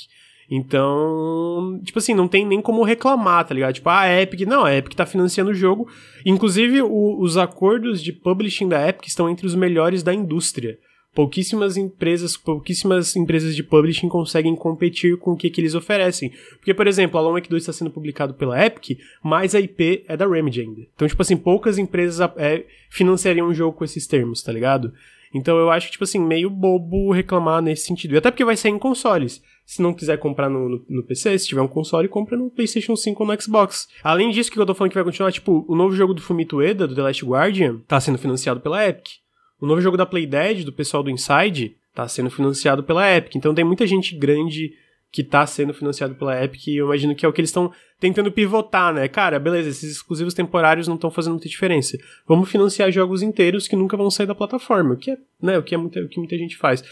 Então, 0.53 1.81
tipo 1.85 1.99
assim, 1.99 2.15
não 2.15 2.29
tem 2.29 2.45
nem 2.47 2.61
como 2.61 2.83
reclamar, 2.83 3.47
tá 3.47 3.55
ligado? 3.55 3.75
Tipo, 3.75 3.89
ah, 3.89 4.01
a 4.01 4.23
Epic, 4.23 4.41
não, 4.47 4.65
a 4.65 4.75
Epic 4.75 4.95
tá 4.95 5.07
financiando 5.07 5.51
o 5.51 5.55
jogo. 5.55 5.89
Inclusive, 6.27 6.83
o- 6.83 7.21
os 7.21 7.37
acordos 7.37 8.03
de 8.03 8.13
publishing 8.13 8.69
da 8.69 8.87
Epic 8.89 9.07
estão 9.07 9.29
entre 9.29 9.47
os 9.47 9.55
melhores 9.55 10.03
da 10.03 10.13
indústria. 10.13 10.79
Pouquíssimas 11.15 11.77
empresas, 11.77 12.39
pouquíssimas 12.39 13.15
empresas 13.17 13.55
de 13.55 13.63
publishing 13.63 14.09
conseguem 14.09 14.57
competir 14.57 15.19
com 15.19 15.33
o 15.33 15.37
que, 15.37 15.51
que 15.51 15.61
eles 15.61 15.75
oferecem. 15.75 16.33
Porque, 16.57 16.73
por 16.73 16.87
exemplo, 16.87 17.19
Alan 17.19 17.33
Wake 17.33 17.51
2 17.51 17.63
está 17.63 17.73
sendo 17.73 17.91
publicado 17.91 18.33
pela 18.33 18.65
Epic, 18.65 18.99
mas 19.23 19.55
a 19.55 19.61
IP 19.61 20.05
é 20.09 20.17
da 20.17 20.27
Remedy 20.27 20.63
ainda. 20.63 20.81
Então, 20.95 21.07
tipo 21.07 21.21
assim, 21.21 21.37
poucas 21.37 21.77
empresas 21.77 22.19
é, 22.39 22.65
financiariam 22.91 23.47
um 23.49 23.55
jogo 23.55 23.77
com 23.77 23.85
esses 23.85 24.07
termos, 24.07 24.43
tá 24.43 24.51
ligado? 24.51 24.93
Então 25.35 25.57
eu 25.59 25.71
acho, 25.71 25.91
tipo 25.91 26.05
assim, 26.05 26.19
meio 26.19 26.49
bobo 26.51 27.11
reclamar 27.13 27.61
nesse 27.63 27.87
sentido. 27.87 28.15
E 28.15 28.19
até 28.19 28.31
porque 28.31 28.45
vai 28.45 28.57
sair 28.57 28.73
em 28.73 28.79
consoles. 28.79 29.43
Se 29.73 29.81
não 29.81 29.95
quiser 29.95 30.19
comprar 30.19 30.51
no, 30.51 30.69
no, 30.69 30.85
no 30.87 31.03
PC, 31.03 31.39
se 31.39 31.47
tiver 31.47 31.63
um 31.63 31.67
console, 31.67 32.07
compra 32.07 32.37
no 32.37 32.51
PlayStation 32.51 32.95
5 32.95 33.23
ou 33.23 33.27
no 33.27 33.41
Xbox. 33.41 33.89
Além 34.05 34.29
disso, 34.29 34.53
que 34.53 34.59
eu 34.59 34.67
tô 34.67 34.75
falando 34.75 34.91
que 34.91 34.99
vai 34.99 35.03
continuar, 35.03 35.33
tipo, 35.33 35.65
o 35.67 35.75
novo 35.75 35.97
jogo 35.97 36.13
do 36.13 36.21
Fumito 36.21 36.59
Ueda, 36.59 36.87
do 36.87 36.95
The 36.95 37.01
Last 37.01 37.25
Guardian, 37.25 37.79
tá 37.89 37.99
sendo 37.99 38.19
financiado 38.19 38.61
pela 38.61 38.87
Epic. 38.87 39.13
O 39.59 39.67
novo 39.67 39.81
jogo 39.81 39.97
da 39.97 40.05
Playdead, 40.05 40.65
do 40.65 40.75
pessoal 40.75 41.03
do 41.03 41.09
Inside, 41.09 41.75
tá 41.95 42.07
sendo 42.07 42.29
financiado 42.29 42.85
pela 42.85 43.11
Epic. 43.17 43.35
Então 43.35 43.55
tem 43.55 43.65
muita 43.65 43.87
gente 43.87 44.15
grande 44.15 44.75
que 45.11 45.25
tá 45.25 45.47
sendo 45.47 45.73
financiado 45.73 46.15
pela 46.17 46.45
Epic 46.45 46.67
e 46.67 46.77
eu 46.77 46.85
imagino 46.85 47.15
que 47.15 47.25
é 47.25 47.29
o 47.31 47.33
que 47.33 47.41
eles 47.41 47.49
estão 47.49 47.73
tentando 47.99 48.31
pivotar, 48.31 48.93
né? 48.93 49.09
Cara, 49.09 49.39
beleza, 49.39 49.71
esses 49.71 49.93
exclusivos 49.93 50.35
temporários 50.35 50.87
não 50.87 50.97
estão 50.97 51.11
fazendo 51.11 51.33
muita 51.33 51.49
diferença. 51.49 51.97
Vamos 52.29 52.51
financiar 52.51 52.93
jogos 52.93 53.23
inteiros 53.23 53.67
que 53.67 53.75
nunca 53.75 53.97
vão 53.97 54.11
sair 54.11 54.27
da 54.27 54.35
plataforma, 54.35 54.93
o 54.93 54.99
que 54.99 55.13
é, 55.13 55.17
né, 55.41 55.57
o 55.57 55.63
que 55.63 55.75
é 55.75 55.79
muita, 55.79 55.99
o 55.99 56.09
que 56.11 56.19
muita 56.19 56.37
gente 56.37 56.59
faz. 56.59 56.85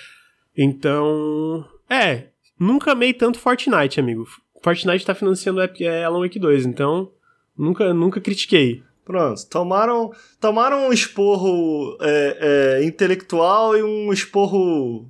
Então, 0.56 1.62
é, 1.90 2.29
nunca 2.60 2.92
amei 2.92 3.14
tanto 3.14 3.38
Fortnite, 3.38 3.98
amigo. 3.98 4.28
Fortnite 4.62 5.06
tá 5.06 5.14
financiando 5.14 5.60
é, 5.62 6.04
Alan 6.04 6.20
Wake 6.20 6.38
2, 6.38 6.66
então 6.66 7.10
nunca, 7.56 7.92
nunca 7.94 8.20
critiquei. 8.20 8.82
Pronto, 9.04 9.48
tomaram, 9.48 10.12
tomaram 10.40 10.86
um 10.86 10.92
esporro 10.92 11.96
é, 12.00 12.78
é, 12.78 12.84
intelectual 12.84 13.76
e 13.76 13.82
um 13.82 14.12
esporro 14.12 15.08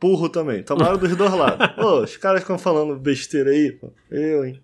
burro 0.00 0.28
também. 0.28 0.62
Tomaram 0.62 0.98
dos 0.98 1.16
dois 1.16 1.32
lados. 1.32 1.66
Pô, 1.74 2.00
os 2.00 2.16
caras 2.16 2.42
ficam 2.42 2.58
falando 2.58 2.96
besteira 2.96 3.50
aí, 3.50 3.72
pô. 3.72 3.92
Eu, 4.10 4.44
hein? 4.44 4.60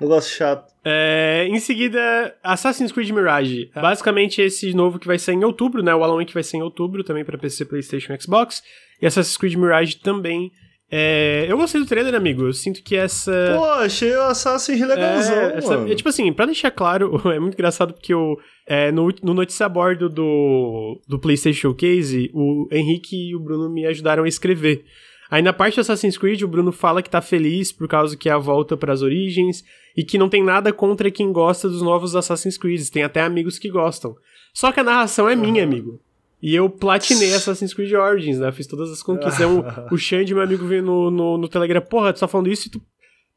Negócio 0.00 0.36
chato. 0.36 0.72
É, 0.84 1.46
em 1.48 1.58
seguida, 1.58 2.34
Assassin's 2.42 2.92
Creed 2.92 3.10
Mirage. 3.10 3.70
Basicamente 3.74 4.40
esse 4.40 4.72
novo 4.74 4.98
que 4.98 5.06
vai 5.06 5.18
ser 5.18 5.32
em 5.32 5.44
outubro, 5.44 5.82
né? 5.82 5.94
O 5.94 6.02
Alan 6.02 6.16
Wake 6.16 6.34
vai 6.34 6.42
ser 6.42 6.58
em 6.58 6.62
outubro 6.62 7.02
também 7.02 7.24
para 7.24 7.38
PC, 7.38 7.64
PlayStation, 7.64 8.14
Xbox. 8.20 8.62
E 9.00 9.06
Assassin's 9.06 9.36
Creed 9.36 9.54
Mirage 9.54 9.96
também 9.96 10.52
é, 10.94 11.46
eu 11.48 11.56
gostei 11.56 11.80
do 11.80 11.86
trailer, 11.86 12.14
amigo. 12.14 12.42
Eu 12.42 12.52
sinto 12.52 12.82
que 12.82 12.94
essa. 12.94 13.32
Pô, 13.56 13.64
achei 13.64 14.14
o 14.14 14.24
Assassin's 14.24 14.78
legalzão, 14.78 15.34
é, 15.34 15.56
essa, 15.56 15.74
é, 15.88 15.94
tipo 15.94 16.10
assim, 16.10 16.30
pra 16.30 16.44
deixar 16.44 16.70
claro, 16.70 17.18
é 17.32 17.40
muito 17.40 17.54
engraçado 17.54 17.94
porque 17.94 18.14
o, 18.14 18.38
é, 18.66 18.92
no, 18.92 19.08
no 19.22 19.32
notícia 19.32 19.64
a 19.64 19.70
bordo 19.70 20.10
do, 20.10 21.00
do 21.08 21.18
PlayStation 21.18 21.60
Showcase, 21.60 22.30
o 22.34 22.68
Henrique 22.70 23.30
e 23.30 23.34
o 23.34 23.40
Bruno 23.40 23.70
me 23.72 23.86
ajudaram 23.86 24.24
a 24.24 24.28
escrever. 24.28 24.84
Aí 25.30 25.40
na 25.40 25.54
parte 25.54 25.76
do 25.76 25.80
Assassin's 25.80 26.18
Creed, 26.18 26.42
o 26.42 26.48
Bruno 26.48 26.70
fala 26.70 27.02
que 27.02 27.08
tá 27.08 27.22
feliz 27.22 27.72
por 27.72 27.88
causa 27.88 28.14
que 28.14 28.28
é 28.28 28.32
a 28.32 28.36
volta 28.36 28.76
para 28.76 28.92
as 28.92 29.00
origens 29.00 29.64
e 29.96 30.04
que 30.04 30.18
não 30.18 30.28
tem 30.28 30.44
nada 30.44 30.74
contra 30.74 31.10
quem 31.10 31.32
gosta 31.32 31.70
dos 31.70 31.80
novos 31.80 32.14
Assassin's 32.14 32.58
Creed. 32.58 32.86
Tem 32.90 33.02
até 33.02 33.22
amigos 33.22 33.58
que 33.58 33.70
gostam. 33.70 34.14
Só 34.52 34.70
que 34.70 34.80
a 34.80 34.84
narração 34.84 35.26
é 35.26 35.34
minha, 35.34 35.64
amigo. 35.64 35.98
E 36.42 36.54
eu 36.54 36.68
platinei 36.68 37.32
Assassin's 37.34 37.72
Creed 37.72 37.92
Origins, 37.92 38.38
né? 38.38 38.50
Fiz 38.50 38.66
todas 38.66 38.90
as 38.90 39.02
conquistas. 39.02 39.46
um, 39.46 39.62
o 39.94 39.96
Xande, 39.96 40.34
meu 40.34 40.42
amigo, 40.42 40.66
veio 40.66 40.82
no, 40.82 41.10
no, 41.10 41.38
no 41.38 41.48
Telegram, 41.48 41.80
porra, 41.80 42.12
tu 42.12 42.20
tá 42.20 42.26
falando 42.26 42.50
isso 42.50 42.66
e 42.66 42.70
tu 42.70 42.82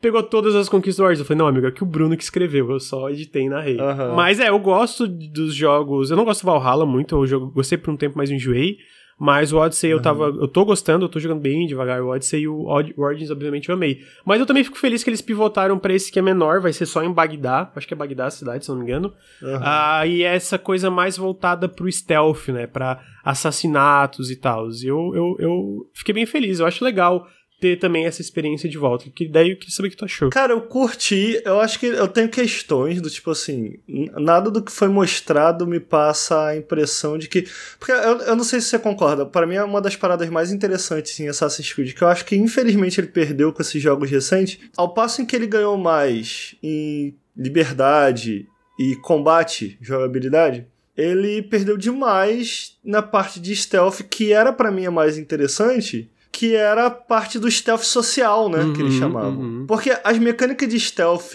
pegou 0.02 0.22
todas 0.24 0.56
as 0.56 0.68
conquistas 0.68 0.98
do 0.98 1.06
Origins. 1.06 1.20
Eu 1.20 1.26
falei, 1.26 1.38
não, 1.40 1.48
amigo, 1.48 1.68
é 1.68 1.72
que 1.72 1.84
o 1.84 1.86
Bruno 1.86 2.18
que 2.18 2.24
escreveu, 2.24 2.72
eu 2.72 2.80
só 2.80 3.10
editei 3.10 3.44
e 3.44 3.50
narrei. 3.50 3.80
Uhum. 3.80 4.16
Mas 4.16 4.40
é, 4.40 4.50
eu 4.50 4.60
gosto 4.60 5.08
dos 5.08 5.54
jogos. 5.54 6.10
Eu 6.10 6.18
não 6.18 6.26
gosto 6.26 6.42
do 6.42 6.52
Valhalla 6.52 6.86
muito, 6.86 7.16
eu 7.16 7.28
jogo, 7.28 7.52
gostei 7.52 7.78
por 7.78 7.94
um 7.94 7.98
tempo, 7.98 8.18
mas 8.18 8.32
enjoei. 8.32 8.78
Mas 9.18 9.54
o 9.54 9.58
Odyssey 9.58 9.92
uhum. 9.92 9.98
eu 9.98 10.02
tava. 10.02 10.26
Eu 10.26 10.48
tô 10.48 10.66
gostando, 10.66 11.06
eu 11.06 11.10
tô 11.10 11.20
jogando 11.20 11.40
bem 11.40 11.66
devagar. 11.66 12.02
O 12.02 12.10
Odyssey 12.10 12.42
e 12.42 12.48
o 12.48 12.66
Origins, 12.98 13.32
obviamente, 13.32 13.70
eu 13.70 13.76
amei. 13.76 14.02
Mas 14.26 14.40
eu 14.40 14.46
também 14.46 14.64
fico 14.64 14.78
feliz 14.78 15.04
que 15.04 15.10
eles 15.10 15.22
pivotaram 15.22 15.80
para 15.80 15.94
esse 15.94 16.12
que 16.12 16.20
é 16.20 16.22
menor, 16.22 16.60
vai 16.60 16.74
ser 16.74 16.86
só 16.86 17.02
em 17.02 17.12
Bagdá. 17.12 17.72
Acho 17.76 17.88
que 17.88 17.94
é 17.94 17.98
Bagdá 17.98 18.26
a 18.26 18.32
cidade, 18.32 18.66
se 18.66 18.72
não 18.72 18.78
me 18.78 18.84
engano. 18.84 19.14
Uhum. 19.42 19.60
Ah, 19.62 20.06
e 20.06 20.24
é 20.24 20.36
essa 20.36 20.60
coisa 20.60 20.92
mais 20.92 21.16
voltada 21.16 21.70
pro 21.70 21.90
stealth, 21.90 22.50
né? 22.50 22.68
Pra 22.68 23.02
assassinatos 23.24 24.30
e 24.30 24.36
tal. 24.36 24.68
E 24.70 24.88
eu, 24.88 25.12
eu, 25.16 25.36
eu 25.40 25.90
fiquei 25.94 26.14
bem 26.14 26.26
feliz, 26.26 26.60
eu 26.60 26.66
acho 26.66 26.84
legal 26.84 27.26
ter 27.66 27.80
também 27.80 28.06
essa 28.06 28.22
experiência 28.22 28.70
de 28.70 28.78
volta. 28.78 29.06
Que 29.14 29.28
daí 29.28 29.52
eu 29.52 29.58
queria 29.58 29.74
saber 29.74 29.88
o 29.88 29.92
que 29.92 29.98
tu 29.98 30.06
achou. 30.06 30.30
Cara, 30.30 30.54
eu 30.54 30.62
curti. 30.62 31.42
Eu 31.44 31.60
acho 31.60 31.80
que 31.80 31.88
eu 31.88 32.08
tenho 32.08 32.30
questões 32.30 33.02
do 33.02 33.10
tipo 33.10 33.32
assim. 33.32 33.80
Nada 33.88 34.52
do 34.52 34.62
que 34.62 34.72
foi 34.72 34.88
mostrado 34.88 35.66
me 35.66 35.80
passa 35.80 36.48
a 36.48 36.58
impressão 36.58 37.18
de 37.18 37.28
que. 37.28 37.48
Porque 37.80 37.92
eu, 37.92 38.20
eu 38.20 38.36
não 38.36 38.44
sei 38.44 38.62
se 38.62 38.68
você 38.68 38.78
concorda. 38.78 39.26
para 39.26 39.48
mim 39.48 39.56
é 39.56 39.64
uma 39.64 39.82
das 39.82 39.96
paradas 39.96 40.30
mais 40.30 40.52
interessantes 40.52 41.20
em 41.20 41.28
Assassin's 41.28 41.74
Creed. 41.74 41.94
Que 41.94 42.04
eu 42.04 42.08
acho 42.08 42.26
que 42.26 42.36
infelizmente 42.36 43.00
ele 43.00 43.08
perdeu 43.08 43.52
com 43.52 43.62
esses 43.62 43.82
jogos 43.82 44.10
recentes. 44.12 44.60
Ao 44.78 44.94
passo 44.94 45.22
em 45.22 45.26
que 45.26 45.36
ele 45.36 45.48
ganhou 45.48 45.78
mais 45.78 46.56
em 46.62 47.16
liberdade 47.36 48.48
e 48.80 48.96
combate, 48.98 49.78
jogabilidade 49.82 50.68
ele 50.98 51.42
perdeu 51.42 51.76
demais 51.76 52.78
na 52.82 53.02
parte 53.02 53.40
de 53.40 53.54
stealth, 53.54 54.02
que 54.10 54.32
era 54.32 54.54
para 54.54 54.72
mim 54.72 54.86
a 54.86 54.92
mais 54.92 55.18
interessante, 55.18 56.10
que 56.36 56.54
era 56.54 56.92
parte 56.92 57.40
do 57.40 57.50
stealth 57.50 57.84
social, 57.84 58.50
né? 58.50 58.60
Uhum, 58.60 58.74
que 58.74 58.82
eles 58.82 58.96
uhum, 58.96 59.00
chamavam. 59.00 59.40
Uhum. 59.40 59.66
Porque 59.66 59.98
as 60.04 60.18
mecânicas 60.18 60.68
de 60.68 60.78
stealth, 60.78 61.32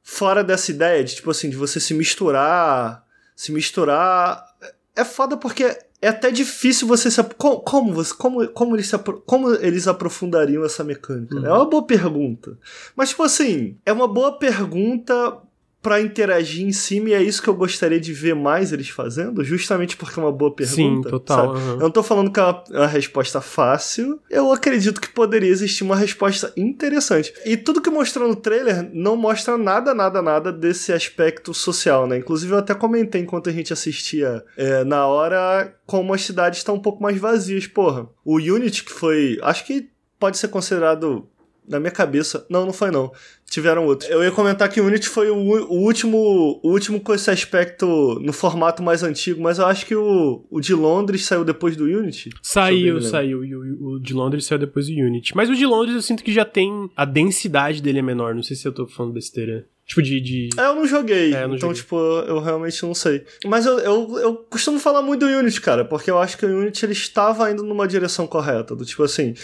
fora 0.00 0.44
dessa 0.44 0.70
ideia 0.70 1.02
de, 1.02 1.16
tipo 1.16 1.28
assim, 1.28 1.50
de 1.50 1.56
você 1.56 1.80
se 1.80 1.92
misturar, 1.92 3.04
se 3.34 3.50
misturar. 3.50 4.46
É 4.94 5.04
foda 5.04 5.36
porque 5.36 5.76
é 6.00 6.06
até 6.06 6.30
difícil 6.30 6.86
você 6.86 7.10
se. 7.10 7.20
Como, 7.36 7.60
como, 7.62 7.92
você, 7.92 8.14
como, 8.14 8.46
como, 8.50 8.76
eles, 8.76 8.86
se, 8.86 8.96
como 9.26 9.52
eles 9.54 9.88
aprofundariam 9.88 10.64
essa 10.64 10.84
mecânica? 10.84 11.34
Uhum. 11.34 11.46
É 11.46 11.52
uma 11.52 11.68
boa 11.68 11.84
pergunta. 11.84 12.56
Mas, 12.94 13.08
tipo 13.08 13.24
assim, 13.24 13.76
é 13.84 13.92
uma 13.92 14.06
boa 14.06 14.38
pergunta 14.38 15.36
para 15.84 16.00
interagir 16.00 16.66
em 16.66 16.72
cima, 16.72 17.10
e 17.10 17.12
é 17.12 17.22
isso 17.22 17.42
que 17.42 17.48
eu 17.48 17.54
gostaria 17.54 18.00
de 18.00 18.10
ver 18.14 18.34
mais 18.34 18.72
eles 18.72 18.88
fazendo, 18.88 19.44
justamente 19.44 19.98
porque 19.98 20.18
é 20.18 20.22
uma 20.22 20.32
boa 20.32 20.50
pergunta. 20.50 20.74
Sim, 20.74 21.02
total. 21.02 21.54
Uhum. 21.54 21.72
Eu 21.72 21.78
não 21.80 21.90
tô 21.90 22.02
falando 22.02 22.32
que 22.32 22.40
é 22.40 22.42
uma, 22.42 22.64
é 22.70 22.78
uma, 22.78 22.86
resposta 22.86 23.38
fácil, 23.42 24.18
eu 24.30 24.50
acredito 24.50 24.98
que 24.98 25.10
poderia 25.10 25.50
existir 25.50 25.84
uma 25.84 25.94
resposta 25.94 26.50
interessante. 26.56 27.34
E 27.44 27.54
tudo 27.54 27.82
que 27.82 27.90
mostrou 27.90 28.26
no 28.26 28.34
trailer 28.34 28.88
não 28.94 29.14
mostra 29.14 29.58
nada, 29.58 29.92
nada, 29.92 30.22
nada 30.22 30.50
desse 30.50 30.90
aspecto 30.90 31.52
social, 31.52 32.06
né? 32.06 32.16
Inclusive 32.16 32.54
eu 32.54 32.58
até 32.58 32.74
comentei 32.74 33.20
enquanto 33.20 33.50
a 33.50 33.52
gente 33.52 33.70
assistia 33.70 34.42
é, 34.56 34.84
na 34.84 35.06
hora 35.06 35.74
como 35.84 36.14
as 36.14 36.22
cidades 36.22 36.60
estão 36.60 36.76
um 36.76 36.80
pouco 36.80 37.02
mais 37.02 37.18
vazias, 37.18 37.66
porra. 37.66 38.08
O 38.24 38.36
Unity, 38.36 38.84
que 38.84 38.92
foi. 38.92 39.38
Acho 39.42 39.66
que 39.66 39.90
pode 40.18 40.38
ser 40.38 40.48
considerado 40.48 41.28
na 41.68 41.80
minha 41.80 41.90
cabeça. 41.90 42.46
Não, 42.48 42.64
não 42.66 42.72
foi 42.72 42.90
não. 42.90 43.12
Tiveram 43.48 43.86
outros. 43.86 44.10
Eu 44.10 44.22
ia 44.22 44.30
comentar 44.30 44.68
que 44.68 44.80
o 44.80 44.86
Unity 44.86 45.08
foi 45.08 45.30
o, 45.30 45.36
o, 45.36 45.82
último 45.82 46.60
o 46.62 46.70
último 46.70 47.00
com 47.00 47.14
esse 47.14 47.30
aspecto 47.30 48.18
no 48.20 48.32
formato 48.32 48.82
mais 48.82 49.02
antigo, 49.02 49.42
mas 49.42 49.58
eu 49.58 49.66
acho 49.66 49.86
que 49.86 49.94
o, 49.94 50.44
o 50.50 50.60
de 50.60 50.74
Londres 50.74 51.24
saiu 51.24 51.44
depois 51.44 51.76
do 51.76 51.84
Unity. 51.84 52.30
Saiu, 52.42 53.00
saiu. 53.00 53.40
O, 53.40 53.94
o 53.94 54.00
de 54.00 54.12
Londres 54.14 54.44
saiu 54.46 54.58
depois 54.58 54.86
do 54.86 54.92
Unity. 54.92 55.36
Mas 55.36 55.48
o 55.48 55.54
de 55.54 55.66
Londres 55.66 55.94
eu 55.94 56.02
sinto 56.02 56.24
que 56.24 56.32
já 56.32 56.44
tem. 56.44 56.90
A 56.96 57.04
densidade 57.04 57.80
dele 57.80 57.98
é 57.98 58.02
menor. 58.02 58.34
Não 58.34 58.42
sei 58.42 58.56
se 58.56 58.66
eu 58.66 58.72
tô 58.72 58.86
falando 58.86 59.12
besteira. 59.12 59.66
Tipo, 59.86 60.02
de. 60.02 60.20
de... 60.20 60.48
É, 60.56 60.66
eu 60.66 60.74
não 60.74 60.86
joguei. 60.86 61.34
É, 61.34 61.44
eu 61.44 61.48
não 61.48 61.56
então, 61.56 61.68
joguei. 61.68 61.82
tipo, 61.82 61.96
eu 61.96 62.40
realmente 62.40 62.82
não 62.82 62.94
sei. 62.94 63.24
Mas 63.44 63.66
eu, 63.66 63.78
eu, 63.80 64.18
eu 64.18 64.34
costumo 64.48 64.78
falar 64.78 65.02
muito 65.02 65.26
do 65.26 65.26
Unity, 65.26 65.60
cara, 65.60 65.84
porque 65.84 66.10
eu 66.10 66.18
acho 66.18 66.38
que 66.38 66.46
o 66.46 66.58
Unity 66.58 66.86
ele 66.86 66.92
estava 66.92 67.50
indo 67.50 67.62
numa 67.62 67.86
direção 67.86 68.26
correta. 68.26 68.74
Do 68.74 68.84
tipo 68.84 69.02
assim, 69.02 69.34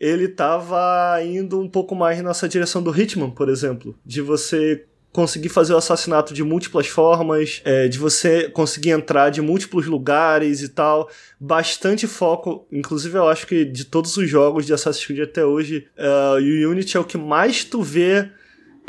ele 0.00 0.24
estava 0.24 1.22
indo 1.22 1.60
um 1.60 1.68
pouco 1.68 1.94
mais 1.94 2.22
nessa 2.22 2.48
direção 2.48 2.82
do 2.82 2.98
Hitman, 2.98 3.30
por 3.30 3.48
exemplo. 3.48 3.94
De 4.04 4.22
você 4.22 4.84
conseguir 5.12 5.48
fazer 5.48 5.74
o 5.74 5.76
assassinato 5.76 6.32
de 6.32 6.42
múltiplas 6.42 6.86
formas, 6.86 7.60
é, 7.64 7.88
de 7.88 7.98
você 7.98 8.48
conseguir 8.48 8.90
entrar 8.90 9.30
de 9.30 9.42
múltiplos 9.42 9.86
lugares 9.86 10.62
e 10.62 10.68
tal. 10.68 11.10
Bastante 11.38 12.06
foco, 12.06 12.66
inclusive 12.72 13.18
eu 13.18 13.28
acho 13.28 13.46
que 13.46 13.64
de 13.64 13.84
todos 13.84 14.16
os 14.16 14.28
jogos 14.28 14.64
de 14.64 14.72
Assassin's 14.72 15.04
Creed 15.04 15.20
até 15.20 15.44
hoje, 15.44 15.88
uh, 15.98 16.36
o 16.36 16.70
Unity 16.70 16.96
é 16.96 17.00
o 17.00 17.04
que 17.04 17.18
mais 17.18 17.64
tu 17.64 17.82
vê 17.82 18.30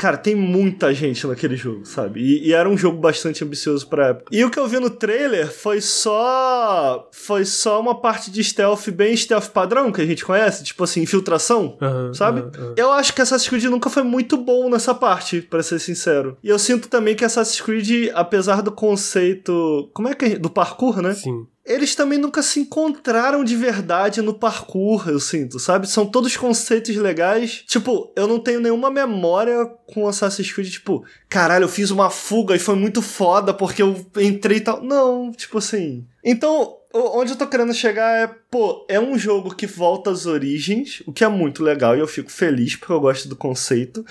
Cara, 0.02 0.16
tem 0.16 0.34
muita 0.34 0.92
gente 0.92 1.24
naquele 1.28 1.54
jogo, 1.54 1.86
sabe? 1.86 2.18
E, 2.18 2.48
e, 2.48 2.52
era 2.52 2.68
um 2.68 2.76
jogo 2.76 2.98
bastante 2.98 3.44
ambicioso 3.44 3.86
pra 3.86 4.08
época. 4.08 4.34
E 4.34 4.44
o 4.44 4.50
que 4.50 4.58
eu 4.58 4.66
vi 4.66 4.80
no 4.80 4.90
trailer 4.90 5.48
foi 5.48 5.80
só. 5.80 7.08
Foi 7.12 7.44
só 7.44 7.80
uma 7.80 7.94
parte 8.00 8.28
de 8.28 8.42
stealth 8.42 8.90
bem 8.90 9.16
stealth 9.16 9.50
padrão 9.50 9.92
que 9.92 10.00
a 10.00 10.04
gente 10.04 10.24
conhece, 10.24 10.64
tipo 10.64 10.82
assim, 10.82 11.02
infiltração, 11.02 11.78
uhum, 11.80 12.12
sabe? 12.12 12.40
Uhum. 12.40 12.74
Eu 12.76 12.90
acho 12.90 13.14
que 13.14 13.22
Assassin's 13.22 13.48
Creed 13.48 13.66
nunca 13.66 13.88
foi 13.88 14.02
muito 14.02 14.36
bom 14.36 14.68
nessa 14.68 14.92
parte, 14.92 15.40
para 15.40 15.62
ser 15.62 15.78
sincero. 15.78 16.36
E 16.42 16.48
eu 16.48 16.58
sinto 16.58 16.88
também 16.88 17.14
que 17.14 17.24
Assassin's 17.24 17.60
Creed, 17.60 18.10
apesar 18.12 18.60
do 18.60 18.72
conceito. 18.72 19.88
Como 19.94 20.08
é 20.08 20.16
que 20.16 20.24
é? 20.24 20.36
Do 20.36 20.50
parkour, 20.50 21.00
né? 21.00 21.14
Sim 21.14 21.46
eles 21.64 21.94
também 21.94 22.18
nunca 22.18 22.42
se 22.42 22.60
encontraram 22.60 23.44
de 23.44 23.54
verdade 23.54 24.20
no 24.20 24.34
parkour, 24.34 25.08
eu 25.08 25.20
sinto, 25.20 25.60
sabe? 25.60 25.88
São 25.88 26.04
todos 26.04 26.36
conceitos 26.36 26.94
legais. 26.96 27.62
Tipo, 27.66 28.12
eu 28.16 28.26
não 28.26 28.40
tenho 28.40 28.60
nenhuma 28.60 28.90
memória 28.90 29.66
com 29.86 30.08
Assassin's 30.08 30.52
Creed, 30.52 30.70
tipo, 30.70 31.04
caralho, 31.28 31.64
eu 31.64 31.68
fiz 31.68 31.90
uma 31.90 32.10
fuga 32.10 32.56
e 32.56 32.58
foi 32.58 32.74
muito 32.74 33.00
foda 33.00 33.54
porque 33.54 33.82
eu 33.82 33.94
entrei 34.16 34.58
e 34.58 34.60
tal. 34.60 34.82
Não, 34.82 35.30
tipo 35.30 35.58
assim. 35.58 36.04
Então, 36.24 36.76
onde 36.92 37.32
eu 37.32 37.36
tô 37.36 37.46
querendo 37.46 37.72
chegar 37.72 38.18
é, 38.18 38.26
pô, 38.50 38.84
é 38.88 38.98
um 38.98 39.16
jogo 39.16 39.54
que 39.54 39.66
volta 39.66 40.10
às 40.10 40.26
origens, 40.26 41.02
o 41.06 41.12
que 41.12 41.24
é 41.24 41.28
muito 41.28 41.62
legal 41.62 41.96
e 41.96 42.00
eu 42.00 42.08
fico 42.08 42.30
feliz 42.30 42.74
porque 42.74 42.92
eu 42.92 43.00
gosto 43.00 43.28
do 43.28 43.36
conceito. 43.36 44.04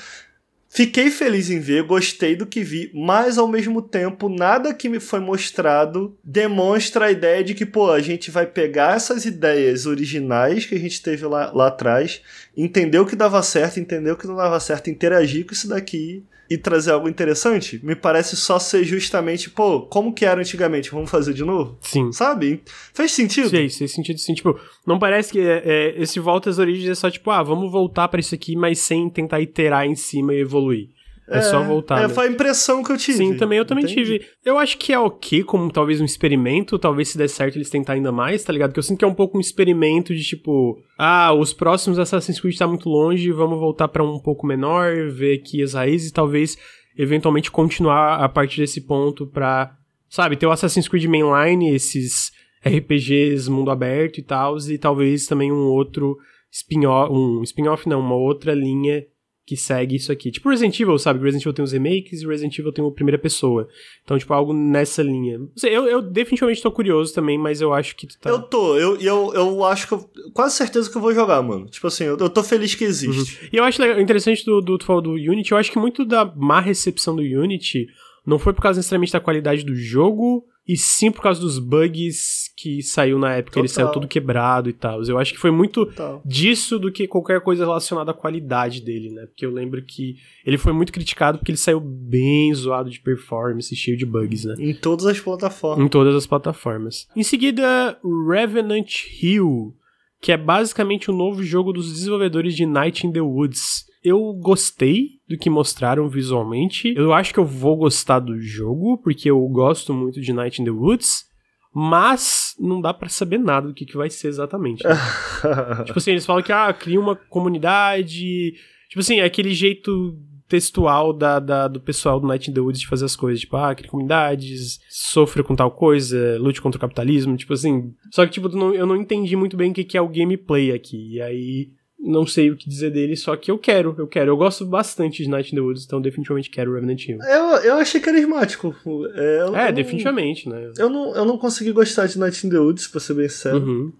Fiquei 0.73 1.11
feliz 1.11 1.49
em 1.49 1.59
ver, 1.59 1.83
gostei 1.83 2.33
do 2.33 2.45
que 2.45 2.63
vi, 2.63 2.89
mas 2.93 3.37
ao 3.37 3.45
mesmo 3.45 3.81
tempo, 3.81 4.29
nada 4.29 4.73
que 4.73 4.87
me 4.87 5.01
foi 5.01 5.19
mostrado 5.19 6.17
demonstra 6.23 7.07
a 7.07 7.11
ideia 7.11 7.43
de 7.43 7.53
que, 7.53 7.65
pô, 7.65 7.91
a 7.91 7.99
gente 7.99 8.31
vai 8.31 8.45
pegar 8.45 8.95
essas 8.95 9.25
ideias 9.25 9.85
originais 9.85 10.65
que 10.65 10.73
a 10.73 10.79
gente 10.79 11.01
teve 11.01 11.25
lá, 11.25 11.51
lá 11.51 11.67
atrás, 11.67 12.21
entender 12.55 12.99
o 12.99 13.05
que 13.05 13.17
dava 13.17 13.43
certo, 13.43 13.81
entender 13.81 14.11
o 14.11 14.15
que 14.15 14.25
não 14.25 14.37
dava 14.37 14.57
certo, 14.61 14.89
interagir 14.89 15.45
com 15.45 15.51
isso 15.51 15.67
daqui 15.67 16.23
e 16.51 16.57
trazer 16.57 16.91
algo 16.91 17.07
interessante, 17.07 17.79
me 17.81 17.95
parece 17.95 18.35
só 18.35 18.59
ser 18.59 18.83
justamente, 18.83 19.49
pô, 19.49 19.83
como 19.83 20.13
que 20.13 20.25
era 20.25 20.41
antigamente, 20.41 20.91
vamos 20.91 21.09
fazer 21.09 21.33
de 21.33 21.45
novo? 21.45 21.77
Sim. 21.79 22.11
Sabe? 22.11 22.61
Fez 22.93 23.13
sentido? 23.13 23.49
Fez, 23.49 23.77
fez 23.77 23.93
sentido 23.93 24.19
sim. 24.19 24.33
Tipo, 24.33 24.59
não 24.85 24.99
parece 24.99 25.31
que 25.31 25.39
é, 25.39 25.63
é, 25.63 26.01
esse 26.01 26.19
volta 26.19 26.49
às 26.49 26.59
origens 26.59 26.89
é 26.89 26.93
só 26.93 27.09
tipo, 27.09 27.31
ah, 27.31 27.41
vamos 27.41 27.71
voltar 27.71 28.09
para 28.09 28.19
isso 28.19 28.35
aqui, 28.35 28.57
mas 28.57 28.79
sem 28.79 29.09
tentar 29.09 29.39
iterar 29.39 29.85
em 29.85 29.95
cima 29.95 30.33
e 30.33 30.41
evoluir. 30.41 30.89
É, 31.31 31.37
é 31.37 31.41
só 31.41 31.63
voltar. 31.63 32.03
É, 32.03 32.09
foi 32.09 32.27
a 32.27 32.29
impressão 32.29 32.83
que 32.83 32.91
eu 32.91 32.97
tive. 32.97 33.17
Sim, 33.17 33.37
também 33.37 33.57
eu 33.57 33.65
também 33.65 33.85
Entendi. 33.85 34.03
tive. 34.03 34.25
Eu 34.45 34.57
acho 34.57 34.77
que 34.77 34.91
é 34.91 34.99
ok 34.99 35.43
como 35.43 35.71
talvez 35.71 36.01
um 36.01 36.05
experimento, 36.05 36.77
talvez 36.77 37.09
se 37.09 37.17
der 37.17 37.29
certo 37.29 37.55
eles 37.55 37.69
tentar 37.69 37.93
ainda 37.93 38.11
mais, 38.11 38.43
tá 38.43 38.51
ligado? 38.51 38.69
Porque 38.69 38.79
eu 38.79 38.83
sinto 38.83 38.99
que 38.99 39.05
é 39.05 39.07
um 39.07 39.13
pouco 39.13 39.37
um 39.37 39.41
experimento 39.41 40.13
de 40.13 40.23
tipo, 40.23 40.77
ah, 40.97 41.33
os 41.33 41.53
próximos 41.53 41.97
Assassin's 41.97 42.39
Creed 42.39 42.57
tá 42.57 42.67
muito 42.67 42.89
longe, 42.89 43.31
vamos 43.31 43.59
voltar 43.59 43.87
para 43.87 44.03
um 44.03 44.19
pouco 44.19 44.45
menor, 44.45 45.09
ver 45.09 45.39
aqui 45.39 45.63
as 45.63 45.73
raízes 45.73 46.09
e 46.09 46.13
talvez 46.13 46.57
eventualmente 46.97 47.49
continuar 47.49 48.23
a 48.23 48.27
partir 48.27 48.59
desse 48.61 48.81
ponto 48.81 49.25
pra, 49.25 49.75
sabe, 50.09 50.35
ter 50.35 50.45
o 50.45 50.51
Assassin's 50.51 50.87
Creed 50.87 51.05
Mainline, 51.05 51.73
esses 51.73 52.31
RPGs 52.65 53.49
mundo 53.49 53.71
aberto 53.71 54.19
e 54.19 54.23
tal, 54.23 54.57
e 54.57 54.77
talvez 54.77 55.25
também 55.25 55.51
um 55.51 55.65
outro 55.67 56.17
spin-off, 56.51 57.11
um 57.11 57.41
spin-off 57.43 57.87
não, 57.87 57.99
uma 57.99 58.15
outra 58.15 58.53
linha 58.53 59.05
que 59.51 59.57
segue 59.57 59.97
isso 59.97 60.13
aqui. 60.13 60.31
Tipo 60.31 60.47
Resident 60.47 60.79
Evil, 60.79 60.97
sabe? 60.97 61.19
Resident 61.19 61.43
Evil 61.43 61.53
tem 61.53 61.65
os 61.65 61.73
remakes 61.73 62.21
e 62.21 62.25
Resident 62.25 62.57
Evil 62.57 62.71
tem 62.71 62.81
uma 62.81 62.93
primeira 62.93 63.19
pessoa. 63.19 63.67
Então, 64.01 64.17
tipo, 64.17 64.33
algo 64.33 64.53
nessa 64.53 65.03
linha. 65.03 65.41
Eu, 65.61 65.89
eu 65.89 66.01
definitivamente 66.01 66.61
tô 66.61 66.71
curioso 66.71 67.13
também, 67.13 67.37
mas 67.37 67.59
eu 67.59 67.73
acho 67.73 67.93
que 67.97 68.07
tu 68.07 68.17
tá... 68.17 68.29
Eu 68.29 68.41
tô, 68.43 68.77
eu, 68.77 68.95
eu, 69.01 69.33
eu 69.33 69.65
acho 69.65 69.89
que 69.89 69.93
eu, 69.93 70.09
quase 70.33 70.55
certeza 70.55 70.89
que 70.89 70.95
eu 70.95 71.01
vou 71.01 71.13
jogar, 71.13 71.41
mano. 71.41 71.65
Tipo 71.65 71.87
assim, 71.87 72.05
eu, 72.05 72.17
eu 72.17 72.29
tô 72.29 72.41
feliz 72.41 72.73
que 72.73 72.85
existe. 72.85 73.41
Uhum. 73.41 73.49
E 73.51 73.57
eu 73.57 73.65
acho 73.65 73.83
interessante 73.99 74.45
do, 74.45 74.61
do, 74.61 74.77
do, 74.77 75.01
do 75.01 75.11
Unity, 75.11 75.51
eu 75.51 75.57
acho 75.57 75.69
que 75.69 75.77
muito 75.77 76.05
da 76.05 76.23
má 76.23 76.61
recepção 76.61 77.13
do 77.13 77.21
Unity 77.21 77.87
não 78.25 78.39
foi 78.39 78.53
por 78.53 78.61
causa 78.61 78.79
necessariamente 78.79 79.11
da 79.11 79.19
qualidade 79.19 79.65
do 79.65 79.75
jogo, 79.75 80.45
e 80.67 80.77
sim 80.77 81.11
por 81.11 81.21
causa 81.21 81.41
dos 81.41 81.57
bugs 81.57 82.51
que 82.55 82.81
saiu 82.83 83.17
na 83.17 83.33
época, 83.33 83.53
Total. 83.53 83.63
ele 83.63 83.69
saiu 83.69 83.91
tudo 83.91 84.07
quebrado 84.07 84.69
e 84.69 84.73
tal. 84.73 85.01
Eu 85.03 85.17
acho 85.17 85.33
que 85.33 85.39
foi 85.39 85.49
muito 85.49 85.85
Total. 85.85 86.21
disso 86.23 86.77
do 86.77 86.91
que 86.91 87.07
qualquer 87.07 87.41
coisa 87.41 87.65
relacionada 87.65 88.11
à 88.11 88.13
qualidade 88.13 88.81
dele, 88.81 89.09
né? 89.09 89.25
Porque 89.25 89.45
eu 89.45 89.51
lembro 89.51 89.83
que 89.83 90.15
ele 90.45 90.57
foi 90.57 90.71
muito 90.71 90.91
criticado 90.91 91.39
porque 91.39 91.51
ele 91.51 91.57
saiu 91.57 91.79
bem 91.79 92.53
zoado 92.53 92.89
de 92.89 92.99
performance, 92.99 93.75
cheio 93.75 93.97
de 93.97 94.05
bugs, 94.05 94.45
né? 94.45 94.55
Em 94.59 94.73
todas 94.73 95.05
as 95.07 95.19
plataformas. 95.19 95.85
Em 95.85 95.89
todas 95.89 96.15
as 96.15 96.27
plataformas. 96.27 97.07
Em 97.15 97.23
seguida, 97.23 97.97
Revenant 98.29 99.05
Hill, 99.21 99.75
que 100.21 100.31
é 100.31 100.37
basicamente 100.37 101.09
o 101.09 101.13
um 101.13 101.17
novo 101.17 101.43
jogo 101.43 101.73
dos 101.73 101.91
desenvolvedores 101.91 102.55
de 102.55 102.65
Night 102.65 103.07
in 103.07 103.11
the 103.11 103.21
Woods. 103.21 103.85
Eu 104.03 104.33
gostei 104.33 105.19
do 105.27 105.37
que 105.37 105.49
mostraram 105.49 106.09
visualmente. 106.09 106.93
Eu 106.95 107.13
acho 107.13 107.33
que 107.33 107.39
eu 107.39 107.45
vou 107.45 107.77
gostar 107.77 108.19
do 108.19 108.39
jogo, 108.39 108.97
porque 108.97 109.29
eu 109.29 109.39
gosto 109.47 109.93
muito 109.93 110.19
de 110.19 110.33
Night 110.33 110.61
in 110.61 110.65
the 110.65 110.71
Woods. 110.71 111.29
Mas 111.73 112.53
não 112.59 112.81
dá 112.81 112.93
para 112.93 113.07
saber 113.07 113.37
nada 113.37 113.67
do 113.67 113.73
que, 113.73 113.85
que 113.85 113.95
vai 113.95 114.09
ser 114.09 114.27
exatamente. 114.27 114.83
Né? 114.83 114.93
tipo 115.85 115.97
assim, 115.97 116.11
eles 116.11 116.25
falam 116.25 116.43
que 116.43 116.51
ah, 116.51 116.73
cria 116.73 116.99
uma 116.99 117.15
comunidade. 117.15 118.53
Tipo 118.89 118.99
assim, 118.99 119.19
é 119.19 119.23
aquele 119.23 119.53
jeito 119.53 120.17
textual 120.49 121.13
da, 121.13 121.39
da, 121.39 121.69
do 121.69 121.79
pessoal 121.79 122.19
do 122.19 122.27
Night 122.27 122.51
in 122.51 122.53
the 122.53 122.59
Woods 122.59 122.81
de 122.81 122.87
fazer 122.87 123.05
as 123.05 123.15
coisas. 123.15 123.39
Tipo, 123.39 123.55
ah, 123.55 123.73
cria 123.73 123.89
comunidades, 123.89 124.79
sofra 124.89 125.43
com 125.43 125.55
tal 125.55 125.71
coisa, 125.71 126.37
lute 126.39 126.61
contra 126.61 126.77
o 126.77 126.81
capitalismo. 126.81 127.37
Tipo 127.37 127.53
assim. 127.53 127.93
Só 128.11 128.25
que, 128.25 128.33
tipo, 128.33 128.49
eu 128.73 128.85
não 128.85 128.97
entendi 128.97 129.37
muito 129.37 129.55
bem 129.55 129.71
o 129.71 129.73
que, 129.73 129.85
que 129.85 129.97
é 129.97 130.01
o 130.01 130.09
gameplay 130.09 130.73
aqui. 130.73 131.13
E 131.13 131.21
aí 131.21 131.69
não 132.01 132.25
sei 132.25 132.49
o 132.49 132.57
que 132.57 132.67
dizer 132.67 132.89
dele, 132.89 133.15
só 133.15 133.35
que 133.35 133.51
eu 133.51 133.57
quero, 133.57 133.95
eu 133.97 134.07
quero. 134.07 134.31
Eu 134.31 134.37
gosto 134.37 134.65
bastante 134.65 135.23
de 135.23 135.29
Night 135.29 135.51
in 135.51 135.55
the 135.55 135.61
Woods, 135.61 135.85
então 135.85 136.01
definitivamente 136.01 136.49
quero 136.49 136.73
Revenant 136.73 137.03
Evil. 137.03 137.21
Eu, 137.23 137.45
eu 137.57 137.75
achei 137.75 138.01
carismático. 138.01 138.75
É, 139.15 139.41
eu, 139.41 139.55
é 139.55 139.69
eu 139.69 139.73
definitivamente, 139.73 140.49
não, 140.49 140.55
né? 140.55 140.71
Eu 140.77 140.89
não, 140.89 141.15
eu 141.15 141.25
não 141.25 141.37
consegui 141.37 141.71
gostar 141.71 142.07
de 142.07 142.17
Night 142.17 142.45
in 142.45 142.49
the 142.49 142.59
Woods, 142.59 142.87
pra 142.87 142.99
ser 142.99 143.13
bem 143.13 143.29
sério. 143.29 143.59
Uhum. 143.59 143.93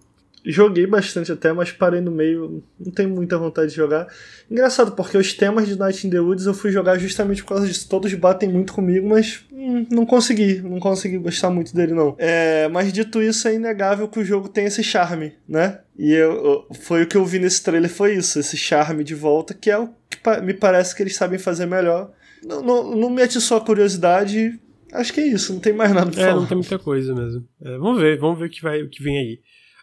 Joguei 0.44 0.86
bastante 0.86 1.30
até, 1.30 1.52
mas 1.52 1.70
parei 1.70 2.00
no 2.00 2.10
meio, 2.10 2.62
não 2.78 2.90
tenho 2.90 3.08
muita 3.10 3.38
vontade 3.38 3.70
de 3.70 3.76
jogar. 3.76 4.08
Engraçado, 4.50 4.92
porque 4.92 5.16
os 5.16 5.32
temas 5.32 5.68
de 5.68 5.78
Night 5.78 6.04
in 6.06 6.10
the 6.10 6.18
Woods 6.18 6.46
eu 6.46 6.54
fui 6.54 6.72
jogar 6.72 6.98
justamente 6.98 7.42
por 7.42 7.50
causa 7.50 7.66
disso. 7.66 7.88
Todos 7.88 8.12
batem 8.14 8.48
muito 8.48 8.72
comigo, 8.72 9.08
mas 9.08 9.44
hum, 9.52 9.86
não 9.90 10.04
consegui, 10.04 10.60
não 10.60 10.80
consegui 10.80 11.18
gostar 11.18 11.50
muito 11.50 11.74
dele 11.74 11.94
não. 11.94 12.16
É, 12.18 12.68
mas 12.68 12.92
dito 12.92 13.22
isso, 13.22 13.46
é 13.46 13.54
inegável 13.54 14.08
que 14.08 14.18
o 14.18 14.24
jogo 14.24 14.48
tem 14.48 14.64
esse 14.64 14.82
charme, 14.82 15.32
né? 15.48 15.78
E 15.96 16.12
eu, 16.12 16.66
foi 16.80 17.02
o 17.02 17.06
que 17.06 17.16
eu 17.16 17.24
vi 17.24 17.38
nesse 17.38 17.62
trailer, 17.62 17.90
foi 17.90 18.14
isso, 18.14 18.38
esse 18.38 18.56
charme 18.56 19.04
de 19.04 19.14
volta, 19.14 19.54
que 19.54 19.70
é 19.70 19.78
o 19.78 19.88
que 20.10 20.18
me 20.42 20.54
parece 20.54 20.94
que 20.94 21.02
eles 21.02 21.14
sabem 21.14 21.38
fazer 21.38 21.66
melhor. 21.66 22.10
Não, 22.44 22.60
não, 22.62 22.96
não 22.96 23.10
me 23.10 23.22
atiçou 23.22 23.58
a 23.58 23.60
curiosidade, 23.60 24.58
acho 24.92 25.12
que 25.12 25.20
é 25.20 25.26
isso, 25.26 25.52
não 25.52 25.60
tem 25.60 25.72
mais 25.72 25.92
nada 25.92 26.10
pra 26.10 26.20
é, 26.20 26.24
falar. 26.24 26.36
É, 26.36 26.40
não 26.40 26.46
tem 26.46 26.56
muita 26.56 26.78
coisa 26.78 27.14
mesmo. 27.14 27.46
É, 27.60 27.78
vamos 27.78 28.00
ver, 28.00 28.18
vamos 28.18 28.38
ver 28.38 28.46
o 28.46 28.50
que, 28.50 28.62
vai, 28.62 28.82
o 28.82 28.90
que 28.90 29.02
vem 29.02 29.18
aí. 29.18 29.40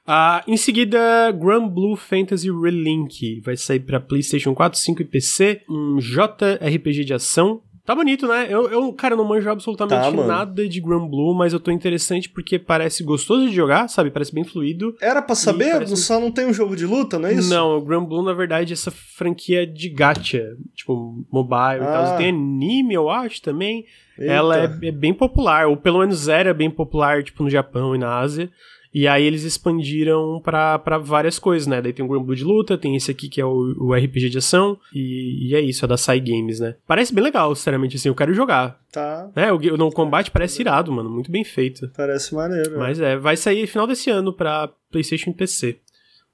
Uh, 0.07 0.41
em 0.47 0.57
seguida, 0.57 1.31
Grand 1.31 1.67
Blue 1.67 1.95
Fantasy 1.95 2.49
Relink 2.49 3.41
vai 3.41 3.55
sair 3.55 3.79
para 3.79 3.99
PlayStation 3.99 4.53
4, 4.53 4.79
5 4.79 5.01
e 5.01 5.05
PC. 5.05 5.61
Um 5.69 5.97
JRPG 5.97 7.05
de 7.05 7.13
ação. 7.13 7.61
Tá 7.89 7.95
bonito, 7.95 8.27
né? 8.27 8.45
Eu, 8.47 8.69
eu 8.69 8.93
cara, 8.93 9.15
não 9.15 9.25
manjo 9.25 9.49
absolutamente 9.49 10.15
tá, 10.15 10.27
nada 10.27 10.69
de 10.69 10.79
Grand 10.79 11.07
Blue, 11.07 11.33
mas 11.33 11.53
eu 11.53 11.59
tô 11.59 11.71
interessante 11.71 12.29
porque 12.29 12.59
parece 12.59 13.03
gostoso 13.03 13.47
de 13.47 13.55
jogar, 13.55 13.87
sabe? 13.87 14.11
Parece 14.11 14.31
bem 14.31 14.43
fluido. 14.43 14.95
Era 15.01 15.23
pra 15.23 15.33
saber? 15.33 15.71
Parece... 15.71 15.97
Só 15.97 16.19
não 16.19 16.31
tem 16.31 16.45
um 16.45 16.53
jogo 16.53 16.75
de 16.75 16.85
luta, 16.85 17.17
não 17.17 17.27
é 17.27 17.33
isso? 17.33 17.49
Não, 17.49 17.77
o 17.77 17.81
Grand 17.81 18.05
Blue, 18.05 18.21
na 18.21 18.33
verdade, 18.33 18.73
é 18.73 18.75
essa 18.75 18.91
franquia 18.91 19.65
de 19.65 19.89
gacha, 19.89 20.55
tipo, 20.75 21.25
mobile 21.31 21.57
ah. 21.57 21.75
e 21.77 21.79
tal. 21.79 22.03
Ah. 22.05 22.17
Tem 22.17 22.29
anime, 22.29 22.93
eu 22.93 23.09
acho, 23.09 23.41
também. 23.41 23.85
Eita. 24.19 24.33
Ela 24.33 24.59
é, 24.59 24.89
é 24.89 24.91
bem 24.91 25.11
popular, 25.11 25.67
ou 25.67 25.75
pelo 25.75 26.01
menos 26.01 26.27
era 26.27 26.53
bem 26.53 26.69
popular, 26.69 27.23
tipo, 27.23 27.41
no 27.41 27.49
Japão 27.49 27.95
e 27.95 27.97
na 27.97 28.19
Ásia. 28.19 28.51
E 28.93 29.07
aí 29.07 29.23
eles 29.23 29.43
expandiram 29.43 30.41
para 30.43 30.97
várias 30.97 31.37
coisas, 31.37 31.67
né? 31.67 31.81
Daí 31.81 31.93
tem 31.93 32.03
o 32.03 32.07
Grand 32.07 32.23
Blue 32.23 32.35
de 32.35 32.43
luta, 32.43 32.77
tem 32.77 32.95
esse 32.95 33.11
aqui 33.11 33.29
que 33.29 33.39
é 33.39 33.45
o, 33.45 33.75
o 33.77 33.93
RPG 33.93 34.29
de 34.29 34.39
ação, 34.39 34.79
e, 34.93 35.49
e, 35.49 35.55
é 35.55 35.61
isso, 35.61 35.85
é 35.85 35.87
da 35.87 35.97
Sai 35.97 36.19
Games, 36.19 36.59
né? 36.59 36.75
Parece 36.87 37.13
bem 37.13 37.23
legal, 37.23 37.53
sinceramente, 37.55 37.97
assim, 37.97 38.09
eu 38.09 38.15
quero 38.15 38.33
jogar. 38.33 38.79
Tá. 38.91 39.29
É, 39.35 39.51
o, 39.53 39.59
no 39.77 39.91
combate 39.91 40.31
parece 40.31 40.61
irado, 40.61 40.91
mano, 40.91 41.09
muito 41.09 41.31
bem 41.31 41.43
feito. 41.43 41.91
Parece 41.95 42.33
maneiro. 42.33 42.75
É. 42.75 42.77
Mas 42.77 42.99
é, 42.99 43.15
vai 43.15 43.37
sair 43.37 43.67
final 43.67 43.85
desse 43.85 44.09
ano 44.09 44.33
pra 44.33 44.69
PlayStation 44.91 45.29
e 45.29 45.35
PC. 45.35 45.79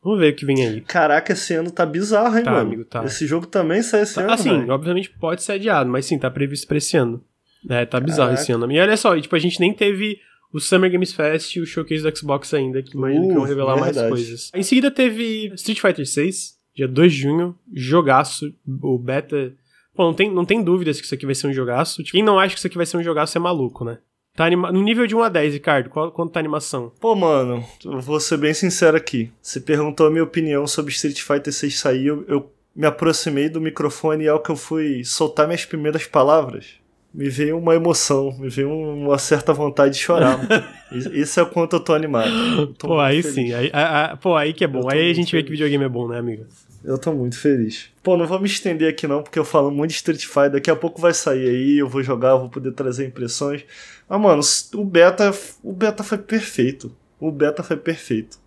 Vamos 0.02 0.20
ver 0.20 0.34
o 0.34 0.36
que 0.36 0.46
vem 0.46 0.64
aí. 0.64 0.82
Caraca, 0.82 1.34
esse 1.34 1.56
ano 1.56 1.72
tá 1.72 1.84
bizarro, 1.86 2.38
hein, 2.38 2.44
tá, 2.44 2.52
mano? 2.52 2.68
Amigo, 2.68 2.86
tá. 2.86 3.04
Esse 3.04 3.26
jogo 3.26 3.48
também 3.48 3.82
sai 3.82 4.04
esse 4.04 4.14
tá, 4.14 4.22
ano. 4.22 4.32
Assim, 4.32 4.60
véio. 4.60 4.70
obviamente 4.70 5.10
pode 5.10 5.42
ser 5.44 5.54
adiado, 5.54 5.90
mas 5.90 6.06
sim, 6.06 6.20
tá 6.20 6.30
previsto 6.30 6.68
pra 6.68 6.78
esse 6.78 6.96
ano. 6.96 7.22
É, 7.68 7.86
tá 7.86 8.00
bizarro 8.00 8.30
Caraca. 8.30 8.42
esse 8.42 8.52
ano. 8.52 8.72
E 8.72 8.80
olha 8.80 8.96
só, 8.96 9.20
tipo, 9.20 9.36
a 9.36 9.40
gente 9.40 9.60
nem 9.60 9.74
teve 9.74 10.20
o 10.54 10.60
Summer 10.60 10.92
Games 10.92 11.14
Fest 11.14 11.56
e 11.56 11.62
o 11.62 11.66
showcase 11.66 12.04
do 12.04 12.18
Xbox 12.18 12.54
ainda, 12.54 12.82
que 12.82 12.96
imagino 12.96 13.26
uh, 13.26 13.28
que 13.28 13.34
vão 13.34 13.44
revelar 13.44 13.80
mais 13.80 13.98
coisas. 13.98 14.52
Em 14.54 14.64
seguida 14.64 14.90
teve 14.90 15.52
Street 15.56 15.82
Fighter 15.82 16.06
6, 16.06 16.56
dia 16.76 16.88
2 16.88 17.14
de 17.14 17.20
junho, 17.20 17.56
jogaço, 17.74 18.54
o 18.82 18.98
beta... 18.98 19.54
Pô, 19.94 20.04
não 20.04 20.14
tem, 20.14 20.30
não 20.30 20.46
tem 20.46 20.62
dúvidas 20.62 21.00
que 21.00 21.06
isso 21.06 21.16
aqui 21.16 21.26
vai 21.26 21.36
ser 21.36 21.48
um 21.48 21.54
jogaço. 21.54 22.04
Tipo, 22.04 22.18
quem 22.18 22.24
não 22.24 22.38
acha 22.38 22.54
que 22.54 22.60
isso 22.60 22.68
aqui 22.68 22.76
vai 22.76 22.86
ser 22.86 22.98
um 22.98 23.04
jogaço 23.04 23.38
é 23.38 23.40
maluco, 23.40 23.86
né? 23.86 24.00
Tá 24.36 24.46
anima... 24.46 24.70
No 24.72 24.82
nível 24.82 25.08
de 25.08 25.16
1 25.16 25.24
a 25.24 25.30
10, 25.30 25.54
Ricardo, 25.54 25.90
qual, 25.90 26.12
quanto 26.12 26.34
tá 26.34 26.40
a 26.40 26.42
animação? 26.42 26.92
Pô, 27.00 27.16
mano, 27.16 27.64
eu 27.86 28.02
vou 28.02 28.20
ser 28.20 28.38
bem 28.38 28.54
sincero 28.54 28.98
aqui. 28.98 29.32
Você 29.42 29.62
perguntou 29.62 30.08
a 30.08 30.12
minha 30.12 30.24
opinião 30.24 30.68
sobre 30.68 30.92
Street 30.92 31.22
Fighter 31.22 31.54
6 31.54 31.80
sair, 31.80 32.08
eu, 32.08 32.26
eu 32.28 32.52
me 32.76 32.86
aproximei 32.86 33.48
do 33.48 33.62
microfone 33.62 34.26
e 34.26 34.28
ao 34.28 34.42
que 34.42 34.52
eu 34.52 34.58
fui 34.58 35.06
soltar 35.06 35.48
minhas 35.48 35.64
primeiras 35.64 36.06
palavras, 36.06 36.74
me 37.16 37.30
veio 37.30 37.58
uma 37.58 37.74
emoção, 37.74 38.36
me 38.38 38.50
veio 38.50 38.70
uma 38.70 39.18
certa 39.18 39.54
vontade 39.54 39.94
de 39.94 40.02
chorar. 40.02 40.38
Isso 40.92 41.40
é 41.40 41.44
o 41.44 41.46
quanto 41.48 41.78
eu 41.78 41.80
tô 41.80 41.94
animado. 41.94 42.30
Eu 42.30 42.68
tô 42.74 42.90
pô, 42.90 43.00
aí 43.00 43.24
feliz. 43.24 43.34
sim. 43.34 43.54
Aí, 43.54 43.70
a, 43.74 44.12
a, 44.12 44.18
pô, 44.18 44.36
aí 44.36 44.54
que 44.54 44.66
é 44.66 44.68
bom. 44.68 44.90
Aí 44.90 45.10
a 45.10 45.14
gente 45.14 45.32
feliz. 45.32 45.32
vê 45.32 45.44
que 45.44 45.52
videogame 45.52 45.86
é 45.86 45.90
bom, 45.90 46.10
né, 46.10 46.20
amigo? 46.20 46.46
Eu 46.84 46.98
tô 46.98 47.14
muito 47.14 47.40
feliz. 47.40 47.90
Pô, 48.04 48.18
não 48.18 48.28
vou 48.28 48.40
me 48.40 48.46
estender 48.46 48.90
aqui 48.90 49.08
não, 49.08 49.24
porque 49.24 49.40
eu 49.40 49.46
falo 49.46 49.72
muito 49.72 49.92
de 49.92 49.96
Street 49.96 50.26
Fighter. 50.26 50.52
Daqui 50.52 50.70
a 50.70 50.76
pouco 50.76 51.02
vai 51.02 51.14
sair 51.14 51.48
aí, 51.48 51.78
eu 51.80 51.88
vou 51.88 52.04
jogar, 52.04 52.32
eu 52.32 52.40
vou 52.40 52.50
poder 52.50 52.74
trazer 52.74 53.08
impressões. 53.08 53.64
Mas, 54.08 54.22
mano, 54.22 54.42
o 54.76 54.86
beta, 54.86 55.32
o 55.64 55.72
beta 55.72 56.04
foi 56.04 56.18
perfeito. 56.18 56.96
O 57.20 57.32
beta 57.32 57.64
foi 57.64 57.78
perfeito. 57.78 58.38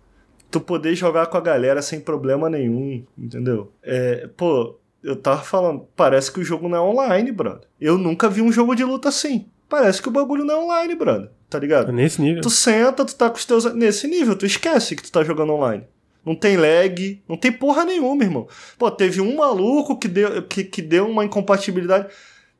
Tu 0.51 0.59
poder 0.61 0.95
jogar 0.95 1.25
com 1.25 1.37
a 1.37 1.41
galera 1.41 1.81
sem 1.81 1.99
problema 1.99 2.49
nenhum, 2.49 3.03
entendeu? 3.17 3.71
É, 3.83 4.29
pô, 4.37 4.78
eu 5.03 5.15
tava 5.15 5.41
falando, 5.41 5.87
parece 5.95 6.31
que 6.31 6.39
o 6.39 6.43
jogo 6.43 6.67
não 6.67 6.77
é 6.77 6.81
online, 6.81 7.31
brother. 7.31 7.67
Eu 7.79 7.97
nunca 7.97 8.29
vi 8.29 8.41
um 8.41 8.51
jogo 8.51 8.75
de 8.75 8.83
luta 8.83 9.09
assim. 9.09 9.47
Parece 9.67 10.01
que 10.01 10.07
o 10.07 10.11
bagulho 10.11 10.43
não 10.43 10.55
é 10.55 10.63
online, 10.63 10.95
brother. 10.95 11.29
Tá 11.49 11.59
ligado? 11.59 11.89
É 11.89 11.91
nesse 11.91 12.21
nível. 12.21 12.41
Tu 12.41 12.49
senta, 12.49 13.05
tu 13.05 13.15
tá 13.15 13.29
com 13.29 13.37
os 13.37 13.45
teus. 13.45 13.73
Nesse 13.73 14.07
nível, 14.07 14.35
tu 14.35 14.45
esquece 14.45 14.95
que 14.95 15.03
tu 15.03 15.11
tá 15.11 15.23
jogando 15.23 15.53
online. 15.53 15.83
Não 16.25 16.35
tem 16.35 16.57
lag, 16.57 17.21
não 17.27 17.37
tem 17.37 17.51
porra 17.51 17.85
nenhuma, 17.85 18.23
irmão. 18.23 18.47
Pô, 18.77 18.91
teve 18.91 19.21
um 19.21 19.37
maluco 19.37 19.97
que 19.97 20.07
deu, 20.07 20.43
que, 20.43 20.63
que 20.63 20.81
deu 20.81 21.07
uma 21.07 21.23
incompatibilidade. 21.23 22.07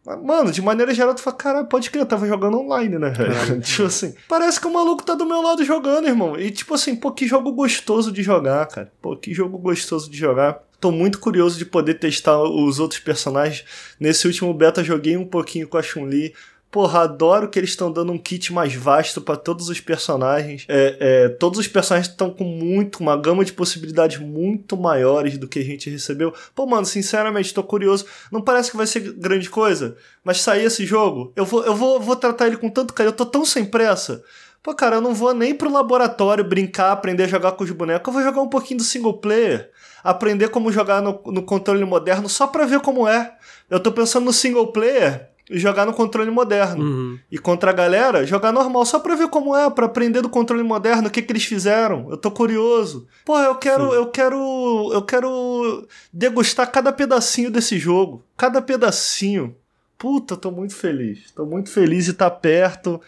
Mano, 0.05 0.51
de 0.51 0.61
maneira 0.61 0.93
geral, 0.93 1.13
tu 1.13 1.21
fala, 1.21 1.35
cara, 1.35 1.63
pode 1.63 1.89
crer, 1.91 2.01
eu 2.01 2.05
tava 2.05 2.27
jogando 2.27 2.57
online, 2.59 2.97
né, 2.97 3.09
velho? 3.09 3.59
tipo 3.61 3.83
assim, 3.83 4.15
parece 4.27 4.59
que 4.59 4.65
o 4.65 4.73
maluco 4.73 5.03
tá 5.03 5.13
do 5.13 5.25
meu 5.25 5.41
lado 5.41 5.63
jogando, 5.63 6.07
irmão. 6.07 6.39
E 6.39 6.49
tipo 6.49 6.73
assim, 6.73 6.95
pô, 6.95 7.11
que 7.11 7.27
jogo 7.27 7.51
gostoso 7.51 8.11
de 8.11 8.23
jogar, 8.23 8.65
cara. 8.67 8.91
Pô, 9.01 9.15
que 9.15 9.33
jogo 9.33 9.57
gostoso 9.57 10.09
de 10.09 10.17
jogar. 10.17 10.63
Tô 10.79 10.91
muito 10.91 11.19
curioso 11.19 11.57
de 11.57 11.65
poder 11.65 11.95
testar 11.95 12.41
os 12.41 12.79
outros 12.79 13.01
personagens. 13.01 13.65
Nesse 13.99 14.25
último 14.25 14.53
beta 14.53 14.83
joguei 14.83 15.17
um 15.17 15.25
pouquinho 15.25 15.67
com 15.67 15.77
a 15.77 15.83
Chun-Li. 15.83 16.33
Porra, 16.71 17.01
adoro 17.01 17.49
que 17.49 17.57
eles 17.57 17.71
estão 17.71 17.91
dando 17.91 18.11
um 18.11 18.17
kit 18.17 18.53
mais 18.53 18.75
vasto 18.75 19.19
para 19.19 19.35
todos 19.35 19.69
os 19.69 19.81
personagens. 19.81 20.65
É, 20.67 20.97
é, 20.99 21.29
todos 21.29 21.57
os 21.57 21.67
personagens 21.67 22.11
estão 22.11 22.29
com 22.29 22.43
muito, 22.43 22.99
uma 22.99 23.17
gama 23.17 23.43
de 23.43 23.53
possibilidades 23.53 24.19
muito 24.19 24.77
maiores 24.77 25.35
do 25.39 25.47
que 25.47 25.57
a 25.57 25.63
gente 25.63 25.89
recebeu. 25.89 26.31
Pô, 26.53 26.67
mano, 26.67 26.85
sinceramente, 26.85 27.55
tô 27.55 27.63
curioso. 27.63 28.05
Não 28.31 28.39
parece 28.39 28.69
que 28.69 28.77
vai 28.77 28.85
ser 28.85 28.99
grande 29.13 29.49
coisa, 29.49 29.97
mas 30.23 30.41
sair 30.41 30.63
esse 30.63 30.85
jogo, 30.85 31.33
eu 31.35 31.43
vou, 31.43 31.65
eu 31.65 31.75
vou, 31.75 31.99
vou 31.99 32.15
tratar 32.15 32.45
ele 32.45 32.57
com 32.57 32.69
tanto 32.69 32.93
carinho. 32.93 33.13
Eu 33.13 33.17
tô 33.17 33.25
tão 33.25 33.43
sem 33.43 33.65
pressa. 33.65 34.23
Pô, 34.61 34.75
cara, 34.75 34.97
eu 34.97 35.01
não 35.01 35.15
vou 35.15 35.33
nem 35.33 35.55
pro 35.55 35.73
laboratório 35.73 36.43
brincar, 36.43 36.91
aprender 36.91 37.23
a 37.23 37.27
jogar 37.27 37.53
com 37.53 37.63
os 37.63 37.71
bonecos. 37.71 38.07
Eu 38.07 38.13
vou 38.13 38.21
jogar 38.21 38.41
um 38.41 38.49
pouquinho 38.49 38.77
do 38.77 38.83
single 38.83 39.17
player. 39.17 39.71
Aprender 40.03 40.49
como 40.49 40.71
jogar 40.71 41.01
no, 41.01 41.19
no 41.25 41.41
controle 41.41 41.83
moderno 41.83 42.29
só 42.29 42.45
pra 42.45 42.67
ver 42.67 42.79
como 42.81 43.07
é. 43.07 43.35
Eu 43.67 43.79
tô 43.79 43.91
pensando 43.91 44.25
no 44.25 44.33
single 44.33 44.71
player 44.71 45.28
e 45.49 45.57
jogar 45.57 45.85
no 45.85 45.93
controle 45.93 46.29
moderno. 46.29 46.83
Uhum. 46.83 47.19
E 47.31 47.37
contra 47.37 47.71
a 47.71 47.73
galera, 47.73 48.25
jogar 48.25 48.51
normal, 48.51 48.85
só 48.85 48.99
pra 48.99 49.15
ver 49.15 49.29
como 49.29 49.55
é, 49.55 49.69
pra 49.69 49.87
aprender 49.87 50.21
do 50.21 50.29
controle 50.29 50.61
moderno, 50.63 51.07
o 51.07 51.11
que 51.11 51.21
que 51.21 51.31
eles 51.31 51.43
fizeram. 51.45 52.07
Eu 52.09 52.17
tô 52.17 52.29
curioso. 52.29 53.07
Pô, 53.25 53.37
eu 53.39 53.55
quero, 53.55 53.89
Sim. 53.89 53.95
eu 53.95 54.05
quero, 54.07 54.89
eu 54.93 55.01
quero 55.01 55.87
degustar 56.13 56.71
cada 56.71 56.91
pedacinho 56.91 57.49
desse 57.49 57.79
jogo. 57.79 58.23
Cada 58.37 58.61
pedacinho. 58.61 59.55
Puta, 59.97 60.37
tô 60.37 60.51
muito 60.51 60.75
feliz. 60.75 61.31
Tô 61.35 61.45
muito 61.45 61.69
feliz 61.69 62.05
de 62.05 62.11
estar 62.11 62.29
perto. 62.29 63.01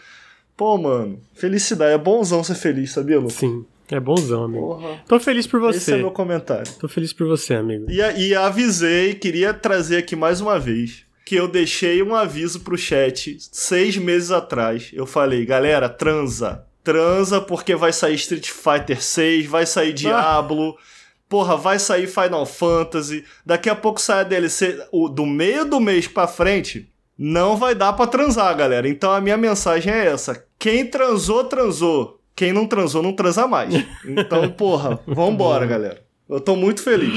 Pô, 0.56 0.76
mano, 0.76 1.20
felicidade. 1.34 1.92
É 1.92 1.98
bonzão 1.98 2.42
ser 2.44 2.54
feliz, 2.56 2.92
sabia, 2.92 3.18
Lu? 3.18 3.30
Sim. 3.30 3.64
É 3.90 4.00
bonzão, 4.00 4.44
amigo. 4.44 4.66
Porra. 4.66 5.02
Tô 5.06 5.20
feliz 5.20 5.46
por 5.46 5.62
Esse 5.70 5.80
você. 5.80 5.94
é 5.94 5.96
meu 5.98 6.10
comentário. 6.10 6.70
Tô 6.78 6.88
feliz 6.88 7.12
por 7.12 7.26
você, 7.26 7.54
amigo. 7.54 7.90
E, 7.90 7.98
e 7.98 8.34
avisei, 8.34 9.14
queria 9.14 9.52
trazer 9.52 9.98
aqui 9.98 10.16
mais 10.16 10.40
uma 10.40 10.58
vez, 10.58 11.04
que 11.24 11.36
eu 11.36 11.48
deixei 11.48 12.02
um 12.02 12.14
aviso 12.14 12.60
pro 12.60 12.76
chat 12.76 13.36
seis 13.52 13.96
meses 13.96 14.30
atrás. 14.30 14.90
Eu 14.92 15.06
falei, 15.06 15.44
galera, 15.44 15.88
transa. 15.88 16.64
Transa 16.82 17.40
porque 17.40 17.76
vai 17.76 17.92
sair 17.92 18.14
Street 18.14 18.48
Fighter 18.48 19.02
6, 19.02 19.46
vai 19.46 19.66
sair 19.66 19.92
Diablo. 19.92 20.76
Porra, 21.28 21.56
vai 21.56 21.78
sair 21.78 22.06
Final 22.06 22.44
Fantasy. 22.44 23.24
Daqui 23.46 23.70
a 23.70 23.74
pouco 23.74 24.00
sai 24.00 24.20
a 24.20 24.24
DLC. 24.24 24.86
O, 24.92 25.08
do 25.08 25.24
meio 25.24 25.64
do 25.64 25.80
mês 25.80 26.06
pra 26.06 26.26
frente, 26.26 26.92
não 27.16 27.56
vai 27.56 27.74
dar 27.74 27.92
pra 27.94 28.06
transar, 28.06 28.54
galera. 28.54 28.88
Então 28.88 29.10
a 29.12 29.20
minha 29.20 29.36
mensagem 29.36 29.92
é 29.92 30.06
essa. 30.08 30.44
Quem 30.58 30.84
transou, 30.84 31.44
transou. 31.44 32.20
Quem 32.34 32.52
não 32.52 32.66
transou, 32.66 33.02
não 33.02 33.12
transa 33.12 33.46
mais. 33.46 33.72
Então, 34.04 34.50
porra, 34.50 34.98
vambora, 35.06 35.64
galera. 35.64 36.02
Eu 36.32 36.40
tô 36.40 36.56
muito 36.56 36.82
feliz. 36.82 37.12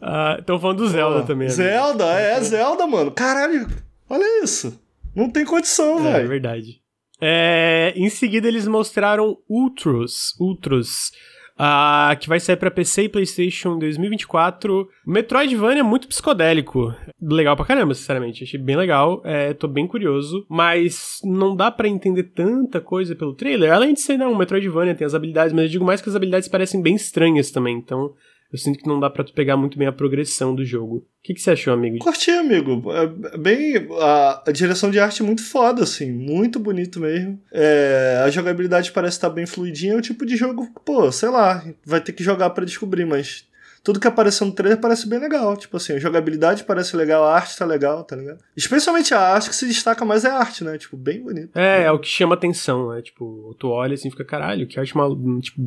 Ah, 0.00 0.40
tô 0.44 0.58
falando 0.58 0.78
do 0.78 0.88
Zelda 0.88 1.20
Pô, 1.20 1.26
também. 1.26 1.46
amigo. 1.48 1.52
Zelda, 1.62 2.04
é 2.20 2.40
Zelda, 2.40 2.86
mano. 2.86 3.10
Caralho, 3.10 3.66
olha 4.08 4.42
isso. 4.44 4.80
Não 5.14 5.30
tem 5.30 5.44
condição, 5.44 5.98
É, 6.06 6.12
velho. 6.12 6.28
verdade. 6.28 6.80
É, 7.20 7.92
em 7.96 8.08
seguida, 8.10 8.46
eles 8.46 8.66
mostraram 8.66 9.36
Ultros. 9.48 10.34
Ultros. 10.38 11.10
ah, 11.58 12.14
que 12.20 12.28
vai 12.28 12.38
sair 12.38 12.56
pra 12.56 12.70
PC 12.70 13.04
e 13.04 13.08
PlayStation 13.08 13.76
em 13.76 13.78
2024. 13.78 14.86
Metroidvania 15.06 15.82
muito 15.82 16.06
psicodélico. 16.06 16.94
Legal 17.18 17.56
pra 17.56 17.64
caramba, 17.64 17.94
sinceramente. 17.94 18.44
Achei 18.44 18.60
bem 18.60 18.76
legal. 18.76 19.22
É, 19.24 19.54
tô 19.54 19.66
bem 19.66 19.86
curioso. 19.86 20.44
Mas 20.50 21.18
não 21.24 21.56
dá 21.56 21.70
pra 21.70 21.88
entender 21.88 22.24
tanta 22.24 22.78
coisa 22.78 23.16
pelo 23.16 23.32
trailer. 23.34 23.72
Além 23.72 23.94
de 23.94 24.00
ser, 24.02 24.18
não, 24.18 24.32
um 24.32 24.36
Metroidvania 24.36 24.94
tem 24.94 25.06
as 25.06 25.14
habilidades, 25.14 25.54
mas 25.54 25.64
eu 25.64 25.70
digo 25.70 25.84
mais 25.86 26.02
que 26.02 26.10
as 26.10 26.14
habilidades 26.16 26.48
parecem 26.48 26.82
bem 26.82 26.94
estranhas 26.94 27.50
também. 27.50 27.78
Então, 27.78 28.12
eu 28.56 28.58
sinto 28.58 28.78
que 28.78 28.88
não 28.88 28.98
dá 28.98 29.10
pra 29.10 29.22
tu 29.22 29.34
pegar 29.34 29.54
muito 29.54 29.78
bem 29.78 29.86
a 29.86 29.92
progressão 29.92 30.54
do 30.54 30.64
jogo. 30.64 30.96
O 30.96 31.04
que, 31.22 31.34
que 31.34 31.40
você 31.42 31.50
achou, 31.50 31.74
amigo? 31.74 31.98
Curti, 31.98 32.30
amigo. 32.30 32.82
É 32.90 33.36
bem. 33.36 33.86
A, 34.00 34.44
a 34.46 34.50
direção 34.50 34.90
de 34.90 34.98
arte 34.98 35.22
é 35.22 35.24
muito 35.26 35.44
foda, 35.44 35.82
assim. 35.82 36.10
Muito 36.10 36.58
bonito 36.58 36.98
mesmo. 36.98 37.38
É, 37.52 38.22
a 38.24 38.30
jogabilidade 38.30 38.92
parece 38.92 39.18
estar 39.18 39.28
bem 39.28 39.44
fluidinha. 39.44 39.92
É 39.92 39.96
o 39.96 40.00
tipo 40.00 40.24
de 40.24 40.36
jogo, 40.36 40.68
pô, 40.86 41.12
sei 41.12 41.28
lá, 41.28 41.62
vai 41.84 42.00
ter 42.00 42.12
que 42.12 42.24
jogar 42.24 42.50
pra 42.50 42.64
descobrir, 42.64 43.04
mas. 43.04 43.44
Tudo 43.86 44.00
que 44.00 44.08
apareceu 44.08 44.44
no 44.44 44.52
trailer 44.52 44.80
parece 44.80 45.08
bem 45.08 45.20
legal. 45.20 45.56
Tipo 45.56 45.76
assim, 45.76 45.92
a 45.92 45.98
jogabilidade 46.00 46.64
parece 46.64 46.96
legal, 46.96 47.22
a 47.22 47.36
arte 47.36 47.56
tá 47.56 47.64
legal, 47.64 48.02
tá 48.02 48.16
ligado? 48.16 48.40
Especialmente 48.56 49.14
a 49.14 49.20
arte 49.20 49.48
que 49.48 49.54
se 49.54 49.64
destaca 49.64 50.04
mais 50.04 50.24
é 50.24 50.28
a 50.28 50.38
arte, 50.38 50.64
né? 50.64 50.76
Tipo, 50.76 50.96
bem 50.96 51.22
bonito. 51.22 51.56
É, 51.56 51.84
é 51.84 51.92
o 51.92 51.98
que 52.00 52.08
chama 52.08 52.34
atenção, 52.34 52.88
né? 52.88 53.00
Tipo, 53.00 53.54
tu 53.60 53.68
olha 53.68 53.94
assim 53.94 54.10
fica, 54.10 54.24
caralho, 54.24 54.66
que 54.66 54.80
arte 54.80 54.96
malu... 54.96 55.40
tipo, 55.40 55.62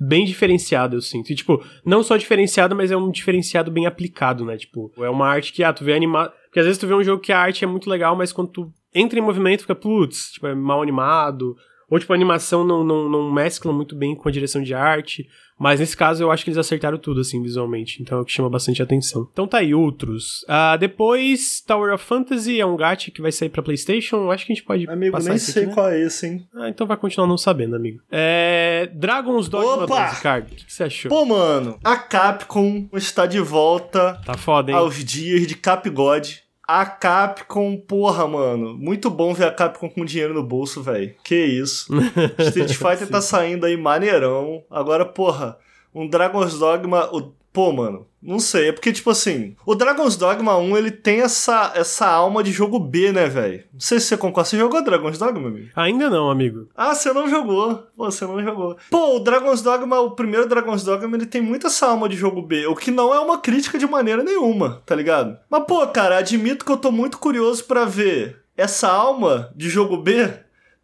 bem 0.00 0.24
diferenciada, 0.24 0.96
eu 0.96 1.00
sinto. 1.00 1.30
E, 1.30 1.36
tipo, 1.36 1.64
não 1.86 2.02
só 2.02 2.16
diferenciada, 2.16 2.74
mas 2.74 2.90
é 2.90 2.96
um 2.96 3.08
diferenciado 3.08 3.70
bem 3.70 3.86
aplicado, 3.86 4.44
né? 4.44 4.56
Tipo, 4.56 4.92
é 4.98 5.08
uma 5.08 5.28
arte 5.28 5.52
que, 5.52 5.62
ah, 5.62 5.72
tu 5.72 5.84
vê 5.84 5.92
animado. 5.92 6.32
Porque 6.46 6.58
às 6.58 6.66
vezes 6.66 6.80
tu 6.80 6.88
vê 6.88 6.94
um 6.94 7.04
jogo 7.04 7.22
que 7.22 7.30
a 7.30 7.38
arte 7.38 7.62
é 7.62 7.68
muito 7.68 7.88
legal, 7.88 8.16
mas 8.16 8.32
quando 8.32 8.50
tu 8.50 8.72
entra 8.92 9.16
em 9.16 9.22
movimento, 9.22 9.60
fica, 9.60 9.76
putz, 9.76 10.32
tipo, 10.32 10.48
é 10.48 10.56
mal 10.56 10.82
animado. 10.82 11.56
Ou, 11.88 12.00
tipo, 12.00 12.12
a 12.12 12.16
animação 12.16 12.64
não, 12.64 12.82
não, 12.82 13.08
não 13.08 13.32
mescla 13.32 13.72
muito 13.72 13.94
bem 13.94 14.16
com 14.16 14.28
a 14.28 14.32
direção 14.32 14.60
de 14.60 14.74
arte. 14.74 15.28
Mas 15.60 15.78
nesse 15.78 15.94
caso 15.94 16.22
eu 16.22 16.30
acho 16.32 16.42
que 16.42 16.48
eles 16.48 16.56
acertaram 16.56 16.96
tudo, 16.96 17.20
assim, 17.20 17.42
visualmente. 17.42 18.00
Então 18.00 18.16
é 18.18 18.20
o 18.22 18.24
que 18.24 18.32
chama 18.32 18.48
bastante 18.48 18.82
atenção. 18.82 19.28
Então 19.30 19.46
tá 19.46 19.58
aí, 19.58 19.74
outros. 19.74 20.42
Ah, 20.48 20.74
depois, 20.78 21.60
Tower 21.66 21.92
of 21.92 22.02
Fantasy 22.02 22.58
é 22.58 22.64
um 22.64 22.76
gacha 22.76 23.10
que 23.10 23.20
vai 23.20 23.30
sair 23.30 23.50
pra 23.50 23.62
PlayStation. 23.62 24.30
Acho 24.30 24.46
que 24.46 24.52
a 24.52 24.56
gente 24.56 24.64
pode 24.64 24.88
Amigo, 24.88 25.12
passar 25.12 25.28
nem 25.28 25.36
isso 25.36 25.52
sei 25.52 25.62
aqui, 25.64 25.68
né? 25.68 25.74
qual 25.74 25.88
é 25.90 26.00
esse, 26.00 26.26
hein? 26.26 26.46
Ah, 26.54 26.68
então 26.70 26.86
vai 26.86 26.96
continuar 26.96 27.26
não 27.26 27.36
sabendo, 27.36 27.76
amigo. 27.76 28.00
É. 28.10 28.90
Dragon's 28.94 29.48
Dogma 29.48 29.84
Opa! 29.84 30.04
2, 30.06 30.12
Ricardo. 30.16 30.46
O 30.50 30.54
que, 30.56 30.64
que 30.64 30.72
você 30.72 30.84
achou? 30.84 31.10
Pô, 31.10 31.26
mano, 31.26 31.78
a 31.84 31.96
Capcom 31.96 32.88
está 32.94 33.26
de 33.26 33.38
volta 33.40 34.18
Tá 34.24 34.34
foda, 34.38 34.70
hein? 34.70 34.76
aos 34.78 35.04
dias 35.04 35.46
de 35.46 35.54
Capgod. 35.54 36.40
A 36.72 36.86
Capcom, 36.86 37.76
porra, 37.76 38.28
mano. 38.28 38.78
Muito 38.78 39.10
bom 39.10 39.34
ver 39.34 39.46
a 39.46 39.50
Capcom 39.50 39.90
com 39.90 40.04
dinheiro 40.04 40.32
no 40.32 40.44
bolso, 40.44 40.80
velho. 40.80 41.12
Que 41.24 41.34
isso. 41.34 41.92
Street 42.38 42.74
Fighter 42.74 43.08
tá 43.08 43.20
saindo 43.20 43.66
aí 43.66 43.76
maneirão. 43.76 44.62
Agora, 44.70 45.04
porra, 45.04 45.58
um 45.92 46.06
Dragon's 46.08 46.60
Dogma. 46.60 47.12
O... 47.12 47.32
Pô, 47.52 47.72
mano, 47.72 48.06
não 48.22 48.38
sei. 48.38 48.68
É 48.68 48.72
porque, 48.72 48.92
tipo 48.92 49.10
assim, 49.10 49.56
o 49.64 49.74
Dragon's 49.74 50.16
Dogma 50.16 50.56
1 50.56 50.76
ele 50.76 50.90
tem 50.90 51.20
essa, 51.20 51.72
essa 51.74 52.06
alma 52.08 52.42
de 52.42 52.52
jogo 52.52 52.78
B, 52.78 53.12
né, 53.12 53.26
velho? 53.28 53.64
Não 53.72 53.80
sei 53.80 53.98
se 54.00 54.06
você 54.06 54.16
concorda. 54.16 54.48
Você 54.50 54.58
jogou 54.58 54.82
Dragon's 54.82 55.18
Dogma, 55.18 55.48
amigo? 55.48 55.68
Ainda 55.74 56.10
não, 56.10 56.30
amigo. 56.30 56.68
Ah, 56.76 56.94
você 56.94 57.12
não 57.12 57.28
jogou. 57.28 57.86
Pô, 57.96 58.10
você 58.10 58.26
não 58.26 58.42
jogou. 58.42 58.76
Pô, 58.90 59.16
o 59.16 59.20
Dragon's 59.20 59.62
Dogma, 59.62 60.00
o 60.00 60.10
primeiro 60.12 60.48
Dragon's 60.48 60.84
Dogma, 60.84 61.16
ele 61.16 61.26
tem 61.26 61.40
muita 61.40 61.68
essa 61.68 61.86
alma 61.86 62.08
de 62.08 62.16
jogo 62.16 62.42
B, 62.42 62.66
o 62.66 62.74
que 62.76 62.90
não 62.90 63.14
é 63.14 63.20
uma 63.20 63.38
crítica 63.38 63.78
de 63.78 63.86
maneira 63.86 64.22
nenhuma, 64.22 64.82
tá 64.84 64.94
ligado? 64.94 65.38
Mas, 65.48 65.64
pô, 65.64 65.86
cara, 65.86 66.18
admito 66.18 66.64
que 66.64 66.72
eu 66.72 66.76
tô 66.76 66.90
muito 66.90 67.18
curioso 67.18 67.64
pra 67.64 67.84
ver 67.84 68.40
essa 68.56 68.88
alma 68.88 69.50
de 69.56 69.68
jogo 69.70 69.96
B 69.96 70.28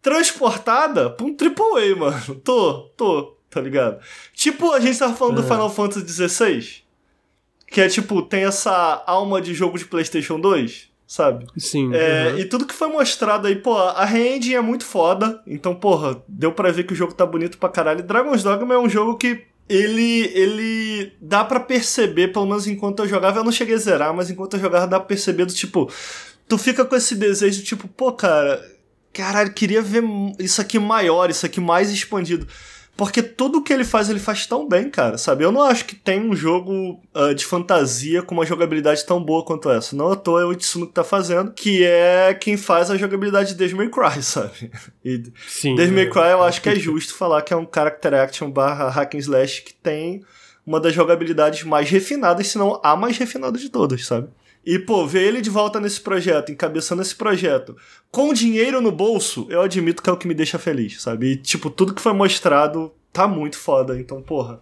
transportada 0.00 1.10
pra 1.10 1.26
um 1.26 1.36
AAA, 1.36 1.96
mano. 1.96 2.34
Tô, 2.44 2.82
tô, 2.96 3.36
tá 3.50 3.60
ligado? 3.60 3.98
Tipo, 4.32 4.72
a 4.72 4.80
gente 4.80 4.98
tava 4.98 5.14
falando 5.14 5.36
do 5.36 5.40
É. 5.42 5.44
Final 5.44 5.68
Fantasy 5.70 6.28
XVI, 6.28 6.82
que 7.76 7.80
é 7.82 7.90
tipo, 7.90 8.22
tem 8.22 8.44
essa 8.44 9.04
alma 9.06 9.38
de 9.38 9.52
jogo 9.52 9.76
de 9.76 9.84
PlayStation 9.84 10.40
2, 10.40 10.88
sabe? 11.06 11.44
Sim. 11.58 11.94
É, 11.94 12.30
uhum. 12.30 12.38
E 12.38 12.44
tudo 12.46 12.64
que 12.64 12.72
foi 12.72 12.88
mostrado 12.88 13.46
aí, 13.46 13.54
pô, 13.54 13.76
a 13.76 14.02
re-engine 14.06 14.54
é 14.54 14.62
muito 14.62 14.82
foda. 14.82 15.42
Então, 15.46 15.74
porra, 15.74 16.24
deu 16.26 16.52
pra 16.52 16.72
ver 16.72 16.84
que 16.84 16.94
o 16.94 16.96
jogo 16.96 17.12
tá 17.12 17.26
bonito 17.26 17.58
pra 17.58 17.68
caralho. 17.68 18.02
Dragon's 18.02 18.42
Dogma 18.42 18.72
é 18.72 18.78
um 18.78 18.88
jogo 18.88 19.18
que 19.18 19.42
ele, 19.68 20.22
ele 20.32 21.12
dá 21.20 21.44
pra 21.44 21.60
perceber, 21.60 22.28
pelo 22.28 22.46
menos 22.46 22.66
enquanto 22.66 23.00
eu 23.00 23.08
jogava, 23.10 23.40
eu 23.40 23.44
não 23.44 23.52
cheguei 23.52 23.74
a 23.74 23.78
zerar, 23.78 24.14
mas 24.14 24.30
enquanto 24.30 24.54
eu 24.54 24.60
jogava 24.60 24.86
dá 24.86 24.98
pra 24.98 25.08
perceber 25.08 25.44
do 25.44 25.52
tipo, 25.52 25.92
tu 26.48 26.56
fica 26.56 26.82
com 26.82 26.96
esse 26.96 27.14
desejo, 27.14 27.62
tipo, 27.62 27.86
pô, 27.88 28.10
cara, 28.10 28.58
caralho, 29.12 29.52
queria 29.52 29.82
ver 29.82 30.02
isso 30.38 30.62
aqui 30.62 30.78
maior, 30.78 31.28
isso 31.28 31.44
aqui 31.44 31.60
mais 31.60 31.90
expandido. 31.90 32.48
Porque 32.96 33.22
tudo 33.22 33.62
que 33.62 33.72
ele 33.72 33.84
faz, 33.84 34.08
ele 34.08 34.18
faz 34.18 34.46
tão 34.46 34.66
bem, 34.66 34.88
cara, 34.88 35.18
sabe? 35.18 35.44
Eu 35.44 35.52
não 35.52 35.62
acho 35.62 35.84
que 35.84 35.94
tem 35.94 36.18
um 36.18 36.34
jogo 36.34 36.98
ah, 37.12 37.34
de 37.34 37.44
fantasia 37.44 38.22
com 38.22 38.34
uma 38.34 38.46
jogabilidade 38.46 39.04
tão 39.04 39.22
boa 39.22 39.44
quanto 39.44 39.68
essa. 39.68 39.94
Não 39.94 40.10
à 40.10 40.16
toa 40.16 40.40
é 40.40 40.44
o 40.46 40.52
Itsuno 40.52 40.86
que 40.86 40.94
tá 40.94 41.04
fazendo, 41.04 41.52
que 41.52 41.84
é 41.84 42.32
quem 42.32 42.56
faz 42.56 42.90
a 42.90 42.96
jogabilidade 42.96 43.50
de 43.50 43.54
Devil 43.56 43.76
May 43.76 43.90
Cry, 43.90 44.20
sabe? 44.24 44.70
E 45.04 45.22
Sim. 45.46 45.74
Devil 45.74 45.94
May 45.94 46.06
é. 46.06 46.10
Cry 46.10 46.30
eu 46.30 46.42
acho 46.42 46.62
que 46.62 46.70
é 46.70 46.74
justo 46.74 47.14
falar 47.14 47.42
que 47.42 47.52
é 47.52 47.56
um 47.56 47.68
character 47.72 48.14
action 48.14 48.50
barra 48.50 48.88
hack 48.88 49.14
and 49.14 49.18
slash 49.18 49.62
que 49.62 49.74
tem 49.74 50.24
uma 50.66 50.80
das 50.80 50.94
jogabilidades 50.94 51.62
mais 51.64 51.90
refinadas, 51.90 52.48
se 52.48 52.58
não 52.58 52.80
a 52.82 52.96
mais 52.96 53.18
refinada 53.18 53.58
de 53.58 53.68
todas, 53.68 54.06
sabe? 54.06 54.28
E, 54.66 54.78
pô, 54.80 55.06
ver 55.06 55.22
ele 55.22 55.40
de 55.40 55.48
volta 55.48 55.78
nesse 55.78 56.00
projeto, 56.00 56.50
encabeçando 56.50 57.00
esse 57.00 57.14
projeto, 57.14 57.76
com 58.10 58.32
dinheiro 58.32 58.80
no 58.80 58.90
bolso, 58.90 59.46
eu 59.48 59.62
admito 59.62 60.02
que 60.02 60.10
é 60.10 60.12
o 60.12 60.16
que 60.16 60.26
me 60.26 60.34
deixa 60.34 60.58
feliz, 60.58 61.00
sabe? 61.00 61.32
E, 61.32 61.36
tipo, 61.36 61.70
tudo 61.70 61.94
que 61.94 62.02
foi 62.02 62.12
mostrado 62.12 62.92
tá 63.12 63.28
muito 63.28 63.56
foda. 63.56 63.96
Então, 63.98 64.20
porra, 64.20 64.60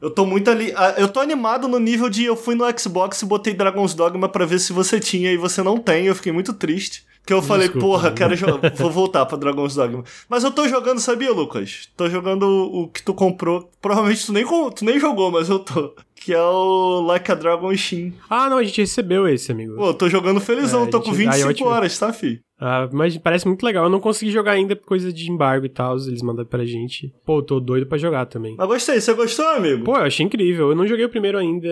eu 0.00 0.08
tô 0.08 0.24
muito 0.24 0.48
ali. 0.48 0.72
ah, 0.76 0.94
Eu 0.96 1.08
tô 1.08 1.18
animado 1.18 1.66
no 1.66 1.80
nível 1.80 2.08
de 2.08 2.24
eu 2.24 2.36
fui 2.36 2.54
no 2.54 2.64
Xbox 2.78 3.20
e 3.22 3.26
botei 3.26 3.52
Dragon's 3.52 3.92
Dogma 3.92 4.28
pra 4.28 4.46
ver 4.46 4.60
se 4.60 4.72
você 4.72 5.00
tinha 5.00 5.32
e 5.32 5.36
você 5.36 5.62
não 5.62 5.78
tem. 5.78 6.06
Eu 6.06 6.14
fiquei 6.14 6.30
muito 6.32 6.52
triste. 6.52 7.04
Porque 7.20 7.34
eu 7.34 7.42
falei, 7.42 7.68
Desculpa, 7.68 7.86
porra, 7.86 8.08
né? 8.10 8.16
quero 8.16 8.34
jogar. 8.34 8.70
Vou 8.78 8.90
voltar 8.90 9.26
pra 9.26 9.36
Dragon's 9.36 9.74
Dogma. 9.74 10.02
Mas 10.28 10.42
eu 10.42 10.50
tô 10.50 10.66
jogando, 10.66 11.00
sabia, 11.00 11.30
Lucas? 11.30 11.88
Tô 11.96 12.08
jogando 12.08 12.44
o 12.46 12.88
que 12.88 13.02
tu 13.02 13.12
comprou. 13.12 13.70
Provavelmente 13.80 14.24
tu 14.24 14.32
nem, 14.32 14.44
tu 14.46 14.84
nem 14.84 14.98
jogou, 14.98 15.30
mas 15.30 15.48
eu 15.50 15.58
tô. 15.58 15.94
Que 16.22 16.34
é 16.34 16.42
o 16.42 17.00
Like 17.00 17.32
a 17.32 17.34
Dragon 17.34 17.74
Shin. 17.74 18.12
Ah, 18.28 18.50
não, 18.50 18.58
a 18.58 18.62
gente 18.62 18.80
recebeu 18.80 19.26
esse, 19.26 19.50
amigo. 19.50 19.74
Pô, 19.76 19.94
tô 19.94 20.06
jogando 20.08 20.38
felizão, 20.38 20.84
É, 20.84 20.86
tô 20.90 20.98
gente- 20.98 21.04
com 21.06 21.10
aí 21.12 21.16
25 21.16 21.48
ótimo. 21.48 21.68
horas, 21.70 21.98
tá, 21.98 22.12
fi? 22.12 22.40
Ah, 22.60 22.88
mas 22.92 23.16
parece 23.16 23.46
muito 23.48 23.62
legal. 23.64 23.84
Eu 23.84 23.90
não 23.90 24.00
consegui 24.00 24.30
jogar 24.30 24.52
ainda 24.52 24.76
por 24.76 24.84
coisa 24.84 25.10
de 25.10 25.30
embargo 25.30 25.64
e 25.64 25.68
tal. 25.70 25.96
Eles 25.96 26.20
mandaram 26.20 26.46
pra 26.48 26.66
gente. 26.66 27.10
Pô, 27.24 27.38
eu 27.38 27.42
tô 27.42 27.58
doido 27.58 27.86
pra 27.86 27.96
jogar 27.96 28.26
também. 28.26 28.54
Mas 28.58 28.68
gostei, 28.68 29.00
você 29.00 29.14
gostou, 29.14 29.46
amigo? 29.48 29.82
Pô, 29.84 29.96
eu 29.96 30.02
achei 30.04 30.26
incrível. 30.26 30.68
Eu 30.68 30.76
não 30.76 30.86
joguei 30.86 31.06
o 31.06 31.10
primeiro 31.10 31.38
ainda. 31.38 31.68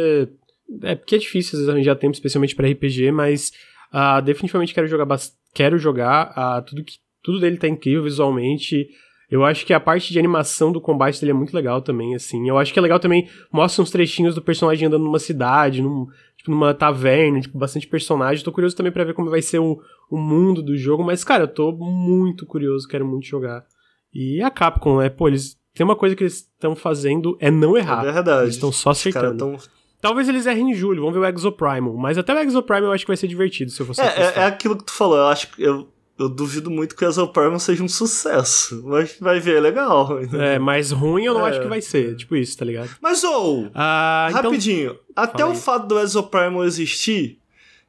É 0.83 0.95
porque 0.95 1.17
é 1.17 1.19
difícil 1.19 1.51
às 1.53 1.59
vezes 1.61 1.69
arranjar 1.69 1.97
tempo, 1.97 2.15
especialmente 2.15 2.55
pra 2.57 2.67
RPG, 2.69 3.11
mas 3.13 3.53
ah, 3.93 4.21
definitivamente 4.23 4.73
quero 4.73 4.87
jogar 4.87 5.07
quero 5.55 5.79
jogar. 5.79 6.33
Ah, 6.35 6.63
tudo, 6.67 6.83
que, 6.83 6.95
tudo 7.23 7.39
dele 7.39 7.59
tá 7.59 7.69
incrível 7.69 8.03
visualmente. 8.05 8.87
Eu 9.31 9.45
acho 9.45 9.67
que 9.67 9.75
a 9.75 9.81
parte 9.81 10.11
de 10.11 10.19
animação 10.19 10.73
do 10.73 10.81
combate 10.81 11.21
dele 11.21 11.33
é 11.33 11.35
muito 11.35 11.55
legal 11.55 11.83
também, 11.83 12.15
assim. 12.15 12.49
Eu 12.49 12.57
acho 12.57 12.73
que 12.73 12.79
é 12.79 12.83
legal 12.83 12.99
também, 12.99 13.29
mostra 13.53 13.83
uns 13.83 13.91
trechinhos 13.91 14.35
do 14.35 14.41
personagem 14.41 14.89
andando 14.89 15.05
numa 15.05 15.19
cidade, 15.19 15.83
num, 15.83 16.07
tipo, 16.37 16.51
numa 16.51 16.73
taverna, 16.73 17.41
tipo, 17.41 17.59
bastante 17.59 17.87
personagem. 17.87 18.43
Tô 18.43 18.51
curioso 18.51 18.75
também 18.75 18.91
para 18.91 19.05
ver 19.05 19.13
como 19.13 19.29
vai 19.29 19.43
ser 19.43 19.59
o, 19.59 19.79
o 20.11 20.17
mundo 20.17 20.63
do 20.63 20.77
jogo, 20.77 21.05
mas, 21.05 21.25
cara, 21.25 21.45
eu 21.45 21.49
tô 21.49 21.73
muito 21.73 22.47
curioso, 22.47 22.89
quero 22.89 23.07
muito 23.07 23.27
jogar. 23.27 23.67
E 24.15 24.43
a 24.43 24.51
Capcom, 24.51 24.99
né? 24.99 25.11
Pô, 25.11 25.29
eles. 25.29 25.59
Tem 25.75 25.85
uma 25.85 25.95
coisa 25.95 26.17
que 26.17 26.25
eles 26.25 26.39
estão 26.39 26.75
fazendo 26.75 27.37
é 27.39 27.51
não 27.51 27.77
errar. 27.77 28.05
É 28.05 28.11
verdade. 28.11 28.45
Eles 28.45 28.55
estão 28.55 28.73
só 28.73 28.91
acertando. 28.91 29.37
Tão... 29.37 29.57
Talvez 30.01 30.29
eles 30.29 30.47
errem 30.47 30.71
em 30.71 30.75
julho, 30.75 31.03
vamos 31.03 31.15
ver 31.15 31.21
o 31.21 31.29
Exoprimal. 31.29 31.95
Mas 31.97 32.17
até 32.17 32.35
o 32.35 32.39
Exoprimal 32.39 32.91
eu 32.91 32.93
acho 32.93 33.05
que 33.05 33.11
vai 33.11 33.17
ser 33.17 33.29
divertido 33.29 33.71
se 33.71 33.81
eu 33.81 33.87
fosse 33.87 34.01
é, 34.01 34.07
é, 34.07 34.33
é, 34.37 34.45
aquilo 34.45 34.77
que 34.77 34.85
tu 34.85 34.93
falou, 34.93 35.19
eu 35.19 35.27
acho 35.27 35.53
que. 35.53 35.63
Eu 35.63 35.89
eu 36.19 36.29
duvido 36.29 36.71
muito 36.71 36.97
que 36.97 37.05
o 37.05 37.09
Exoprimal 37.09 37.59
seja 37.61 37.83
um 37.83 37.89
sucesso. 37.89 38.83
Mas 38.85 39.17
vai 39.21 39.39
ver, 39.39 39.57
é 39.57 39.61
legal. 39.61 40.19
É, 40.35 40.59
mas 40.59 40.91
ruim 40.91 41.25
eu 41.25 41.35
não 41.35 41.47
é. 41.47 41.51
acho 41.51 41.61
que 41.61 41.69
vai 41.69 41.81
ser. 41.81 42.17
Tipo 42.17 42.37
isso, 42.37 42.57
tá 42.59 42.65
ligado? 42.65 42.91
Mas, 43.01 43.23
ou, 43.23 43.67
oh, 43.67 43.71
ah, 43.75 44.27
então 44.31 44.43
rapidinho. 44.43 44.99
Então... 45.11 45.25
Até 45.25 45.45
o 45.45 45.55
fato 45.55 45.87
do 45.87 45.99
Exoprimal 45.99 46.65
existir, 46.65 47.39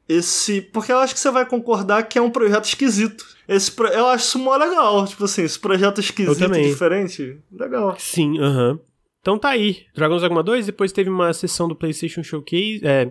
esse. 0.08 0.60
Porque 0.60 0.92
eu 0.92 0.98
acho 0.98 1.14
que 1.14 1.20
você 1.20 1.30
vai 1.30 1.44
concordar 1.46 2.04
que 2.04 2.18
é 2.18 2.22
um 2.22 2.30
projeto 2.30 2.64
esquisito. 2.64 3.24
Esse 3.48 3.70
pro... 3.72 3.88
Eu 3.88 4.06
acho 4.06 4.24
isso 4.26 4.38
mó 4.38 4.56
legal. 4.56 5.06
Tipo 5.06 5.24
assim, 5.24 5.42
esse 5.42 5.58
projeto 5.58 6.00
esquisito, 6.00 6.48
diferente. 6.48 7.38
Legal. 7.50 7.96
Sim, 7.98 8.38
aham. 8.38 8.72
Uh 8.72 8.74
-huh. 8.76 8.80
Então 9.20 9.38
tá 9.38 9.50
aí. 9.50 9.84
Dragon's 9.94 10.22
Dogma 10.22 10.42
2, 10.42 10.66
depois 10.66 10.92
teve 10.92 11.10
uma 11.10 11.32
sessão 11.32 11.68
do 11.68 11.76
PlayStation 11.76 12.22
Showcase. 12.22 12.80
É, 12.82 13.10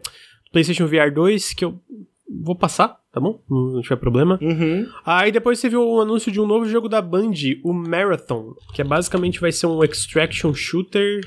PlayStation 0.51 0.87
VR 0.87 1.13
2, 1.13 1.53
que 1.53 1.63
eu 1.63 1.79
vou 2.27 2.55
passar, 2.55 2.98
tá 3.11 3.19
bom? 3.19 3.41
Não 3.49 3.81
tiver 3.81 3.95
problema. 3.95 4.39
Uhum. 4.41 4.87
Aí 5.05 5.31
depois 5.31 5.59
teve 5.59 5.75
o 5.75 6.01
anúncio 6.01 6.31
de 6.31 6.39
um 6.39 6.47
novo 6.47 6.65
jogo 6.65 6.87
da 6.87 7.01
Band, 7.01 7.33
o 7.63 7.73
Marathon, 7.73 8.53
que 8.73 8.81
é 8.81 8.85
basicamente 8.85 9.39
vai 9.39 9.51
ser 9.51 9.67
um 9.67 9.83
extraction 9.83 10.53
shooter, 10.53 11.21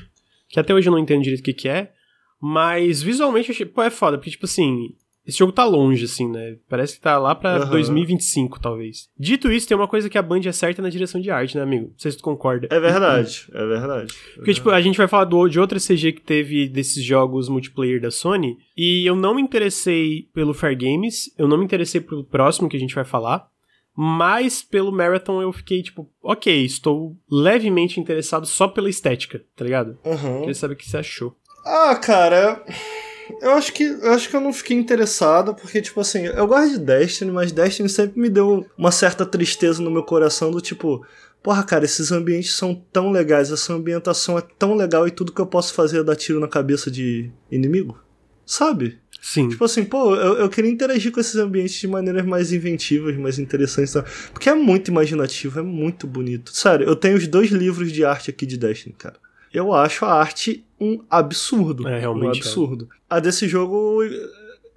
que 0.49 0.59
até 0.59 0.73
hoje 0.73 0.87
eu 0.87 0.91
não 0.91 0.99
entendo 0.99 1.23
direito 1.23 1.41
o 1.41 1.43
que, 1.43 1.53
que 1.53 1.69
é, 1.69 1.91
mas 2.41 3.01
visualmente 3.01 3.49
eu 3.49 3.53
achei, 3.53 3.65
pô, 3.65 3.81
é 3.81 3.89
foda, 3.89 4.17
porque 4.17 4.31
tipo 4.31 4.45
assim, 4.45 4.95
esse 5.25 5.37
jogo 5.37 5.53
tá 5.53 5.63
longe, 5.63 6.03
assim, 6.03 6.29
né? 6.29 6.57
Parece 6.67 6.95
que 6.95 7.01
tá 7.01 7.17
lá 7.17 7.33
pra 7.33 7.61
uhum. 7.61 7.69
2025, 7.69 8.59
talvez. 8.59 9.07
Dito 9.17 9.51
isso, 9.51 9.67
tem 9.67 9.77
uma 9.77 9.87
coisa 9.87 10.09
que 10.09 10.17
a 10.17 10.21
Band 10.21 10.41
acerta 10.47 10.81
na 10.81 10.89
direção 10.89 11.21
de 11.21 11.31
arte, 11.31 11.55
né, 11.55 11.63
amigo? 11.63 11.87
Não 11.87 11.97
sei 11.97 12.11
se 12.11 12.17
tu 12.17 12.23
concorda. 12.23 12.67
É 12.69 12.79
verdade, 12.79 13.47
é 13.53 13.65
verdade. 13.65 14.13
É 14.33 14.35
Porque, 14.35 14.53
tipo, 14.53 14.69
a 14.69 14.81
gente 14.81 14.97
vai 14.97 15.07
falar 15.07 15.25
do, 15.25 15.47
de 15.47 15.59
outra 15.59 15.79
CG 15.79 16.11
que 16.11 16.21
teve 16.21 16.67
desses 16.67 17.03
jogos 17.03 17.47
multiplayer 17.47 18.01
da 18.01 18.11
Sony, 18.11 18.57
e 18.75 19.05
eu 19.07 19.15
não 19.15 19.35
me 19.35 19.41
interessei 19.41 20.27
pelo 20.33 20.53
Fair 20.53 20.77
Games, 20.77 21.33
eu 21.37 21.47
não 21.47 21.57
me 21.57 21.63
interessei 21.63 22.01
pelo 22.01 22.25
próximo 22.25 22.67
que 22.67 22.75
a 22.75 22.79
gente 22.79 22.95
vai 22.95 23.05
falar, 23.05 23.47
mas 23.95 24.61
pelo 24.61 24.91
Marathon 24.91 25.41
eu 25.41 25.53
fiquei, 25.53 25.81
tipo, 25.81 26.09
ok, 26.21 26.65
estou 26.65 27.15
levemente 27.31 27.99
interessado 27.99 28.45
só 28.45 28.67
pela 28.67 28.89
estética, 28.89 29.41
tá 29.55 29.63
ligado? 29.63 29.97
Uhum. 30.03 30.39
Queria 30.39 30.55
saber 30.55 30.73
o 30.73 30.77
que 30.77 30.89
você 30.89 30.97
achou. 30.97 31.33
Ah, 31.65 31.95
cara... 31.95 32.61
Eu 33.41 33.51
acho 33.51 33.73
que 33.73 33.83
eu 33.83 34.11
acho 34.11 34.29
que 34.29 34.35
eu 34.35 34.41
não 34.41 34.53
fiquei 34.53 34.77
interessado, 34.77 35.53
porque, 35.55 35.81
tipo 35.81 35.99
assim, 35.99 36.25
eu 36.25 36.47
gosto 36.47 36.71
de 36.71 36.79
Destiny, 36.79 37.31
mas 37.31 37.51
Destiny 37.51 37.89
sempre 37.89 38.19
me 38.19 38.29
deu 38.29 38.65
uma 38.77 38.91
certa 38.91 39.25
tristeza 39.25 39.81
no 39.81 39.91
meu 39.91 40.03
coração 40.03 40.51
do 40.51 40.61
tipo. 40.61 41.05
Porra, 41.41 41.63
cara, 41.63 41.83
esses 41.83 42.11
ambientes 42.11 42.53
são 42.55 42.73
tão 42.91 43.11
legais, 43.11 43.51
essa 43.51 43.73
ambientação 43.73 44.37
é 44.37 44.41
tão 44.41 44.75
legal 44.75 45.05
e 45.07 45.11
tudo 45.11 45.33
que 45.33 45.41
eu 45.41 45.45
posso 45.45 45.73
fazer 45.73 45.99
é 45.99 46.03
dar 46.03 46.15
tiro 46.15 46.39
na 46.39 46.47
cabeça 46.47 46.89
de 46.89 47.29
inimigo. 47.51 48.01
Sabe? 48.45 48.97
Sim. 49.21 49.49
Tipo 49.49 49.65
assim, 49.65 49.83
pô, 49.83 50.15
eu, 50.15 50.37
eu 50.37 50.49
queria 50.49 50.71
interagir 50.71 51.11
com 51.11 51.19
esses 51.19 51.35
ambientes 51.35 51.75
de 51.75 51.87
maneiras 51.87 52.25
mais 52.25 52.53
inventivas, 52.53 53.15
mais 53.17 53.39
interessantes. 53.39 53.93
Porque 54.31 54.49
é 54.49 54.55
muito 54.55 54.89
imaginativo, 54.89 55.59
é 55.59 55.63
muito 55.63 56.07
bonito. 56.07 56.55
Sério, 56.55 56.87
eu 56.87 56.95
tenho 56.95 57.17
os 57.17 57.27
dois 57.27 57.49
livros 57.49 57.91
de 57.91 58.05
arte 58.05 58.29
aqui 58.29 58.45
de 58.45 58.57
Destiny, 58.57 58.95
cara 58.97 59.22
eu 59.53 59.73
acho 59.73 60.03
a 60.05 60.13
arte 60.13 60.65
um 60.79 60.99
absurdo. 61.09 61.87
É, 61.87 61.99
realmente. 61.99 62.37
Um 62.37 62.41
absurdo. 62.41 62.89
É. 62.91 63.15
A 63.15 63.19
desse 63.19 63.47
jogo, 63.47 64.01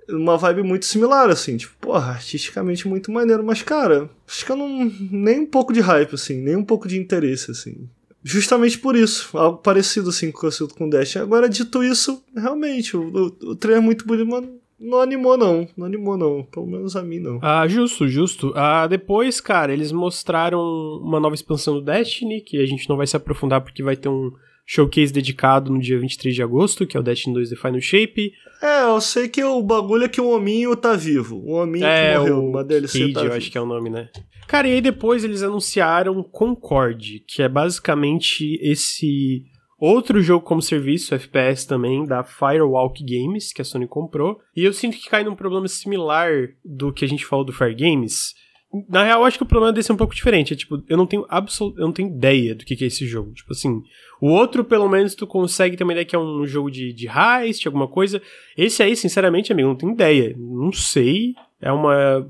uma 0.08 0.36
vibe 0.36 0.62
muito 0.62 0.86
similar, 0.86 1.30
assim, 1.30 1.56
tipo, 1.56 1.74
porra, 1.80 2.12
artisticamente 2.12 2.86
muito 2.86 3.10
maneiro, 3.10 3.42
mas, 3.42 3.62
cara, 3.62 4.08
acho 4.28 4.44
que 4.44 4.52
eu 4.52 4.56
não. 4.56 4.92
nem 5.10 5.40
um 5.40 5.46
pouco 5.46 5.72
de 5.72 5.80
hype, 5.80 6.14
assim, 6.14 6.40
nem 6.40 6.56
um 6.56 6.64
pouco 6.64 6.86
de 6.86 6.98
interesse, 6.98 7.50
assim. 7.50 7.88
Justamente 8.22 8.78
por 8.78 8.96
isso, 8.96 9.36
algo 9.38 9.58
parecido, 9.58 10.10
assim, 10.10 10.30
com 10.30 10.38
o 10.38 10.40
que 10.40 10.46
eu 10.46 10.52
sinto 10.52 10.74
com 10.74 10.88
Dash. 10.88 11.16
Agora, 11.16 11.48
dito 11.48 11.82
isso, 11.82 12.22
realmente, 12.34 12.96
o, 12.96 13.02
o, 13.02 13.50
o 13.50 13.56
trailer 13.56 13.82
é 13.82 13.84
muito 13.84 14.04
bonito, 14.04 14.28
mas 14.28 14.44
não 14.78 15.00
animou, 15.00 15.36
não. 15.36 15.68
Não 15.76 15.86
animou, 15.86 16.16
não. 16.16 16.42
Pelo 16.42 16.66
menos 16.66 16.96
a 16.96 17.02
mim, 17.02 17.20
não. 17.20 17.38
Ah, 17.40 17.66
justo, 17.68 18.08
justo. 18.08 18.52
Ah, 18.56 18.86
depois, 18.86 19.40
cara, 19.40 19.72
eles 19.72 19.92
mostraram 19.92 20.60
uma 21.02 21.20
nova 21.20 21.34
expansão 21.34 21.74
do 21.74 21.80
Destiny, 21.80 22.40
que 22.40 22.60
a 22.60 22.66
gente 22.66 22.88
não 22.88 22.96
vai 22.96 23.06
se 23.06 23.16
aprofundar 23.16 23.60
porque 23.60 23.82
vai 23.82 23.96
ter 23.96 24.08
um 24.08 24.32
showcase 24.66 25.12
dedicado 25.12 25.72
no 25.72 25.78
dia 25.78 25.98
23 25.98 26.34
de 26.34 26.42
agosto, 26.42 26.86
que 26.86 26.96
é 26.96 27.00
o 27.00 27.02
Destiny 27.02 27.34
2 27.34 27.50
The 27.50 27.56
Final 27.56 27.80
Shape. 27.80 28.32
É, 28.60 28.82
eu 28.82 29.00
sei 29.00 29.28
que 29.28 29.42
o 29.44 29.62
bagulho 29.62 30.04
é 30.04 30.08
que 30.08 30.20
o 30.20 30.30
hominho 30.30 30.74
tá 30.74 30.96
vivo. 30.96 31.36
O 31.44 31.52
hominho 31.52 31.86
é, 31.86 32.14
que 32.14 32.18
morreu, 32.18 32.44
uma 32.44 32.64
DLC 32.64 32.98
Cade, 32.98 33.12
tá 33.12 33.20
eu 33.20 33.24
vivo. 33.24 33.36
acho 33.36 33.50
que 33.50 33.58
é 33.58 33.60
o 33.60 33.66
nome, 33.66 33.88
né? 33.88 34.08
Cara, 34.48 34.66
e 34.68 34.72
aí 34.72 34.80
depois 34.80 35.24
eles 35.24 35.42
anunciaram 35.42 36.22
Concord, 36.22 37.20
que 37.26 37.42
é 37.42 37.48
basicamente 37.48 38.58
esse 38.62 39.44
outro 39.78 40.20
jogo 40.20 40.44
como 40.44 40.62
serviço, 40.62 41.14
FPS 41.14 41.66
também, 41.66 42.04
da 42.04 42.24
Firewalk 42.24 43.04
Games, 43.04 43.52
que 43.52 43.60
a 43.60 43.64
Sony 43.64 43.86
comprou. 43.86 44.40
E 44.56 44.64
eu 44.64 44.72
sinto 44.72 44.96
que 44.96 45.08
cai 45.08 45.22
num 45.22 45.34
problema 45.34 45.68
similar 45.68 46.30
do 46.64 46.92
que 46.92 47.04
a 47.04 47.08
gente 47.08 47.26
falou 47.26 47.44
do 47.44 47.52
Fire 47.52 47.74
Games, 47.74 48.34
na 48.88 49.04
real, 49.04 49.24
acho 49.24 49.38
que 49.38 49.44
o 49.44 49.46
problema 49.46 49.72
desse 49.72 49.90
é 49.90 49.94
um 49.94 49.96
pouco 49.96 50.14
diferente. 50.14 50.52
É 50.52 50.56
tipo, 50.56 50.82
eu 50.88 50.96
não 50.96 51.06
tenho 51.06 51.24
absolut, 51.28 51.78
eu 51.78 51.86
não 51.86 51.92
tenho 51.92 52.08
ideia 52.08 52.54
do 52.54 52.64
que, 52.64 52.76
que 52.76 52.84
é 52.84 52.86
esse 52.86 53.06
jogo. 53.06 53.32
Tipo 53.32 53.52
assim, 53.52 53.82
o 54.20 54.28
outro, 54.28 54.64
pelo 54.64 54.88
menos, 54.88 55.14
tu 55.14 55.26
consegue 55.26 55.76
ter 55.76 55.84
uma 55.84 55.92
ideia 55.92 56.04
que 56.04 56.16
é 56.16 56.18
um 56.18 56.46
jogo 56.46 56.70
de, 56.70 56.92
de 56.92 57.06
heist, 57.06 57.66
alguma 57.66 57.88
coisa. 57.88 58.20
Esse 58.56 58.82
aí, 58.82 58.96
sinceramente, 58.96 59.52
amigo, 59.52 59.68
não 59.68 59.76
tenho 59.76 59.92
ideia. 59.92 60.34
Não 60.38 60.72
sei. 60.72 61.34
É 61.60 61.72
uma 61.72 62.28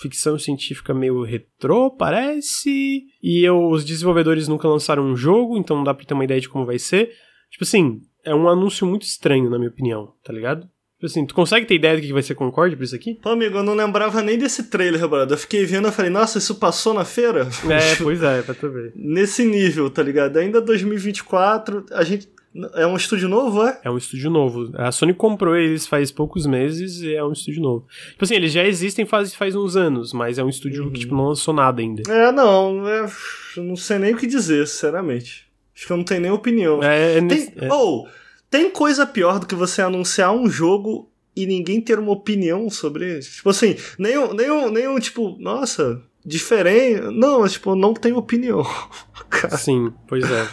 ficção 0.00 0.38
científica 0.38 0.94
meio 0.94 1.22
retrô, 1.22 1.90
parece. 1.90 3.04
E 3.22 3.46
eu, 3.46 3.68
os 3.68 3.84
desenvolvedores 3.84 4.48
nunca 4.48 4.68
lançaram 4.68 5.04
um 5.04 5.16
jogo, 5.16 5.56
então 5.56 5.76
não 5.76 5.84
dá 5.84 5.94
pra 5.94 6.04
ter 6.04 6.14
uma 6.14 6.24
ideia 6.24 6.40
de 6.40 6.48
como 6.48 6.66
vai 6.66 6.78
ser. 6.78 7.12
Tipo 7.50 7.64
assim, 7.64 8.00
é 8.24 8.34
um 8.34 8.48
anúncio 8.48 8.86
muito 8.86 9.02
estranho, 9.02 9.50
na 9.50 9.58
minha 9.58 9.70
opinião, 9.70 10.14
tá 10.22 10.32
ligado? 10.32 10.68
Tipo 11.02 11.06
assim, 11.06 11.26
tu 11.26 11.34
consegue 11.34 11.66
ter 11.66 11.74
ideia 11.74 11.96
do 11.96 12.00
que 12.00 12.12
vai 12.12 12.22
ser 12.22 12.36
Concorde 12.36 12.76
por 12.76 12.84
isso 12.84 12.94
aqui? 12.94 13.18
Pô, 13.20 13.30
amigo, 13.30 13.58
eu 13.58 13.64
não 13.64 13.74
lembrava 13.74 14.22
nem 14.22 14.38
desse 14.38 14.70
trailer, 14.70 15.08
brother. 15.08 15.34
Eu 15.34 15.40
fiquei 15.40 15.64
vendo 15.64 15.88
e 15.88 15.90
falei, 15.90 16.12
nossa, 16.12 16.38
isso 16.38 16.54
passou 16.54 16.94
na 16.94 17.04
feira? 17.04 17.48
É, 17.68 17.96
pois 18.00 18.22
é, 18.22 18.40
pra 18.42 18.54
tu 18.54 18.70
ver. 18.70 18.92
Nesse 18.94 19.44
nível, 19.44 19.90
tá 19.90 20.00
ligado? 20.00 20.36
Ainda 20.36 20.60
2024, 20.60 21.86
a 21.90 22.04
gente. 22.04 22.28
É 22.74 22.86
um 22.86 22.94
estúdio 22.94 23.28
novo, 23.28 23.64
é? 23.64 23.80
É 23.82 23.90
um 23.90 23.98
estúdio 23.98 24.30
novo. 24.30 24.70
A 24.74 24.92
Sony 24.92 25.12
comprou 25.12 25.56
eles 25.56 25.88
faz 25.88 26.12
poucos 26.12 26.46
meses 26.46 27.00
e 27.00 27.14
é 27.14 27.24
um 27.24 27.32
estúdio 27.32 27.62
novo. 27.62 27.84
Tipo 28.10 28.24
assim, 28.24 28.36
eles 28.36 28.52
já 28.52 28.62
existem 28.64 29.04
faz, 29.04 29.34
faz 29.34 29.56
uns 29.56 29.74
anos, 29.74 30.12
mas 30.12 30.38
é 30.38 30.44
um 30.44 30.50
estúdio 30.50 30.84
uhum. 30.84 30.92
que 30.92 31.00
tipo, 31.00 31.16
não 31.16 31.28
lançou 31.28 31.52
nada 31.52 31.80
ainda. 31.80 32.02
É, 32.08 32.30
não. 32.30 32.86
É, 32.86 33.10
não 33.56 33.74
sei 33.74 33.98
nem 33.98 34.14
o 34.14 34.16
que 34.16 34.26
dizer, 34.28 34.68
sinceramente. 34.68 35.48
Acho 35.74 35.86
que 35.86 35.92
eu 35.92 35.96
não 35.96 36.04
tenho 36.04 36.20
nem 36.20 36.30
opinião. 36.30 36.80
É, 36.80 37.18
é, 37.18 37.26
Tem, 37.26 37.52
é. 37.56 37.72
Ou, 37.72 38.06
tem 38.52 38.70
coisa 38.70 39.06
pior 39.06 39.40
do 39.40 39.46
que 39.46 39.54
você 39.54 39.80
anunciar 39.80 40.30
um 40.30 40.46
jogo 40.46 41.10
e 41.34 41.46
ninguém 41.46 41.80
ter 41.80 41.98
uma 41.98 42.12
opinião 42.12 42.68
sobre 42.68 43.12
ele. 43.12 43.20
Tipo 43.20 43.48
assim, 43.48 43.74
nenhum, 43.98 44.34
nenhum, 44.34 44.70
nenhum 44.70 45.00
tipo, 45.00 45.38
nossa, 45.40 46.02
diferente. 46.22 47.00
Não, 47.00 47.48
tipo, 47.48 47.74
não 47.74 47.94
tem 47.94 48.12
opinião. 48.12 48.62
Cara. 49.30 49.56
Sim, 49.56 49.90
pois 50.06 50.30
é. 50.30 50.46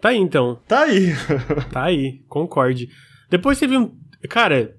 Tá 0.00 0.08
aí 0.08 0.18
então. 0.18 0.60
Tá 0.66 0.80
aí. 0.80 1.12
tá 1.72 1.84
aí, 1.84 2.24
concorde. 2.28 2.88
Depois 3.30 3.60
teve 3.60 3.78
um. 3.78 3.96
Cara, 4.28 4.76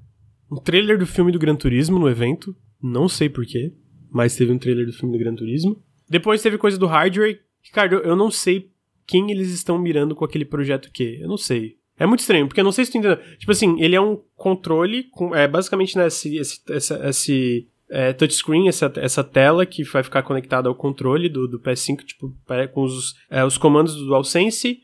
um 0.51 0.57
trailer 0.57 0.99
do 0.99 1.07
filme 1.07 1.31
do 1.31 1.39
Gran 1.39 1.55
Turismo 1.55 1.97
no 1.97 2.09
evento. 2.09 2.53
Não 2.83 3.07
sei 3.07 3.29
porquê, 3.29 3.73
mas 4.11 4.35
teve 4.35 4.51
um 4.51 4.59
trailer 4.59 4.85
do 4.85 4.91
filme 4.91 5.17
do 5.17 5.23
Gran 5.23 5.35
Turismo. 5.35 5.81
Depois 6.09 6.41
teve 6.41 6.57
coisa 6.57 6.77
do 6.77 6.85
hardware. 6.85 7.39
Ricardo, 7.61 7.95
eu 7.95 8.15
não 8.15 8.29
sei 8.29 8.69
quem 9.05 9.31
eles 9.31 9.51
estão 9.51 9.79
mirando 9.79 10.13
com 10.13 10.25
aquele 10.25 10.43
projeto 10.43 10.91
que. 10.91 11.21
Eu 11.21 11.29
não 11.29 11.37
sei. 11.37 11.77
É 11.99 12.05
muito 12.05 12.19
estranho, 12.19 12.47
porque 12.47 12.59
eu 12.59 12.63
não 12.63 12.71
sei 12.71 12.85
se 12.85 12.91
tu 12.91 12.97
entendeu. 12.97 13.17
Tipo 13.37 13.51
assim, 13.51 13.81
ele 13.81 13.95
é 13.95 14.01
um 14.01 14.21
controle, 14.35 15.03
com, 15.11 15.35
é 15.35 15.47
basicamente 15.47 15.97
né, 15.97 16.07
esse, 16.07 16.37
esse, 16.37 16.61
esse, 16.69 16.93
esse 16.93 17.67
é, 17.89 18.13
touchscreen, 18.13 18.67
essa, 18.67 18.91
essa 18.97 19.23
tela 19.23 19.65
que 19.65 19.83
vai 19.83 20.03
ficar 20.03 20.21
conectada 20.23 20.69
ao 20.69 20.75
controle 20.75 21.27
do, 21.27 21.47
do 21.47 21.59
PS5, 21.59 22.03
tipo, 22.03 22.35
com 22.73 22.83
os, 22.83 23.15
é, 23.29 23.43
os 23.43 23.57
comandos 23.57 23.95
do 23.95 24.05
DualSense. 24.05 24.79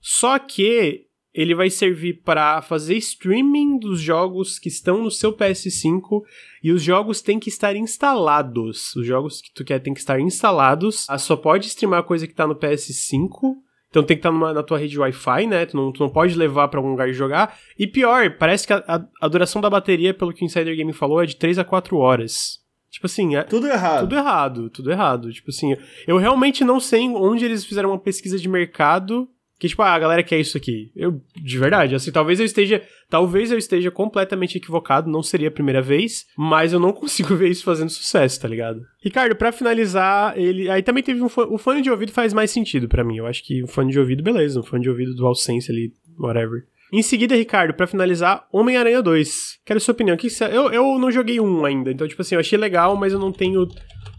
Só 0.00 0.38
que 0.38 1.06
ele 1.32 1.54
vai 1.54 1.70
servir 1.70 2.22
para 2.22 2.60
fazer 2.60 2.96
streaming 2.96 3.78
dos 3.78 4.00
jogos 4.00 4.58
que 4.58 4.68
estão 4.68 5.02
no 5.02 5.10
seu 5.10 5.32
PS5 5.32 6.22
e 6.62 6.72
os 6.72 6.82
jogos 6.82 7.22
têm 7.22 7.38
que 7.38 7.48
estar 7.48 7.76
instalados. 7.76 8.94
Os 8.96 9.06
jogos 9.06 9.40
que 9.40 9.52
tu 9.54 9.64
quer 9.64 9.78
têm 9.78 9.94
que 9.94 10.00
estar 10.00 10.18
instalados. 10.20 11.08
A 11.08 11.18
só 11.18 11.36
pode 11.36 11.68
streamar 11.68 12.02
coisa 12.02 12.26
que 12.26 12.34
tá 12.34 12.46
no 12.46 12.56
PS5. 12.56 13.54
Então 13.90 14.04
tem 14.04 14.16
que 14.16 14.20
estar 14.20 14.30
numa, 14.30 14.52
na 14.52 14.62
tua 14.62 14.78
rede 14.78 14.98
Wi-Fi, 14.98 15.46
né? 15.48 15.66
Tu 15.66 15.76
não, 15.76 15.92
tu 15.92 16.00
não 16.00 16.08
pode 16.08 16.36
levar 16.36 16.68
para 16.68 16.78
algum 16.78 16.90
lugar 16.90 17.08
e 17.08 17.12
jogar. 17.12 17.58
E 17.76 17.88
pior, 17.88 18.36
parece 18.38 18.66
que 18.66 18.72
a, 18.72 18.82
a, 18.86 19.04
a, 19.20 19.28
duração 19.28 19.60
da 19.60 19.68
bateria, 19.68 20.14
pelo 20.14 20.32
que 20.32 20.44
o 20.44 20.46
Insider 20.46 20.76
Game 20.76 20.92
falou, 20.92 21.20
é 21.20 21.26
de 21.26 21.36
3 21.36 21.58
a 21.58 21.64
4 21.64 21.96
horas. 21.96 22.60
Tipo 22.88 23.06
assim, 23.06 23.34
é, 23.34 23.42
tudo 23.42 23.66
errado. 23.66 24.00
Tudo 24.00 24.16
errado, 24.16 24.70
tudo 24.70 24.90
errado. 24.92 25.32
Tipo 25.32 25.50
assim, 25.50 25.76
eu 26.06 26.18
realmente 26.18 26.64
não 26.64 26.78
sei 26.78 27.08
onde 27.08 27.44
eles 27.44 27.64
fizeram 27.64 27.90
uma 27.90 27.98
pesquisa 27.98 28.38
de 28.38 28.48
mercado 28.48 29.28
que, 29.60 29.68
tipo, 29.68 29.82
ah, 29.82 29.92
a 29.92 29.98
galera 29.98 30.22
quer 30.22 30.40
isso 30.40 30.56
aqui. 30.56 30.90
Eu, 30.96 31.20
de 31.36 31.58
verdade, 31.58 31.94
assim, 31.94 32.10
talvez 32.10 32.40
eu 32.40 32.46
esteja. 32.46 32.82
Talvez 33.10 33.52
eu 33.52 33.58
esteja 33.58 33.90
completamente 33.90 34.56
equivocado, 34.56 35.10
não 35.10 35.22
seria 35.22 35.48
a 35.48 35.50
primeira 35.50 35.82
vez, 35.82 36.26
mas 36.34 36.72
eu 36.72 36.80
não 36.80 36.92
consigo 36.94 37.36
ver 37.36 37.50
isso 37.50 37.62
fazendo 37.62 37.90
sucesso, 37.90 38.40
tá 38.40 38.48
ligado? 38.48 38.80
Ricardo, 39.02 39.36
para 39.36 39.52
finalizar, 39.52 40.32
ele. 40.38 40.70
Aí 40.70 40.82
também 40.82 41.02
teve 41.02 41.22
um 41.22 41.28
fone, 41.28 41.52
o 41.52 41.58
fone 41.58 41.82
de 41.82 41.90
ouvido 41.90 42.10
faz 42.10 42.32
mais 42.32 42.50
sentido 42.50 42.88
para 42.88 43.04
mim. 43.04 43.18
Eu 43.18 43.26
acho 43.26 43.44
que 43.44 43.62
o 43.62 43.66
fone 43.66 43.92
de 43.92 43.98
ouvido, 43.98 44.22
beleza, 44.22 44.58
um 44.58 44.62
fone 44.62 44.82
de 44.82 44.88
ouvido 44.88 45.14
do 45.14 45.26
AllSense 45.26 45.70
ali, 45.70 45.92
whatever. 46.18 46.64
Em 46.90 47.02
seguida, 47.02 47.36
Ricardo, 47.36 47.74
para 47.74 47.86
finalizar, 47.86 48.48
Homem-Aranha 48.50 49.02
2. 49.02 49.60
Quero 49.66 49.78
sua 49.78 49.92
opinião. 49.92 50.16
Que 50.16 50.28
eu, 50.50 50.72
eu 50.72 50.98
não 50.98 51.10
joguei 51.10 51.38
um 51.38 51.66
ainda, 51.66 51.92
então, 51.92 52.08
tipo 52.08 52.22
assim, 52.22 52.34
eu 52.34 52.40
achei 52.40 52.58
legal, 52.58 52.96
mas 52.96 53.12
eu 53.12 53.18
não 53.18 53.30
tenho 53.30 53.68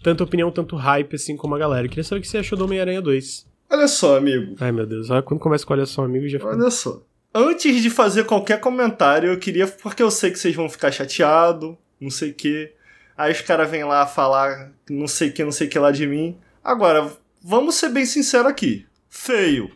tanta 0.04 0.24
opinião, 0.24 0.52
tanto 0.52 0.76
hype 0.76 1.16
assim 1.16 1.36
como 1.36 1.56
a 1.56 1.58
galera. 1.58 1.88
queria 1.88 2.04
saber 2.04 2.20
o 2.20 2.22
que 2.22 2.28
você 2.28 2.38
achou 2.38 2.56
do 2.56 2.66
Homem-Aranha 2.66 3.02
2. 3.02 3.51
Olha 3.72 3.88
só, 3.88 4.18
amigo. 4.18 4.56
Ai, 4.60 4.72
meu 4.72 4.86
Deus. 4.86 5.08
Quando 5.26 5.40
começa 5.40 5.66
com 5.66 5.74
olha 5.74 5.86
só, 5.86 6.04
amigo, 6.04 6.28
já 6.28 6.40
fica... 6.40 6.52
Olha 6.52 6.70
só. 6.70 7.02
Antes 7.34 7.82
de 7.82 7.90
fazer 7.90 8.26
qualquer 8.26 8.60
comentário, 8.60 9.32
eu 9.32 9.40
queria. 9.40 9.66
Porque 9.66 10.04
eu 10.04 10.12
sei 10.12 10.32
que 10.32 10.38
vocês 10.38 10.54
vão 10.54 10.70
ficar 10.70 10.92
chateados, 10.92 11.76
não 12.00 12.10
sei 12.10 12.32
o 12.32 12.34
quê. 12.34 12.74
Aí 13.18 13.32
os 13.32 13.40
caras 13.40 13.70
vêm 13.70 13.86
lá 13.86 14.06
falar 14.06 14.72
não 14.90 15.08
sei 15.08 15.30
o 15.30 15.32
que, 15.32 15.44
não 15.44 15.52
sei 15.52 15.68
o 15.68 15.70
que 15.70 15.80
lá 15.80 15.92
de 15.92 16.06
mim. 16.06 16.38
Agora, 16.62 17.10
vamos 17.42 17.76
ser 17.76 17.90
bem 17.90 18.06
sinceros 18.06 18.48
aqui. 18.48 18.86
Feio. 19.10 19.72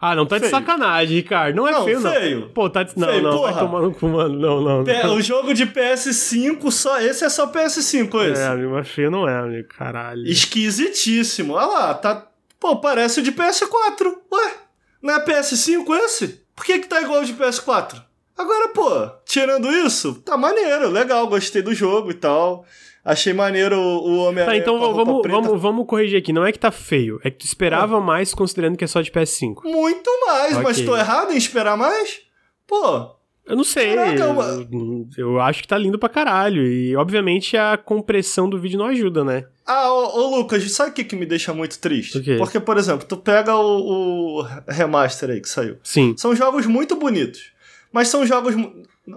Ah, 0.00 0.14
não 0.14 0.26
tá 0.26 0.38
feio. 0.38 0.50
de 0.50 0.56
sacanagem, 0.56 1.16
Ricardo. 1.16 1.56
Não 1.56 1.68
é 1.68 1.72
não, 1.72 1.84
feio, 1.84 2.00
não. 2.00 2.12
Feio. 2.12 2.50
Pô, 2.50 2.68
tá 2.68 2.82
de... 2.82 2.98
Não, 2.98 3.08
feio, 3.08 3.22
não, 3.22 3.30
porra. 3.30 3.52
vai 3.52 3.60
tomando 3.60 3.92
com 3.92 4.08
mano. 4.08 4.38
Não, 4.38 4.60
não. 4.60 4.82
não. 4.82 5.14
O 5.14 5.22
jogo 5.22 5.54
de 5.54 5.66
PS5, 5.66 6.70
só 6.70 7.00
esse 7.00 7.24
é 7.24 7.28
só 7.28 7.50
PS5, 7.50 8.32
esse. 8.32 8.42
É, 8.42 8.46
amigo, 8.46 8.72
mas 8.72 8.88
feio 8.88 9.10
não 9.10 9.28
é, 9.28 9.38
amigo. 9.38 9.68
Caralho. 9.68 10.26
Esquisitíssimo. 10.26 11.54
Olha 11.54 11.66
lá, 11.66 11.94
tá 11.94 12.26
Pô, 12.58 12.76
parece 12.76 13.20
o 13.20 13.22
de 13.22 13.32
PS4. 13.32 14.16
Ué, 14.32 14.54
não 15.02 15.14
é 15.14 15.24
PS5 15.24 15.96
esse? 16.04 16.40
Por 16.54 16.64
que 16.64 16.78
que 16.78 16.88
tá 16.88 17.02
igual 17.02 17.18
ao 17.18 17.24
de 17.24 17.34
PS4? 17.34 18.02
Agora, 18.36 18.68
pô, 18.68 19.08
tirando 19.24 19.70
isso, 19.70 20.16
tá 20.22 20.36
maneiro, 20.36 20.90
legal, 20.90 21.26
gostei 21.26 21.62
do 21.62 21.74
jogo 21.74 22.10
e 22.10 22.14
tal. 22.14 22.66
Achei 23.02 23.32
maneiro 23.32 23.78
o 23.78 24.18
Homem-Aranha. 24.18 24.46
Tá, 24.46 24.56
então 24.56 24.80
vamos, 24.80 25.22
vamos, 25.26 25.62
vamos 25.62 25.86
corrigir 25.86 26.18
aqui. 26.18 26.32
Não 26.32 26.44
é 26.44 26.50
que 26.50 26.58
tá 26.58 26.72
feio, 26.72 27.20
é 27.22 27.30
que 27.30 27.38
tu 27.38 27.46
esperava 27.46 28.00
mais 28.00 28.34
considerando 28.34 28.76
que 28.76 28.84
é 28.84 28.86
só 28.86 29.00
de 29.00 29.12
PS5. 29.12 29.62
Muito 29.64 30.10
mais, 30.26 30.52
okay. 30.52 30.62
mas 30.62 30.80
tô 30.80 30.96
errado 30.96 31.32
em 31.32 31.36
esperar 31.36 31.76
mais? 31.76 32.20
Pô, 32.66 33.15
eu 33.46 33.54
não 33.54 33.62
sei. 33.62 33.94
Caraca, 33.94 34.22
eu, 34.22 35.08
eu, 35.16 35.40
acho 35.40 35.62
que 35.62 35.68
tá 35.68 35.78
lindo 35.78 35.98
pra 35.98 36.08
caralho. 36.08 36.66
E, 36.66 36.96
obviamente, 36.96 37.56
a 37.56 37.76
compressão 37.76 38.50
do 38.50 38.58
vídeo 38.58 38.78
não 38.78 38.86
ajuda, 38.86 39.24
né? 39.24 39.46
Ah, 39.64 39.92
ô, 39.92 40.18
ô 40.18 40.36
Lucas, 40.36 40.68
sabe 40.72 40.90
o 40.90 40.92
que, 40.92 41.04
que 41.04 41.14
me 41.14 41.24
deixa 41.24 41.54
muito 41.54 41.78
triste? 41.78 42.20
Porque, 42.38 42.58
por 42.58 42.76
exemplo, 42.76 43.06
tu 43.06 43.16
pega 43.16 43.54
o, 43.54 44.40
o, 44.40 44.46
remaster 44.66 45.30
aí 45.30 45.40
que 45.40 45.48
saiu. 45.48 45.76
Sim. 45.84 46.14
São 46.16 46.34
jogos 46.34 46.66
muito 46.66 46.96
bonitos. 46.96 47.52
Mas 47.92 48.08
são 48.08 48.26
jogos. 48.26 48.54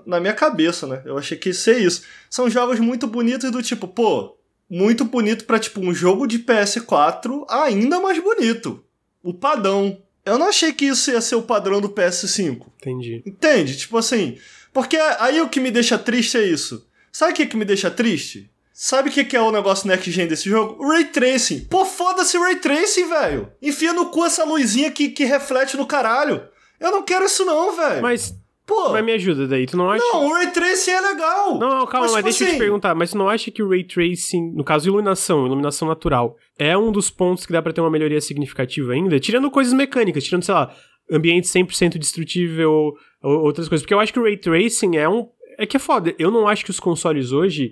Na 0.05 0.19
minha 0.19 0.33
cabeça, 0.33 0.85
né? 0.85 1.01
Eu 1.03 1.17
achei 1.17 1.35
que 1.35 1.49
ia 1.49 1.53
ser 1.53 1.79
isso. 1.79 2.03
São 2.29 2.47
jogos 2.47 2.79
muito 2.79 3.07
bonitos 3.07 3.49
do 3.49 3.63
tipo, 3.63 3.87
pô, 3.87 4.37
muito 4.69 5.03
bonito 5.03 5.45
pra, 5.45 5.57
tipo, 5.57 5.81
um 5.81 5.93
jogo 5.93 6.27
de 6.27 6.37
PS4 6.37 7.45
ainda 7.49 7.99
mais 7.99 8.21
bonito. 8.21 8.83
O 9.23 9.33
padrão. 9.33 9.97
Eu 10.29 10.37
não 10.37 10.47
achei 10.47 10.71
que 10.71 10.85
isso 10.85 11.11
ia 11.11 11.21
ser 11.21 11.35
o 11.35 11.41
padrão 11.41 11.81
do 11.81 11.89
PS5. 11.89 12.65
Entendi. 12.79 13.23
Entende? 13.25 13.77
Tipo 13.77 13.97
assim. 13.97 14.37
Porque 14.71 14.97
aí 14.97 15.41
o 15.41 15.49
que 15.49 15.59
me 15.59 15.71
deixa 15.71 15.97
triste 15.97 16.37
é 16.37 16.43
isso. 16.43 16.87
Sabe 17.11 17.33
o 17.33 17.35
que, 17.35 17.45
que 17.47 17.57
me 17.57 17.65
deixa 17.65 17.89
triste? 17.89 18.49
Sabe 18.71 19.09
o 19.09 19.11
que, 19.11 19.25
que 19.25 19.35
é 19.35 19.41
o 19.41 19.51
negócio 19.51 19.87
next 19.87 20.09
gen 20.09 20.27
desse 20.27 20.49
jogo? 20.49 20.81
Ray 20.87 21.05
Tracing. 21.05 21.65
Pô, 21.69 21.83
foda-se 21.83 22.37
Ray 22.37 22.55
Tracing, 22.55 23.09
velho. 23.09 23.51
Enfia 23.61 23.91
no 23.91 24.05
cu 24.05 24.23
essa 24.23 24.45
luzinha 24.45 24.89
que, 24.89 25.09
que 25.09 25.25
reflete 25.25 25.75
no 25.75 25.85
caralho. 25.85 26.47
Eu 26.79 26.91
não 26.91 27.03
quero 27.03 27.25
isso 27.25 27.43
não, 27.43 27.75
velho. 27.75 28.01
Mas 28.01 28.33
Pô. 28.69 28.89
Mas 28.91 29.03
me 29.03 29.13
ajuda 29.13 29.47
daí, 29.47 29.65
tu 29.65 29.75
não 29.75 29.89
acha? 29.89 30.03
Não, 30.03 30.27
o 30.27 30.33
Ray 30.33 30.51
Tracing 30.51 30.91
é 30.91 31.01
legal. 31.01 31.57
Não, 31.57 31.87
calma, 31.87 32.05
mas, 32.05 32.11
mas 32.11 32.11
tipo 32.11 32.23
deixa 32.23 32.29
assim... 32.29 32.43
eu 32.43 32.47
te 32.47 32.49
assim- 32.51 32.59
perguntar, 32.59 32.93
mas 32.93 33.09
tu 33.09 33.17
não 33.17 33.27
acha 33.27 33.49
que 33.49 33.63
o 33.63 33.67
Ray 33.67 33.83
Tracing, 33.83 34.51
no 34.53 34.63
caso 34.63 34.87
iluminação, 34.87 35.47
iluminação 35.47 35.87
natural, 35.87 36.35
é 36.57 36.77
um 36.77 36.91
dos 36.91 37.09
pontos 37.09 37.47
que 37.47 37.51
dá 37.51 37.63
para 37.63 37.73
ter 37.73 37.81
uma 37.81 37.89
melhoria 37.89 38.21
significativa 38.21 38.93
ainda? 38.93 39.19
Tirando 39.19 39.49
coisas 39.49 39.73
mecânicas, 39.73 40.23
tirando, 40.23 40.43
sei 40.43 40.53
lá, 40.53 40.71
ambiente 41.11 41.47
100% 41.47 41.97
destrutível 41.97 42.71
ou, 42.71 42.93
ou 43.23 43.39
outras 43.41 43.67
coisas. 43.67 43.81
Porque 43.83 43.93
eu 43.95 43.99
acho 43.99 44.13
que 44.13 44.19
o 44.19 44.23
Ray 44.23 44.37
Tracing 44.37 44.97
é 44.97 45.09
um... 45.09 45.27
É 45.57 45.65
que 45.65 45.75
é 45.75 45.79
foda. 45.79 46.13
Eu 46.19 46.29
não 46.29 46.47
acho 46.47 46.63
que 46.63 46.69
os 46.69 46.79
consoles 46.79 47.31
hoje 47.31 47.71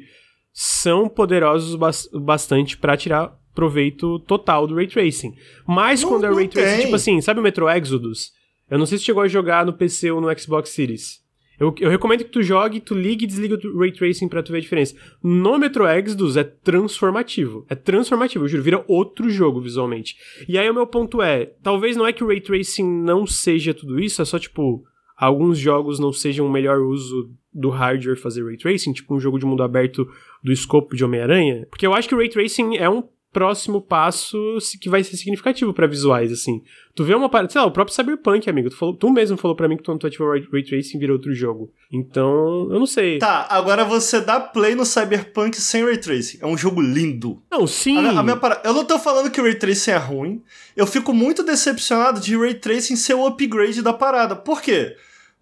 são 0.51 1.07
poderosos 1.07 1.77
bastante 2.11 2.75
para 2.75 2.97
tirar 2.97 3.31
proveito 3.53 4.19
total 4.21 4.65
do 4.65 4.73
Ray 4.75 4.87
Tracing. 4.87 5.33
Mas 5.67 6.01
não, 6.01 6.09
quando 6.09 6.25
é 6.25 6.33
Ray 6.33 6.47
Tracing, 6.47 6.81
tipo 6.81 6.95
assim, 6.95 7.21
sabe 7.21 7.39
o 7.39 7.43
Metro 7.43 7.69
Exodus? 7.69 8.31
Eu 8.69 8.77
não 8.77 8.85
sei 8.85 8.97
se 8.97 9.05
chegou 9.05 9.23
a 9.23 9.27
jogar 9.27 9.65
no 9.65 9.73
PC 9.73 10.11
ou 10.11 10.21
no 10.21 10.39
Xbox 10.39 10.69
Series. 10.69 11.25
Eu, 11.59 11.73
eu 11.79 11.89
recomendo 11.89 12.23
que 12.23 12.29
tu 12.29 12.43
jogue, 12.43 12.79
tu 12.79 12.93
ligue 12.93 13.25
e 13.25 13.27
desliga 13.27 13.57
o 13.67 13.79
Ray 13.79 13.91
Tracing 13.91 14.27
pra 14.27 14.43
tu 14.43 14.51
ver 14.51 14.59
a 14.59 14.61
diferença. 14.61 14.95
No 15.23 15.57
Metro 15.57 15.87
Exodus 15.87 16.37
é 16.37 16.43
transformativo. 16.43 17.65
É 17.67 17.73
transformativo, 17.73 18.45
eu 18.45 18.49
juro, 18.49 18.63
vira 18.63 18.85
outro 18.87 19.27
jogo 19.29 19.59
visualmente. 19.59 20.15
E 20.47 20.57
aí 20.57 20.69
o 20.69 20.73
meu 20.73 20.85
ponto 20.85 21.21
é, 21.21 21.47
talvez 21.63 21.97
não 21.97 22.05
é 22.05 22.13
que 22.13 22.23
o 22.23 22.27
Ray 22.27 22.41
Tracing 22.41 22.85
não 22.85 23.25
seja 23.25 23.73
tudo 23.73 23.99
isso, 23.99 24.21
é 24.21 24.25
só 24.25 24.37
tipo, 24.37 24.83
alguns 25.17 25.57
jogos 25.57 25.97
não 25.97 26.13
sejam 26.13 26.45
o 26.45 26.51
melhor 26.51 26.79
uso 26.79 27.31
do 27.51 27.69
hardware 27.69 28.17
fazer 28.17 28.45
Ray 28.45 28.57
Tracing, 28.57 28.93
tipo 28.93 29.15
um 29.15 29.19
jogo 29.19 29.39
de 29.39 29.45
mundo 29.45 29.63
aberto 29.63 30.07
do 30.43 30.51
escopo 30.51 30.95
de 30.95 31.03
Homem-Aranha. 31.03 31.65
Porque 31.71 31.87
eu 31.87 31.93
acho 31.95 32.07
que 32.07 32.13
o 32.13 32.19
Ray 32.19 32.29
Tracing 32.29 32.77
é 32.77 32.87
um 32.87 33.03
próximo 33.31 33.81
passo 33.81 34.37
que 34.81 34.89
vai 34.89 35.03
ser 35.03 35.17
significativo 35.17 35.73
para 35.73 35.87
visuais, 35.87 36.31
assim. 36.31 36.61
Tu 36.95 37.03
vê 37.03 37.13
uma 37.13 37.29
parada, 37.29 37.51
sei 37.51 37.61
lá, 37.61 37.67
o 37.67 37.71
próprio 37.71 37.95
Cyberpunk, 37.95 38.49
amigo, 38.49 38.69
tu, 38.69 38.75
falou, 38.75 38.95
tu 38.95 39.09
mesmo 39.11 39.37
falou 39.37 39.55
para 39.55 39.67
mim 39.67 39.77
que 39.77 39.83
quando 39.83 39.99
tu 39.99 40.07
ativou 40.07 40.27
o 40.27 40.31
Ray 40.31 40.63
Tracing 40.63 40.97
vira 40.97 41.13
outro 41.13 41.33
jogo. 41.33 41.71
Então, 41.91 42.67
eu 42.71 42.79
não 42.79 42.85
sei. 42.85 43.19
Tá, 43.19 43.45
agora 43.49 43.85
você 43.85 44.19
dá 44.19 44.39
play 44.39 44.73
no 44.73 44.85
Cyberpunk 44.85 45.55
sem 45.57 45.83
Ray 45.83 45.97
Tracing. 45.97 46.39
É 46.41 46.47
um 46.47 46.57
jogo 46.57 46.81
lindo. 46.81 47.41
Não, 47.51 47.67
sim. 47.67 47.97
A, 47.97 48.19
a 48.19 48.23
minha 48.23 48.37
parada, 48.37 48.61
eu 48.63 48.73
não 48.73 48.83
tô 48.83 48.97
falando 48.97 49.29
que 49.29 49.39
o 49.39 49.43
Ray 49.43 49.55
Tracing 49.55 49.91
é 49.91 49.97
ruim. 49.97 50.41
Eu 50.75 50.87
fico 50.87 51.13
muito 51.13 51.43
decepcionado 51.43 52.19
de 52.19 52.35
Ray 52.35 52.55
Tracing 52.55 52.95
ser 52.95 53.13
o 53.13 53.27
upgrade 53.27 53.81
da 53.81 53.93
parada. 53.93 54.35
Por 54.35 54.61
quê? 54.61 54.95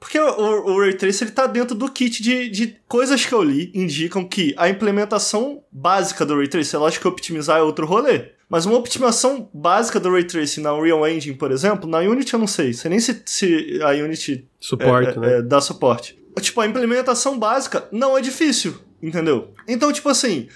Porque 0.06 0.20
o, 0.20 0.68
o 0.68 0.80
Ray 0.80 0.94
Tracer 0.94 1.28
ele 1.28 1.34
tá 1.34 1.48
dentro 1.48 1.76
do 1.76 1.92
kit 1.92 2.22
de, 2.22 2.48
de 2.48 2.78
coisas 2.88 3.26
que 3.26 3.34
eu 3.34 3.42
li, 3.42 3.72
indicam 3.74 4.24
que 4.24 4.54
a 4.56 4.70
implementação 4.70 5.64
básica 5.72 6.24
do 6.24 6.38
Ray 6.38 6.48
Tracer, 6.48 6.80
lógico 6.80 7.02
que 7.02 7.08
optimizar 7.08 7.58
é 7.58 7.64
outro 7.64 7.88
rolê, 7.88 8.30
mas 8.48 8.68
uma 8.68 8.78
optimização 8.78 9.50
básica 9.52 10.00
do 10.00 10.12
Ray 10.12 10.24
Tracing 10.24 10.62
na 10.62 10.76
Unreal 10.76 11.08
Engine, 11.08 11.36
por 11.36 11.52
exemplo, 11.52 11.90
na 11.90 11.98
Unity 11.98 12.36
eu 12.36 12.40
não 12.40 12.46
sei, 12.46 12.72
sei 12.72 12.92
nem 12.92 13.00
se, 13.00 13.20
se 13.26 13.80
a 13.82 13.90
Unity 13.94 14.48
suporte, 14.60 15.18
é, 15.18 15.20
né? 15.20 15.38
É, 15.38 15.42
dá 15.42 15.60
suporte. 15.60 16.16
Tipo, 16.40 16.62
a 16.62 16.68
implementação 16.68 17.40
básica 17.40 17.88
não 17.92 18.16
é 18.16 18.22
difícil, 18.22 18.76
entendeu? 19.02 19.56
Então, 19.68 19.92
tipo 19.92 20.08
assim, 20.08 20.48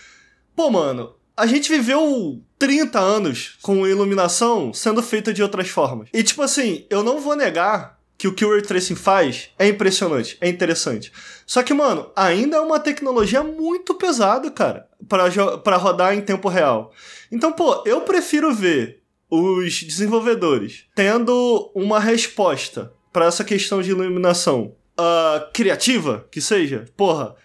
pô, 0.56 0.70
mano, 0.70 1.16
a 1.36 1.48
gente 1.48 1.72
viveu 1.72 2.40
30 2.60 3.00
anos 3.00 3.58
com 3.64 3.88
iluminação 3.88 4.72
sendo 4.76 5.02
feita 5.02 5.34
de 5.34 5.42
outras 5.42 5.70
formas. 5.70 6.08
E, 6.14 6.22
tipo 6.22 6.44
assim, 6.44 6.86
eu 6.88 7.02
não 7.02 7.20
vou 7.20 7.36
negar 7.36 7.99
que 8.20 8.46
o 8.46 8.52
Ray 8.52 8.62
Tracing 8.62 8.96
faz 8.96 9.50
é 9.58 9.68
impressionante, 9.68 10.38
é 10.42 10.50
interessante. 10.50 11.12
Só 11.46 11.64
que, 11.64 11.74
mano, 11.74 12.12
ainda 12.16 12.58
é 12.58 12.60
uma 12.60 12.80
tecnologia 12.80 13.42
muito 13.42 13.94
pesada, 13.96 14.52
cara, 14.52 14.88
para 15.64 15.78
rodar 15.78 16.14
em 16.14 16.22
tempo 16.22 16.50
real. 16.50 16.92
Então, 17.32 17.54
pô, 17.54 17.82
eu 17.86 18.02
prefiro 18.02 18.54
ver 18.54 19.02
os 19.30 19.82
desenvolvedores 19.84 20.86
tendo 20.94 21.72
uma 21.74 22.00
resposta 22.00 22.92
para 23.14 23.26
essa 23.26 23.44
questão 23.44 23.82
de 23.82 23.92
iluminação 23.92 24.76
uh, 25.00 25.52
criativa, 25.54 26.28
que 26.30 26.42
seja, 26.42 26.86
porra. 26.98 27.36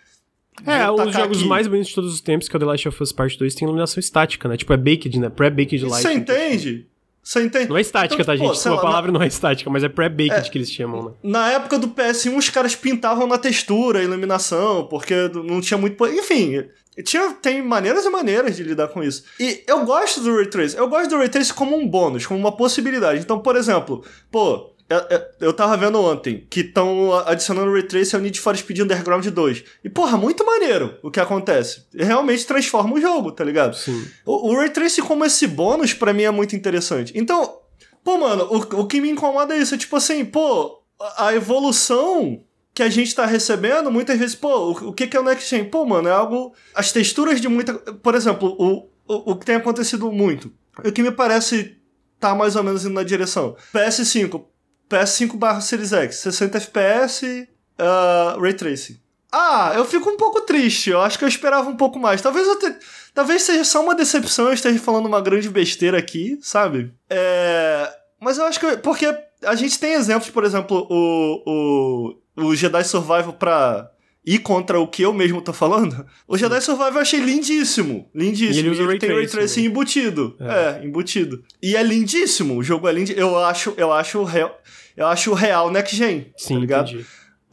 É, 0.67 0.89
os 0.91 1.13
jogos 1.13 1.39
aqui. 1.39 1.49
mais 1.49 1.67
bonitos 1.67 1.89
de 1.89 1.95
todos 1.95 2.15
os 2.15 2.21
tempos, 2.21 2.49
que 2.49 2.55
é 2.55 2.59
o 2.59 2.61
The 2.61 2.67
Last 2.67 2.89
of 2.89 3.03
Us 3.03 3.13
Part 3.13 3.39
2, 3.39 3.55
tem 3.55 3.67
iluminação 3.67 4.01
estática, 4.01 4.49
né? 4.49 4.57
Tipo, 4.57 4.73
é 4.73 4.77
baked, 4.77 5.19
né? 5.19 5.29
Pré-baked 5.29 5.85
light. 5.85 6.03
Você 6.03 6.13
entende? 6.13 6.87
Você 7.25 7.43
entende? 7.43 7.71
Não 7.71 7.79
é 7.79 7.81
estática, 7.81 8.21
então, 8.21 8.27
tá, 8.27 8.37
gente? 8.37 8.63
Pô, 8.63 8.75
a 8.75 8.81
palavra 8.83 9.11
na... 9.11 9.19
não 9.19 9.25
é 9.25 9.27
estática, 9.27 9.71
mas 9.71 9.83
é 9.83 9.89
pré-baked 9.89 10.47
é, 10.47 10.51
que 10.51 10.59
eles 10.59 10.71
chamam, 10.71 11.05
né? 11.05 11.11
Na 11.23 11.53
época 11.53 11.79
do 11.79 11.89
PS1, 11.89 12.37
os 12.37 12.51
caras 12.51 12.77
pintavam 12.77 13.27
na 13.27 13.39
textura, 13.39 14.03
iluminação, 14.03 14.87
porque 14.87 15.15
não 15.33 15.63
tinha 15.63 15.79
muito. 15.79 16.07
Enfim, 16.07 16.67
tinha, 17.03 17.33
tem 17.33 17.63
maneiras 17.63 18.05
e 18.05 18.11
maneiras 18.11 18.55
de 18.55 18.63
lidar 18.63 18.89
com 18.89 19.03
isso. 19.03 19.25
E 19.41 19.65
eu 19.67 19.87
gosto 19.87 20.21
do 20.21 20.37
Ray 20.37 20.47
Tracing. 20.47 20.77
Eu 20.77 20.87
gosto 20.87 21.09
do 21.09 21.17
Ray 21.17 21.31
Tracing 21.31 21.55
como 21.55 21.75
um 21.75 21.89
bônus, 21.89 22.27
como 22.27 22.39
uma 22.39 22.53
possibilidade. 22.53 23.21
Então, 23.21 23.39
por 23.39 23.57
exemplo, 23.57 24.05
pô, 24.31 24.74
Eu, 24.89 24.99
eu, 24.99 25.23
eu 25.41 25.53
tava 25.53 25.77
vendo 25.77 25.99
ontem 26.01 26.47
que 26.51 26.61
estão 26.61 27.15
adicionando 27.27 27.73
Ray 27.73 27.85
Tracing 27.85 28.17
ao 28.17 28.23
Need 28.23 28.39
for 28.39 28.57
Speed 28.57 28.81
Underground 28.81 29.27
2. 29.27 29.65
E, 29.83 29.89
porra, 29.89 30.19
muito 30.19 30.45
maneiro 30.45 30.99
o 31.03 31.11
que 31.11 31.19
acontece. 31.19 31.87
Realmente 31.95 32.47
transforma 32.47 32.95
o 32.95 33.01
jogo, 33.01 33.33
tá 33.33 33.43
ligado? 33.43 33.77
Sim. 33.77 34.07
O, 34.27 34.51
o 34.51 34.57
Ray 34.57 34.71
Tracing 34.71 35.03
como 35.03 35.25
esse 35.25 35.47
bônus, 35.47 35.95
para 35.95 36.13
mim, 36.13 36.25
é 36.25 36.31
muito 36.31 36.55
interessante. 36.55 37.13
Então, 37.17 37.61
pô, 38.03 38.19
mano, 38.19 38.45
o, 38.45 38.81
o 38.81 38.87
que 38.87 39.01
me 39.01 39.11
incomoda 39.11 39.55
é 39.55 39.59
isso. 39.59 39.77
Tipo 39.79 39.97
assim, 39.97 40.23
pô, 40.25 40.83
a 41.17 41.35
evolução 41.35 42.45
que 42.75 42.83
a 42.83 42.91
gente 42.91 43.15
tá 43.15 43.25
recebendo, 43.25 43.91
muitas 43.91 44.19
vezes, 44.19 44.35
pô, 44.35 44.73
o, 44.73 44.89
o 44.89 44.93
que, 44.93 45.07
que 45.07 45.17
é 45.17 45.21
o 45.21 45.25
Next 45.25 45.49
Gen? 45.49 45.65
Pô, 45.65 45.87
mano, 45.87 46.09
é 46.09 46.13
algo. 46.13 46.55
As 46.75 46.93
texturas 46.93 47.41
de 47.41 47.49
muita. 47.49 47.73
Por 47.75 48.15
exemplo, 48.15 48.55
o, 48.59 48.91
o, 49.09 49.33
o 49.33 49.37
que 49.37 49.47
tem 49.47 49.55
acontecido 49.55 50.13
muito. 50.13 50.53
O 50.85 50.93
que 50.93 51.03
me 51.03 51.11
parece 51.11 51.79
tá 52.19 52.35
mais 52.35 52.57
ou 52.57 52.63
menos 52.63 52.85
indo 52.85 52.95
na 52.95 53.03
direção. 53.03 53.57
PS5, 53.73 54.45
PS5 54.89 55.37
barra 55.37 55.61
Series 55.61 55.93
X, 55.93 56.17
60 56.17 56.59
FPS, 56.59 57.49
uh, 57.79 58.41
Ray 58.41 58.55
Tracing. 58.55 59.01
Ah, 59.33 59.73
eu 59.75 59.85
fico 59.85 60.09
um 60.09 60.17
pouco 60.17 60.43
triste. 60.43 60.91
Eu 60.91 61.01
acho 61.01 61.19
que 61.19 61.25
eu 61.25 61.29
esperava 61.29 61.69
um 61.69 61.77
pouco 61.77 61.99
mais. 61.99 62.23
Talvez 62.23 62.47
eu 62.47 62.59
te... 62.59 62.73
Talvez 63.13 63.43
seja 63.43 63.65
só 63.65 63.83
uma 63.83 63.95
decepção 63.95 64.47
eu 64.47 64.53
esteja 64.53 64.79
falando 64.79 65.07
uma 65.07 65.21
grande 65.21 65.49
besteira 65.49 65.99
aqui, 65.99 66.39
sabe? 66.41 66.95
É... 67.11 67.93
Mas 68.21 68.39
eu 68.39 68.45
acho 68.45 68.61
que. 68.61 68.77
Porque 68.79 69.07
a 69.43 69.55
gente 69.55 69.79
tem 69.79 69.93
exemplos, 69.93 70.31
por 70.31 70.45
exemplo, 70.45 70.87
o, 70.89 72.15
o, 72.37 72.45
o 72.45 72.57
Jedi 72.57 72.83
Survival 72.85 73.35
pra 73.35 73.91
ir 74.25 74.39
contra 74.39 74.81
o 74.81 74.89
que 74.89 75.03
eu 75.03 75.13
mesmo 75.13 75.43
tô 75.43 75.53
falando. 75.53 76.07
O 76.27 76.37
Jedi 76.37 76.61
Survival 76.61 76.95
eu 76.95 77.01
achei 77.01 77.21
lindíssimo. 77.21 78.09
Lindíssimo. 78.15 78.55
E 78.55 78.59
ele, 78.59 78.71
usa 78.71 78.81
e 78.81 78.85
ele 78.85 78.91
Ray 78.91 78.99
tem 78.99 79.11
Ray 79.11 79.27
Tracing, 79.27 79.63
né? 79.63 79.67
embutido. 79.67 80.37
É. 80.41 80.81
É. 80.81 80.85
embutido. 80.85 81.43
E 81.63 81.77
é 81.77 81.83
lindíssimo. 81.83 82.57
O 82.57 82.63
jogo 82.63 82.89
é 82.89 82.93
lindíssimo. 82.93 83.21
Eu 83.21 83.39
acho, 83.39 83.75
eu 83.77 83.93
acho 83.93 84.23
real. 84.25 84.59
Eu 84.97 85.07
acho 85.07 85.31
o 85.31 85.35
real 85.35 85.71
next 85.71 85.97
gen. 85.97 86.33
Sim, 86.37 86.55
tá 86.55 86.61
ligado? 86.61 86.89
entendi. 86.91 87.07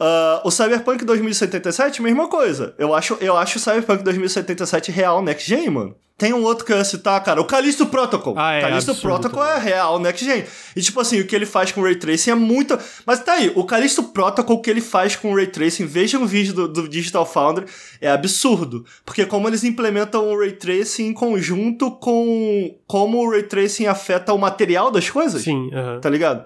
Ah, 0.04 0.42
o 0.44 0.50
Cyberpunk 0.50 1.04
2077, 1.04 2.02
mesma 2.02 2.28
coisa. 2.28 2.74
Eu 2.76 2.92
acho, 2.92 3.16
eu 3.20 3.36
acho 3.36 3.58
o 3.58 3.60
Cyberpunk 3.60 4.02
2077 4.02 4.90
real 4.90 5.22
next 5.22 5.48
gen, 5.48 5.70
mano. 5.70 5.94
Tem 6.22 6.32
um 6.32 6.44
outro 6.44 6.64
que 6.64 6.72
eu 6.72 6.76
ia 6.76 6.84
citar, 6.84 7.20
cara, 7.24 7.40
o 7.40 7.44
Callisto 7.44 7.84
Protocol. 7.84 8.34
Ah, 8.38 8.52
é, 8.52 8.60
Callisto 8.60 8.92
absurdo 8.92 9.20
Protocol 9.20 9.42
também. 9.42 9.58
é 9.58 9.74
real 9.74 9.98
next 9.98 10.24
gen. 10.24 10.44
E 10.76 10.80
tipo 10.80 11.00
assim, 11.00 11.20
o 11.20 11.26
que 11.26 11.34
ele 11.34 11.44
faz 11.44 11.72
com 11.72 11.80
o 11.80 11.84
Ray 11.84 11.96
Tracing 11.96 12.30
é 12.30 12.34
muito... 12.36 12.78
Mas 13.04 13.18
tá 13.24 13.32
aí, 13.32 13.50
o 13.56 13.64
Callisto 13.64 14.04
Protocol 14.04 14.62
que 14.62 14.70
ele 14.70 14.80
faz 14.80 15.16
com 15.16 15.32
o 15.32 15.34
Ray 15.34 15.48
Tracing, 15.48 15.84
veja 15.84 16.20
um 16.20 16.24
vídeo 16.24 16.54
do, 16.54 16.68
do 16.68 16.88
Digital 16.88 17.26
Foundry, 17.26 17.66
é 18.00 18.08
absurdo. 18.08 18.84
Porque 19.04 19.26
como 19.26 19.48
eles 19.48 19.64
implementam 19.64 20.28
o 20.28 20.38
Ray 20.38 20.52
Tracing 20.52 21.08
em 21.08 21.12
conjunto 21.12 21.90
com 21.90 22.72
como 22.86 23.18
o 23.18 23.28
Ray 23.28 23.42
Tracing 23.42 23.86
afeta 23.86 24.32
o 24.32 24.38
material 24.38 24.92
das 24.92 25.10
coisas 25.10 25.42
Sim, 25.42 25.70
aham. 25.74 25.98
tá 25.98 26.08
ligado? 26.08 26.44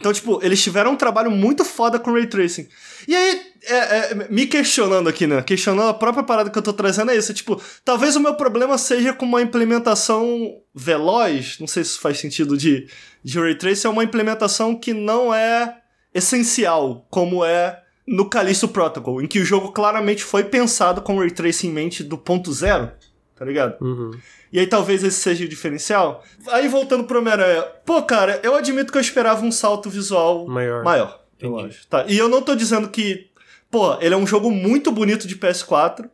Então, 0.00 0.14
tipo, 0.14 0.40
eles 0.42 0.62
tiveram 0.62 0.92
um 0.92 0.96
trabalho 0.96 1.30
muito 1.30 1.62
foda 1.62 1.98
com 1.98 2.14
Ray 2.14 2.26
Tracing. 2.26 2.66
E 3.06 3.14
aí, 3.14 3.42
é, 3.64 3.76
é, 3.76 4.28
me 4.30 4.46
questionando 4.46 5.10
aqui, 5.10 5.26
né? 5.26 5.42
Questionando 5.42 5.90
a 5.90 5.94
própria 5.94 6.24
parada 6.24 6.48
que 6.48 6.56
eu 6.56 6.62
tô 6.62 6.72
trazendo 6.72 7.10
é 7.10 7.16
isso. 7.16 7.34
Tipo, 7.34 7.60
talvez 7.84 8.16
o 8.16 8.20
meu 8.20 8.34
problema 8.34 8.78
seja 8.78 9.12
com 9.12 9.26
uma 9.26 9.42
implementação 9.42 10.56
veloz, 10.74 11.58
não 11.60 11.66
sei 11.66 11.84
se 11.84 11.98
faz 11.98 12.18
sentido 12.18 12.56
de, 12.56 12.88
de 13.22 13.38
Ray 13.38 13.54
Tracing, 13.54 13.88
é 13.88 13.90
uma 13.90 14.02
implementação 14.02 14.74
que 14.74 14.94
não 14.94 15.34
é 15.34 15.82
essencial, 16.14 17.06
como 17.10 17.44
é 17.44 17.82
no 18.08 18.28
Callisto 18.28 18.68
Protocol, 18.68 19.20
em 19.20 19.26
que 19.26 19.38
o 19.38 19.44
jogo 19.44 19.70
claramente 19.70 20.24
foi 20.24 20.44
pensado 20.44 21.02
com 21.02 21.18
Ray 21.18 21.30
Tracing 21.30 21.68
em 21.68 21.72
mente 21.72 22.02
do 22.02 22.16
ponto 22.16 22.50
zero, 22.54 22.90
tá 23.36 23.44
ligado? 23.44 23.76
Uhum. 23.84 24.12
E 24.52 24.58
aí 24.58 24.66
talvez 24.66 25.04
esse 25.04 25.20
seja 25.20 25.44
o 25.44 25.48
diferencial. 25.48 26.24
Aí 26.48 26.66
voltando 26.68 27.04
pro 27.04 27.18
Homem-Aranha. 27.20 27.62
Pô, 27.84 28.02
cara, 28.02 28.40
eu 28.42 28.54
admito 28.56 28.90
que 28.90 28.98
eu 28.98 29.02
esperava 29.02 29.44
um 29.44 29.52
salto 29.52 29.88
visual 29.88 30.46
Maior. 30.46 30.82
maior. 30.84 31.20
Eu 31.40 31.52
Entendi. 31.58 31.68
acho. 31.76 31.86
Tá. 31.86 32.04
E 32.08 32.18
eu 32.18 32.28
não 32.28 32.42
tô 32.42 32.54
dizendo 32.54 32.88
que. 32.88 33.28
Pô, 33.70 33.96
ele 34.00 34.14
é 34.14 34.16
um 34.16 34.26
jogo 34.26 34.50
muito 34.50 34.90
bonito 34.90 35.28
de 35.28 35.36
PS4. 35.36 36.10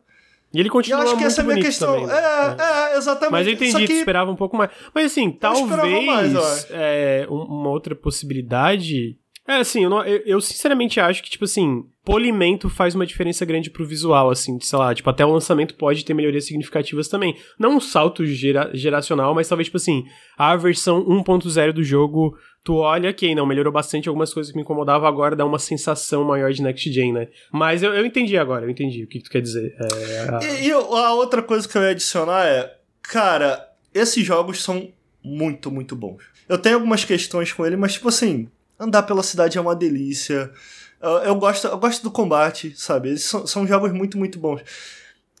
E 0.53 0.59
ele 0.59 0.67
E 0.67 0.69
eu 0.69 0.71
continua 0.71 0.99
acho 1.01 1.09
que 1.09 1.15
muito 1.15 1.27
essa 1.27 1.41
é 1.41 1.43
a 1.43 1.47
minha 1.47 1.61
questão. 1.61 1.91
também, 1.93 2.07
né? 2.07 2.13
é, 2.15 2.93
é, 2.93 2.97
exatamente. 2.97 3.31
Mas 3.31 3.47
eu 3.47 3.53
entendi, 3.53 3.85
que 3.87 3.93
esperava 3.93 4.31
um 4.31 4.35
pouco 4.35 4.55
mais. 4.55 4.69
Mas 4.93 5.11
assim, 5.11 5.29
talvez 5.31 6.05
mais, 6.05 6.67
é, 6.69 7.27
um- 7.29 7.43
uma 7.43 7.69
outra 7.69 7.93
possibilidade. 7.95 9.17
É 9.47 9.55
assim, 9.55 9.83
eu, 9.83 9.89
não- 9.89 10.03
eu- 10.05 10.21
eu 10.25 10.41
sinceramente 10.41 10.99
acho 10.99 11.23
que, 11.23 11.29
tipo 11.29 11.45
assim, 11.45 11.85
polimento 12.03 12.69
faz 12.69 12.93
uma 12.93 13.05
diferença 13.05 13.45
grande 13.45 13.69
pro 13.69 13.85
visual, 13.87 14.29
assim, 14.29 14.59
sei 14.59 14.77
lá, 14.77 14.93
tipo, 14.93 15.09
até 15.09 15.25
o 15.25 15.31
lançamento 15.31 15.75
pode 15.75 16.03
ter 16.03 16.13
melhorias 16.13 16.45
significativas 16.45 17.07
também. 17.07 17.35
Não 17.57 17.77
um 17.77 17.79
salto 17.79 18.25
gera- 18.25 18.69
geracional, 18.73 19.33
mas 19.33 19.47
talvez, 19.47 19.67
tipo 19.67 19.77
assim, 19.77 20.03
a 20.37 20.55
versão 20.57 20.99
1.0 21.07 21.71
do 21.71 21.81
jogo, 21.83 22.37
tu 22.63 22.75
olha, 22.75 23.09
ok, 23.09 23.33
não, 23.33 23.45
melhorou 23.45 23.71
bastante 23.71 24.09
algumas 24.09 24.33
coisas 24.33 24.51
que 24.51 24.57
me 24.57 24.63
incomodavam, 24.63 25.07
agora 25.07 25.33
dá 25.35 25.45
uma 25.45 25.59
sensação 25.59 26.25
maior 26.25 26.51
de 26.51 26.61
next 26.61 26.91
gen, 26.91 27.13
né? 27.13 27.29
Mas 27.49 27.81
eu, 27.83 27.93
eu 27.93 28.05
entendi 28.05 28.37
agora, 28.37 28.65
eu 28.65 28.69
entendi 28.69 29.03
o 29.03 29.07
que, 29.07 29.19
que 29.19 29.23
tu 29.23 29.31
quer 29.31 29.41
dizer. 29.41 29.73
É, 29.79 30.29
a- 30.29 30.39
E, 30.43 30.67
e 30.67 30.71
a 30.71 31.13
outra 31.13 31.41
coisa 31.41 31.65
que 31.67 31.77
eu 31.77 31.81
ia 31.83 31.91
adicionar 31.91 32.45
é, 32.45 32.75
cara, 33.01 33.65
esses 33.93 34.25
jogos 34.25 34.61
são 34.61 34.89
muito, 35.23 35.71
muito 35.71 35.95
bons. 35.95 36.21
Eu 36.49 36.57
tenho 36.57 36.75
algumas 36.75 37.05
questões 37.05 37.53
com 37.53 37.65
ele, 37.65 37.77
mas 37.77 37.93
tipo 37.93 38.09
assim, 38.09 38.49
andar 38.79 39.03
pela 39.03 39.23
cidade 39.23 39.57
é 39.57 39.61
uma 39.61 39.75
delícia. 39.75 40.51
Eu, 41.01 41.11
eu 41.19 41.35
gosto, 41.35 41.67
eu 41.67 41.77
gosto 41.77 42.03
do 42.03 42.11
combate, 42.11 42.73
sabe? 42.75 43.09
Eles 43.09 43.23
são, 43.23 43.45
são 43.45 43.67
jogos 43.67 43.91
muito, 43.91 44.17
muito 44.17 44.39
bons. 44.39 44.61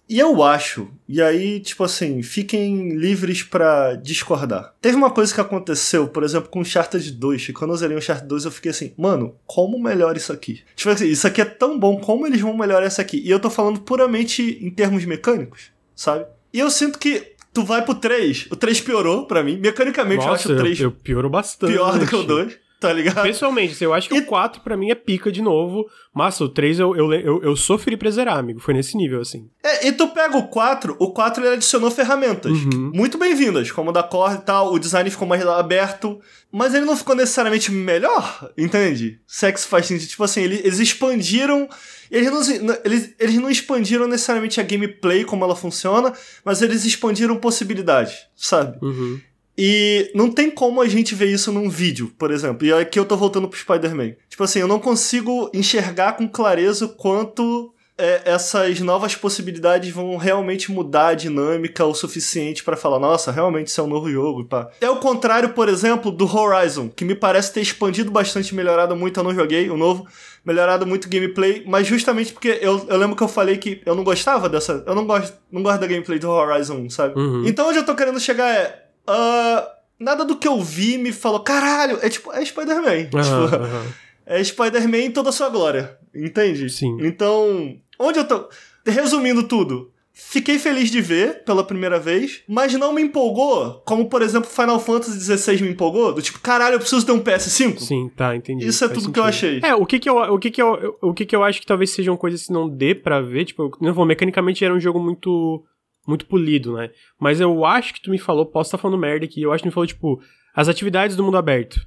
E 0.09 0.19
eu 0.19 0.41
acho, 0.41 0.87
e 1.07 1.21
aí, 1.21 1.59
tipo 1.59 1.83
assim, 1.83 2.21
fiquem 2.23 2.95
livres 2.95 3.43
pra 3.43 3.95
discordar. 3.95 4.73
Teve 4.79 4.95
uma 4.95 5.11
coisa 5.11 5.33
que 5.33 5.41
aconteceu, 5.41 6.07
por 6.07 6.23
exemplo, 6.23 6.49
com 6.49 6.59
o 6.59 6.61
Uncharted 6.61 7.11
2, 7.11 7.47
que 7.47 7.53
quando 7.53 7.71
eu 7.71 7.77
zerei 7.77 7.97
o 7.97 7.99
Uncharted 7.99 8.25
2 8.25 8.45
eu 8.45 8.51
fiquei 8.51 8.71
assim, 8.71 8.93
mano, 8.97 9.35
como 9.45 9.77
melhora 9.77 10.17
isso 10.17 10.31
aqui? 10.31 10.61
Tipo 10.77 10.91
assim, 10.91 11.07
isso 11.07 11.27
aqui 11.27 11.41
é 11.41 11.45
tão 11.45 11.77
bom, 11.77 11.99
como 11.99 12.25
eles 12.25 12.39
vão 12.39 12.55
melhorar 12.55 12.87
isso 12.87 13.01
aqui? 13.01 13.21
E 13.21 13.29
eu 13.29 13.37
tô 13.37 13.49
falando 13.49 13.81
puramente 13.81 14.57
em 14.61 14.69
termos 14.69 15.03
mecânicos, 15.03 15.71
sabe? 15.93 16.25
E 16.53 16.59
eu 16.59 16.71
sinto 16.71 16.97
que 16.97 17.33
tu 17.53 17.65
vai 17.65 17.83
pro 17.83 17.95
3, 17.95 18.47
o 18.49 18.55
3 18.55 18.79
piorou 18.79 19.25
pra 19.27 19.43
mim, 19.43 19.57
mecanicamente 19.57 20.25
eu 20.25 20.31
acho 20.31 20.47
Nossa, 20.47 20.53
o 20.53 20.63
3 20.63 20.79
eu, 20.79 20.85
eu 20.85 20.91
piorou 20.93 21.29
bastante. 21.29 21.73
pior 21.73 21.99
do 21.99 22.07
que 22.07 22.15
o 22.15 22.23
2, 22.23 22.57
tá 22.81 22.93
ligado? 22.93 23.23
Pessoalmente, 23.23 23.73
assim, 23.73 23.85
eu 23.85 23.93
acho 23.93 24.07
que 24.09 24.15
E- 24.15 24.19
o 24.19 24.25
4 24.25 24.61
pra 24.61 24.77
mim 24.77 24.89
é 24.91 24.95
pica 24.95 25.31
de 25.31 25.41
novo. 25.41 25.85
Massa, 26.13 26.43
o 26.43 26.49
3 26.49 26.79
eu, 26.79 26.95
eu, 26.95 27.13
eu, 27.13 27.43
eu 27.43 27.55
sofri 27.55 27.95
pra 27.95 28.09
zerar, 28.09 28.37
amigo. 28.37 28.59
Foi 28.59 28.73
nesse 28.73 28.97
nível, 28.97 29.21
assim. 29.21 29.49
É, 29.63 29.87
e 29.87 29.91
tu 29.91 30.07
pega 30.09 30.35
o 30.37 30.47
4, 30.47 30.95
o 30.99 31.11
4 31.11 31.43
ele 31.45 31.53
adicionou 31.55 31.91
ferramentas 31.91 32.51
Uhum. 32.51 32.91
muito 32.93 33.17
bem-vindas, 33.17 33.71
como 33.71 33.89
o 33.89 33.93
da 33.93 34.01
Core 34.03 34.35
e 34.35 34.41
tal, 34.41 34.73
o 34.73 34.79
design 34.79 35.09
ficou 35.11 35.27
mais 35.27 35.45
aberto, 35.45 36.19
mas 36.51 36.73
ele 36.73 36.85
não 36.85 36.97
ficou 36.97 37.15
necessariamente 37.15 37.71
melhor, 37.71 38.51
entende? 38.57 39.19
Sex 39.27 39.65
faz 39.65 39.85
sentido, 39.85 40.09
tipo 40.09 40.23
assim, 40.23 40.41
ele- 40.41 40.61
eles 40.63 40.79
expandiram, 40.79 41.67
eles 42.09 42.31
não, 42.61 42.77
eles, 42.83 43.13
eles 43.19 43.35
não 43.35 43.49
expandiram 43.49 44.07
necessariamente 44.07 44.59
a 44.59 44.63
gameplay 44.63 45.23
como 45.23 45.43
ela 45.43 45.55
funciona, 45.55 46.11
mas 46.43 46.61
eles 46.63 46.83
expandiram 46.85 47.35
possibilidades, 47.35 48.25
sabe? 48.35 48.77
Uhum. 48.83 49.19
E 49.57 50.11
não 50.13 50.29
tem 50.31 50.51
como 50.51 50.81
a 50.81 50.87
gente 50.87 51.15
ver 51.15 51.31
isso 51.31 51.51
num 51.51 51.69
vídeo, 51.69 52.11
por 52.17 52.31
exemplo. 52.31 52.65
E 52.65 52.71
aqui 52.71 52.99
eu 52.99 53.05
tô 53.05 53.17
voltando 53.17 53.47
pro 53.47 53.57
Spider-Man. 53.57 54.13
Tipo 54.29 54.43
assim, 54.43 54.59
eu 54.59 54.67
não 54.67 54.79
consigo 54.79 55.49
enxergar 55.53 56.13
com 56.13 56.27
clareza 56.27 56.85
o 56.85 56.89
quanto 56.89 57.73
é, 57.97 58.21
essas 58.25 58.79
novas 58.79 59.15
possibilidades 59.15 59.91
vão 59.91 60.15
realmente 60.17 60.71
mudar 60.71 61.07
a 61.07 61.13
dinâmica 61.15 61.83
o 61.83 61.95
suficiente 61.95 62.63
pra 62.63 62.77
falar, 62.77 62.99
nossa, 62.99 63.31
realmente 63.31 63.67
isso 63.67 63.81
é 63.81 63.83
um 63.83 63.87
novo 63.87 64.09
jogo. 64.09 64.41
e 64.41 64.45
Pá. 64.45 64.69
É 64.79 64.89
o 64.89 64.97
contrário, 64.97 65.49
por 65.49 65.67
exemplo, 65.67 66.11
do 66.11 66.25
Horizon, 66.25 66.89
que 66.89 67.03
me 67.03 67.15
parece 67.15 67.51
ter 67.51 67.61
expandido 67.61 68.11
bastante, 68.11 68.53
melhorado 68.53 68.95
muito. 68.95 69.19
Eu 69.19 69.23
não 69.23 69.33
joguei 69.33 69.69
o 69.69 69.77
novo, 69.77 70.05
melhorado 70.45 70.85
muito 70.85 71.05
o 71.05 71.09
gameplay, 71.09 71.63
mas 71.65 71.87
justamente 71.87 72.31
porque 72.31 72.59
eu, 72.61 72.85
eu 72.87 72.97
lembro 72.97 73.15
que 73.15 73.23
eu 73.23 73.27
falei 73.27 73.57
que 73.57 73.81
eu 73.85 73.95
não 73.95 74.03
gostava 74.03 74.47
dessa. 74.47 74.83
Eu 74.85 74.93
não 74.93 75.05
gosto, 75.05 75.35
não 75.51 75.63
gosto 75.63 75.79
da 75.79 75.87
gameplay 75.87 76.19
do 76.19 76.29
Horizon, 76.29 76.87
sabe? 76.89 77.19
Uhum. 77.19 77.43
Então 77.47 77.67
onde 77.67 77.79
eu 77.79 77.85
tô 77.85 77.95
querendo 77.95 78.19
chegar 78.19 78.53
é. 78.53 78.83
Ah, 79.07 79.67
nada 79.99 80.25
do 80.25 80.35
que 80.37 80.47
eu 80.47 80.61
vi 80.61 80.97
me 80.97 81.11
falou, 81.11 81.39
caralho, 81.39 81.97
é 82.01 82.09
tipo, 82.09 82.31
é 82.33 82.43
Spider-Man. 82.43 83.09
Aham, 83.13 83.47
Tipo, 83.49 83.55
aham. 83.65 83.85
é 84.25 84.43
Spider-Man 84.43 84.97
em 84.97 85.11
toda 85.11 85.29
a 85.29 85.33
sua 85.33 85.49
glória. 85.49 85.97
Entende? 86.13 86.69
Sim. 86.69 86.97
Então, 87.01 87.77
onde 87.99 88.19
eu 88.19 88.25
tô. 88.27 88.47
Resumindo 88.85 89.43
tudo. 89.43 89.91
Fiquei 90.19 90.57
feliz 90.57 90.89
de 90.89 90.99
ver 90.99 91.43
pela 91.43 91.63
primeira 91.63 91.99
vez, 91.99 92.41
mas 92.47 92.73
não 92.73 92.91
me 92.91 93.03
empolgou, 93.03 93.83
como 93.85 94.09
por 94.09 94.23
exemplo 94.23 94.49
Final 94.49 94.79
Fantasy 94.79 95.19
XVI 95.37 95.61
me 95.61 95.69
empolgou, 95.69 96.11
do 96.11 96.23
tipo, 96.23 96.39
caralho, 96.39 96.73
eu 96.73 96.79
preciso 96.79 97.05
ter 97.05 97.11
um 97.11 97.19
PS5. 97.19 97.77
Sim, 97.77 98.09
tá, 98.17 98.35
entendi. 98.35 98.65
Isso 98.65 98.83
é 98.83 98.87
tudo 98.87 99.11
que 99.11 99.19
eu 99.19 99.25
sentido. 99.31 99.63
achei. 99.63 99.69
É, 99.69 99.75
o 99.75 99.85
que 99.85 99.99
que 99.99 100.09
eu, 100.09 100.15
o 100.17 100.39
que 100.39 100.49
que 100.49 100.59
eu, 100.59 100.97
o 101.03 101.13
que 101.13 101.23
que 101.23 101.35
eu 101.35 101.43
acho 101.43 101.59
que 101.61 101.67
talvez 101.67 101.91
sejam 101.91 102.17
coisas 102.17 102.47
que 102.47 102.51
não 102.51 102.67
dê 102.67 102.95
pra 102.95 103.21
ver, 103.21 103.45
tipo, 103.45 103.69
não 103.79 103.93
vou, 103.93 104.07
mecanicamente 104.07 104.65
era 104.65 104.73
um 104.73 104.79
jogo 104.79 104.99
muito 104.99 105.63
muito 106.07 106.25
polido, 106.25 106.75
né? 106.77 106.89
Mas 107.19 107.39
eu 107.41 107.65
acho 107.65 107.93
que 107.93 108.01
tu 108.01 108.09
me 108.09 108.17
falou, 108.17 108.45
posso 108.45 108.69
estar 108.69 108.77
falando 108.77 108.97
merda 108.99 109.25
aqui, 109.25 109.41
eu 109.41 109.51
acho 109.51 109.61
que 109.61 109.67
tu 109.67 109.71
me 109.71 109.73
falou, 109.73 109.85
tipo, 109.87 110.21
as 110.55 110.67
atividades 110.69 111.15
do 111.15 111.23
mundo 111.23 111.37
aberto. 111.37 111.79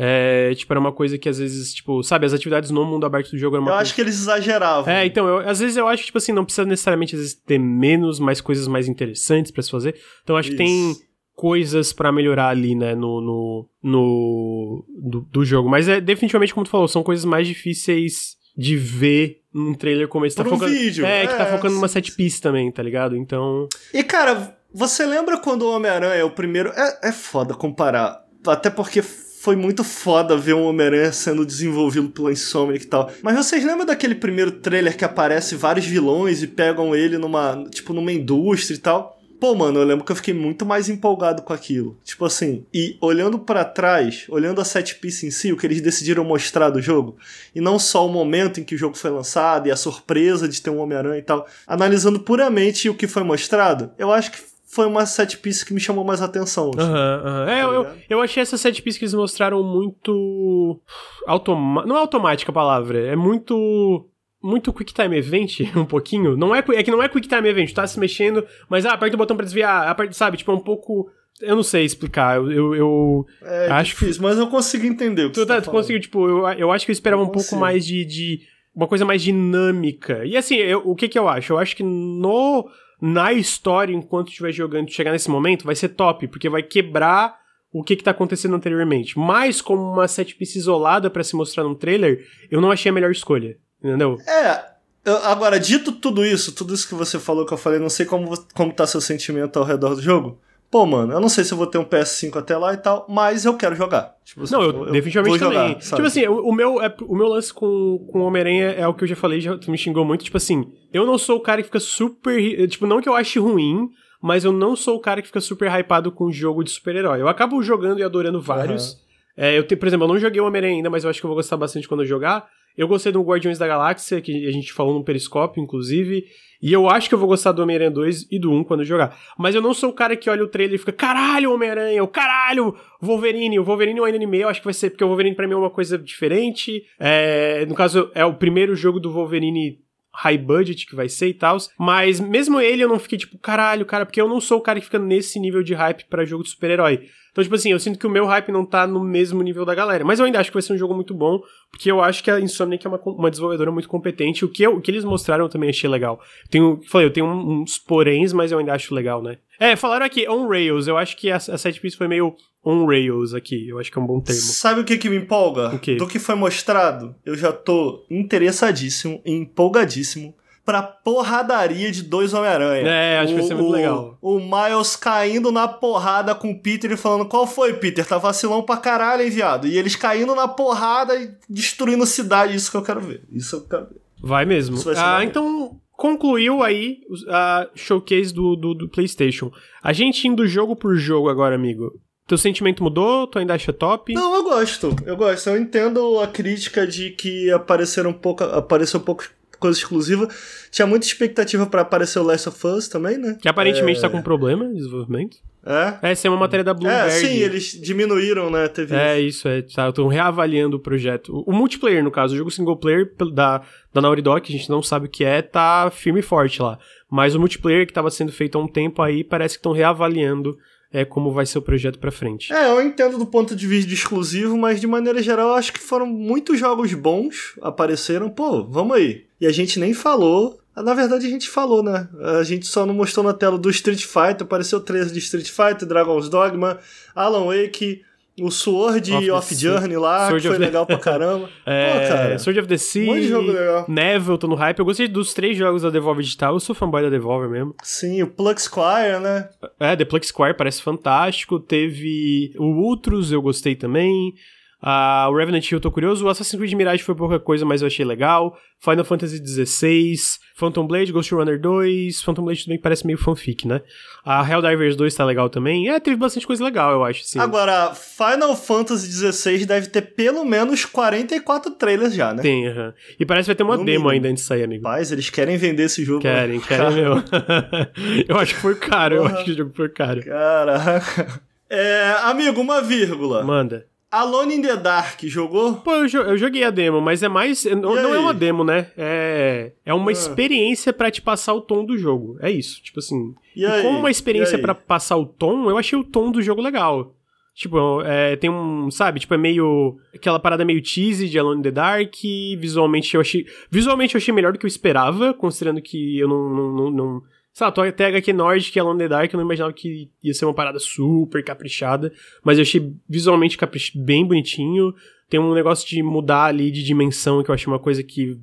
É, 0.00 0.54
tipo, 0.54 0.72
era 0.72 0.78
uma 0.78 0.92
coisa 0.92 1.18
que 1.18 1.28
às 1.28 1.38
vezes, 1.38 1.74
tipo, 1.74 2.04
sabe, 2.04 2.24
as 2.24 2.32
atividades 2.32 2.70
no 2.70 2.84
mundo 2.84 3.04
aberto 3.04 3.32
do 3.32 3.36
jogo 3.38 3.56
era 3.56 3.60
uma 3.60 3.70
Eu 3.70 3.74
coisa 3.74 3.82
acho 3.82 3.94
que 3.96 4.00
eles 4.00 4.14
exageravam. 4.14 4.88
É, 4.92 5.04
então, 5.04 5.26
eu- 5.26 5.38
às 5.40 5.58
vezes 5.58 5.76
eu 5.76 5.88
acho 5.88 6.02
que, 6.02 6.06
tipo 6.06 6.18
assim, 6.18 6.30
não 6.30 6.44
precisa 6.44 6.64
necessariamente 6.64 7.16
às 7.16 7.20
vezes, 7.20 7.34
ter 7.34 7.58
menos, 7.58 8.20
mais 8.20 8.40
coisas 8.40 8.68
mais 8.68 8.86
interessantes 8.86 9.50
pra 9.50 9.60
se 9.60 9.70
fazer. 9.72 9.96
Então, 10.22 10.36
eu 10.36 10.38
acho 10.38 10.50
que 10.50 10.56
tem 10.56 10.92
Isso. 10.92 11.00
coisas 11.34 11.92
pra 11.92 12.12
melhorar 12.12 12.46
ali, 12.50 12.76
né, 12.76 12.94
no, 12.94 13.20
no, 13.20 13.68
no 13.82 14.84
do, 15.02 15.20
do 15.32 15.44
jogo. 15.44 15.68
Mas 15.68 15.88
é 15.88 16.00
definitivamente, 16.00 16.54
como 16.54 16.64
tu 16.64 16.70
falou, 16.70 16.86
são 16.86 17.02
coisas 17.02 17.24
mais 17.24 17.48
difíceis 17.48 18.36
de 18.56 18.76
ver 18.76 19.37
num 19.52 19.74
trailer 19.74 20.08
como 20.08 20.26
esse. 20.26 20.36
Tá 20.36 20.42
Pro 20.42 20.52
focando, 20.52 20.72
vídeo, 20.72 21.04
É, 21.04 21.26
que 21.26 21.34
tá 21.36 21.44
é, 21.44 21.52
focando 21.52 21.74
numa 21.74 21.88
set 21.88 22.12
piece 22.12 22.40
também, 22.40 22.70
tá 22.70 22.82
ligado? 22.82 23.16
Então. 23.16 23.68
E 23.92 24.02
cara, 24.02 24.56
você 24.72 25.06
lembra 25.06 25.38
quando 25.38 25.62
o 25.62 25.72
Homem-Aranha 25.72 26.14
é 26.14 26.24
o 26.24 26.30
primeiro. 26.30 26.70
É, 26.70 27.08
é 27.08 27.12
foda 27.12 27.54
comparar. 27.54 28.22
Até 28.46 28.70
porque 28.70 29.02
foi 29.02 29.56
muito 29.56 29.84
foda 29.84 30.36
ver 30.36 30.54
um 30.54 30.64
Homem-Aranha 30.64 31.12
sendo 31.12 31.46
desenvolvido 31.46 32.08
pela 32.08 32.32
Insomniac 32.32 32.84
e 32.84 32.88
tal. 32.88 33.10
Mas 33.22 33.36
vocês 33.36 33.64
lembram 33.64 33.86
daquele 33.86 34.14
primeiro 34.14 34.52
trailer 34.52 34.96
que 34.96 35.04
aparece 35.04 35.54
vários 35.54 35.86
vilões 35.86 36.42
e 36.42 36.46
pegam 36.46 36.94
ele 36.94 37.18
numa. 37.18 37.64
Tipo, 37.70 37.92
numa 37.92 38.12
indústria 38.12 38.74
e 38.76 38.78
tal? 38.78 39.17
Pô, 39.40 39.54
mano, 39.54 39.78
eu 39.78 39.84
lembro 39.84 40.04
que 40.04 40.10
eu 40.10 40.16
fiquei 40.16 40.34
muito 40.34 40.66
mais 40.66 40.88
empolgado 40.88 41.42
com 41.42 41.52
aquilo. 41.52 41.96
Tipo 42.04 42.24
assim, 42.24 42.66
e 42.74 42.96
olhando 43.00 43.38
para 43.38 43.64
trás, 43.64 44.26
olhando 44.28 44.60
a 44.60 44.64
set 44.64 44.96
piece 44.96 45.26
em 45.26 45.30
si, 45.30 45.52
o 45.52 45.56
que 45.56 45.66
eles 45.66 45.80
decidiram 45.80 46.24
mostrar 46.24 46.70
do 46.70 46.80
jogo, 46.80 47.16
e 47.54 47.60
não 47.60 47.78
só 47.78 48.06
o 48.06 48.10
momento 48.10 48.60
em 48.60 48.64
que 48.64 48.74
o 48.74 48.78
jogo 48.78 48.96
foi 48.96 49.10
lançado 49.10 49.68
e 49.68 49.70
a 49.70 49.76
surpresa 49.76 50.48
de 50.48 50.60
ter 50.60 50.70
um 50.70 50.78
Homem-Aranha 50.78 51.18
e 51.18 51.22
tal, 51.22 51.46
analisando 51.66 52.20
puramente 52.20 52.88
o 52.88 52.94
que 52.94 53.06
foi 53.06 53.22
mostrado, 53.22 53.92
eu 53.96 54.12
acho 54.12 54.32
que 54.32 54.38
foi 54.68 54.86
uma 54.86 55.06
set 55.06 55.38
piece 55.38 55.64
que 55.64 55.72
me 55.72 55.80
chamou 55.80 56.04
mais 56.04 56.20
atenção. 56.20 56.70
assim. 56.76 56.86
Aham, 56.86 57.22
aham. 57.24 57.50
É, 57.50 57.62
eu, 57.62 57.72
eu, 57.72 57.86
eu 58.10 58.20
achei 58.20 58.42
essa 58.42 58.58
set 58.58 58.82
piece 58.82 58.98
que 58.98 59.04
eles 59.06 59.14
mostraram 59.14 59.62
muito. 59.62 60.78
Automa... 61.26 61.86
Não 61.86 61.96
é 61.96 62.00
automática 62.00 62.52
a 62.52 62.54
palavra, 62.54 63.06
é 63.06 63.16
muito. 63.16 64.06
Muito 64.42 64.72
quick 64.72 64.92
time 64.94 65.16
event, 65.16 65.60
um 65.76 65.84
pouquinho. 65.84 66.36
Não 66.36 66.54
é, 66.54 66.58
é 66.74 66.82
que 66.82 66.90
não 66.90 67.02
é 67.02 67.08
quick 67.08 67.26
time 67.28 67.48
event, 67.48 67.72
tá 67.72 67.86
se 67.86 67.98
mexendo, 67.98 68.46
mas 68.68 68.86
ah, 68.86 68.92
aperta 68.92 69.16
o 69.16 69.18
botão 69.18 69.36
pra 69.36 69.44
desviar, 69.44 69.88
aperta, 69.88 70.12
sabe? 70.12 70.36
Tipo, 70.36 70.52
é 70.52 70.54
um 70.54 70.60
pouco. 70.60 71.10
Eu 71.40 71.54
não 71.56 71.62
sei 71.62 71.84
explicar. 71.84 72.36
Eu. 72.36 72.50
eu, 72.50 72.74
eu- 72.74 73.26
É 73.42 73.68
Acho 73.70 73.94
que- 73.94 74.00
difícil, 74.00 74.22
mas 74.22 74.38
eu 74.38 74.46
consegui 74.48 74.86
entender 74.88 75.24
o 75.24 75.28
que 75.28 75.34
tu, 75.34 75.40
você 75.40 75.46
tá 75.46 75.56
tá, 75.56 75.62
tu 75.62 75.70
conseguiu, 75.70 76.00
tipo, 76.00 76.28
eu, 76.28 76.46
eu 76.50 76.70
acho 76.72 76.84
que 76.84 76.90
eu 76.90 76.94
esperava 76.94 77.20
Eu 77.22 77.26
um 77.26 77.28
pouco 77.28 77.40
consigo. 77.42 77.60
mais 77.60 77.84
de, 77.86 78.04
de. 78.04 78.40
Uma 78.74 78.86
coisa 78.86 79.04
mais 79.04 79.20
dinâmica. 79.22 80.24
E 80.24 80.36
assim, 80.36 80.56
eu- 80.56 80.82
o 80.84 80.94
que 80.94 81.08
que 81.08 81.18
eu 81.18 81.28
acho? 81.28 81.52
Eu 81.52 81.58
acho 81.58 81.74
que 81.76 81.82
no. 81.82 82.68
Na 83.00 83.32
história, 83.32 83.94
enquanto 83.94 84.28
estiver 84.30 84.50
jogando, 84.50 84.90
chegar 84.90 85.12
nesse 85.12 85.30
momento, 85.30 85.64
vai 85.64 85.76
ser 85.76 85.90
top, 85.90 86.26
porque 86.26 86.48
vai 86.48 86.64
quebrar 86.64 87.36
o 87.72 87.84
que 87.84 87.94
que 87.94 88.02
tá 88.02 88.10
acontecendo 88.10 88.56
anteriormente. 88.56 89.16
Mas, 89.16 89.60
como 89.60 89.80
uma 89.82 90.08
set 90.08 90.34
piece 90.34 90.58
isolada 90.58 91.08
pra 91.08 91.22
se 91.22 91.36
mostrar 91.36 91.62
num 91.62 91.76
trailer, 91.76 92.24
eu 92.50 92.60
não 92.60 92.72
achei 92.72 92.90
a 92.90 92.92
melhor 92.92 93.12
escolha. 93.12 93.56
Entendeu? 93.82 94.18
É, 94.26 94.64
eu- 95.04 95.16
agora, 95.24 95.58
dito 95.58 95.92
tudo 95.92 96.24
isso, 96.24 96.52
tudo 96.54 96.74
isso 96.74 96.88
que 96.88 96.94
você 96.94 97.18
falou 97.18 97.46
que 97.46 97.52
eu 97.52 97.58
falei, 97.58 97.78
não 97.78 97.88
sei 97.88 98.04
como, 98.06 98.34
como 98.54 98.72
tá 98.72 98.86
seu 98.86 99.00
sentimento 99.00 99.58
ao 99.58 99.64
redor 99.64 99.94
do 99.94 100.02
jogo. 100.02 100.38
Pô, 100.70 100.84
mano, 100.84 101.14
eu 101.14 101.20
não 101.20 101.30
sei 101.30 101.44
se 101.44 101.52
eu 101.52 101.56
vou 101.56 101.66
ter 101.66 101.78
um 101.78 101.84
PS5 101.84 102.36
até 102.36 102.54
lá 102.54 102.74
e 102.74 102.76
tal, 102.76 103.06
mas 103.08 103.46
eu 103.46 103.56
quero 103.56 103.74
jogar. 103.74 104.14
Tipo, 104.22 104.44
Não, 104.52 104.62
eu, 104.62 104.92
definitivamente 104.92 105.38
vou 105.38 105.48
também. 105.48 105.68
jogar, 105.68 105.80
sabe? 105.82 105.96
tipo 105.96 106.06
assim, 106.08 106.26
o, 106.26 106.48
o 106.48 106.52
meu, 106.54 106.82
é- 106.82 106.94
o 107.06 107.16
meu 107.16 107.26
lance 107.28 107.54
com, 107.54 108.06
com 108.12 108.20
o 108.20 108.24
Homem-Aranha 108.24 108.72
é 108.72 108.86
o 108.86 108.92
que 108.92 109.02
eu 109.04 109.08
já 109.08 109.16
falei, 109.16 109.40
já 109.40 109.56
tu 109.56 109.70
me 109.70 109.78
xingou 109.78 110.04
muito. 110.04 110.24
Tipo 110.24 110.36
assim, 110.36 110.70
eu 110.92 111.06
não 111.06 111.16
sou 111.16 111.38
o 111.38 111.40
cara 111.40 111.62
que 111.62 111.68
fica 111.68 111.80
super. 111.80 112.68
Tipo, 112.68 112.86
não 112.86 113.00
que 113.00 113.08
eu 113.08 113.14
ache 113.14 113.38
ruim, 113.38 113.88
mas 114.20 114.44
eu 114.44 114.52
não 114.52 114.76
sou 114.76 114.96
o 114.96 115.00
cara 115.00 115.22
que 115.22 115.28
fica 115.28 115.40
super 115.40 115.70
hypado 115.72 116.12
com 116.12 116.30
jogo 116.30 116.62
de 116.62 116.68
super-herói. 116.70 117.18
Eu 117.22 117.28
acabo 117.28 117.62
jogando 117.62 118.00
e 118.00 118.02
adorando 118.02 118.38
vários. 118.42 118.98
É, 119.34 119.56
eu 119.56 119.66
te, 119.66 119.74
por 119.74 119.86
exemplo, 119.88 120.04
eu 120.04 120.12
não 120.12 120.18
joguei 120.18 120.40
o 120.42 120.46
Homem-Aranha 120.46 120.74
ainda, 120.76 120.90
mas 120.90 121.02
eu 121.02 121.08
acho 121.08 121.18
que 121.18 121.24
eu 121.24 121.28
vou 121.28 121.36
gostar 121.36 121.56
bastante 121.56 121.88
quando 121.88 122.00
eu 122.02 122.06
jogar. 122.06 122.46
Eu 122.78 122.86
gostei 122.86 123.10
do 123.10 123.20
Guardiões 123.20 123.58
da 123.58 123.66
Galáxia, 123.66 124.20
que 124.20 124.46
a 124.46 124.52
gente 124.52 124.72
falou 124.72 124.94
no 124.94 125.02
Periscópio, 125.02 125.60
inclusive. 125.60 126.24
E 126.62 126.72
eu 126.72 126.88
acho 126.88 127.08
que 127.08 127.14
eu 127.14 127.18
vou 127.18 127.26
gostar 127.26 127.50
do 127.50 127.60
Homem-Aranha 127.60 127.90
2 127.90 128.28
e 128.30 128.38
do 128.38 128.52
1 128.52 128.62
quando 128.62 128.84
jogar. 128.84 129.18
Mas 129.36 129.56
eu 129.56 129.60
não 129.60 129.74
sou 129.74 129.90
o 129.90 129.92
cara 129.92 130.16
que 130.16 130.30
olha 130.30 130.44
o 130.44 130.48
trailer 130.48 130.76
e 130.76 130.78
fica, 130.78 130.92
caralho, 130.92 131.52
Homem-Aranha, 131.52 132.04
o 132.04 132.06
caralho, 132.06 132.76
Wolverine. 133.02 133.58
O 133.58 133.64
Wolverine 133.64 133.98
eu 133.98 134.04
ainda 134.04 134.16
animei, 134.16 134.44
eu 134.44 134.48
acho 134.48 134.60
que 134.60 134.66
vai 134.66 134.74
ser, 134.74 134.90
porque 134.90 135.02
o 135.02 135.08
Wolverine 135.08 135.34
pra 135.34 135.48
mim 135.48 135.54
é 135.54 135.56
uma 135.56 135.70
coisa 135.70 135.98
diferente. 135.98 136.84
É, 137.00 137.66
no 137.66 137.74
caso, 137.74 138.12
é 138.14 138.24
o 138.24 138.34
primeiro 138.34 138.76
jogo 138.76 139.00
do 139.00 139.10
Wolverine 139.10 139.80
high 140.14 140.38
budget 140.38 140.86
que 140.86 140.96
vai 140.96 141.08
ser 141.08 141.28
e 141.28 141.34
tal. 141.34 141.56
Mas 141.78 142.18
mesmo 142.20 142.60
ele 142.60 142.82
eu 142.82 142.88
não 142.88 142.98
fiquei 142.98 143.18
tipo, 143.18 143.38
caralho, 143.38 143.86
cara, 143.86 144.04
porque 144.06 144.20
eu 144.20 144.28
não 144.28 144.40
sou 144.40 144.58
o 144.58 144.62
cara 144.62 144.78
que 144.80 144.86
fica 144.86 144.98
nesse 144.98 145.38
nível 145.38 145.62
de 145.62 145.74
hype 145.74 146.04
pra 146.08 146.24
jogo 146.24 146.42
de 146.44 146.50
super-herói. 146.50 147.08
Então, 147.30 147.44
tipo 147.44 147.54
assim, 147.54 147.70
eu 147.70 147.78
sinto 147.78 147.98
que 148.00 148.06
o 148.06 148.10
meu 148.10 148.26
hype 148.26 148.50
não 148.50 148.64
tá 148.66 148.84
no 148.84 149.04
mesmo 149.04 149.42
nível 149.42 149.64
da 149.64 149.72
galera. 149.74 150.04
Mas 150.04 150.18
eu 150.18 150.26
ainda 150.26 150.40
acho 150.40 150.50
que 150.50 150.54
vai 150.54 150.62
ser 150.62 150.72
um 150.72 150.78
jogo 150.78 150.92
muito 150.94 151.14
bom, 151.14 151.38
porque 151.70 151.88
eu 151.88 152.00
acho 152.02 152.24
que 152.24 152.30
a 152.30 152.40
Insomniac 152.40 152.84
é 152.84 152.90
uma, 152.90 153.00
uma 153.04 153.30
desenvolvedora 153.30 153.70
muito 153.70 153.88
competente. 153.88 154.44
O 154.44 154.48
que, 154.48 154.62
eu- 154.64 154.76
o 154.76 154.80
que 154.80 154.90
eles 154.90 155.04
mostraram 155.04 155.44
eu 155.44 155.48
também 155.48 155.70
achei 155.70 155.88
legal. 155.88 156.20
Tenho, 156.50 156.80
falei, 156.88 157.06
eu 157.06 157.12
tenho 157.12 157.26
uns 157.26 157.78
poréns, 157.78 158.32
mas 158.32 158.50
eu 158.50 158.58
ainda 158.58 158.72
acho 158.72 158.92
legal, 158.94 159.22
né? 159.22 159.38
É, 159.60 159.74
falaram 159.76 160.06
aqui, 160.06 160.28
on 160.28 160.46
rails. 160.48 160.86
Eu 160.86 160.96
acho 160.96 161.16
que 161.16 161.30
a, 161.30 161.36
a 161.36 161.40
set 161.58 161.80
piece 161.80 161.96
foi 161.96 162.06
meio 162.08 162.34
on 162.64 162.86
rails 162.86 163.34
aqui. 163.34 163.68
Eu 163.68 163.78
acho 163.78 163.90
que 163.90 163.98
é 163.98 164.02
um 164.02 164.06
bom 164.06 164.20
termo. 164.20 164.40
Sabe 164.40 164.80
o 164.80 164.84
que 164.84 164.96
que 164.98 165.08
me 165.10 165.16
empolga? 165.16 165.74
O 165.74 165.78
quê? 165.78 165.96
Do 165.96 166.06
que 166.06 166.18
foi 166.18 166.34
mostrado, 166.34 167.14
eu 167.24 167.36
já 167.36 167.52
tô 167.52 168.04
interessadíssimo 168.10 169.20
e 169.24 169.32
empolgadíssimo 169.32 170.34
pra 170.64 170.82
porradaria 170.82 171.90
de 171.90 172.02
dois 172.02 172.34
Homem-Aranha. 172.34 172.86
É, 172.86 173.18
acho 173.20 173.32
que 173.34 173.38
vai 173.40 173.48
ser 173.48 173.54
O- 173.54 173.56
muito 173.58 173.70
o- 173.70 173.72
legal. 173.72 174.18
O 174.20 174.38
Miles 174.38 174.96
caindo 174.96 175.50
na 175.50 175.66
porrada 175.66 176.34
com 176.34 176.50
o 176.50 176.60
Peter 176.60 176.90
e 176.92 176.96
falando: 176.96 177.26
Qual 177.26 177.46
foi, 177.46 177.74
Peter? 177.74 178.06
Tá 178.06 178.18
vacilão 178.18 178.62
pra 178.62 178.76
caralho, 178.76 179.22
hein, 179.22 179.30
viado? 179.30 179.66
E 179.66 179.76
eles 179.78 179.96
caindo 179.96 180.34
na 180.34 180.46
porrada 180.46 181.16
e 181.16 181.30
destruindo 181.48 182.04
cidade. 182.06 182.54
Isso 182.54 182.70
que 182.70 182.76
eu 182.76 182.82
quero 182.82 183.00
ver. 183.00 183.22
Isso 183.32 183.56
eu 183.56 183.60
quero 183.62 183.86
ver. 183.86 183.96
Vai 184.22 184.44
mesmo. 184.44 184.76
Vai 184.76 184.94
Ah, 184.96 185.24
então, 185.24 185.80
concluiu 185.98 186.62
aí 186.62 186.98
a 187.28 187.68
showcase 187.74 188.32
do, 188.32 188.54
do, 188.54 188.72
do 188.72 188.88
PlayStation. 188.88 189.50
A 189.82 189.92
gente 189.92 190.28
indo 190.28 190.46
jogo 190.46 190.76
por 190.76 190.94
jogo 190.96 191.28
agora, 191.28 191.56
amigo. 191.56 192.00
Teu 192.26 192.38
sentimento 192.38 192.84
mudou? 192.84 193.26
Tu 193.26 193.38
ainda 193.40 193.54
acha 193.54 193.72
top? 193.72 194.14
Não, 194.14 194.34
eu 194.36 194.44
gosto. 194.44 194.94
Eu 195.04 195.16
gosto. 195.16 195.48
Eu 195.50 195.56
entendo 195.60 196.20
a 196.20 196.28
crítica 196.28 196.86
de 196.86 197.10
que 197.10 197.50
apareceram 197.50 198.12
pouca, 198.12 198.44
apareceu 198.56 199.00
pouco 199.00 199.24
coisa 199.58 199.76
exclusiva. 199.76 200.28
Tinha 200.70 200.86
muita 200.86 201.04
expectativa 201.04 201.66
pra 201.66 201.80
aparecer 201.80 202.20
o 202.20 202.22
Last 202.22 202.48
of 202.48 202.64
Us 202.66 202.86
também, 202.86 203.18
né? 203.18 203.36
Que 203.42 203.48
aparentemente 203.48 203.98
É. 203.98 204.02
tá 204.02 204.08
com 204.08 204.22
problema 204.22 204.68
de 204.68 204.74
desenvolvimento. 204.74 205.38
É. 205.68 206.10
Essa 206.12 206.26
é 206.26 206.30
uma 206.30 206.40
matéria 206.40 206.64
da 206.64 206.72
Bloomberg. 206.72 207.08
É, 207.08 207.10
sim, 207.10 207.36
eles 207.36 207.78
diminuíram, 207.80 208.50
né? 208.50 208.66
Teve 208.68 208.96
É, 208.96 209.20
isso, 209.20 209.46
é. 209.46 209.60
Tá, 209.60 209.88
Estão 209.88 210.08
reavaliando 210.08 210.78
o 210.78 210.80
projeto. 210.80 211.30
O, 211.46 211.50
o 211.50 211.52
multiplayer, 211.52 212.02
no 212.02 212.10
caso, 212.10 212.34
o 212.34 212.38
jogo 212.38 212.50
single 212.50 212.76
player 212.76 213.12
da, 213.34 213.60
da 213.92 214.00
Naughty 214.00 214.22
Dog, 214.22 214.40
que 214.40 214.54
a 214.54 214.56
gente 214.56 214.70
não 214.70 214.82
sabe 214.82 215.06
o 215.06 215.10
que 215.10 215.24
é, 215.24 215.42
tá 215.42 215.90
firme 215.90 216.20
e 216.20 216.22
forte 216.22 216.62
lá. 216.62 216.78
Mas 217.10 217.34
o 217.34 217.40
multiplayer 217.40 217.86
que 217.86 217.92
tava 217.92 218.10
sendo 218.10 218.32
feito 218.32 218.56
há 218.56 218.62
um 218.62 218.66
tempo 218.66 219.02
aí, 219.02 219.22
parece 219.22 219.56
que 219.56 219.60
estão 219.60 219.72
reavaliando 219.72 220.56
é, 220.92 221.04
como 221.04 221.32
vai 221.32 221.44
ser 221.44 221.58
o 221.58 221.62
projeto 221.62 221.98
pra 221.98 222.10
frente. 222.10 222.52
É, 222.52 222.70
eu 222.70 222.80
entendo 222.80 223.18
do 223.18 223.26
ponto 223.26 223.54
de 223.54 223.66
vista 223.66 223.88
de 223.88 223.94
exclusivo, 223.94 224.56
mas 224.56 224.80
de 224.80 224.86
maneira 224.86 225.22
geral 225.22 225.48
eu 225.48 225.54
acho 225.54 225.72
que 225.72 225.78
foram 225.80 226.06
muitos 226.06 226.58
jogos 226.58 226.92
bons 226.94 227.54
apareceram. 227.60 228.30
Pô, 228.30 228.64
vamos 228.64 228.96
aí. 228.96 229.24
E 229.40 229.46
a 229.46 229.52
gente 229.52 229.78
nem 229.78 229.92
falou. 229.92 230.58
Na 230.82 230.94
verdade 230.94 231.26
a 231.26 231.30
gente 231.30 231.48
falou, 231.48 231.82
né? 231.82 232.08
A 232.38 232.42
gente 232.42 232.66
só 232.66 232.84
não 232.86 232.94
mostrou 232.94 233.24
na 233.24 233.32
tela 233.32 233.58
do 233.58 233.70
Street 233.70 234.02
Fighter. 234.04 234.42
Apareceu 234.42 234.80
13 234.80 235.12
de 235.12 235.18
Street 235.18 235.48
Fighter, 235.50 235.86
Dragon's 235.86 236.28
Dogma, 236.28 236.78
Alan 237.14 237.46
Wake, 237.46 238.02
o 238.40 238.50
Sword 238.52 239.12
Of 239.12 239.30
of, 239.32 239.54
Journey 239.56 239.96
lá, 239.96 240.28
Sword 240.28 240.42
que 240.42 240.48
foi 240.48 240.58
the- 240.58 240.64
legal 240.64 240.86
pra 240.86 240.96
caramba. 240.98 241.48
É, 241.66 241.92
Pô, 241.92 242.08
cara. 242.08 242.38
Sword 242.38 242.60
of 242.60 242.68
the 242.68 242.74
Um 242.76 242.78
Sea, 242.78 243.14
de 243.20 243.28
jogo 243.28 243.50
legal. 243.50 243.84
Neville, 243.88 244.38
tô 244.38 244.46
no 244.46 244.54
hype. 244.54 244.78
Eu 244.78 244.84
gostei 244.84 245.08
dos 245.08 245.34
três 245.34 245.56
jogos 245.56 245.82
da 245.82 245.90
Devolver 245.90 246.22
Digital. 246.22 246.54
Eu 246.54 246.60
sou 246.60 246.74
fanboy 246.74 247.02
da 247.02 247.10
Devolver 247.10 247.48
mesmo. 247.50 247.74
Sim, 247.82 248.22
o 248.22 248.28
Plug 248.28 248.60
Squire, 248.62 249.18
né? 249.20 249.48
É, 249.80 249.96
The 249.96 250.04
Plug 250.04 250.24
Squire 250.24 250.54
parece 250.56 250.80
fantástico. 250.80 251.58
Teve 251.58 252.52
o 252.58 252.66
Ultros, 252.66 253.32
eu 253.32 253.42
gostei 253.42 253.74
também. 253.74 254.34
Ah, 254.80 255.26
o 255.28 255.36
Revenant 255.36 255.64
Hill 255.68 255.78
eu 255.78 255.80
tô 255.82 255.90
curioso. 255.90 256.24
O 256.24 256.28
Assassin's 256.28 256.56
Creed 256.58 256.72
Mirage 256.74 257.02
foi 257.02 257.14
pouca 257.14 257.40
coisa, 257.40 257.64
mas 257.64 257.82
eu 257.82 257.88
achei 257.88 258.04
legal. 258.04 258.56
Final 258.78 259.04
Fantasy 259.04 259.38
XVI, 259.44 260.14
Phantom 260.54 260.86
Blade, 260.86 261.10
Ghost 261.10 261.34
Runner 261.34 261.60
2. 261.60 262.22
Phantom 262.22 262.44
Blade 262.44 262.64
também 262.64 262.80
parece 262.80 263.04
meio 263.04 263.18
fanfic, 263.18 263.66
né? 263.66 263.80
A 264.24 264.48
Helldivers 264.48 264.94
2 264.94 265.12
tá 265.16 265.24
legal 265.24 265.50
também. 265.50 265.88
É, 265.88 265.98
teve 265.98 266.16
bastante 266.16 266.46
coisa 266.46 266.62
legal, 266.62 266.92
eu 266.92 267.02
acho, 267.04 267.22
assim. 267.22 267.40
Agora, 267.40 267.92
Final 267.92 268.54
Fantasy 268.54 269.10
XVI 269.32 269.66
deve 269.66 269.88
ter 269.88 270.02
pelo 270.02 270.44
menos 270.44 270.84
44 270.84 271.72
trailers 271.72 272.14
já, 272.14 272.32
né? 272.32 272.40
Tem, 272.40 272.68
aham. 272.68 272.94
E 273.18 273.26
parece 273.26 273.46
que 273.46 273.50
vai 273.50 273.56
ter 273.56 273.64
uma 273.64 273.76
No 273.76 273.84
demo 273.84 273.90
mínimo. 274.04 274.10
ainda 274.10 274.28
antes 274.28 274.44
de 274.44 274.48
sair, 274.48 274.62
amigo. 274.62 274.84
Rapaz, 274.84 275.10
eles 275.10 275.28
querem 275.28 275.56
vender 275.56 275.82
esse 275.84 276.04
jogo. 276.04 276.22
né? 276.22 276.32
Querem, 276.34 276.60
querem 276.60 276.92
meu. 276.94 277.14
eu 278.28 278.36
acho 278.38 278.54
que 278.54 278.60
foi 278.60 278.76
caro, 278.76 279.16
eu 279.16 279.26
acho 279.26 279.44
que 279.44 279.50
o 279.50 279.56
jogo 279.56 279.72
foi 279.74 279.88
caro. 279.88 280.22
Caraca. 280.24 281.40
É, 281.68 282.14
amigo, 282.22 282.60
uma 282.60 282.80
vírgula. 282.80 283.42
Manda. 283.42 283.86
Alone 284.10 284.54
in 284.54 284.62
the 284.62 284.76
Dark 284.76 285.20
jogou? 285.24 285.74
Pô, 285.76 285.92
eu, 285.96 286.06
jo- 286.06 286.22
eu 286.22 286.38
joguei 286.38 286.64
a 286.64 286.70
demo, 286.70 287.00
mas 287.00 287.22
é 287.22 287.28
mais. 287.28 287.64
Não, 287.66 287.96
E 287.96 288.02
não 288.02 288.14
é 288.14 288.18
uma 288.18 288.32
demo, 288.32 288.64
né? 288.64 288.90
É, 288.96 289.72
é 289.84 289.92
uma 289.92 290.10
Ah. 290.10 290.12
experiência 290.12 290.92
pra 290.92 291.10
te 291.10 291.20
passar 291.20 291.52
o 291.54 291.60
tom 291.60 291.84
do 291.84 291.96
jogo. 291.98 292.38
É 292.40 292.50
isso. 292.50 292.82
Tipo 292.82 293.00
assim. 293.00 293.34
E 293.54 293.66
aí? 293.66 293.82
como 293.82 293.98
uma 293.98 294.10
experiência 294.10 294.54
E 294.54 294.56
aí? 294.56 294.62
pra 294.62 294.74
passar 294.74 295.16
o 295.16 295.26
tom, 295.26 295.68
eu 295.68 295.76
achei 295.76 295.98
o 295.98 296.04
tom 296.04 296.30
do 296.30 296.40
jogo 296.40 296.62
legal. 296.62 297.14
Tipo, 297.54 298.00
é, 298.02 298.36
tem 298.36 298.48
um. 298.48 298.90
Sabe? 298.90 299.20
Tipo, 299.20 299.34
é 299.34 299.36
meio. 299.38 299.96
Aquela 300.14 300.38
parada 300.38 300.64
meio 300.64 300.82
cheesy 300.82 301.28
de 301.28 301.38
Alone 301.38 301.58
in 301.58 301.62
the 301.64 301.70
Dark. 301.72 302.14
Visualmente 302.58 303.14
eu 303.14 303.20
achei. 303.20 303.44
Visualmente 303.70 304.14
eu 304.14 304.18
achei 304.18 304.32
melhor 304.32 304.52
do 304.52 304.58
que 304.58 304.64
eu 304.64 304.68
esperava, 304.68 305.34
considerando 305.34 305.82
que 305.82 306.18
eu 306.18 306.28
não. 306.28 306.48
não, 306.48 306.72
não, 306.72 306.90
não- 306.90 307.22
Sei 307.58 307.66
lá, 307.66 307.88
até 307.88 308.06
HQ 308.06 308.32
Nordic 308.32 308.76
e 308.76 308.78
Alone 308.78 308.94
in 308.94 308.98
the 308.98 309.08
Dark, 309.08 309.32
eu 309.32 309.36
não 309.36 309.44
imaginava 309.44 309.72
que 309.72 310.08
ia 310.22 310.32
ser 310.32 310.44
uma 310.44 310.54
parada 310.54 310.78
super 310.78 311.42
caprichada, 311.42 312.12
mas 312.44 312.56
eu 312.56 312.62
achei 312.62 312.92
visualmente 313.08 313.58
caprich... 313.58 313.98
bem 313.98 314.24
bonitinho. 314.24 314.94
Tem 315.28 315.40
um 315.40 315.52
negócio 315.52 315.84
de 315.88 316.00
mudar 316.00 316.44
ali 316.44 316.70
de 316.70 316.84
dimensão, 316.84 317.42
que 317.42 317.50
eu 317.50 317.54
achei 317.54 317.66
uma 317.66 317.80
coisa 317.80 318.00
que 318.00 318.38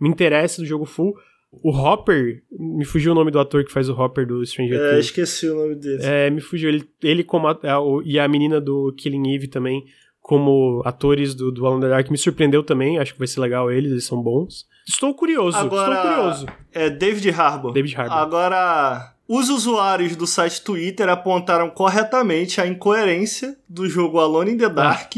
me 0.00 0.08
interessa 0.08 0.62
do 0.62 0.68
jogo 0.68 0.84
full. 0.84 1.16
O 1.50 1.72
Hopper, 1.72 2.44
me 2.52 2.84
fugiu 2.84 3.10
o 3.10 3.14
nome 3.16 3.32
do 3.32 3.40
ator 3.40 3.64
que 3.64 3.72
faz 3.72 3.88
o 3.88 3.92
Hopper 3.92 4.24
do 4.24 4.46
Stranger 4.46 4.78
Things. 4.78 4.94
É, 4.94 5.00
esqueci 5.00 5.48
o 5.48 5.56
nome 5.56 5.74
dele. 5.74 6.04
É, 6.04 6.30
me 6.30 6.40
fugiu. 6.40 6.68
Ele, 6.68 6.88
ele 7.02 7.24
como 7.24 7.48
a, 7.48 7.58
a, 7.64 7.80
e 8.04 8.20
a 8.20 8.28
menina 8.28 8.60
do 8.60 8.94
Killing 8.96 9.34
Eve 9.34 9.48
também, 9.48 9.84
como 10.20 10.80
atores 10.84 11.34
do, 11.34 11.50
do 11.50 11.66
Alan 11.66 11.80
Dark, 11.80 12.08
me 12.08 12.16
surpreendeu 12.16 12.62
também. 12.62 12.98
Acho 12.98 13.14
que 13.14 13.18
vai 13.18 13.26
ser 13.26 13.40
legal 13.40 13.68
eles, 13.68 13.90
eles 13.90 14.04
são 14.04 14.22
bons. 14.22 14.64
Estou 14.90 15.14
curioso, 15.14 15.56
Agora, 15.56 15.94
estou 15.94 16.14
curioso. 16.14 16.46
É 16.72 16.90
David 16.90 17.30
Harbour. 17.30 17.72
David 17.72 17.96
Harbour. 17.96 18.16
Agora, 18.18 19.14
os 19.28 19.48
usuários 19.48 20.16
do 20.16 20.26
site 20.26 20.62
Twitter 20.62 21.08
apontaram 21.08 21.70
corretamente 21.70 22.60
a 22.60 22.66
incoerência 22.66 23.56
do 23.68 23.88
jogo 23.88 24.18
Alone 24.18 24.52
in 24.52 24.56
the 24.58 24.68
Dark 24.68 25.12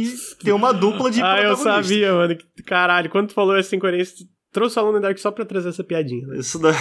ter 0.44 0.52
uma 0.52 0.72
dupla 0.74 1.10
de 1.10 1.20
Ah, 1.24 1.40
eu 1.40 1.56
sabia, 1.56 2.12
mano. 2.12 2.36
Caralho, 2.66 3.08
quando 3.08 3.28
tu 3.28 3.34
falou 3.34 3.56
essa 3.56 3.74
incoerência, 3.74 4.26
trouxe 4.52 4.78
o 4.78 4.82
Alan 4.82 5.00
Dark 5.00 5.16
só 5.16 5.30
pra 5.30 5.46
trazer 5.46 5.70
essa 5.70 5.82
piadinha. 5.82 6.26
né? 6.26 6.36
Isso 6.36 6.58
da... 6.58 6.72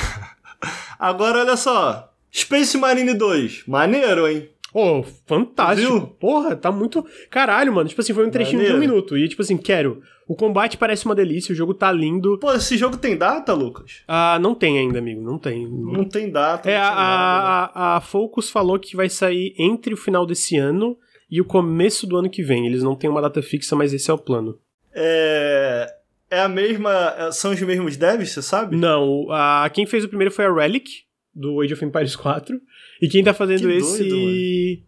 Agora, 1.00 1.40
olha 1.40 1.56
só. 1.56 2.12
Space 2.34 2.78
Marine 2.78 3.14
2. 3.14 3.64
Maneiro, 3.68 4.28
hein? 4.28 4.50
Ô, 4.74 5.04
fantástico. 5.28 5.92
Viu? 5.92 6.08
Porra, 6.08 6.56
tá 6.56 6.72
muito. 6.72 7.06
Caralho, 7.30 7.74
mano. 7.74 7.90
Tipo 7.90 8.02
assim, 8.02 8.14
foi 8.14 8.26
um 8.26 8.32
trechinho 8.32 8.66
de 8.66 8.72
um 8.72 8.80
minuto. 8.80 9.18
E, 9.18 9.28
tipo 9.28 9.42
assim, 9.42 9.58
quero. 9.58 10.02
O 10.28 10.36
combate 10.36 10.78
parece 10.78 11.06
uma 11.06 11.14
delícia, 11.14 11.52
o 11.52 11.56
jogo 11.56 11.74
tá 11.74 11.92
lindo. 11.92 12.38
Pô, 12.40 12.54
esse 12.54 12.78
jogo 12.78 12.96
tem 12.96 13.18
data, 13.18 13.54
Lucas? 13.54 14.02
Ah, 14.08 14.40
não 14.40 14.56
tem 14.56 14.80
ainda, 14.80 15.00
amigo. 15.00 15.22
Não 15.22 15.38
tem. 15.38 15.68
Não 15.68 16.06
tem 16.06 16.32
data. 16.32 16.70
É, 16.70 16.78
não 16.78 16.84
a, 16.84 16.88
tem 16.88 16.96
nada, 16.96 17.04
né? 17.04 17.72
a, 17.76 17.98
a 17.98 18.02
Focus 18.02 18.50
falou 18.50 18.80
que 18.80 18.96
vai 18.96 19.10
sair 19.10 19.54
entre 19.60 19.94
o 19.94 19.98
final 19.98 20.26
desse 20.26 20.56
ano 20.58 20.98
e 21.30 21.42
o 21.42 21.46
começo 21.46 22.08
do 22.08 22.16
ano 22.18 22.30
que 22.30 22.42
vem. 22.42 22.66
Eles 22.66 22.82
não 22.82 22.96
têm 22.96 23.10
uma 23.10 23.22
data 23.22 23.42
fixa, 23.42 23.76
mas 23.76 23.94
esse 23.94 24.10
é 24.10 24.14
o 24.14 24.18
plano. 24.18 24.58
É... 24.94 25.88
É 26.30 26.40
a 26.40 26.48
mesma... 26.48 27.14
é- 27.18 27.32
São 27.34 27.52
os 27.52 27.62
mesmos 27.62 27.98
devs, 27.98 28.32
você 28.32 28.42
sabe? 28.42 28.78
Não, 28.78 29.28
a, 29.30 29.70
quem 29.74 29.86
fez 29.86 30.06
o 30.06 30.08
primeiro 30.08 30.34
foi 30.34 30.46
a 30.46 30.54
Relic, 30.54 31.04
do 31.36 31.60
Age 31.60 31.74
of 31.74 31.84
Empires 31.84 32.16
4. 32.16 32.58
E 33.02 33.08
quem 33.10 33.24
tá 33.24 33.34
fazendo 33.34 33.70
esse 33.72 34.84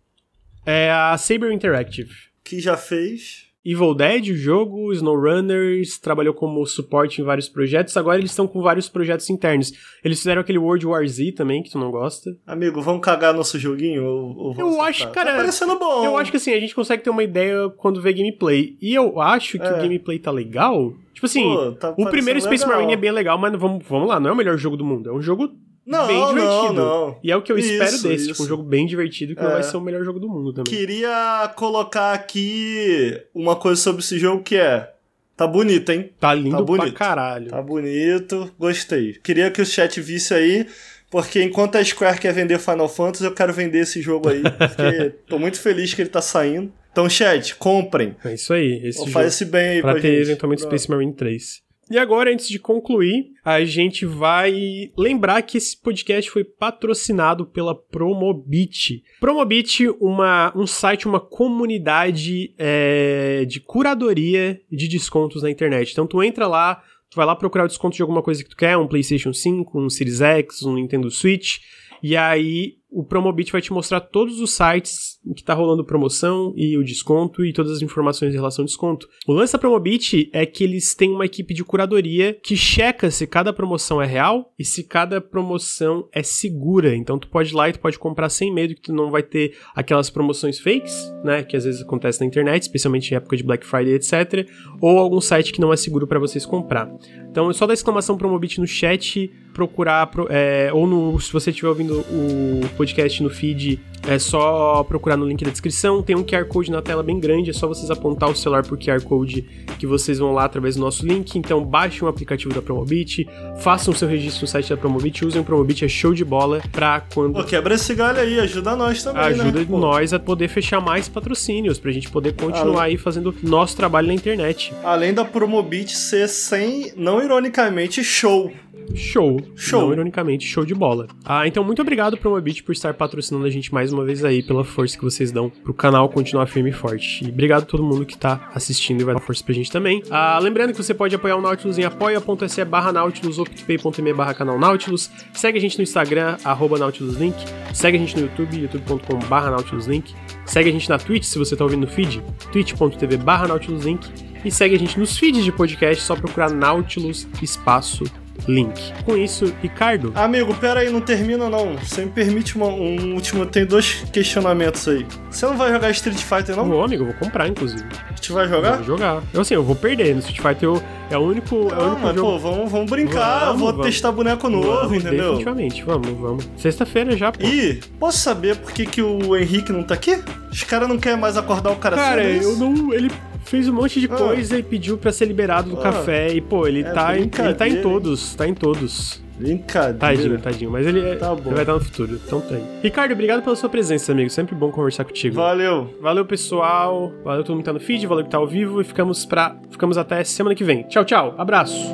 é 0.65 0.91
a 0.91 1.17
Saber 1.17 1.51
Interactive. 1.51 2.11
Que 2.43 2.59
já 2.59 2.77
fez... 2.77 3.51
Evil 3.65 3.95
Dead, 3.95 4.27
o 4.27 4.35
jogo, 4.35 4.91
SnowRunners, 4.91 5.97
trabalhou 5.97 6.33
como 6.33 6.65
suporte 6.65 7.21
em 7.21 7.23
vários 7.23 7.47
projetos, 7.47 7.95
agora 7.95 8.17
eles 8.19 8.31
estão 8.31 8.45
com 8.45 8.61
vários 8.61 8.89
projetos 8.89 9.29
internos. 9.29 9.71
Eles 10.03 10.17
fizeram 10.17 10.41
aquele 10.41 10.57
World 10.57 10.85
War 10.85 11.07
Z 11.07 11.31
também, 11.31 11.63
que 11.63 11.69
tu 11.71 11.79
não 11.79 11.89
gosta. 11.89 12.29
Amigo, 12.45 12.81
vamos 12.81 13.01
cagar 13.01 13.33
nosso 13.33 13.57
joguinho? 13.57 14.03
Ou, 14.03 14.35
ou 14.37 14.55
Eu 14.59 14.67
acertar? 14.67 14.87
acho, 14.89 15.11
cara, 15.11 15.31
Tá 15.31 15.37
parecendo 15.37 15.79
bom. 15.79 16.03
Eu 16.03 16.17
acho 16.17 16.29
que 16.29 16.35
assim, 16.35 16.51
a 16.51 16.59
gente 16.59 16.75
consegue 16.75 17.03
ter 17.03 17.09
uma 17.09 17.23
ideia 17.23 17.69
quando 17.77 18.01
vê 18.01 18.11
gameplay. 18.11 18.77
E 18.81 18.93
eu 18.93 19.21
acho 19.21 19.57
que 19.57 19.65
É. 19.65 19.71
o 19.71 19.77
gameplay 19.77 20.19
tá 20.19 20.29
legal. 20.29 20.93
Tipo 21.13 21.25
assim, 21.25 21.43
Pô, 21.43 21.71
tá 21.71 21.95
o 21.97 22.09
primeiro 22.09 22.41
Space 22.41 22.63
legal. 22.65 22.75
Marine 22.81 22.93
é 22.95 22.97
bem 22.97 23.11
legal, 23.13 23.37
mas 23.37 23.57
vamos, 23.57 23.81
vamos 23.87 24.09
lá, 24.09 24.19
não 24.19 24.29
é 24.31 24.33
o 24.33 24.35
melhor 24.35 24.57
jogo 24.57 24.75
do 24.75 24.83
mundo. 24.83 25.09
É 25.09 25.13
um 25.13 25.21
jogo 25.21 25.49
Não, 25.85 26.07
bem 26.07 26.27
divertido. 26.27 26.73
não, 26.73 26.73
não. 26.73 27.19
E 27.23 27.31
é 27.31 27.35
o 27.35 27.41
que 27.41 27.51
eu 27.51 27.57
espero 27.57 27.95
Isso, 27.95 28.07
desse, 28.07 28.23
tipo, 28.27 28.33
isso. 28.33 28.43
um 28.43 28.47
jogo 28.47 28.63
bem 28.63 28.85
divertido 28.85 29.35
que 29.35 29.41
não 29.43 29.49
É. 29.51 29.53
vai 29.55 29.63
ser 29.63 29.75
o 29.77 29.81
melhor 29.81 30.03
jogo 30.05 30.19
do 30.19 30.29
mundo 30.29 30.53
também. 30.53 30.73
Queria 30.73 31.51
colocar 31.55 32.13
aqui 32.13 33.19
uma 33.33 33.55
coisa 33.55 33.81
sobre 33.81 34.01
esse 34.01 34.17
jogo 34.17 34.43
que 34.43 34.55
é. 34.55 34.89
Tá 35.35 35.47
bonito, 35.47 35.91
hein? 35.91 36.11
Tá 36.19 36.33
lindo 36.33 36.51
Tá 36.51 36.57
pra 36.57 36.65
bonito. 36.65 36.93
caralho. 36.93 37.47
Tá 37.49 37.61
bonito, 37.61 38.51
gostei. 38.57 39.13
Queria 39.23 39.49
que 39.51 39.61
o 39.61 39.65
chat 39.65 39.99
visse 39.99 40.33
aí, 40.33 40.67
porque 41.09 41.41
enquanto 41.43 41.75
a 41.75 41.83
Square 41.83 42.19
quer 42.19 42.33
vender 42.33 42.59
Final 42.59 42.87
Fantasy, 42.87 43.25
eu 43.25 43.33
quero 43.33 43.51
vender 43.51 43.79
esse 43.79 43.99
jogo 44.01 44.29
aí, 44.29 44.41
porque 44.57 45.09
tô 45.27 45.39
muito 45.39 45.59
feliz 45.59 45.93
que 45.93 46.01
ele 46.03 46.09
tá 46.09 46.21
saindo. 46.21 46.71
Então, 46.91 47.09
chat, 47.09 47.55
comprem. 47.55 48.15
É 48.23 48.35
isso 48.35 48.53
aí, 48.53 48.79
esse 48.85 48.99
Ou 48.99 49.05
jogo. 49.05 49.11
faz 49.11 49.33
esse 49.33 49.45
bem 49.45 49.67
aí 49.69 49.81
Pra 49.81 49.93
pra, 49.93 50.01
ter 50.01 50.11
gente. 50.17 50.21
eventualmente 50.29 50.61
Pronto. 50.61 50.77
Space 50.77 50.89
Marine 50.91 51.13
3. 51.13 51.61
E 51.93 51.97
agora, 51.99 52.33
antes 52.33 52.49
de 52.49 52.57
concluir, 52.57 53.33
a 53.45 53.63
gente 53.63 54.03
vai 54.03 54.91
lembrar 54.97 55.43
que 55.43 55.59
esse 55.59 55.79
podcast 55.79 56.31
foi 56.31 56.43
patrocinado 56.43 57.45
pela 57.45 57.75
Promobit. 57.75 59.03
Promobit, 59.19 59.87
uma, 60.01 60.51
um 60.55 60.65
site, 60.65 61.05
uma 61.05 61.19
comunidade 61.19 62.51
é, 62.57 63.45
de 63.45 63.59
curadoria 63.59 64.59
de 64.71 64.87
descontos 64.87 65.43
na 65.43 65.51
internet. 65.51 65.91
Então 65.91 66.07
tu 66.07 66.23
entra 66.23 66.47
lá, 66.47 66.81
tu 67.11 67.15
vai 67.15 67.27
lá 67.27 67.35
procurar 67.35 67.65
o 67.65 67.67
desconto 67.67 67.95
de 67.95 68.01
alguma 68.01 68.23
coisa 68.23 68.43
que 68.43 68.49
tu 68.49 68.57
quer, 68.57 68.75
um 68.75 68.87
PlayStation 68.87 69.31
5, 69.31 69.79
um 69.79 69.87
Series 69.87 70.19
X, 70.19 70.63
um 70.63 70.73
Nintendo 70.73 71.11
Switch, 71.11 71.59
e 72.01 72.17
aí 72.17 72.77
o 72.95 73.03
Promobit 73.03 73.51
vai 73.51 73.61
te 73.61 73.73
mostrar 73.73 73.99
todos 73.99 74.39
os 74.39 74.51
sites 74.51 75.19
em 75.25 75.33
que 75.33 75.43
tá 75.43 75.53
rolando 75.53 75.83
promoção 75.83 76.53
e 76.55 76.77
o 76.77 76.83
desconto 76.83 77.43
e 77.43 77.51
todas 77.51 77.71
as 77.71 77.81
informações 77.81 78.31
em 78.33 78.37
relação 78.37 78.63
ao 78.63 78.67
desconto. 78.67 79.07
O 79.27 79.33
lance 79.33 79.53
da 79.53 79.59
Promobit 79.59 80.29
é 80.31 80.45
que 80.45 80.63
eles 80.63 80.93
têm 80.93 81.11
uma 81.11 81.25
equipe 81.25 81.53
de 81.53 81.63
curadoria 81.63 82.37
que 82.43 82.55
checa 82.55 83.09
se 83.09 83.25
cada 83.25 83.51
promoção 83.51 84.01
é 84.01 84.05
real 84.05 84.53
e 84.59 84.63
se 84.63 84.83
cada 84.83 85.19
promoção 85.19 86.07
é 86.13 86.21
segura. 86.21 86.95
Então 86.95 87.17
tu 87.17 87.27
pode 87.29 87.51
ir 87.51 87.55
lá 87.55 87.69
e 87.69 87.73
tu 87.73 87.79
pode 87.79 87.97
comprar 87.97 88.29
sem 88.29 88.53
medo 88.53 88.75
que 88.75 88.81
tu 88.81 88.93
não 88.93 89.09
vai 89.09 89.23
ter 89.23 89.57
aquelas 89.75 90.09
promoções 90.09 90.59
fakes, 90.59 91.11
né, 91.23 91.41
que 91.43 91.57
às 91.57 91.63
vezes 91.63 91.81
acontecem 91.81 92.25
na 92.25 92.27
internet, 92.29 92.61
especialmente 92.63 93.11
em 93.11 93.15
época 93.15 93.35
de 93.35 93.43
Black 93.43 93.65
Friday, 93.65 93.93
etc, 93.93 94.47
ou 94.79 94.99
algum 94.99 95.19
site 95.19 95.51
que 95.51 95.61
não 95.61 95.73
é 95.73 95.77
seguro 95.77 96.05
para 96.05 96.19
vocês 96.19 96.45
comprar. 96.45 96.91
Então 97.31 97.49
é 97.49 97.53
só 97.53 97.65
dar 97.65 97.73
exclamação 97.73 98.17
Promobit 98.17 98.59
no 98.59 98.67
chat, 98.67 99.31
procurar, 99.53 100.05
pro- 100.07 100.27
é, 100.29 100.71
ou 100.73 100.85
no, 100.85 101.19
se 101.19 101.31
você 101.33 101.49
estiver 101.49 101.69
ouvindo 101.69 101.99
o 102.01 102.61
podcast 102.83 103.23
no 103.23 103.29
feed, 103.29 103.79
é 104.05 104.19
só 104.19 104.83
procurar 104.83 105.15
no 105.15 105.25
link 105.25 105.43
da 105.45 105.49
descrição. 105.49 106.03
Tem 106.03 106.15
um 106.15 106.23
QR 106.23 106.45
Code 106.45 106.69
na 106.69 106.81
tela 106.81 107.01
bem 107.01 107.17
grande, 107.19 107.49
é 107.49 107.53
só 107.53 107.65
vocês 107.65 107.89
apontar 107.89 108.29
o 108.29 108.35
celular 108.35 108.63
pro 108.63 108.77
QR 108.77 109.01
Code 109.01 109.41
que 109.79 109.87
vocês 109.87 110.19
vão 110.19 110.33
lá 110.33 110.43
através 110.43 110.75
do 110.75 110.81
nosso 110.81 111.05
link. 111.05 111.37
Então 111.37 111.63
baixem 111.63 112.03
o 112.03 112.07
aplicativo 112.07 112.53
da 112.53 112.61
Promobit, 112.61 113.27
façam 113.59 113.93
o 113.93 113.97
seu 113.97 114.07
registro 114.07 114.41
no 114.41 114.47
site 114.47 114.69
da 114.69 114.77
Promobit, 114.77 115.25
usem 115.25 115.41
o 115.41 115.45
Promobit, 115.45 115.85
é 115.85 115.87
show 115.87 116.13
de 116.13 116.25
bola 116.25 116.61
pra 116.71 117.01
quando 117.13 117.33
Pô, 117.35 117.43
quebra 117.45 117.75
esse 117.75 117.95
galho 117.95 118.19
aí, 118.19 118.39
ajuda 118.39 118.75
nós 118.75 119.01
também, 119.01 119.23
ajuda 119.23 119.59
né? 119.59 119.65
Nós 119.69 120.13
a 120.13 120.19
poder 120.19 120.49
fechar 120.49 120.81
mais 120.81 121.07
patrocínios, 121.07 121.79
pra 121.79 121.91
gente 121.91 122.09
poder 122.09 122.33
continuar 122.33 122.83
aí 122.83 122.97
fazendo 122.97 123.33
nosso 123.41 123.77
trabalho 123.77 124.07
na 124.07 124.13
internet. 124.13 124.73
Além 124.83 125.13
da 125.13 125.23
Promobit 125.23 125.95
ser 125.95 126.27
sem, 126.27 126.91
não 126.97 127.23
ironicamente, 127.23 128.03
show. 128.03 128.51
Show. 128.95 129.39
Show. 129.55 129.81
Não, 129.81 129.93
ironicamente, 129.93 130.45
show 130.45 130.65
de 130.65 130.73
bola. 130.73 131.07
Ah, 131.25 131.47
então 131.47 131.63
muito 131.63 131.81
obrigado 131.81 132.17
Promobit 132.17 132.63
por 132.63 132.71
estar 132.71 132.93
patrocinando 132.93 133.45
a 133.45 133.49
gente 133.49 133.73
mais 133.73 133.91
uma 133.91 134.03
vez 134.03 134.23
aí, 134.23 134.43
pela 134.43 134.63
força 134.63 134.97
que 134.97 135.03
vocês 135.03 135.31
dão 135.31 135.49
pro 135.49 135.73
canal 135.73 136.09
continuar 136.09 136.47
firme 136.47 136.69
e 136.69 136.73
forte. 136.73 137.25
E 137.25 137.29
obrigado 137.29 137.63
a 137.63 137.65
todo 137.65 137.83
mundo 137.83 138.05
que 138.05 138.17
tá 138.17 138.49
assistindo 138.53 139.01
e 139.01 139.03
vai 139.03 139.15
dar 139.15 139.21
força 139.21 139.43
pra 139.43 139.53
gente 139.53 139.71
também. 139.71 140.03
Ah, 140.09 140.39
lembrando 140.41 140.71
que 140.71 140.77
você 140.77 140.93
pode 140.93 141.15
apoiar 141.15 141.35
o 141.35 141.41
Nautilus 141.41 141.77
em 141.77 141.83
apoia.se 141.83 142.65
barra 142.65 142.91
Nautilus 142.91 143.39
ou 143.39 143.45
picpay.me 143.45 144.13
barra 144.13 144.33
canal 144.33 144.59
Nautilus. 144.59 145.09
Segue 145.33 145.57
a 145.57 145.61
gente 145.61 145.77
no 145.77 145.83
Instagram, 145.83 146.37
arroba 146.43 146.77
NautilusLink. 146.77 147.35
Segue 147.73 147.97
a 147.97 147.99
gente 147.99 148.15
no 148.15 148.23
YouTube, 148.23 148.61
youtube.com 148.61 149.19
barra 149.27 149.51
NautilusLink. 149.51 150.13
Segue 150.45 150.69
a 150.69 150.73
gente 150.73 150.89
na 150.89 150.97
Twitch, 150.97 151.23
se 151.23 151.39
você 151.39 151.55
tá 151.55 151.63
ouvindo 151.63 151.81
no 151.81 151.87
feed, 151.87 152.21
twitch.tv 152.51 153.17
barra 153.17 153.47
NautilusLink. 153.47 154.33
E 154.45 154.51
segue 154.51 154.75
a 154.75 154.79
gente 154.79 154.99
nos 154.99 155.17
feeds 155.17 155.43
de 155.43 155.51
podcast, 155.51 156.03
só 156.03 156.15
procurar 156.15 156.51
Nautilus 156.51 157.27
Espaço 157.41 158.03
Link. 158.47 158.91
Com 159.05 159.15
isso, 159.15 159.53
Ricardo, 159.61 160.11
Amigo, 160.15 160.53
pera 160.55 160.81
aí, 160.81 160.89
não 160.89 160.99
termina 160.99 161.49
não. 161.49 161.75
Você 161.77 162.03
me 162.03 162.11
permite 162.11 162.55
uma- 162.57 162.67
um 162.67 163.13
último. 163.13 163.45
Tem 163.45 163.65
dois 163.65 164.03
questionamentos 164.11 164.85
aí. 164.87 165.05
Você 165.29 165.45
não 165.45 165.55
vai 165.55 165.71
jogar 165.71 165.89
Street 165.91 166.17
Fighter, 166.21 166.55
não? 166.55 166.69
Ô, 166.69 166.83
amigo, 166.83 167.05
vou 167.05 167.13
comprar, 167.13 167.47
inclusive. 167.47 167.83
Gente 168.15 168.31
vai 168.33 168.47
jogar? 168.47 168.77
Vou 168.77 168.85
jogar. 168.85 169.21
Eu, 169.33 169.41
assim, 169.41 169.53
eu 169.53 169.63
vou 169.63 169.75
perder. 169.75 170.13
No 170.13 170.19
Street 170.19 170.39
Fighter 170.41 170.63
eu, 170.69 170.83
é 171.09 171.17
o 171.17 171.21
único, 171.21 171.55
é 171.55 171.59
o 171.59 171.63
Não, 171.75 171.85
único 171.87 172.01
mas 172.01 172.15
jogo... 172.15 172.31
pô, 172.31 172.39
vamos, 172.39 172.71
vamos 172.71 172.89
brincar. 172.89 173.45
Vamos, 173.45 173.61
vou 173.61 173.71
vamos. 173.71 173.85
testar 173.87 174.11
boneco 174.11 174.49
novo, 174.49 174.71
Vamos, 174.71 174.97
entendeu? 174.97 175.23
Definitivamente, 175.37 175.83
vamos, 175.83 176.09
vamos. 176.09 176.49
Sexta-feira 176.57 177.15
já, 177.15 177.31
pô. 177.31 177.45
E 177.45 177.79
posso 177.99 178.17
saber 178.17 178.57
por 178.57 178.71
que, 178.73 178.85
que 178.85 179.01
o 179.01 179.37
Henrique 179.37 179.71
não 179.71 179.83
tá 179.83 179.93
aqui? 179.93 180.21
Os 180.51 180.63
caras 180.63 180.89
não 180.89 180.97
querem 180.97 181.19
mais 181.19 181.37
acordar 181.37 181.71
o 181.71 181.75
cara 181.77 181.95
Cara, 181.95 182.23
é 182.23 182.37
eu 182.43 182.55
não... 182.57 182.93
Ele 182.93 183.09
fez 183.45 183.67
um 183.67 183.73
monte 183.73 183.99
de 183.99 184.07
Ah. 184.07 184.15
coisa 184.15 184.57
e 184.57 184.63
pediu 184.63 184.97
pra 184.97 185.11
ser 185.11 185.25
liberado 185.25 185.69
do 185.71 185.79
Ah. 185.79 185.83
café. 185.83 186.33
E, 186.33 186.41
pô, 186.41 186.67
ele, 186.67 186.81
É 186.81 186.91
tá, 186.91 187.17
em- 187.17 187.29
ele 187.39 187.53
tá 187.53 187.67
em 187.67 187.81
todos. 187.81 188.35
Tá 188.35 188.47
em 188.47 188.53
todos. 188.53 189.21
Brincadeira. 189.37 189.97
Tadinho, 189.97 190.39
tadinho. 190.39 190.71
Mas 190.71 190.85
ele, 190.85 190.99
é- 190.99 191.15
Tá 191.15 191.31
ele 191.33 191.41
vai 191.49 191.61
estar 191.61 191.73
no 191.73 191.79
futuro. 191.81 192.19
Então 192.25 192.39
tá 192.39 192.53
aí. 192.55 192.63
Ricardo, 192.83 193.11
obrigado 193.13 193.41
pela 193.43 193.55
sua 193.55 193.67
presença, 193.67 194.11
amigo. 194.11 194.29
Sempre 194.29 194.53
bom 194.55 194.69
conversar 194.71 195.03
contigo. 195.05 195.35
Valeu. 195.35 195.93
Valeu, 195.99 196.23
pessoal. 196.23 197.11
Valeu 197.23 197.43
todo 197.43 197.55
mundo 197.55 197.63
que 197.63 197.65
tá 197.65 197.73
no 197.73 197.79
feed, 197.79 198.05
valeu 198.05 198.23
que 198.23 198.29
tá 198.29 198.37
ao 198.37 198.47
vivo. 198.47 198.79
E 198.79 198.83
ficamos, 198.83 199.25
pra... 199.25 199.55
ficamos 199.71 199.97
até 199.97 200.23
semana 200.23 200.55
que 200.55 200.63
vem. 200.63 200.83
Tchau, 200.83 201.03
tchau. 201.03 201.33
Abraço. 201.37 201.93